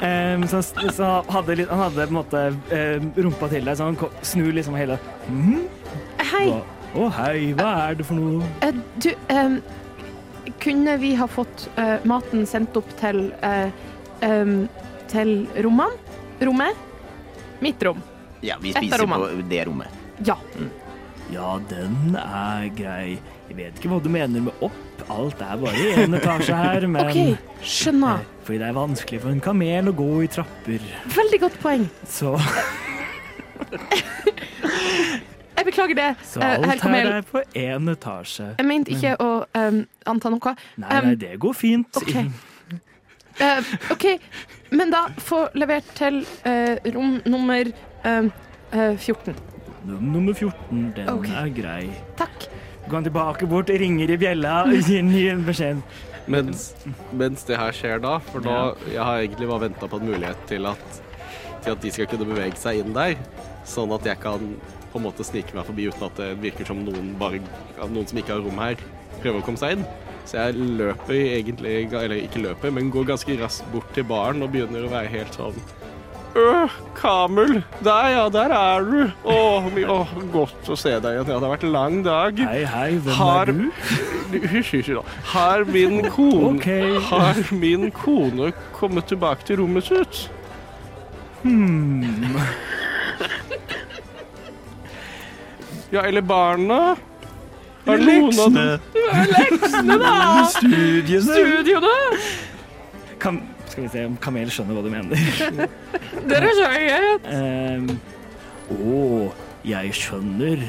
Um, 0.00 0.46
så 0.48 0.62
han- 0.62 0.96
så 0.96 1.10
hadde, 1.36 1.58
litt, 1.60 1.68
han 1.72 1.84
hadde 1.84 2.06
på 2.08 2.14
en 2.14 2.18
måte 2.22 2.44
uh, 2.72 3.10
rumpa 3.28 3.50
til 3.52 3.68
deg, 3.68 3.76
så 3.76 3.90
han 3.90 4.00
snur 4.32 4.56
liksom 4.56 4.78
hele 4.80 4.96
mm, 5.28 5.60
hei. 6.32 6.46
Å, 6.48 6.62
Å, 6.96 7.10
hei, 7.20 7.36
hva 7.60 7.74
er 7.90 8.00
det 8.00 8.08
for 8.08 8.16
noe? 8.20 8.48
Uh, 8.64 8.80
du, 9.04 9.10
em, 9.36 9.60
kunne 10.62 10.96
vi 11.02 11.14
ha 11.18 11.26
fått 11.28 11.66
uh, 11.76 11.98
maten 12.08 12.46
sendt 12.46 12.76
opp 12.78 12.90
til 13.00 13.28
uh, 13.42 13.68
um, 14.22 14.62
til 15.10 15.42
rommene? 15.64 16.14
Rommet? 16.42 16.88
Mitt 17.62 17.82
rom. 17.86 18.00
Ja, 18.42 18.56
vi 18.62 18.72
spiser 18.74 19.06
på 19.06 19.28
det 19.50 19.64
rommet. 19.68 20.00
Ja. 20.26 20.36
Ja, 21.32 21.60
den 21.70 22.16
er 22.18 22.66
grei. 22.76 23.18
Jeg 23.48 23.56
vet 23.56 23.78
ikke 23.78 23.90
hva 23.92 24.00
du 24.02 24.08
mener 24.12 24.42
med 24.48 24.64
opp. 24.64 25.04
Alt 25.12 25.40
er 25.42 25.58
bare 25.60 25.78
i 25.78 25.92
én 26.04 26.14
etasje 26.16 26.56
her, 26.56 26.86
men 26.90 27.08
okay, 27.08 27.36
skjønner. 27.62 28.20
eh, 28.22 28.42
Fordi 28.46 28.58
det 28.62 28.68
er 28.68 28.76
vanskelig 28.76 29.20
for 29.22 29.34
en 29.34 29.42
kamel 29.44 29.90
å 29.90 29.94
gå 29.98 30.08
i 30.24 30.28
trapper. 30.30 30.84
Veldig 31.16 31.40
godt 31.42 31.58
poeng. 31.62 31.86
Så, 32.10 32.34
Jeg 35.56 35.66
beklager 35.68 35.94
det, 35.94 36.08
så 36.26 36.40
eh, 36.40 36.64
her 36.64 36.94
er 37.02 37.26
på 37.28 37.42
én 37.58 37.90
etasje. 37.92 38.54
Jeg 38.58 38.66
mente 38.66 38.94
ikke 38.94 39.12
å 39.20 39.30
um, 39.58 39.82
anta 40.08 40.32
noe. 40.32 40.54
Nei, 40.80 41.02
nei, 41.04 41.14
det 41.20 41.36
går 41.42 41.54
fint. 41.56 42.00
OK. 42.00 42.16
Uh, 43.40 43.70
OK, 43.92 44.06
men 44.76 44.92
da 44.92 45.06
få 45.20 45.46
levert 45.56 45.88
til 45.96 46.20
uh, 46.44 46.76
rom 46.94 47.16
nummer 47.24 47.70
em, 48.04 48.28
eh, 48.72 48.96
14. 48.98 49.34
Rom 49.88 50.10
Nummer 50.12 50.34
14, 50.34 50.92
den 50.96 51.08
okay. 51.08 51.36
er 51.40 51.54
grei. 51.56 51.86
Takk. 52.18 52.48
Går 52.88 52.96
han 52.96 53.06
tilbake 53.06 53.46
bort, 53.46 53.70
ringer 53.70 54.10
i 54.10 54.18
bjella 54.20 54.62
og 54.66 54.74
gir 54.88 55.04
ny 55.06 55.24
beskjed. 55.46 55.80
Mens, 56.30 56.68
mens 57.18 57.46
det 57.48 57.58
her 57.58 57.74
skjer 57.74 58.02
da, 58.02 58.18
for 58.22 58.44
da 58.44 58.76
Jeg 58.86 59.02
har 59.02 59.24
egentlig 59.24 59.48
bare 59.50 59.64
venta 59.64 59.88
på 59.90 59.98
en 59.98 60.06
mulighet 60.06 60.44
til 60.46 60.68
at, 60.70 61.00
til 61.64 61.74
at 61.74 61.82
de 61.82 61.90
skal 61.90 62.06
kunne 62.10 62.28
bevege 62.28 62.60
seg 62.60 62.82
inn 62.82 62.94
der, 62.94 63.16
sånn 63.66 63.90
at 63.96 64.06
jeg 64.06 64.20
kan 64.22 64.52
på 64.92 65.00
en 65.00 65.06
måte 65.08 65.24
snike 65.26 65.56
meg 65.56 65.66
forbi 65.68 65.88
uten 65.90 66.06
at 66.06 66.18
det 66.20 66.30
virker 66.42 66.68
som 66.68 66.82
noen, 66.86 67.12
bare, 67.20 67.40
noen 67.88 68.06
som 68.08 68.18
ikke 68.20 68.34
har 68.36 68.42
rom 68.44 68.60
her, 68.62 68.76
prøver 69.22 69.40
å 69.40 69.46
komme 69.46 69.60
seg 69.60 69.78
inn. 69.78 69.86
Så 70.28 70.38
jeg 70.38 70.54
løper 70.78 71.16
egentlig, 71.18 71.76
eller 71.90 72.20
ikke 72.22 72.42
løper, 72.44 72.70
men 72.76 72.92
går 72.94 73.08
ganske 73.08 73.34
raskt 73.40 73.66
bort 73.72 73.88
til 73.96 74.04
baren 74.06 74.44
og 74.44 74.52
begynner 74.54 74.84
å 74.86 74.92
være 74.92 75.10
helt 75.16 75.34
sånn 75.40 75.56
Øh, 76.32 76.70
Kamel! 76.96 77.58
Der, 77.84 78.06
ja, 78.14 78.22
der 78.32 78.54
er 78.56 78.86
du! 78.88 79.00
Å, 79.28 79.34
my- 79.74 79.82
å, 79.84 79.98
godt 80.32 80.70
å 80.72 80.76
se 80.80 80.94
deg 80.94 81.18
igjen. 81.18 81.28
Ja, 81.28 81.34
det 81.36 81.44
har 81.44 81.52
vært 81.52 81.66
en 81.66 81.74
lang 81.74 81.98
dag. 82.06 82.38
Hei, 82.48 82.62
hei, 82.64 82.86
hvem 83.04 83.18
Har- 83.18 83.50
er 83.50 83.58
du? 83.58 83.66
Hysj, 84.54 84.70
hysj 84.78 84.94
da. 84.96 85.02
Har 85.34 85.66
min 85.68 85.98
kone 86.08 86.54
okay. 86.54 86.94
Har 87.10 87.36
min 87.52 87.90
kone 87.92 88.48
kommet 88.78 89.10
tilbake 89.12 89.44
til 89.44 89.60
rommet 89.60 89.84
sitt? 89.90 90.22
Hmm. 91.42 92.38
Ja, 95.92 96.02
eller 96.08 96.24
barna? 96.24 96.96
Er 97.84 97.98
det 97.98 98.06
noen 98.06 98.38
av 98.40 98.54
dem 98.54 100.46
Studiene! 100.54 101.26
Studioene! 101.26 101.96
Kam 103.20 103.42
skal 103.68 103.84
vi 103.86 103.90
se 103.92 104.04
om 104.04 104.16
Kamel 104.20 104.50
skjønner 104.52 104.76
hva 104.76 104.82
du 104.84 104.90
mener. 104.92 105.68
Dere 106.30 106.50
skjønner. 106.56 107.06
Ehm, 107.32 107.86
Å, 108.72 108.96
jeg 109.68 109.92
skjønner. 109.96 110.64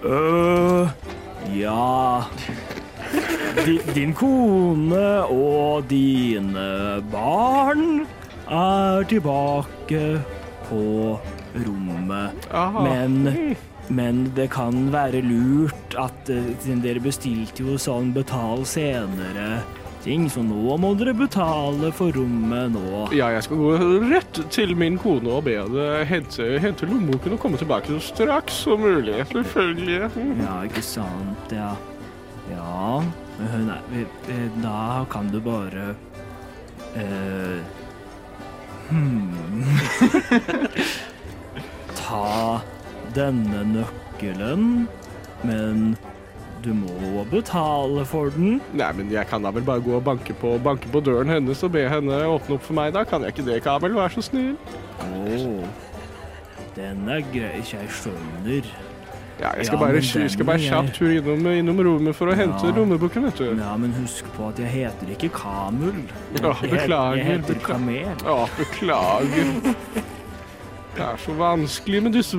Uh, 0.00 0.88
ja 1.52 2.24
Di, 3.66 3.74
Din 3.92 4.14
kone 4.16 5.04
og 5.28 5.84
dine 5.90 7.00
barn 7.12 8.06
er 8.48 9.04
tilbake 9.10 10.04
på 10.70 10.84
rommet. 11.66 12.48
Aha. 12.54 12.86
Men, 12.88 13.56
men 13.90 14.28
det 14.36 14.50
kan 14.54 14.88
være 14.94 15.22
lurt 15.26 15.96
at 15.98 16.30
eh, 16.32 16.72
dere 16.84 17.02
bestilte 17.02 17.66
jo 17.66 17.76
sånn 17.80 18.12
betal 18.14 18.64
senere 18.68 19.60
ting, 20.04 20.28
så 20.32 20.40
nå 20.44 20.76
må 20.80 20.94
dere 20.96 21.12
betale 21.16 21.90
for 21.92 22.14
rommet 22.16 22.72
nå. 22.72 23.02
Ja, 23.16 23.28
jeg 23.34 23.44
skal 23.44 23.60
gå 23.60 23.72
rett 24.08 24.40
til 24.54 24.72
min 24.78 24.96
kone 25.00 25.34
og 25.36 25.44
be 25.48 25.58
henne 25.58 25.88
hente, 26.08 26.46
hente 26.62 26.88
lommeboken 26.88 27.36
og 27.36 27.42
komme 27.42 27.60
tilbake 27.60 27.92
så 27.92 28.00
straks 28.14 28.62
som 28.64 28.80
mulig. 28.80 29.18
Selvfølgelig. 29.32 30.08
Mm. 30.16 30.40
Ja, 30.44 30.54
ikke 30.70 30.84
sant, 30.86 31.54
ja. 31.54 31.74
Ja, 32.50 33.02
men 33.38 33.68
eh, 34.00 34.48
da 34.62 35.04
kan 35.12 35.28
du 35.30 35.38
bare 35.44 35.92
eh, 36.96 37.60
Hmm. 38.90 39.62
Ta 41.94 42.60
denne 43.14 43.64
nøkkelen, 43.74 44.88
men 45.44 45.96
du 46.64 46.74
må 46.76 47.24
betale 47.30 48.04
for 48.04 48.28
den. 48.34 48.58
Nei, 48.76 48.90
men 48.98 49.10
jeg 49.12 49.26
kan 49.30 49.42
da 49.46 49.52
vel 49.56 49.64
bare 49.64 49.80
gå 49.80 49.94
og 49.96 50.04
banke 50.04 50.34
på, 50.36 50.58
banke 50.62 50.90
på 50.92 51.00
døren 51.00 51.28
hennes 51.32 51.62
og 51.64 51.72
be 51.72 51.86
henne 51.88 52.18
åpne 52.28 52.58
opp 52.58 52.66
for 52.66 52.76
meg, 52.76 52.92
da? 52.92 53.04
Kan 53.08 53.24
jeg 53.24 53.32
ikke 53.36 53.46
det, 53.48 53.62
Kamel? 53.64 53.94
Vær 53.96 54.12
så 54.12 54.22
snill. 54.26 54.56
Oh. 55.00 55.64
den 56.76 57.08
er 57.10 57.24
grei, 57.32 57.56
jeg 57.64 57.88
skjønner. 57.90 58.68
Ja, 59.40 59.54
jeg 59.56 59.66
skal 59.66 59.78
Ja, 59.78 59.80
bare, 59.86 60.00
jeg 60.04 60.30
skal 60.34 60.44
bare 60.44 60.60
er- 60.60 60.68
kjapt 60.68 60.94
tur 60.98 61.08
innom, 61.08 61.46
innom 61.48 61.78
rommet 61.80 62.14
for 62.14 62.28
å 62.28 62.34
hente 62.36 62.66
Ja. 62.68 62.74
lommeboken, 62.76 63.24
vet 63.24 63.38
du. 63.40 63.44
Ja, 63.56 63.74
men 63.76 63.92
husk 63.96 64.24
på 64.36 64.48
at 64.50 64.58
jeg 64.58 64.68
heter 64.68 65.08
ikke 65.16 65.30
Kamul. 65.32 66.02
Åh, 66.44 66.60
beklager, 66.60 67.16
jeg 67.16 67.24
heter 67.26 67.54
Kamel. 67.64 68.12
Å, 68.24 68.44
beklager. 68.58 69.74
Det 70.94 71.06
er 71.06 71.16
så 71.24 71.32
vanskelig 71.38 72.02
med 72.02 72.12
disse 72.12 72.36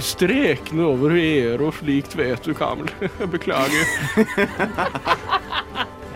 strekene 0.00 0.84
over 0.86 1.14
e-er 1.18 1.62
og 1.66 1.74
slikt, 1.80 2.14
vet 2.18 2.44
du, 2.46 2.52
Kamel. 2.56 2.88
Beklager. 3.32 3.86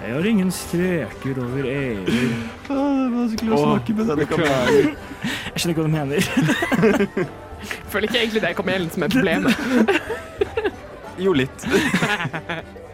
Jeg 0.05 0.13
har 0.19 0.27
ingen 0.29 0.51
streker 0.53 1.39
over 1.41 1.65
e-er. 1.69 2.05
Det 2.07 2.77
er 2.77 3.15
vanskelig 3.15 3.51
å 3.57 3.61
snakke 3.63 3.97
med 3.99 4.11
denne 4.13 4.27
kamelen. 4.29 4.95
Jeg 5.25 5.63
skjønner 5.63 5.73
ikke 5.73 5.81
hva 5.81 5.89
du 5.89 5.95
mener. 5.97 6.21
Føler 7.89 8.09
ikke 8.11 8.21
egentlig 8.21 8.43
det 8.45 8.51
er 8.51 8.59
kamelen 8.59 8.91
som 8.93 9.07
er 9.07 9.13
problemet. 9.17 9.53
Jo, 11.25 11.33
litt. 11.37 11.59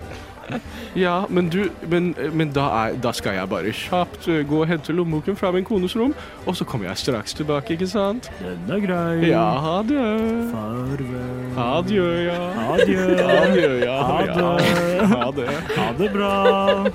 Ja, 1.04 1.24
men 1.28 1.48
du 1.52 1.70
Men, 1.90 2.14
men 2.34 2.50
da, 2.54 2.66
er, 2.84 2.96
da 3.02 3.12
skal 3.14 3.36
jeg 3.36 3.48
bare 3.50 3.72
kjapt 3.74 4.26
uh, 4.28 4.40
gå 4.46 4.62
og 4.62 4.68
hente 4.70 4.94
lommeboken 4.94 5.36
fra 5.38 5.52
min 5.54 5.64
kones 5.66 5.94
rom, 5.98 6.14
og 6.46 6.56
så 6.58 6.66
kommer 6.68 6.88
jeg 6.90 7.02
straks 7.04 7.34
tilbake, 7.38 7.74
ikke 7.76 7.88
sant? 7.90 8.30
Den 8.40 8.74
er 8.74 8.82
grei. 8.82 9.30
Ja, 9.30 9.44
ha 9.62 9.76
det. 9.86 10.04
Farvel. 10.50 11.58
Adjø, 11.60 12.08
ja. 12.26 12.38
Adjø. 12.74 13.06
Adjø, 13.26 13.70
ja. 13.84 13.96
Ha 14.08 14.18
ja. 14.28 14.34
det. 14.34 15.08
Ha 15.14 15.30
det. 15.36 15.48
Ha 15.76 15.88
det 15.98 16.10
bra. 16.14 16.32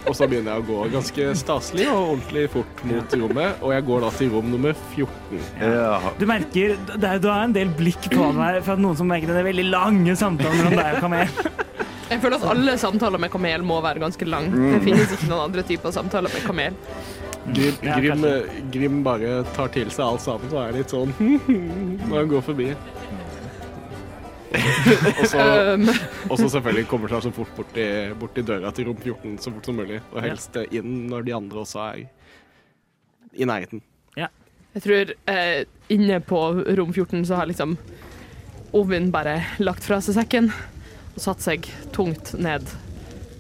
Og 0.06 0.16
så 0.18 0.28
begynner 0.30 0.56
jeg 0.56 0.66
å 0.66 0.68
gå 0.70 0.88
ganske 0.96 1.30
staselig 1.40 1.88
og 1.92 2.02
ordentlig 2.16 2.46
fort 2.54 2.86
mot 2.88 3.18
rommet, 3.24 3.62
og 3.62 3.76
jeg 3.76 3.88
går 3.90 4.06
da 4.06 4.14
til 4.20 4.34
rom 4.36 4.52
nummer 4.54 4.76
14. 4.96 5.44
Ja. 5.62 6.00
Du 6.20 6.28
merker, 6.30 6.76
det 6.96 7.12
er, 7.12 7.22
du 7.24 7.30
har 7.32 7.46
en 7.48 7.56
del 7.56 7.72
blikk 7.76 8.10
på 8.12 8.32
deg 8.40 8.62
fra 8.66 8.78
noen 8.80 8.98
som 9.00 9.10
merker 9.10 9.32
den 9.32 9.48
veldig 9.48 9.70
lange 9.72 10.18
samtalen 10.20 10.64
mellom 10.64 10.80
deg 10.80 10.98
og 10.98 11.06
Kamel. 11.06 11.36
Jeg 12.06 12.22
føler 12.22 12.38
at 12.38 12.50
alle 12.52 12.76
samtaler 12.78 13.22
med 13.22 13.32
kamel 13.34 13.64
må 13.66 13.80
være 13.82 14.02
ganske 14.04 14.28
lang. 14.30 14.52
Det 14.54 14.82
finnes 14.86 15.14
ikke 15.16 15.30
noen 15.32 15.48
andre 15.48 15.64
typer 15.66 15.94
samtaler 15.96 16.34
med 16.34 16.44
kamel. 16.46 16.76
Grim, 17.46 17.76
Grim. 17.82 18.26
Grim 18.74 19.02
bare 19.06 19.40
tar 19.56 19.70
til 19.74 19.90
seg 19.94 20.06
alt 20.06 20.24
sammen 20.24 20.50
og 20.50 20.62
er 20.64 20.78
litt 20.80 20.94
sånn 20.94 21.12
når 22.10 22.16
han 22.18 22.32
går 22.32 22.46
forbi. 22.46 22.70
og, 25.20 25.26
så, 25.28 25.42
Um, 25.76 25.90
og 26.30 26.38
selvfølgelig 26.40 26.88
kommer 26.88 27.12
seg 27.12 27.26
så 27.26 27.32
fort 27.36 27.52
bort 27.58 27.78
i, 27.82 27.88
bort 28.18 28.38
i 28.40 28.44
døra 28.46 28.72
til 28.76 28.88
rom 28.90 29.02
14 29.02 29.36
så 29.44 29.52
fort 29.52 29.68
som 29.68 29.82
mulig. 29.82 30.00
Og 30.14 30.22
helst 30.24 30.58
inn 30.70 30.94
når 31.12 31.28
de 31.28 31.36
andre 31.36 31.62
også 31.66 31.82
er 31.90 32.06
i 33.36 33.50
nærheten. 33.50 33.84
jeg 34.76 34.84
tror 34.84 35.12
eh, 35.32 35.66
inne 35.92 36.22
på 36.24 36.40
rom 36.78 36.94
14 36.94 37.26
så 37.28 37.42
har 37.42 37.50
liksom 37.52 37.78
Ovin 38.76 39.08
bare 39.12 39.38
lagt 39.64 39.86
fra 39.88 40.02
seg 40.04 40.18
sekken 40.18 40.50
og 41.16 41.22
satt 41.24 41.42
seg 41.46 41.68
tungt 41.96 42.34
ned 42.38 42.68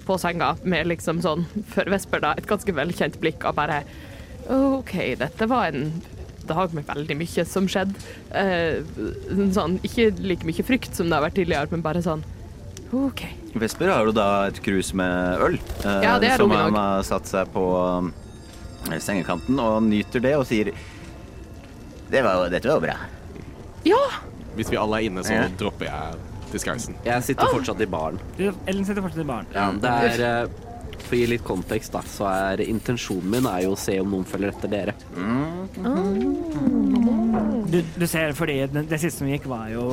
på 0.05 0.17
senga 0.21 0.53
med 0.63 0.87
liksom 0.87 1.21
sånn, 1.23 1.45
før 1.73 1.89
Vesper 1.95 2.21
da, 2.23 2.33
et 2.37 2.47
ganske 2.47 2.75
velkjent 2.77 3.17
blikk 3.19 3.43
av 3.49 3.55
bare 3.57 3.81
OK, 4.53 4.93
dette 5.17 5.47
var 5.49 5.71
en 5.73 5.89
dag 6.45 6.73
med 6.77 6.85
veldig 6.85 7.15
mye 7.17 7.43
som 7.49 7.65
skjedde. 7.65 7.97
Eh, 8.37 8.83
sånn, 9.55 9.79
ikke 9.87 10.11
like 10.21 10.45
mye 10.45 10.65
frykt 10.67 10.93
som 10.93 11.09
det 11.09 11.17
har 11.17 11.23
vært 11.25 11.39
tidligere, 11.39 11.71
men 11.71 11.81
bare 11.81 12.03
sånn 12.05 12.21
OK. 12.93 13.23
Vesper 13.57 13.89
har 13.89 14.05
jo 14.05 14.13
da 14.13 14.27
et 14.51 14.59
krus 14.63 14.91
med 14.93 15.41
øl, 15.41 15.57
eh, 15.81 16.03
Ja, 16.05 16.19
det 16.21 16.29
er 16.35 16.37
som 16.43 16.53
han 16.53 16.77
har 16.77 17.01
satt 17.07 17.25
seg 17.27 17.49
på 17.55 17.65
eh, 18.91 18.99
sengekanten 19.01 19.57
og 19.59 19.81
nyter 19.89 20.21
det 20.21 20.35
og 20.37 20.45
sier 20.45 20.69
det 22.13 22.21
var, 22.21 22.45
Dette 22.53 22.69
var 22.69 22.83
bra. 22.83 22.95
Ja! 23.89 24.03
Hvis 24.55 24.69
vi 24.69 24.77
alle 24.77 25.01
er 25.01 25.09
inne, 25.09 25.23
så 25.25 25.33
Ja. 25.33 25.47
dropper 25.57 25.89
jeg 25.89 26.34
disguisen. 26.51 26.95
Jeg 27.05 27.23
sitter 27.23 27.47
fortsatt 27.51 27.81
i 27.81 27.85
baren. 27.89 28.19
Du, 28.37 28.51
Ellen 28.67 28.85
sitter 28.85 29.01
fortsatt 29.01 29.23
i 29.23 29.27
baren. 29.29 29.47
Ja, 29.55 29.71
det 29.71 29.91
er 29.91 30.25
eh, 30.29 30.47
For 31.05 31.15
å 31.15 31.19
gi 31.19 31.25
litt 31.29 31.43
kontekst, 31.45 31.91
da, 31.93 32.01
så 32.09 32.25
er 32.31 32.61
intensjonen 32.65 33.29
min 33.29 33.45
er 33.45 33.61
jo 33.67 33.73
å 33.75 33.77
se 33.77 33.99
om 34.01 34.09
noen 34.09 34.25
følger 34.25 34.49
etter 34.55 34.71
dere. 34.71 34.95
Du, 37.69 37.81
du 37.97 38.05
ser, 38.07 38.33
fordi 38.37 38.59
det, 38.71 38.85
det 38.89 38.99
siste 39.01 39.19
som 39.23 39.29
gikk, 39.29 39.45
var 39.51 39.67
jo 39.73 39.85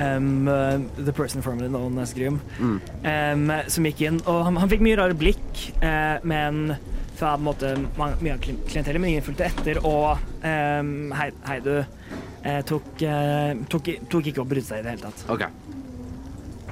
um, 0.00 0.48
uh, 0.48 0.76
The 1.00 1.12
person 1.16 1.42
formerly 1.44 1.68
known 1.72 1.98
as 2.02 2.12
Grim, 2.16 2.40
Mm. 2.60 2.78
um, 3.04 3.54
som 3.72 3.88
gikk 3.88 4.04
inn. 4.06 4.20
Og 4.28 4.44
han, 4.48 4.56
han 4.62 4.70
fikk 4.72 4.84
mye 4.86 4.98
rare 5.00 5.16
blikk, 5.18 5.64
eh, 5.80 6.18
men 6.24 6.76
fra 7.16 7.32
på 7.34 7.40
en 7.40 7.46
måte 7.48 7.70
man- 7.96 8.16
mye 8.20 8.34
av 8.36 8.40
klien- 8.44 8.60
klientellet, 8.68 9.00
men 9.00 9.10
ingen 9.14 9.24
fulgte 9.24 9.46
etter. 9.48 9.80
Og 9.88 10.18
um, 10.44 11.12
Hei- 11.16 11.32
Heidu 11.48 11.78
eh, 11.80 12.60
tok, 12.68 12.90
eh, 13.02 13.54
tok, 13.72 13.88
i- 13.88 13.98
tok 14.12 14.28
ikke 14.32 14.44
å 14.44 14.48
bryte 14.48 14.68
seg 14.68 14.82
i 14.82 14.86
det 14.86 14.94
hele 14.96 15.08
tatt. 15.08 15.24
OK, 15.32 15.46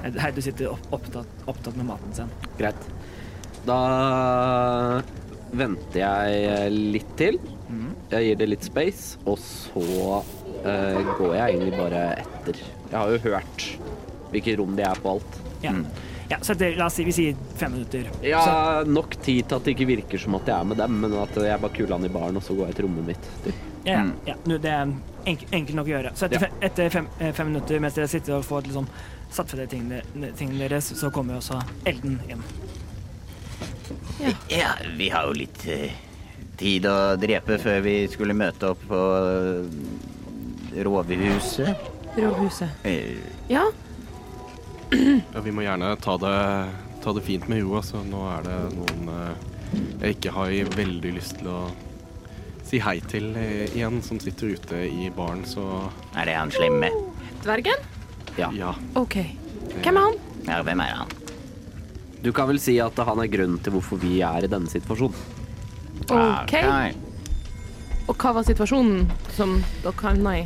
Heidu- 0.05 0.19
Heidu 0.21 0.41
sitter 0.45 0.69
opptatt, 0.93 1.43
opptatt 1.49 1.75
med 1.79 1.89
maten 1.89 2.13
sin. 2.13 2.29
greit. 2.59 2.87
Da 3.65 3.79
venter 5.55 6.01
jeg 6.01 6.71
litt 6.93 7.13
til. 7.19 7.39
Jeg 8.11 8.27
gir 8.27 8.37
det 8.37 8.47
litt 8.51 8.65
space, 8.67 9.17
og 9.25 9.39
så 9.41 9.81
uh, 9.81 10.99
går 11.17 11.31
jeg 11.33 11.55
egentlig 11.55 11.71
bare 11.79 12.01
etter. 12.21 12.59
Jeg 12.91 12.95
har 12.99 13.09
jo 13.15 13.21
hørt 13.23 13.65
hvilke 14.29 14.53
rom 14.59 14.75
de 14.77 14.83
er 14.85 14.99
på 15.01 15.15
alt. 15.15 15.39
Ja. 15.63 15.71
ja 16.29 16.37
så 16.45 16.53
det, 16.59 16.73
la 16.77 16.85
oss 16.91 16.99
si 16.99 17.05
vi 17.07 17.15
sier 17.15 17.39
fem 17.57 17.73
minutter. 17.73 18.05
Ja, 18.25 18.43
Så, 18.45 18.91
nok 18.93 19.17
tid 19.25 19.47
til 19.49 19.57
at 19.57 19.65
det 19.65 19.73
ikke 19.73 19.87
virker 19.95 20.21
som 20.21 20.37
at 20.37 20.45
jeg 20.51 20.55
er 20.59 20.69
med 20.69 20.77
dem, 20.83 20.99
men 21.01 21.17
at 21.23 21.33
jeg 21.41 21.61
bare 21.65 21.73
kuler 21.79 21.95
han 21.97 22.05
i 22.05 22.13
baren, 22.13 22.37
og 22.37 22.45
så 22.45 22.53
går 22.59 22.69
jeg 22.69 22.77
til 22.79 22.87
rommet 22.89 23.09
mitt. 23.15 23.31
Typ. 23.47 23.65
ja, 23.89 23.99
Mm. 24.03 24.13
ja, 24.25 24.35
det 24.45 24.65
er 24.65 24.93
enkelt, 25.25 25.51
enkelt 25.53 25.75
nok 25.81 25.87
å 25.89 25.93
gjøre. 25.95 26.13
Så 26.17 26.25
etter, 26.29 26.37
Ja. 26.37 26.45
fem, 26.45 26.55
etter 26.69 26.89
fem, 26.99 27.07
eh, 27.19 27.31
fem 27.37 27.47
minutter, 27.51 27.79
mens 27.79 27.93
dere 27.97 28.07
sitter 28.07 28.33
og 28.37 28.43
får 28.45 28.63
liksom, 28.69 28.87
satt 29.31 29.49
for 29.51 29.57
de 29.59 29.67
tingene, 29.71 30.01
tingene 30.37 30.67
deres, 30.69 30.91
så 30.99 31.09
kommer 31.13 31.39
også 31.39 31.59
Elden 31.87 32.19
inn. 32.29 32.43
Ja, 34.49 34.71
vi 34.97 35.09
har 35.13 35.27
jo 35.27 35.35
litt 35.37 35.65
eh, 35.69 35.91
tid 36.57 36.85
å 36.89 37.15
drepe 37.19 37.57
før 37.61 37.81
vi 37.85 37.95
skulle 38.11 38.35
møte 38.37 38.71
opp 38.73 38.85
på 38.89 39.01
eh, 39.19 40.79
rådhuset. 40.85 41.91
Rådhuset. 42.17 42.85
Eh, 42.87 43.17
Ja. 43.51 43.65
Ja, 44.95 45.41
vi 45.43 45.51
må 45.51 45.63
gjerne 45.65 45.95
ta 45.99 46.13
det, 46.21 46.35
ta 47.03 47.11
det 47.17 47.23
fint 47.25 47.47
med 47.51 47.63
ro. 47.65 47.73
Altså. 47.81 47.99
Nå 48.05 48.21
er 48.31 48.45
det 48.45 48.59
noen 48.77 49.09
jeg 49.99 50.15
ikke 50.15 50.31
har 50.35 50.53
veldig 50.77 51.11
lyst 51.17 51.39
til 51.41 51.49
å 51.51 51.63
si 52.65 52.79
hei 52.79 52.99
til 53.09 53.31
igjen, 53.41 53.97
som 54.05 54.21
sitter 54.21 54.53
ute 54.55 54.83
i 54.87 55.09
baren, 55.13 55.41
så 55.49 55.65
Er 56.15 56.29
det 56.29 56.37
han 56.37 56.53
slemme? 56.53 56.89
Dvergen? 57.43 57.81
Ja. 58.37 58.49
ja. 58.55 58.73
OK. 58.99 59.17
Hvem 59.81 59.97
er 59.97 60.07
han? 60.09 60.19
Ja, 60.45 60.59
hvem 60.65 60.83
er 60.83 60.97
han? 61.01 61.13
Du 62.25 62.31
kan 62.33 62.49
vel 62.49 62.59
si 62.61 62.77
at 62.81 62.97
han 63.07 63.21
er 63.21 63.31
grunnen 63.31 63.59
til 63.63 63.75
hvorfor 63.75 63.99
vi 64.01 64.19
er 64.25 64.45
i 64.45 64.51
denne 64.51 64.69
situasjonen. 64.71 65.17
OK. 66.05 66.55
Og 68.05 68.13
hva 68.21 68.35
var 68.37 68.45
situasjonen 68.45 69.07
som 69.33 69.57
dere 69.83 69.95
havna 70.01 70.35
i? 70.41 70.45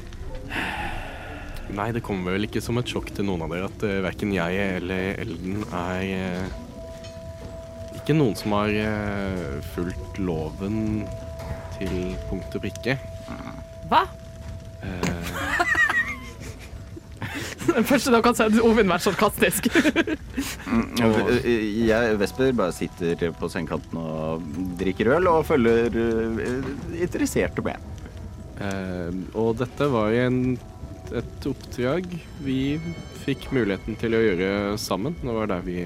Nei, 1.76 1.90
det 1.94 2.02
kommer 2.06 2.34
vel 2.34 2.48
ikke 2.48 2.64
som 2.64 2.80
et 2.82 2.90
sjokk 2.90 3.11
til 3.14 3.28
noen 3.28 3.44
av 3.45 3.53
dere 3.53 3.68
at 3.70 3.84
uh, 3.86 3.99
verken 4.06 4.32
jeg 4.34 4.64
eller 4.80 5.20
Elden 5.22 5.66
er 5.68 6.06
uh, 6.10 7.99
ikke 7.99 8.16
noen 8.18 8.34
som 8.40 8.56
har 8.57 8.74
uh, 8.74 9.60
fulgt 9.76 10.18
loven 10.24 11.03
til 11.78 12.16
punkt 12.32 12.57
og 12.57 12.66
prikke. 12.66 12.98
Hva? 13.90 14.03
Eh, 14.84 15.95
Den 17.69 17.85
første 17.87 18.11
dere 18.13 18.25
har 18.25 18.35
sett 18.37 18.57
Ovin 18.65 18.89
vært 18.89 19.05
sarkastisk. 19.05 19.69
Eh, 21.39 21.85
Jeg, 21.87 22.17
Vesper, 22.19 22.51
bare 22.57 22.73
sitter 22.75 23.31
på 23.39 23.49
sengekanten 23.51 23.99
og 24.01 24.43
drikker 24.79 25.13
øl 25.17 25.29
og 25.31 25.45
følger 25.47 25.95
eh, 25.99 26.67
interesserte 27.03 27.63
med. 27.65 27.77
Eh, 28.59 29.15
og 29.39 29.55
dette 29.61 29.87
var 29.93 30.13
en, 30.25 30.57
et 31.15 31.47
oppdrag 31.49 32.09
vi 32.45 32.59
fikk 33.23 33.49
muligheten 33.55 33.97
til 34.01 34.17
å 34.17 34.23
gjøre 34.25 34.51
sammen. 34.81 35.15
Det 35.21 35.35
var 35.39 35.49
der 35.53 35.65
vi 35.65 35.79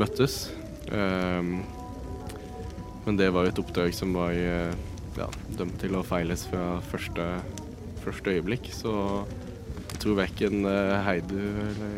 møttes. 0.00 0.42
Eh, 0.90 1.42
men 3.06 3.16
det 3.18 3.30
var 3.34 3.48
et 3.48 3.58
oppdrag 3.58 3.94
som 3.96 4.12
var 4.14 4.36
eh, 4.36 4.72
ja, 5.18 5.26
dømt 5.58 5.78
til 5.82 5.96
å 5.98 6.04
feiles 6.06 6.44
fra 6.50 6.76
første, 6.90 7.30
første 8.04 8.36
øyeblikk. 8.36 8.70
Så 8.76 8.92
tror 10.00 10.18
verken 10.18 10.64
eh, 10.68 10.96
Heidu 11.06 11.38
eller, 11.38 11.94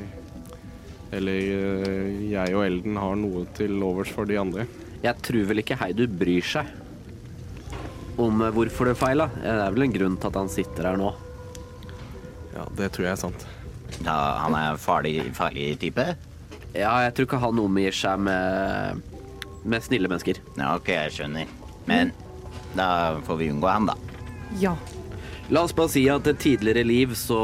eller 1.19 1.41
eh, 1.41 2.23
jeg 2.33 2.57
og 2.57 2.65
Elden 2.67 2.99
har 3.01 3.19
noe 3.21 3.45
til 3.57 3.79
overs 3.85 4.13
for 4.15 4.29
de 4.29 4.39
andre. 4.41 4.67
Jeg 5.03 5.19
tror 5.27 5.49
vel 5.51 5.63
ikke 5.63 5.79
Heidu 5.81 6.07
bryr 6.07 6.47
seg 6.47 6.71
om 8.21 8.43
eh, 8.43 8.53
hvorfor 8.55 8.91
det 8.91 8.99
feila. 9.01 9.29
Det 9.39 9.55
er 9.55 9.77
vel 9.77 9.87
en 9.89 9.97
grunn 9.97 10.19
til 10.19 10.33
at 10.33 10.41
han 10.43 10.53
sitter 10.53 10.91
her 10.91 11.01
nå. 11.01 11.13
Ja, 12.53 12.67
det 12.79 12.93
tror 12.93 13.09
jeg 13.09 13.15
er 13.15 13.23
sant. 13.23 13.47
Ja, 14.03 14.17
han 14.43 14.57
er 14.57 14.81
farlig, 14.81 15.17
farlig 15.37 15.73
type? 15.81 16.05
Ja, 16.73 16.93
jeg 17.05 17.15
tror 17.15 17.29
ikke 17.29 17.43
han 17.43 17.61
omgir 17.61 17.95
seg 17.97 18.21
med, 18.25 19.03
med 19.69 19.85
snille 19.85 20.09
mennesker. 20.09 20.41
Ja, 20.57 20.75
OK, 20.79 20.91
jeg 20.95 21.15
skjønner. 21.17 21.55
Men 21.89 22.13
da 22.77 23.21
får 23.27 23.41
vi 23.41 23.51
unngå 23.53 23.69
han, 23.69 23.89
da. 23.91 23.97
Ja. 24.61 24.75
La 25.53 25.63
oss 25.67 25.75
bare 25.77 25.93
si 25.93 26.07
at 26.09 26.27
i 26.27 26.33
et 26.33 26.41
tidligere 26.41 26.85
liv 26.89 27.13
så 27.19 27.39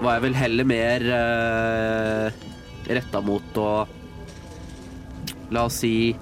var 0.00 0.16
jeg 0.16 0.24
vel 0.28 0.36
heller 0.38 0.68
mer 0.68 1.06
uh, 1.10 2.44
retta 2.86 3.22
mot 3.24 3.58
å 3.60 3.70
La 5.50 5.64
oss 5.66 5.80
si 5.82 6.14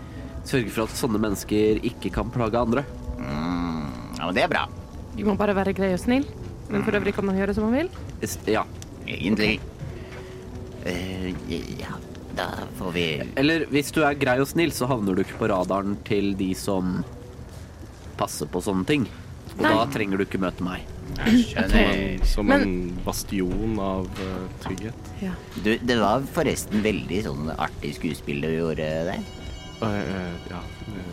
sørge 0.48 0.73
for 0.73 0.89
at 0.89 0.97
sånne 0.97 1.20
mennesker 1.20 1.82
ikke 1.85 2.09
kan 2.15 2.31
plage 2.32 2.56
andre. 2.56 2.86
Mm, 3.20 4.16
ja, 4.16 4.23
men 4.23 4.32
det 4.39 4.47
er 4.47 4.52
bra. 4.55 4.62
Vi 5.12 5.27
må 5.27 5.35
bare 5.36 5.52
være 5.59 5.74
grei 5.77 5.90
og 5.93 6.01
snill. 6.01 6.24
Men 6.73 6.85
for 6.86 6.97
øvrig 6.97 7.12
kan 7.16 7.28
man 7.28 7.36
gjøre 7.36 7.52
som 7.56 7.69
man 7.69 7.77
vil. 7.77 7.93
Ja. 8.48 8.65
Egentlig. 9.05 9.59
Uh, 10.89 11.28
ja, 11.77 11.93
da 12.39 12.48
får 12.78 12.93
vi 12.94 13.06
Eller 13.40 13.65
hvis 13.73 13.93
du 13.93 14.01
er 14.06 14.16
grei 14.16 14.39
og 14.40 14.48
snill, 14.48 14.73
så 14.73 14.89
havner 14.89 15.16
du 15.16 15.27
ikke 15.27 15.43
på 15.43 15.52
radaren 15.52 15.98
til 16.09 16.32
de 16.40 16.55
som 16.56 17.02
passer 18.16 18.48
på 18.48 18.65
sånne 18.65 18.89
ting. 18.89 19.09
Og 19.59 19.64
Nei. 19.66 19.72
da 19.74 19.86
trenger 19.90 20.20
du 20.20 20.24
ikke 20.24 20.39
møte 20.40 20.62
meg. 20.62 20.85
Skjønner. 21.18 22.24
Som 22.30 22.47
Men- 22.47 22.62
en 22.62 22.98
bastion 23.05 23.78
av 23.82 24.06
uh, 24.20 24.44
trygghet. 24.62 25.09
Ja. 25.24 25.32
Du, 25.64 25.72
det 25.82 25.97
var 25.98 26.22
forresten 26.35 26.82
veldig 26.85 27.18
sånn 27.26 27.51
artig 27.59 27.94
skuespill 27.97 28.40
du 28.44 28.48
gjorde 28.55 28.86
der. 29.09 29.24
Uh, 29.82 29.89
uh, 29.89 30.51
ja, 30.51 30.60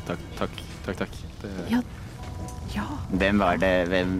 takk, 0.05 0.21
takk, 0.37 0.61
takk. 0.85 0.97
takk. 1.03 1.17
Det, 1.41 1.51
Ja. 1.73 1.81
ja. 2.75 2.85
Hvem 3.11 3.39
var 3.41 3.57
det 3.61 3.73
Hvem, 3.89 4.15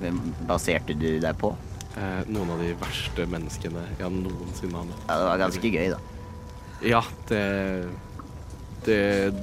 hvem 0.00 0.20
baserte 0.48 0.96
du 0.98 1.08
deg 1.20 1.36
på? 1.40 1.54
eh, 1.96 2.20
noen 2.30 2.50
av 2.54 2.60
de 2.62 2.68
verste 2.80 3.24
menneskene 3.26 3.80
jeg 3.98 4.10
noensinne 4.14 4.76
har 4.78 4.84
møtt. 4.86 5.00
Ja, 5.08 5.16
det 5.18 5.24
var 5.26 5.40
ganske 5.42 5.72
gøy, 5.72 5.88
da. 5.90 5.98
Ja, 6.86 7.00
det 7.28 7.40
Det 8.86 9.34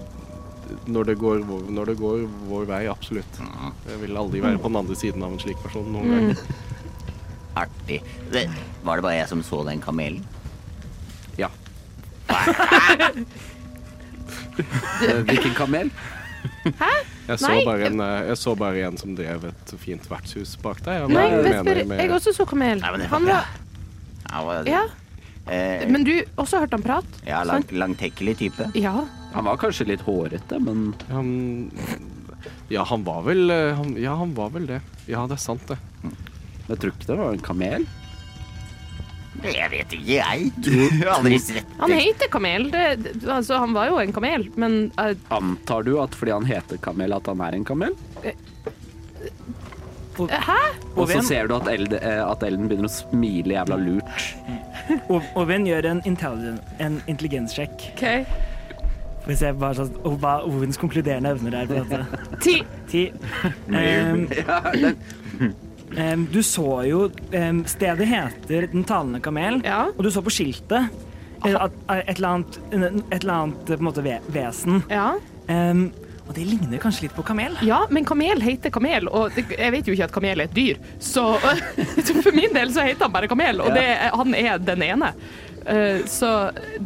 når 0.88 1.06
det, 1.11 1.15
går, 1.19 1.39
vår- 1.48 1.69
når 1.72 1.85
det 1.91 1.98
går 1.99 2.23
vår 2.49 2.65
vei, 2.69 2.81
absolutt. 2.91 3.39
Mm, 3.39 3.73
Jeg 3.88 3.99
vil 4.02 4.18
aldri 4.18 4.41
være 4.41 4.57
på 4.60 4.68
den 4.72 4.76
andre 4.81 4.95
siden 4.95 5.23
av 5.23 5.31
en 5.31 5.39
slik 5.39 5.57
person 5.64 5.85
noen 5.94 6.06
Mm. 6.07 6.27
gang. 6.27 6.38
artig. 7.57 8.02
Det, 8.31 8.49
var 8.84 8.95
det 8.98 9.03
bare 9.03 9.15
jeg 9.18 9.27
som 9.30 9.41
så 9.44 9.64
den 9.65 9.81
kamelen? 9.81 10.23
Ja. 11.38 11.49
Eh, 14.57 15.22
Hvilken 15.27 15.53
kamel? 15.56 15.89
Jeg 17.27 17.38
så, 17.39 17.49
Nei. 17.52 17.64
bare 17.65 17.85
en, 17.91 17.99
eh, 18.02 18.27
jeg 18.31 18.38
så 18.41 18.56
bare 18.57 18.81
en 18.88 18.98
som 18.98 19.14
drev 19.15 19.45
et 19.52 19.73
fint 19.81 20.03
vertshus 20.10 20.56
bak 20.64 20.80
deg. 20.85 21.06
Nei, 21.11 21.27
Vesper, 21.45 21.84
med- 21.85 21.99
jeg 22.02 22.10
også 22.15 22.34
så 22.34 22.45
kamel. 22.49 22.80
Nei, 22.81 22.91
men 22.91 22.99
det 23.02 23.10
Han 23.11 23.26
var 23.26 23.45
Ja, 24.27 24.44
var, 24.44 24.64
Ja, 24.68 24.81
eh, 25.48 25.88
men 25.88 26.03
du 26.03 26.11
også 26.38 26.60
hørte 26.60 26.72
han 26.73 26.84
prate? 26.84 27.07
ja 27.26 27.44
lang, 27.44 27.64
langtekkelig 27.72 28.38
type. 28.38 28.72
Ja. 28.76 29.06
Han 29.33 29.45
var 29.45 29.57
kanskje 29.61 29.85
litt 29.91 30.01
hårete, 30.07 30.59
men 30.63 30.93
Han 31.11 31.29
Ja, 32.71 32.83
han 32.87 33.03
var 33.03 33.21
vel 33.27 33.49
eh, 33.51 33.73
han, 33.77 33.95
Ja, 33.99 34.15
han 34.19 34.33
var 34.37 34.49
vel 34.55 34.67
det. 34.69 34.81
Ja, 35.07 35.25
det 35.27 35.37
er 35.37 35.43
sant, 35.43 35.67
det. 35.67 35.77
jeg 36.67 36.77
tror 36.79 36.91
ikke 36.93 37.07
det 37.11 37.17
var 37.19 37.33
en 37.35 37.43
kamel. 37.45 37.85
Jeg 39.45 39.69
vet 39.69 39.91
ikke, 39.93 40.05
jeg. 40.17 40.47
Du 40.65 40.71
har 41.05 41.11
aldri 41.19 41.37
sett 41.39 41.67
Han 41.77 41.91
heter 41.93 42.27
Kamel. 42.33 42.71
Det, 42.73 42.87
altså, 43.29 43.59
han 43.61 43.75
var 43.75 43.91
jo 43.91 43.99
en 44.01 44.11
kamel, 44.15 44.47
men 44.57 44.77
eh, 44.97 45.13
Antar 45.29 45.85
du 45.85 45.93
at 46.01 46.15
fordi 46.17 46.33
han 46.33 46.47
heter 46.49 46.79
kamel, 46.81 47.13
at 47.13 47.29
han 47.29 47.43
er 47.45 47.53
en 47.59 47.67
kamel? 47.67 47.93
Hæ? 50.17 50.55
Og 50.97 51.11
så 51.11 51.21
ser 51.21 51.45
du 51.47 51.53
at 51.59 51.67
Eld, 51.69 51.93
eh, 51.93 52.23
at 52.25 52.41
Elden 52.47 52.65
begynner 52.71 52.89
å 52.89 52.93
smile 52.95 53.53
jævla 53.59 53.77
lurt. 53.77 54.25
Og 55.37 55.43
Ven 55.51 55.67
gjør 55.69 55.85
en, 55.91 56.01
intelligen- 56.09 56.61
en 56.81 56.97
intelligenssjekk. 57.05 57.91
OK. 57.93 58.05
Vi 59.27 59.35
ser 59.35 59.53
bare 59.59 59.75
sånn, 59.81 59.91
og 60.07 60.17
hva 60.23 60.37
Ovins 60.47 60.77
konkluderende 60.79 61.33
evner 61.35 61.57
er 61.61 61.67
på 61.67 61.81
dette. 61.81 62.21
Ti. 62.45 62.53
Ti. 62.87 63.01
Em, 63.75 64.25
um, 65.97 66.25
du 66.31 66.39
så 66.45 66.67
jo 66.87 67.03
um, 67.35 67.61
Stedet 67.67 68.07
heter 68.07 68.67
Den 68.71 68.85
talende 68.87 69.19
kamel, 69.23 69.61
Ja. 69.65 69.85
og 69.91 70.03
du 70.03 70.11
så 70.13 70.23
på 70.23 70.31
skiltet 70.33 70.87
eh, 71.45 71.53
at 71.55 71.75
et 72.07 72.17
eller 72.17 72.29
annet, 72.37 72.59
et 72.71 73.21
eller 73.21 73.33
annet 73.33 73.69
eh, 73.69 73.75
på 73.75 73.81
en 73.83 73.87
måte 73.91 74.03
ve 74.05 74.17
vesen. 74.33 74.81
Ja. 74.91 75.09
Um, 75.51 75.89
og 76.27 76.33
det 76.35 76.43
ligner 76.43 76.79
kanskje 76.83 77.05
litt 77.05 77.13
på 77.15 77.23
kamel. 77.23 77.53
ja, 77.63 77.85
men 77.89 78.03
kamel 78.07 78.41
heter 78.43 78.71
kamel, 78.75 79.07
og 79.07 79.31
det, 79.37 79.45
jeg 79.55 79.71
vet 79.71 79.87
jo 79.87 79.93
ikke 79.95 80.07
at 80.09 80.15
kamel 80.17 80.41
er 80.43 80.49
et 80.49 80.55
dyr. 80.57 80.79
Så, 80.99 81.23
så 82.05 82.17
for 82.19 82.35
min 82.35 82.51
del 82.55 82.73
så 82.75 82.83
heter 82.83 83.07
han 83.07 83.13
bare 83.15 83.29
kamel, 83.31 83.61
og 83.63 83.71
det, 83.75 83.85
han 84.11 84.35
er 84.35 84.59
den 84.59 84.83
ene. 84.89 85.13
Uh, 85.67 86.03
så 86.07 86.33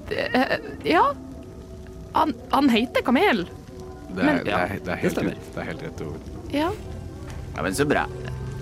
det- 0.10 0.30
uh, 0.34 0.72
Ja. 0.90 1.08
Han, 2.14 2.34
han 2.52 2.70
heter 2.70 3.02
kamel. 3.08 3.46
Det 4.12 4.22
er, 4.22 4.26
Men- 4.26 4.44
det 4.46 4.54
er, 4.54 4.78
det 4.86 4.92
er 4.92 5.02
helt. 5.06 5.16
Det 5.16 5.62
er 5.62 5.68
helt 5.72 5.84
rett 5.88 6.02
ord. 6.02 6.32
Ja. 6.52 6.72
Ja, 7.56 7.62
men 7.64 7.76
så 7.76 7.86
bra. 7.88 8.06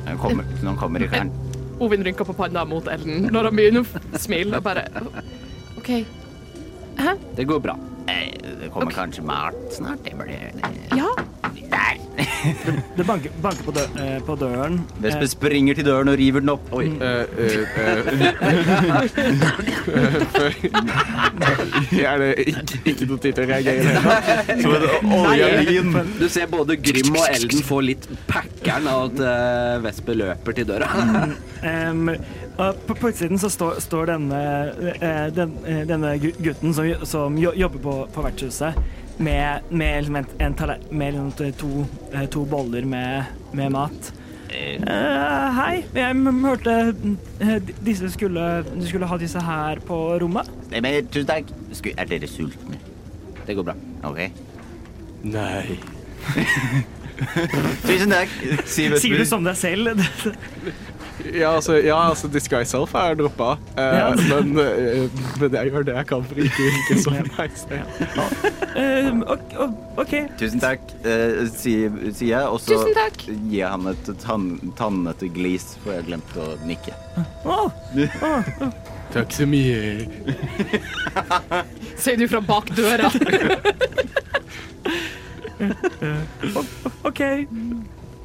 Nå 0.06 0.16
kommer, 0.22 0.46
nå 0.66 0.76
kommer 0.80 1.04
karen. 1.10 1.32
Ovin 1.80 2.04
rynker 2.04 2.26
på 2.28 2.34
panna 2.36 2.66
mot 2.68 2.88
Ellen 2.92 3.30
når 3.32 3.44
han 3.50 3.56
begynner 3.56 3.86
å 3.86 4.20
smile 4.20 4.58
og 4.60 4.64
bare 4.66 4.84
OK. 5.80 5.90
Hæ? 7.00 7.14
Det 7.38 7.46
går 7.48 7.60
bra. 7.64 7.76
Eh, 8.10 8.34
Det 8.60 8.70
kommer 8.74 8.92
kanskje 8.92 9.24
mat 9.24 9.56
snart. 9.72 10.04
Det 10.04 10.16
blir 10.18 10.98
Ja. 10.98 11.08
Der! 12.20 12.80
Det 12.98 13.06
banker, 13.08 13.32
banker 13.42 13.64
på, 13.64 13.72
dø 13.72 13.84
eh, 14.04 14.20
på 14.26 14.36
døren. 14.40 14.80
Vespe 15.04 15.28
springer 15.32 15.74
til 15.78 15.86
døren 15.88 16.12
og 16.12 16.18
river 16.20 16.40
den 16.44 16.50
opp. 16.52 16.66
Oi. 16.76 16.86
Eh, 16.86 17.24
eh, 17.40 17.54
eh, 17.80 18.00
er 22.04 22.18
det 22.20 22.30
ikke, 22.44 22.80
ikke 22.92 23.08
noe 23.10 23.20
tid 23.24 23.34
til 23.34 23.44
å 23.44 23.48
reagere? 23.54 23.80
det. 24.60 26.04
Du 26.20 26.28
ser 26.32 26.46
både 26.52 26.78
Grym 26.82 27.16
og 27.16 27.26
Elden 27.30 27.64
få 27.66 27.80
litt 27.88 28.10
packeren 28.30 28.88
av 28.92 28.98
at 29.08 29.18
eh, 29.32 29.76
Vespe 29.88 30.14
løper 30.18 30.52
til 30.60 30.70
døra. 30.70 30.88
um, 31.64 32.10
og 32.60 32.80
på, 32.88 32.96
på 33.00 33.12
utsiden 33.14 33.40
så 33.40 33.50
står, 33.52 33.80
står 33.84 34.10
denne, 34.12 34.40
eh, 35.00 35.28
den, 35.36 35.54
eh, 35.64 35.84
denne 35.88 36.18
gutten 36.20 36.74
som, 36.76 36.90
som 37.08 37.38
jobber 37.40 37.80
på, 37.86 37.94
på 38.12 38.26
vertshuset 38.26 38.74
med, 39.20 39.68
med, 39.70 40.04
liksom 40.04 40.16
en, 40.16 40.56
med 40.92 41.14
liksom 41.14 41.54
to, 41.60 41.86
eh, 42.14 42.26
to 42.32 42.46
boller 42.46 42.86
med, 42.88 43.24
med 43.52 43.72
mat. 43.76 44.14
Uh, 44.50 45.52
hei, 45.54 45.84
jeg 45.94 46.16
hørte 46.42 46.76
eh, 47.38 47.60
disse 47.86 48.10
skulle, 48.10 48.64
du 48.66 48.88
skulle 48.88 49.06
ha 49.06 49.18
disse 49.22 49.42
her 49.46 49.82
på 49.86 49.98
rommet. 50.24 50.50
Nei, 50.72 50.82
men 50.82 51.10
tusen 51.14 51.28
takk. 51.30 51.52
Sku- 51.78 51.94
Er 51.94 52.10
dere 52.10 52.30
sultne? 52.30 52.80
Det 53.46 53.58
går 53.60 53.68
bra. 53.68 53.76
OK. 54.10 54.24
Nei. 55.30 55.78
Tusen 57.88 58.14
takk, 58.14 58.34
Sier 58.70 58.96
du 58.96 59.26
som 59.28 59.44
deg 59.46 59.58
selv? 59.60 60.00
Ja, 61.34 61.50
altså, 61.58 61.74
ja, 61.84 61.98
altså 62.10 62.28
Disguise 62.32 62.70
Self 62.72 62.94
er 62.96 63.16
droppa, 63.20 63.50
uh, 63.76 63.78
Ja. 63.78 64.16
men, 64.16 64.56
uh, 64.56 65.10
men 65.42 65.52
jeg 65.58 65.72
gjør 65.74 65.84
det 65.90 65.96
jeg 65.98 66.06
kan 66.10 66.24
for 66.30 66.36
ikke 66.46 66.62
å 66.64 66.66
virke 66.76 66.96
så 67.04 67.10
nice. 67.16 67.64
Ja. 67.72 67.84
Em, 68.80 69.18
ok-. 70.00 70.30
Tusen 70.40 70.60
takk, 70.64 70.80
uh, 71.04 71.44
sier, 71.52 71.92
si 72.16 72.26
jeg, 72.32 72.44
og 72.48 72.60
så 72.64 72.80
gir 72.88 73.60
jeg 73.60 73.68
han 73.68 73.88
et 73.92 74.06
tann, 74.24 74.46
tannete 74.80 75.28
glis, 75.36 75.76
for 75.84 75.92
jeg 75.98 76.08
glemte 76.12 76.40
å 76.40 76.56
nikke. 76.70 76.94
Å, 77.44 77.68
Takk 79.10 79.34
så 79.34 79.42
mye. 79.50 80.06
Sier 82.00 82.14
du 82.22 82.28
fra 82.30 82.38
bak 82.46 82.70
døra. 82.78 83.10
OK. 87.10 87.22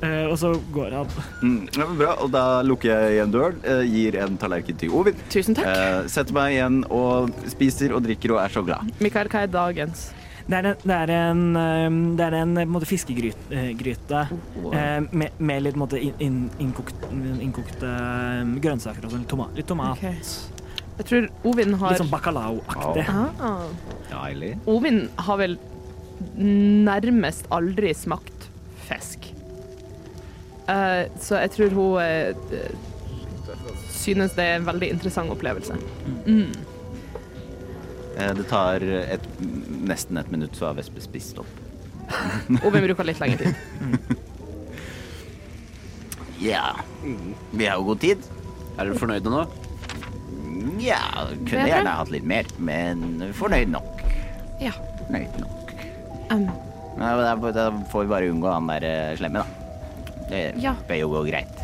Eh, 0.05 0.25
og 0.29 0.37
så 0.41 0.51
går 0.75 0.97
han. 0.99 1.13
Mm, 1.41 1.61
ja, 1.73 1.87
var 1.87 1.97
bra, 2.01 2.15
og 2.25 2.33
da 2.35 2.45
lukker 2.67 2.91
jeg 2.93 3.15
igjen 3.17 3.33
døren, 3.35 3.61
eh, 3.65 3.85
gir 3.89 4.19
en 4.21 4.37
tallerken 4.41 4.77
til 4.81 4.93
Ovin, 4.95 5.17
Tusen 5.33 5.57
takk. 5.57 5.71
eh, 5.71 6.09
setter 6.13 6.37
meg 6.37 6.57
igjen 6.59 6.83
og 6.93 7.33
spiser 7.53 7.95
og 7.97 8.05
drikker 8.05 8.35
og 8.37 8.43
er 8.45 8.53
så 8.53 8.65
glad. 8.67 8.93
Mikael, 9.01 9.31
hva 9.33 9.47
er 9.47 9.53
dagens? 9.55 10.11
Det 10.45 10.59
er 10.59 10.67
en, 10.69 10.81
det 10.85 10.97
er 10.97 11.11
en, 11.15 11.45
em, 11.57 12.01
det 12.19 12.25
er 12.27 12.35
en 12.43 12.59
en 12.61 12.81
fiskegryte 12.85 14.19
eh, 14.29 14.99
med, 15.11 15.31
med 15.39 15.63
litt 15.65 15.79
måte, 15.81 15.97
inn, 15.97 16.13
inn, 16.21 16.51
innkokt, 16.61 17.07
innkokte 17.41 17.93
grønnsaker 18.61 19.07
og 19.09 19.15
sånn. 19.15 19.25
Tomat. 19.31 19.55
Litt, 19.57 19.67
tomat. 19.71 19.97
Okay. 19.97 20.19
Jeg 20.99 21.09
tror 21.09 21.31
Ovin 21.49 21.73
har 21.81 21.95
litt 21.95 22.03
sånn 22.05 22.13
bacalao-aktig. 22.13 23.07
ah. 23.09 23.65
Deilig. 24.13 24.53
Ovin 24.71 25.07
har 25.17 25.41
vel 25.41 25.57
nærmest 26.37 27.49
aldri 27.55 27.95
smakt 27.97 28.51
fisk. 28.87 29.34
Eh, 30.69 31.07
så 31.21 31.41
jeg 31.43 31.51
tror 31.53 31.75
hun 31.77 31.99
uh, 32.01 32.69
synes 33.93 34.37
det 34.37 34.45
er 34.45 34.59
en 34.59 34.69
veldig 34.69 34.89
interessant 34.97 35.33
opplevelse. 35.33 35.77
Mm. 36.25 36.53
Eh, 38.17 38.31
det 38.39 38.47
tar 38.49 38.85
et, 38.85 39.27
nesten 39.85 40.21
et 40.21 40.31
minutt, 40.33 40.57
så 40.57 40.71
har 40.71 40.79
Vespe 40.79 41.03
spist 41.05 41.41
opp. 41.43 41.61
og 42.65 42.71
vi 42.75 42.85
bruker 42.85 43.11
litt 43.11 43.23
lengre 43.23 43.51
tid. 43.51 44.21
Ja, 46.45 46.75
vi 47.55 47.65
har 47.65 47.79
jo 47.79 47.87
god 47.87 48.01
tid. 48.03 48.25
Er 48.75 48.91
dere 48.91 48.99
fornøyde 48.99 49.31
nå? 49.33 49.45
Ja, 50.83 50.99
kunne 51.47 51.69
gjerne 51.71 51.95
hatt 51.97 52.11
litt 52.13 52.27
mer, 52.29 52.51
men 52.59 53.23
fornøyd 53.39 53.71
nok. 53.73 54.03
Ja. 54.61 54.75
Fornøyd 55.07 55.39
nok. 55.41 55.73
Um, 56.35 56.49
Ja, 56.99 57.15
da, 57.17 57.53
da 57.55 57.65
får 57.91 58.05
vi 58.05 58.13
bare 58.13 58.29
unngå 58.35 58.51
han 58.51 58.69
der 58.69 59.17
slemme, 59.17 59.41
da. 59.47 59.64
Det 60.31 60.55
Ja. 60.63 60.75
bør 60.89 60.99
jo 61.01 61.09
gå 61.15 61.25
greit. 61.31 61.57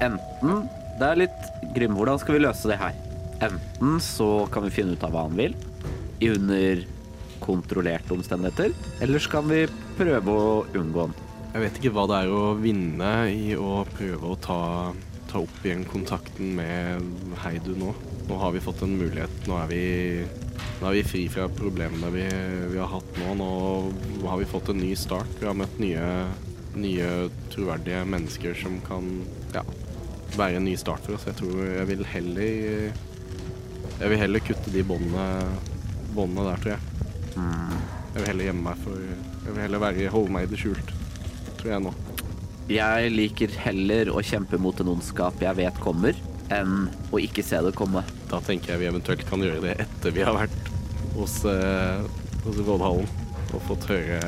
Enten 0.00 0.68
det 0.98 1.06
er 1.08 1.16
litt 1.16 1.74
Grym, 1.74 1.96
hvordan 1.96 2.18
skal 2.20 2.36
vi 2.36 2.44
løse 2.44 2.68
det 2.70 2.78
her? 2.78 2.92
Enten 3.42 3.98
så 4.00 4.48
kan 4.50 4.62
vi 4.62 4.70
finne 4.70 4.92
ut 4.94 5.02
av 5.04 5.10
hva 5.14 5.24
han 5.28 5.36
vil, 5.36 5.54
i 6.22 6.28
under 6.30 6.84
kontrollerte 7.40 8.14
omstendigheter, 8.14 8.72
eller 9.02 9.18
så 9.18 9.30
kan 9.30 9.48
vi 9.50 9.66
prøve 9.98 10.30
å 10.32 10.64
unngå 10.72 11.00
han. 11.08 11.14
Jeg 11.54 11.62
vet 11.62 11.80
ikke 11.80 11.92
hva 11.94 12.06
det 12.10 12.20
er 12.24 12.30
å 12.34 12.54
vinne 12.58 13.10
i 13.30 13.54
å 13.58 13.84
prøve 13.94 14.30
å 14.32 14.38
ta, 14.42 14.92
ta 15.30 15.38
opp 15.42 15.60
igjen 15.66 15.84
kontakten 15.86 16.54
med 16.56 17.02
Heidu 17.44 17.74
nå. 17.78 17.92
Nå 18.28 18.38
har 18.40 18.54
vi 18.54 18.62
fått 18.64 18.82
en 18.82 18.96
mulighet. 18.98 19.34
Nå 19.46 19.58
er 19.62 19.68
vi, 19.70 19.82
nå 20.80 20.88
er 20.88 20.96
vi 20.96 21.02
fri 21.06 21.28
fra 21.28 21.46
problemene 21.52 22.10
vi, 22.14 22.24
vi 22.72 22.78
har 22.80 22.88
hatt 22.94 23.20
nå. 23.20 23.34
Nå 23.38 24.26
har 24.26 24.38
vi 24.40 24.48
fått 24.50 24.70
en 24.72 24.80
ny 24.82 24.94
start. 24.98 25.30
Vi 25.38 25.46
har 25.46 25.54
møtt 25.58 25.78
nye, 25.82 26.08
nye 26.78 27.08
troverdige 27.52 28.04
mennesker 28.08 28.56
som 28.58 28.78
kan 28.86 29.10
ja, 29.54 29.62
være 30.36 30.58
en 30.58 30.66
ny 30.68 30.74
start 30.80 31.04
for 31.06 31.16
oss. 31.16 31.26
Jeg 31.28 31.38
tror 31.40 31.60
jeg 31.62 31.88
vil 31.92 32.06
heller 32.08 32.92
Jeg 33.94 34.10
vil 34.10 34.18
heller 34.18 34.42
kutte 34.42 34.72
de 34.74 34.82
båndene 34.82 36.48
der, 36.48 36.58
tror 36.62 36.72
jeg. 36.74 36.80
Jeg 37.34 38.20
vil 38.20 38.28
heller 38.30 38.48
gjemme 38.48 38.66
meg 38.68 38.82
for 38.82 38.98
Jeg 39.04 39.52
vil 39.52 39.62
heller 39.62 39.82
være, 39.82 40.10
holde 40.14 40.34
meg 40.34 40.46
i 40.46 40.50
det 40.52 40.60
skjult, 40.62 40.92
tror 41.60 41.72
jeg 41.76 41.84
nå. 41.86 41.94
Jeg 42.70 43.10
liker 43.12 43.56
heller 43.66 44.08
å 44.14 44.22
kjempe 44.24 44.56
mot 44.56 44.78
en 44.80 44.94
ondskap 44.94 45.42
jeg 45.42 45.58
vet 45.58 45.80
kommer, 45.84 46.16
enn 46.54 46.86
å 47.12 47.20
ikke 47.20 47.44
se 47.44 47.60
det 47.66 47.74
komme. 47.76 48.00
Da 48.30 48.40
tenker 48.44 48.72
jeg 48.72 48.80
vi 48.80 48.88
eventuelt 48.88 49.26
kan 49.28 49.44
gjøre 49.44 49.60
det 49.66 49.74
etter 49.84 50.14
vi 50.16 50.24
har 50.24 50.36
vært 50.36 50.70
hos, 51.14 51.42
eh, 51.44 52.06
hos 52.46 52.62
rådhallen 52.64 53.10
og 53.54 53.60
fått 53.68 53.84
høre, 53.90 54.20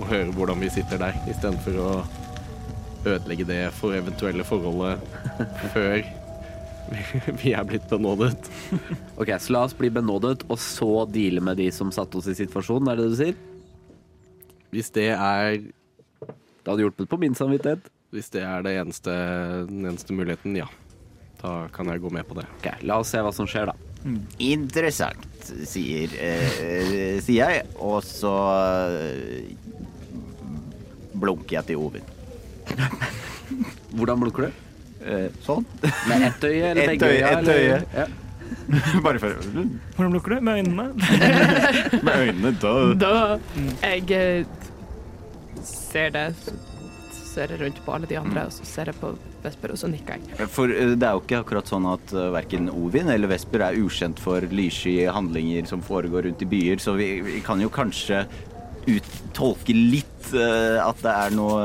og 0.00 0.06
høre 0.10 0.32
hvordan 0.36 0.60
vi 0.60 0.68
sitter 0.72 0.98
der, 1.00 1.16
istedenfor 1.30 1.78
å 1.80 1.90
ødelegge 3.06 3.46
det 3.48 3.60
for 3.76 3.94
eventuelle 3.96 4.44
forholdet 4.44 5.02
før 5.74 6.00
vi- 7.40 7.52
er 7.54 7.64
blitt 7.66 7.86
benådet. 7.90 8.48
Ok, 9.18 9.30
så 9.42 9.52
la 9.56 9.64
oss 9.66 9.74
bli 9.78 9.90
benådet, 9.90 10.44
og 10.50 10.58
så 10.62 10.90
deale 11.10 11.40
med 11.42 11.58
de 11.58 11.70
som 11.74 11.90
satte 11.94 12.18
oss 12.20 12.28
i 12.30 12.36
situasjonen, 12.38 12.90
er 12.92 12.96
det 13.00 13.06
det 13.08 13.12
du 13.14 13.20
sier? 13.24 13.36
Hvis 14.74 14.90
det 14.94 15.08
er, 15.14 15.60
Det 16.26 16.66
hadde 16.72 16.82
hjulpet 16.82 17.08
på 17.08 17.18
min 17.22 17.34
samvittighet. 17.38 17.88
hvis 18.14 18.30
det 18.30 18.42
er 18.46 18.62
det 18.62 18.72
eneste, 18.80 19.12
den 19.68 19.84
eneste 19.86 20.14
muligheten, 20.14 20.54
ja. 20.58 20.66
Da 21.42 21.66
kan 21.74 21.86
jeg 21.90 22.00
gå 22.00 22.10
med 22.10 22.24
på 22.26 22.34
det. 22.38 22.46
Ok, 22.58 22.70
la 22.86 22.98
oss 23.02 23.10
se 23.12 23.18
hva 23.22 23.32
som 23.34 23.46
skjer 23.50 23.66
da. 23.70 23.74
Interessant, 24.42 25.26
sier, 25.66 26.10
eh, 26.22 27.18
sier 27.22 27.50
jeg, 27.50 27.66
og 27.82 27.98
så 28.06 28.30
blunker 31.20 31.58
jeg 31.58 31.68
til 31.70 31.80
Ovin. 31.80 32.06
Hvordan 33.96 34.22
blunker 34.22 34.46
du? 34.46 34.62
Eh, 35.06 35.26
sånn. 35.46 35.66
Med 36.10 36.28
ett 36.30 36.46
øye 36.48 36.70
eller 36.70 36.82
et 36.82 36.94
begge 36.94 37.10
øye, 37.12 37.32
ett 37.32 37.50
øye. 37.52 37.82
Ja. 37.94 38.06
Bare 39.04 39.20
for 39.22 39.34
Hvordan 39.96 40.14
blunker 40.14 40.36
du? 40.36 40.40
Med 40.40 40.62
øynene? 40.62 40.88
Med 42.02 42.14
øynene, 42.22 42.54
da. 42.62 42.74
Da 43.00 43.14
jeg 43.82 44.10
eh, 44.16 44.64
ser 45.66 46.10
det, 46.14 46.26
ser 47.36 47.52
jeg 47.52 47.62
rundt 47.62 47.80
på 47.84 47.94
alle 47.94 48.08
de 48.10 48.18
andre, 48.18 48.46
og 48.48 48.54
så 48.54 48.66
ser 48.66 48.90
jeg 48.90 48.98
på 49.00 49.12
Vesper, 49.44 49.72
og 49.74 49.78
så 49.78 49.90
nikker 49.90 50.18
jeg. 50.18 50.48
For 50.52 50.72
eh, 50.72 50.94
det 50.98 51.06
er 51.06 51.16
jo 51.16 51.22
ikke 51.22 51.40
akkurat 51.44 51.70
sånn 51.70 51.86
at 51.90 52.14
uh, 52.16 52.28
verken 52.34 52.70
Ovin 52.72 53.10
eller 53.12 53.30
Vesper 53.30 53.66
er 53.68 53.78
ukjent 53.78 54.20
for 54.22 54.46
lyssky 54.50 54.98
handlinger 55.12 55.68
som 55.70 55.84
foregår 55.84 56.26
rundt 56.26 56.42
i 56.42 56.50
byer, 56.50 56.82
så 56.82 56.96
vi, 56.98 57.10
vi 57.26 57.40
kan 57.46 57.62
jo 57.62 57.70
kanskje 57.72 58.24
uttolke 58.86 59.74
litt 59.74 60.30
uh, 60.34 60.78
at 60.84 61.02
det 61.02 61.12
er 61.12 61.36
noe, 61.36 61.62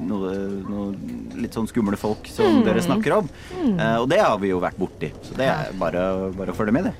noe, 0.00 0.32
noe 0.66 1.38
litt 1.42 1.56
sånn 1.56 1.68
skumle 1.70 1.98
folk 2.00 2.28
som 2.32 2.62
dere 2.66 2.82
snakker 2.84 3.16
om. 3.20 3.30
Eh, 3.62 3.96
og 3.98 4.06
det 4.10 4.20
har 4.22 4.36
vi 4.40 4.52
jo 4.52 4.60
vært 4.62 4.78
borti, 4.80 5.10
så 5.26 5.36
det 5.38 5.48
er 5.50 5.72
bare, 5.78 6.04
bare 6.36 6.54
å 6.54 6.56
følge 6.56 6.74
med, 6.76 6.90
det. 6.90 6.94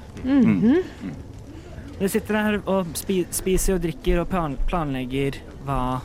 Dere 1.98 2.10
sitter 2.10 2.38
her 2.38 2.59
og 2.66 2.96
spi 2.98 3.20
spiser 3.30 3.76
og 3.76 3.84
drikker 3.84 4.22
og 4.22 4.30
plan 4.32 4.56
planlegger 4.66 5.38
hva, 5.66 6.00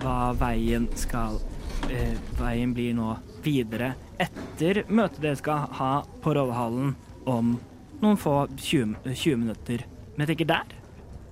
hva 0.00 0.18
veien 0.40 0.88
skal 0.98 1.36
uh, 1.36 2.14
Veien 2.38 2.72
blir 2.76 2.94
nå 2.96 3.12
videre 3.44 3.92
etter 4.20 4.84
møtet 4.88 5.20
dere 5.20 5.36
skal 5.36 5.66
ha 5.78 5.90
på 6.22 6.32
Rådhallen 6.36 6.94
om 7.28 7.56
noen 8.00 8.18
få 8.20 8.46
20, 8.56 8.96
20 9.10 9.42
minutter. 9.42 9.84
Men 10.14 10.24
jeg 10.24 10.34
tenker 10.34 10.50
der 10.54 10.83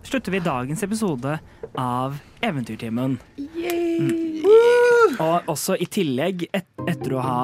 slutter 0.03 0.33
vi 0.33 0.41
dagens 0.41 0.83
episode 0.83 1.39
av 1.79 2.19
Eventyrtimen. 2.41 3.19
Mm. 3.39 4.43
Og 5.21 5.53
også 5.53 5.77
i 5.81 5.87
tillegg, 5.87 6.47
et, 6.55 6.67
etter 6.89 7.17
å 7.17 7.23
ha 7.23 7.43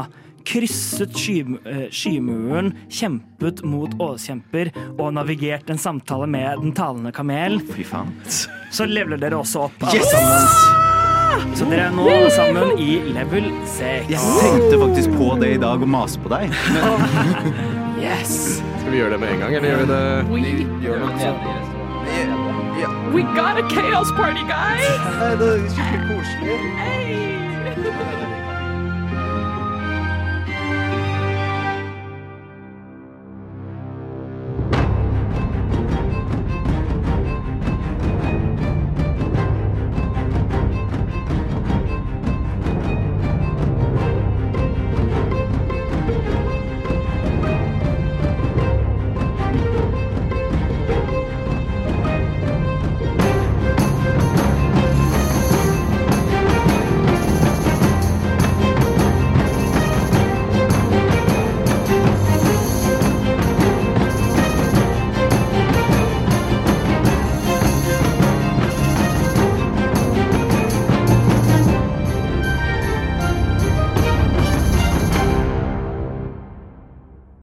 krysset 0.48 1.12
sky, 1.16 1.40
eh, 1.68 1.86
skymuren, 1.92 2.72
kjempet 2.88 3.62
mot 3.68 3.92
åskjemper 4.00 4.72
og 4.98 5.12
navigert 5.14 5.70
en 5.70 5.80
samtale 5.80 6.26
med 6.26 6.62
den 6.62 6.72
talende 6.72 7.12
kamel, 7.12 7.60
Fy 7.74 7.84
faen. 7.84 8.14
så 8.72 8.88
leveler 8.88 9.20
dere 9.20 9.36
også 9.36 9.68
opp 9.68 9.88
alle 9.90 10.04
sammen. 10.08 11.56
Så 11.56 11.68
dere 11.68 11.88
er 11.88 11.94
nå 11.94 12.08
alle 12.08 12.30
sammen 12.32 12.78
i 12.80 12.98
level 13.12 13.50
6. 13.76 14.08
Jeg 14.10 14.18
tenkte 14.40 14.80
faktisk 14.80 15.16
på 15.20 15.34
det 15.40 15.54
i 15.56 15.60
dag 15.60 15.82
og 15.84 15.88
mase 15.88 16.20
på 16.24 16.32
deg. 16.32 16.48
yes. 18.08 18.62
Skal 18.80 18.92
vi 18.94 19.02
gjøre 19.02 19.16
det 19.16 19.20
med 19.24 19.34
en 19.36 19.42
gang, 19.44 19.58
eller 19.60 19.68
gjør 19.68 19.84
vi 19.84 19.90
det 19.92 20.04
We, 20.32 21.77
we 23.12 23.22
got 23.22 23.58
a 23.58 23.68
chaos 23.68 24.10
party, 24.12 24.42
guys! 24.44 24.84
Det 25.40 25.64
er 25.64 25.68
skikkelig 25.68 26.08
koselig. 26.08 26.58
Hey! 26.78 27.37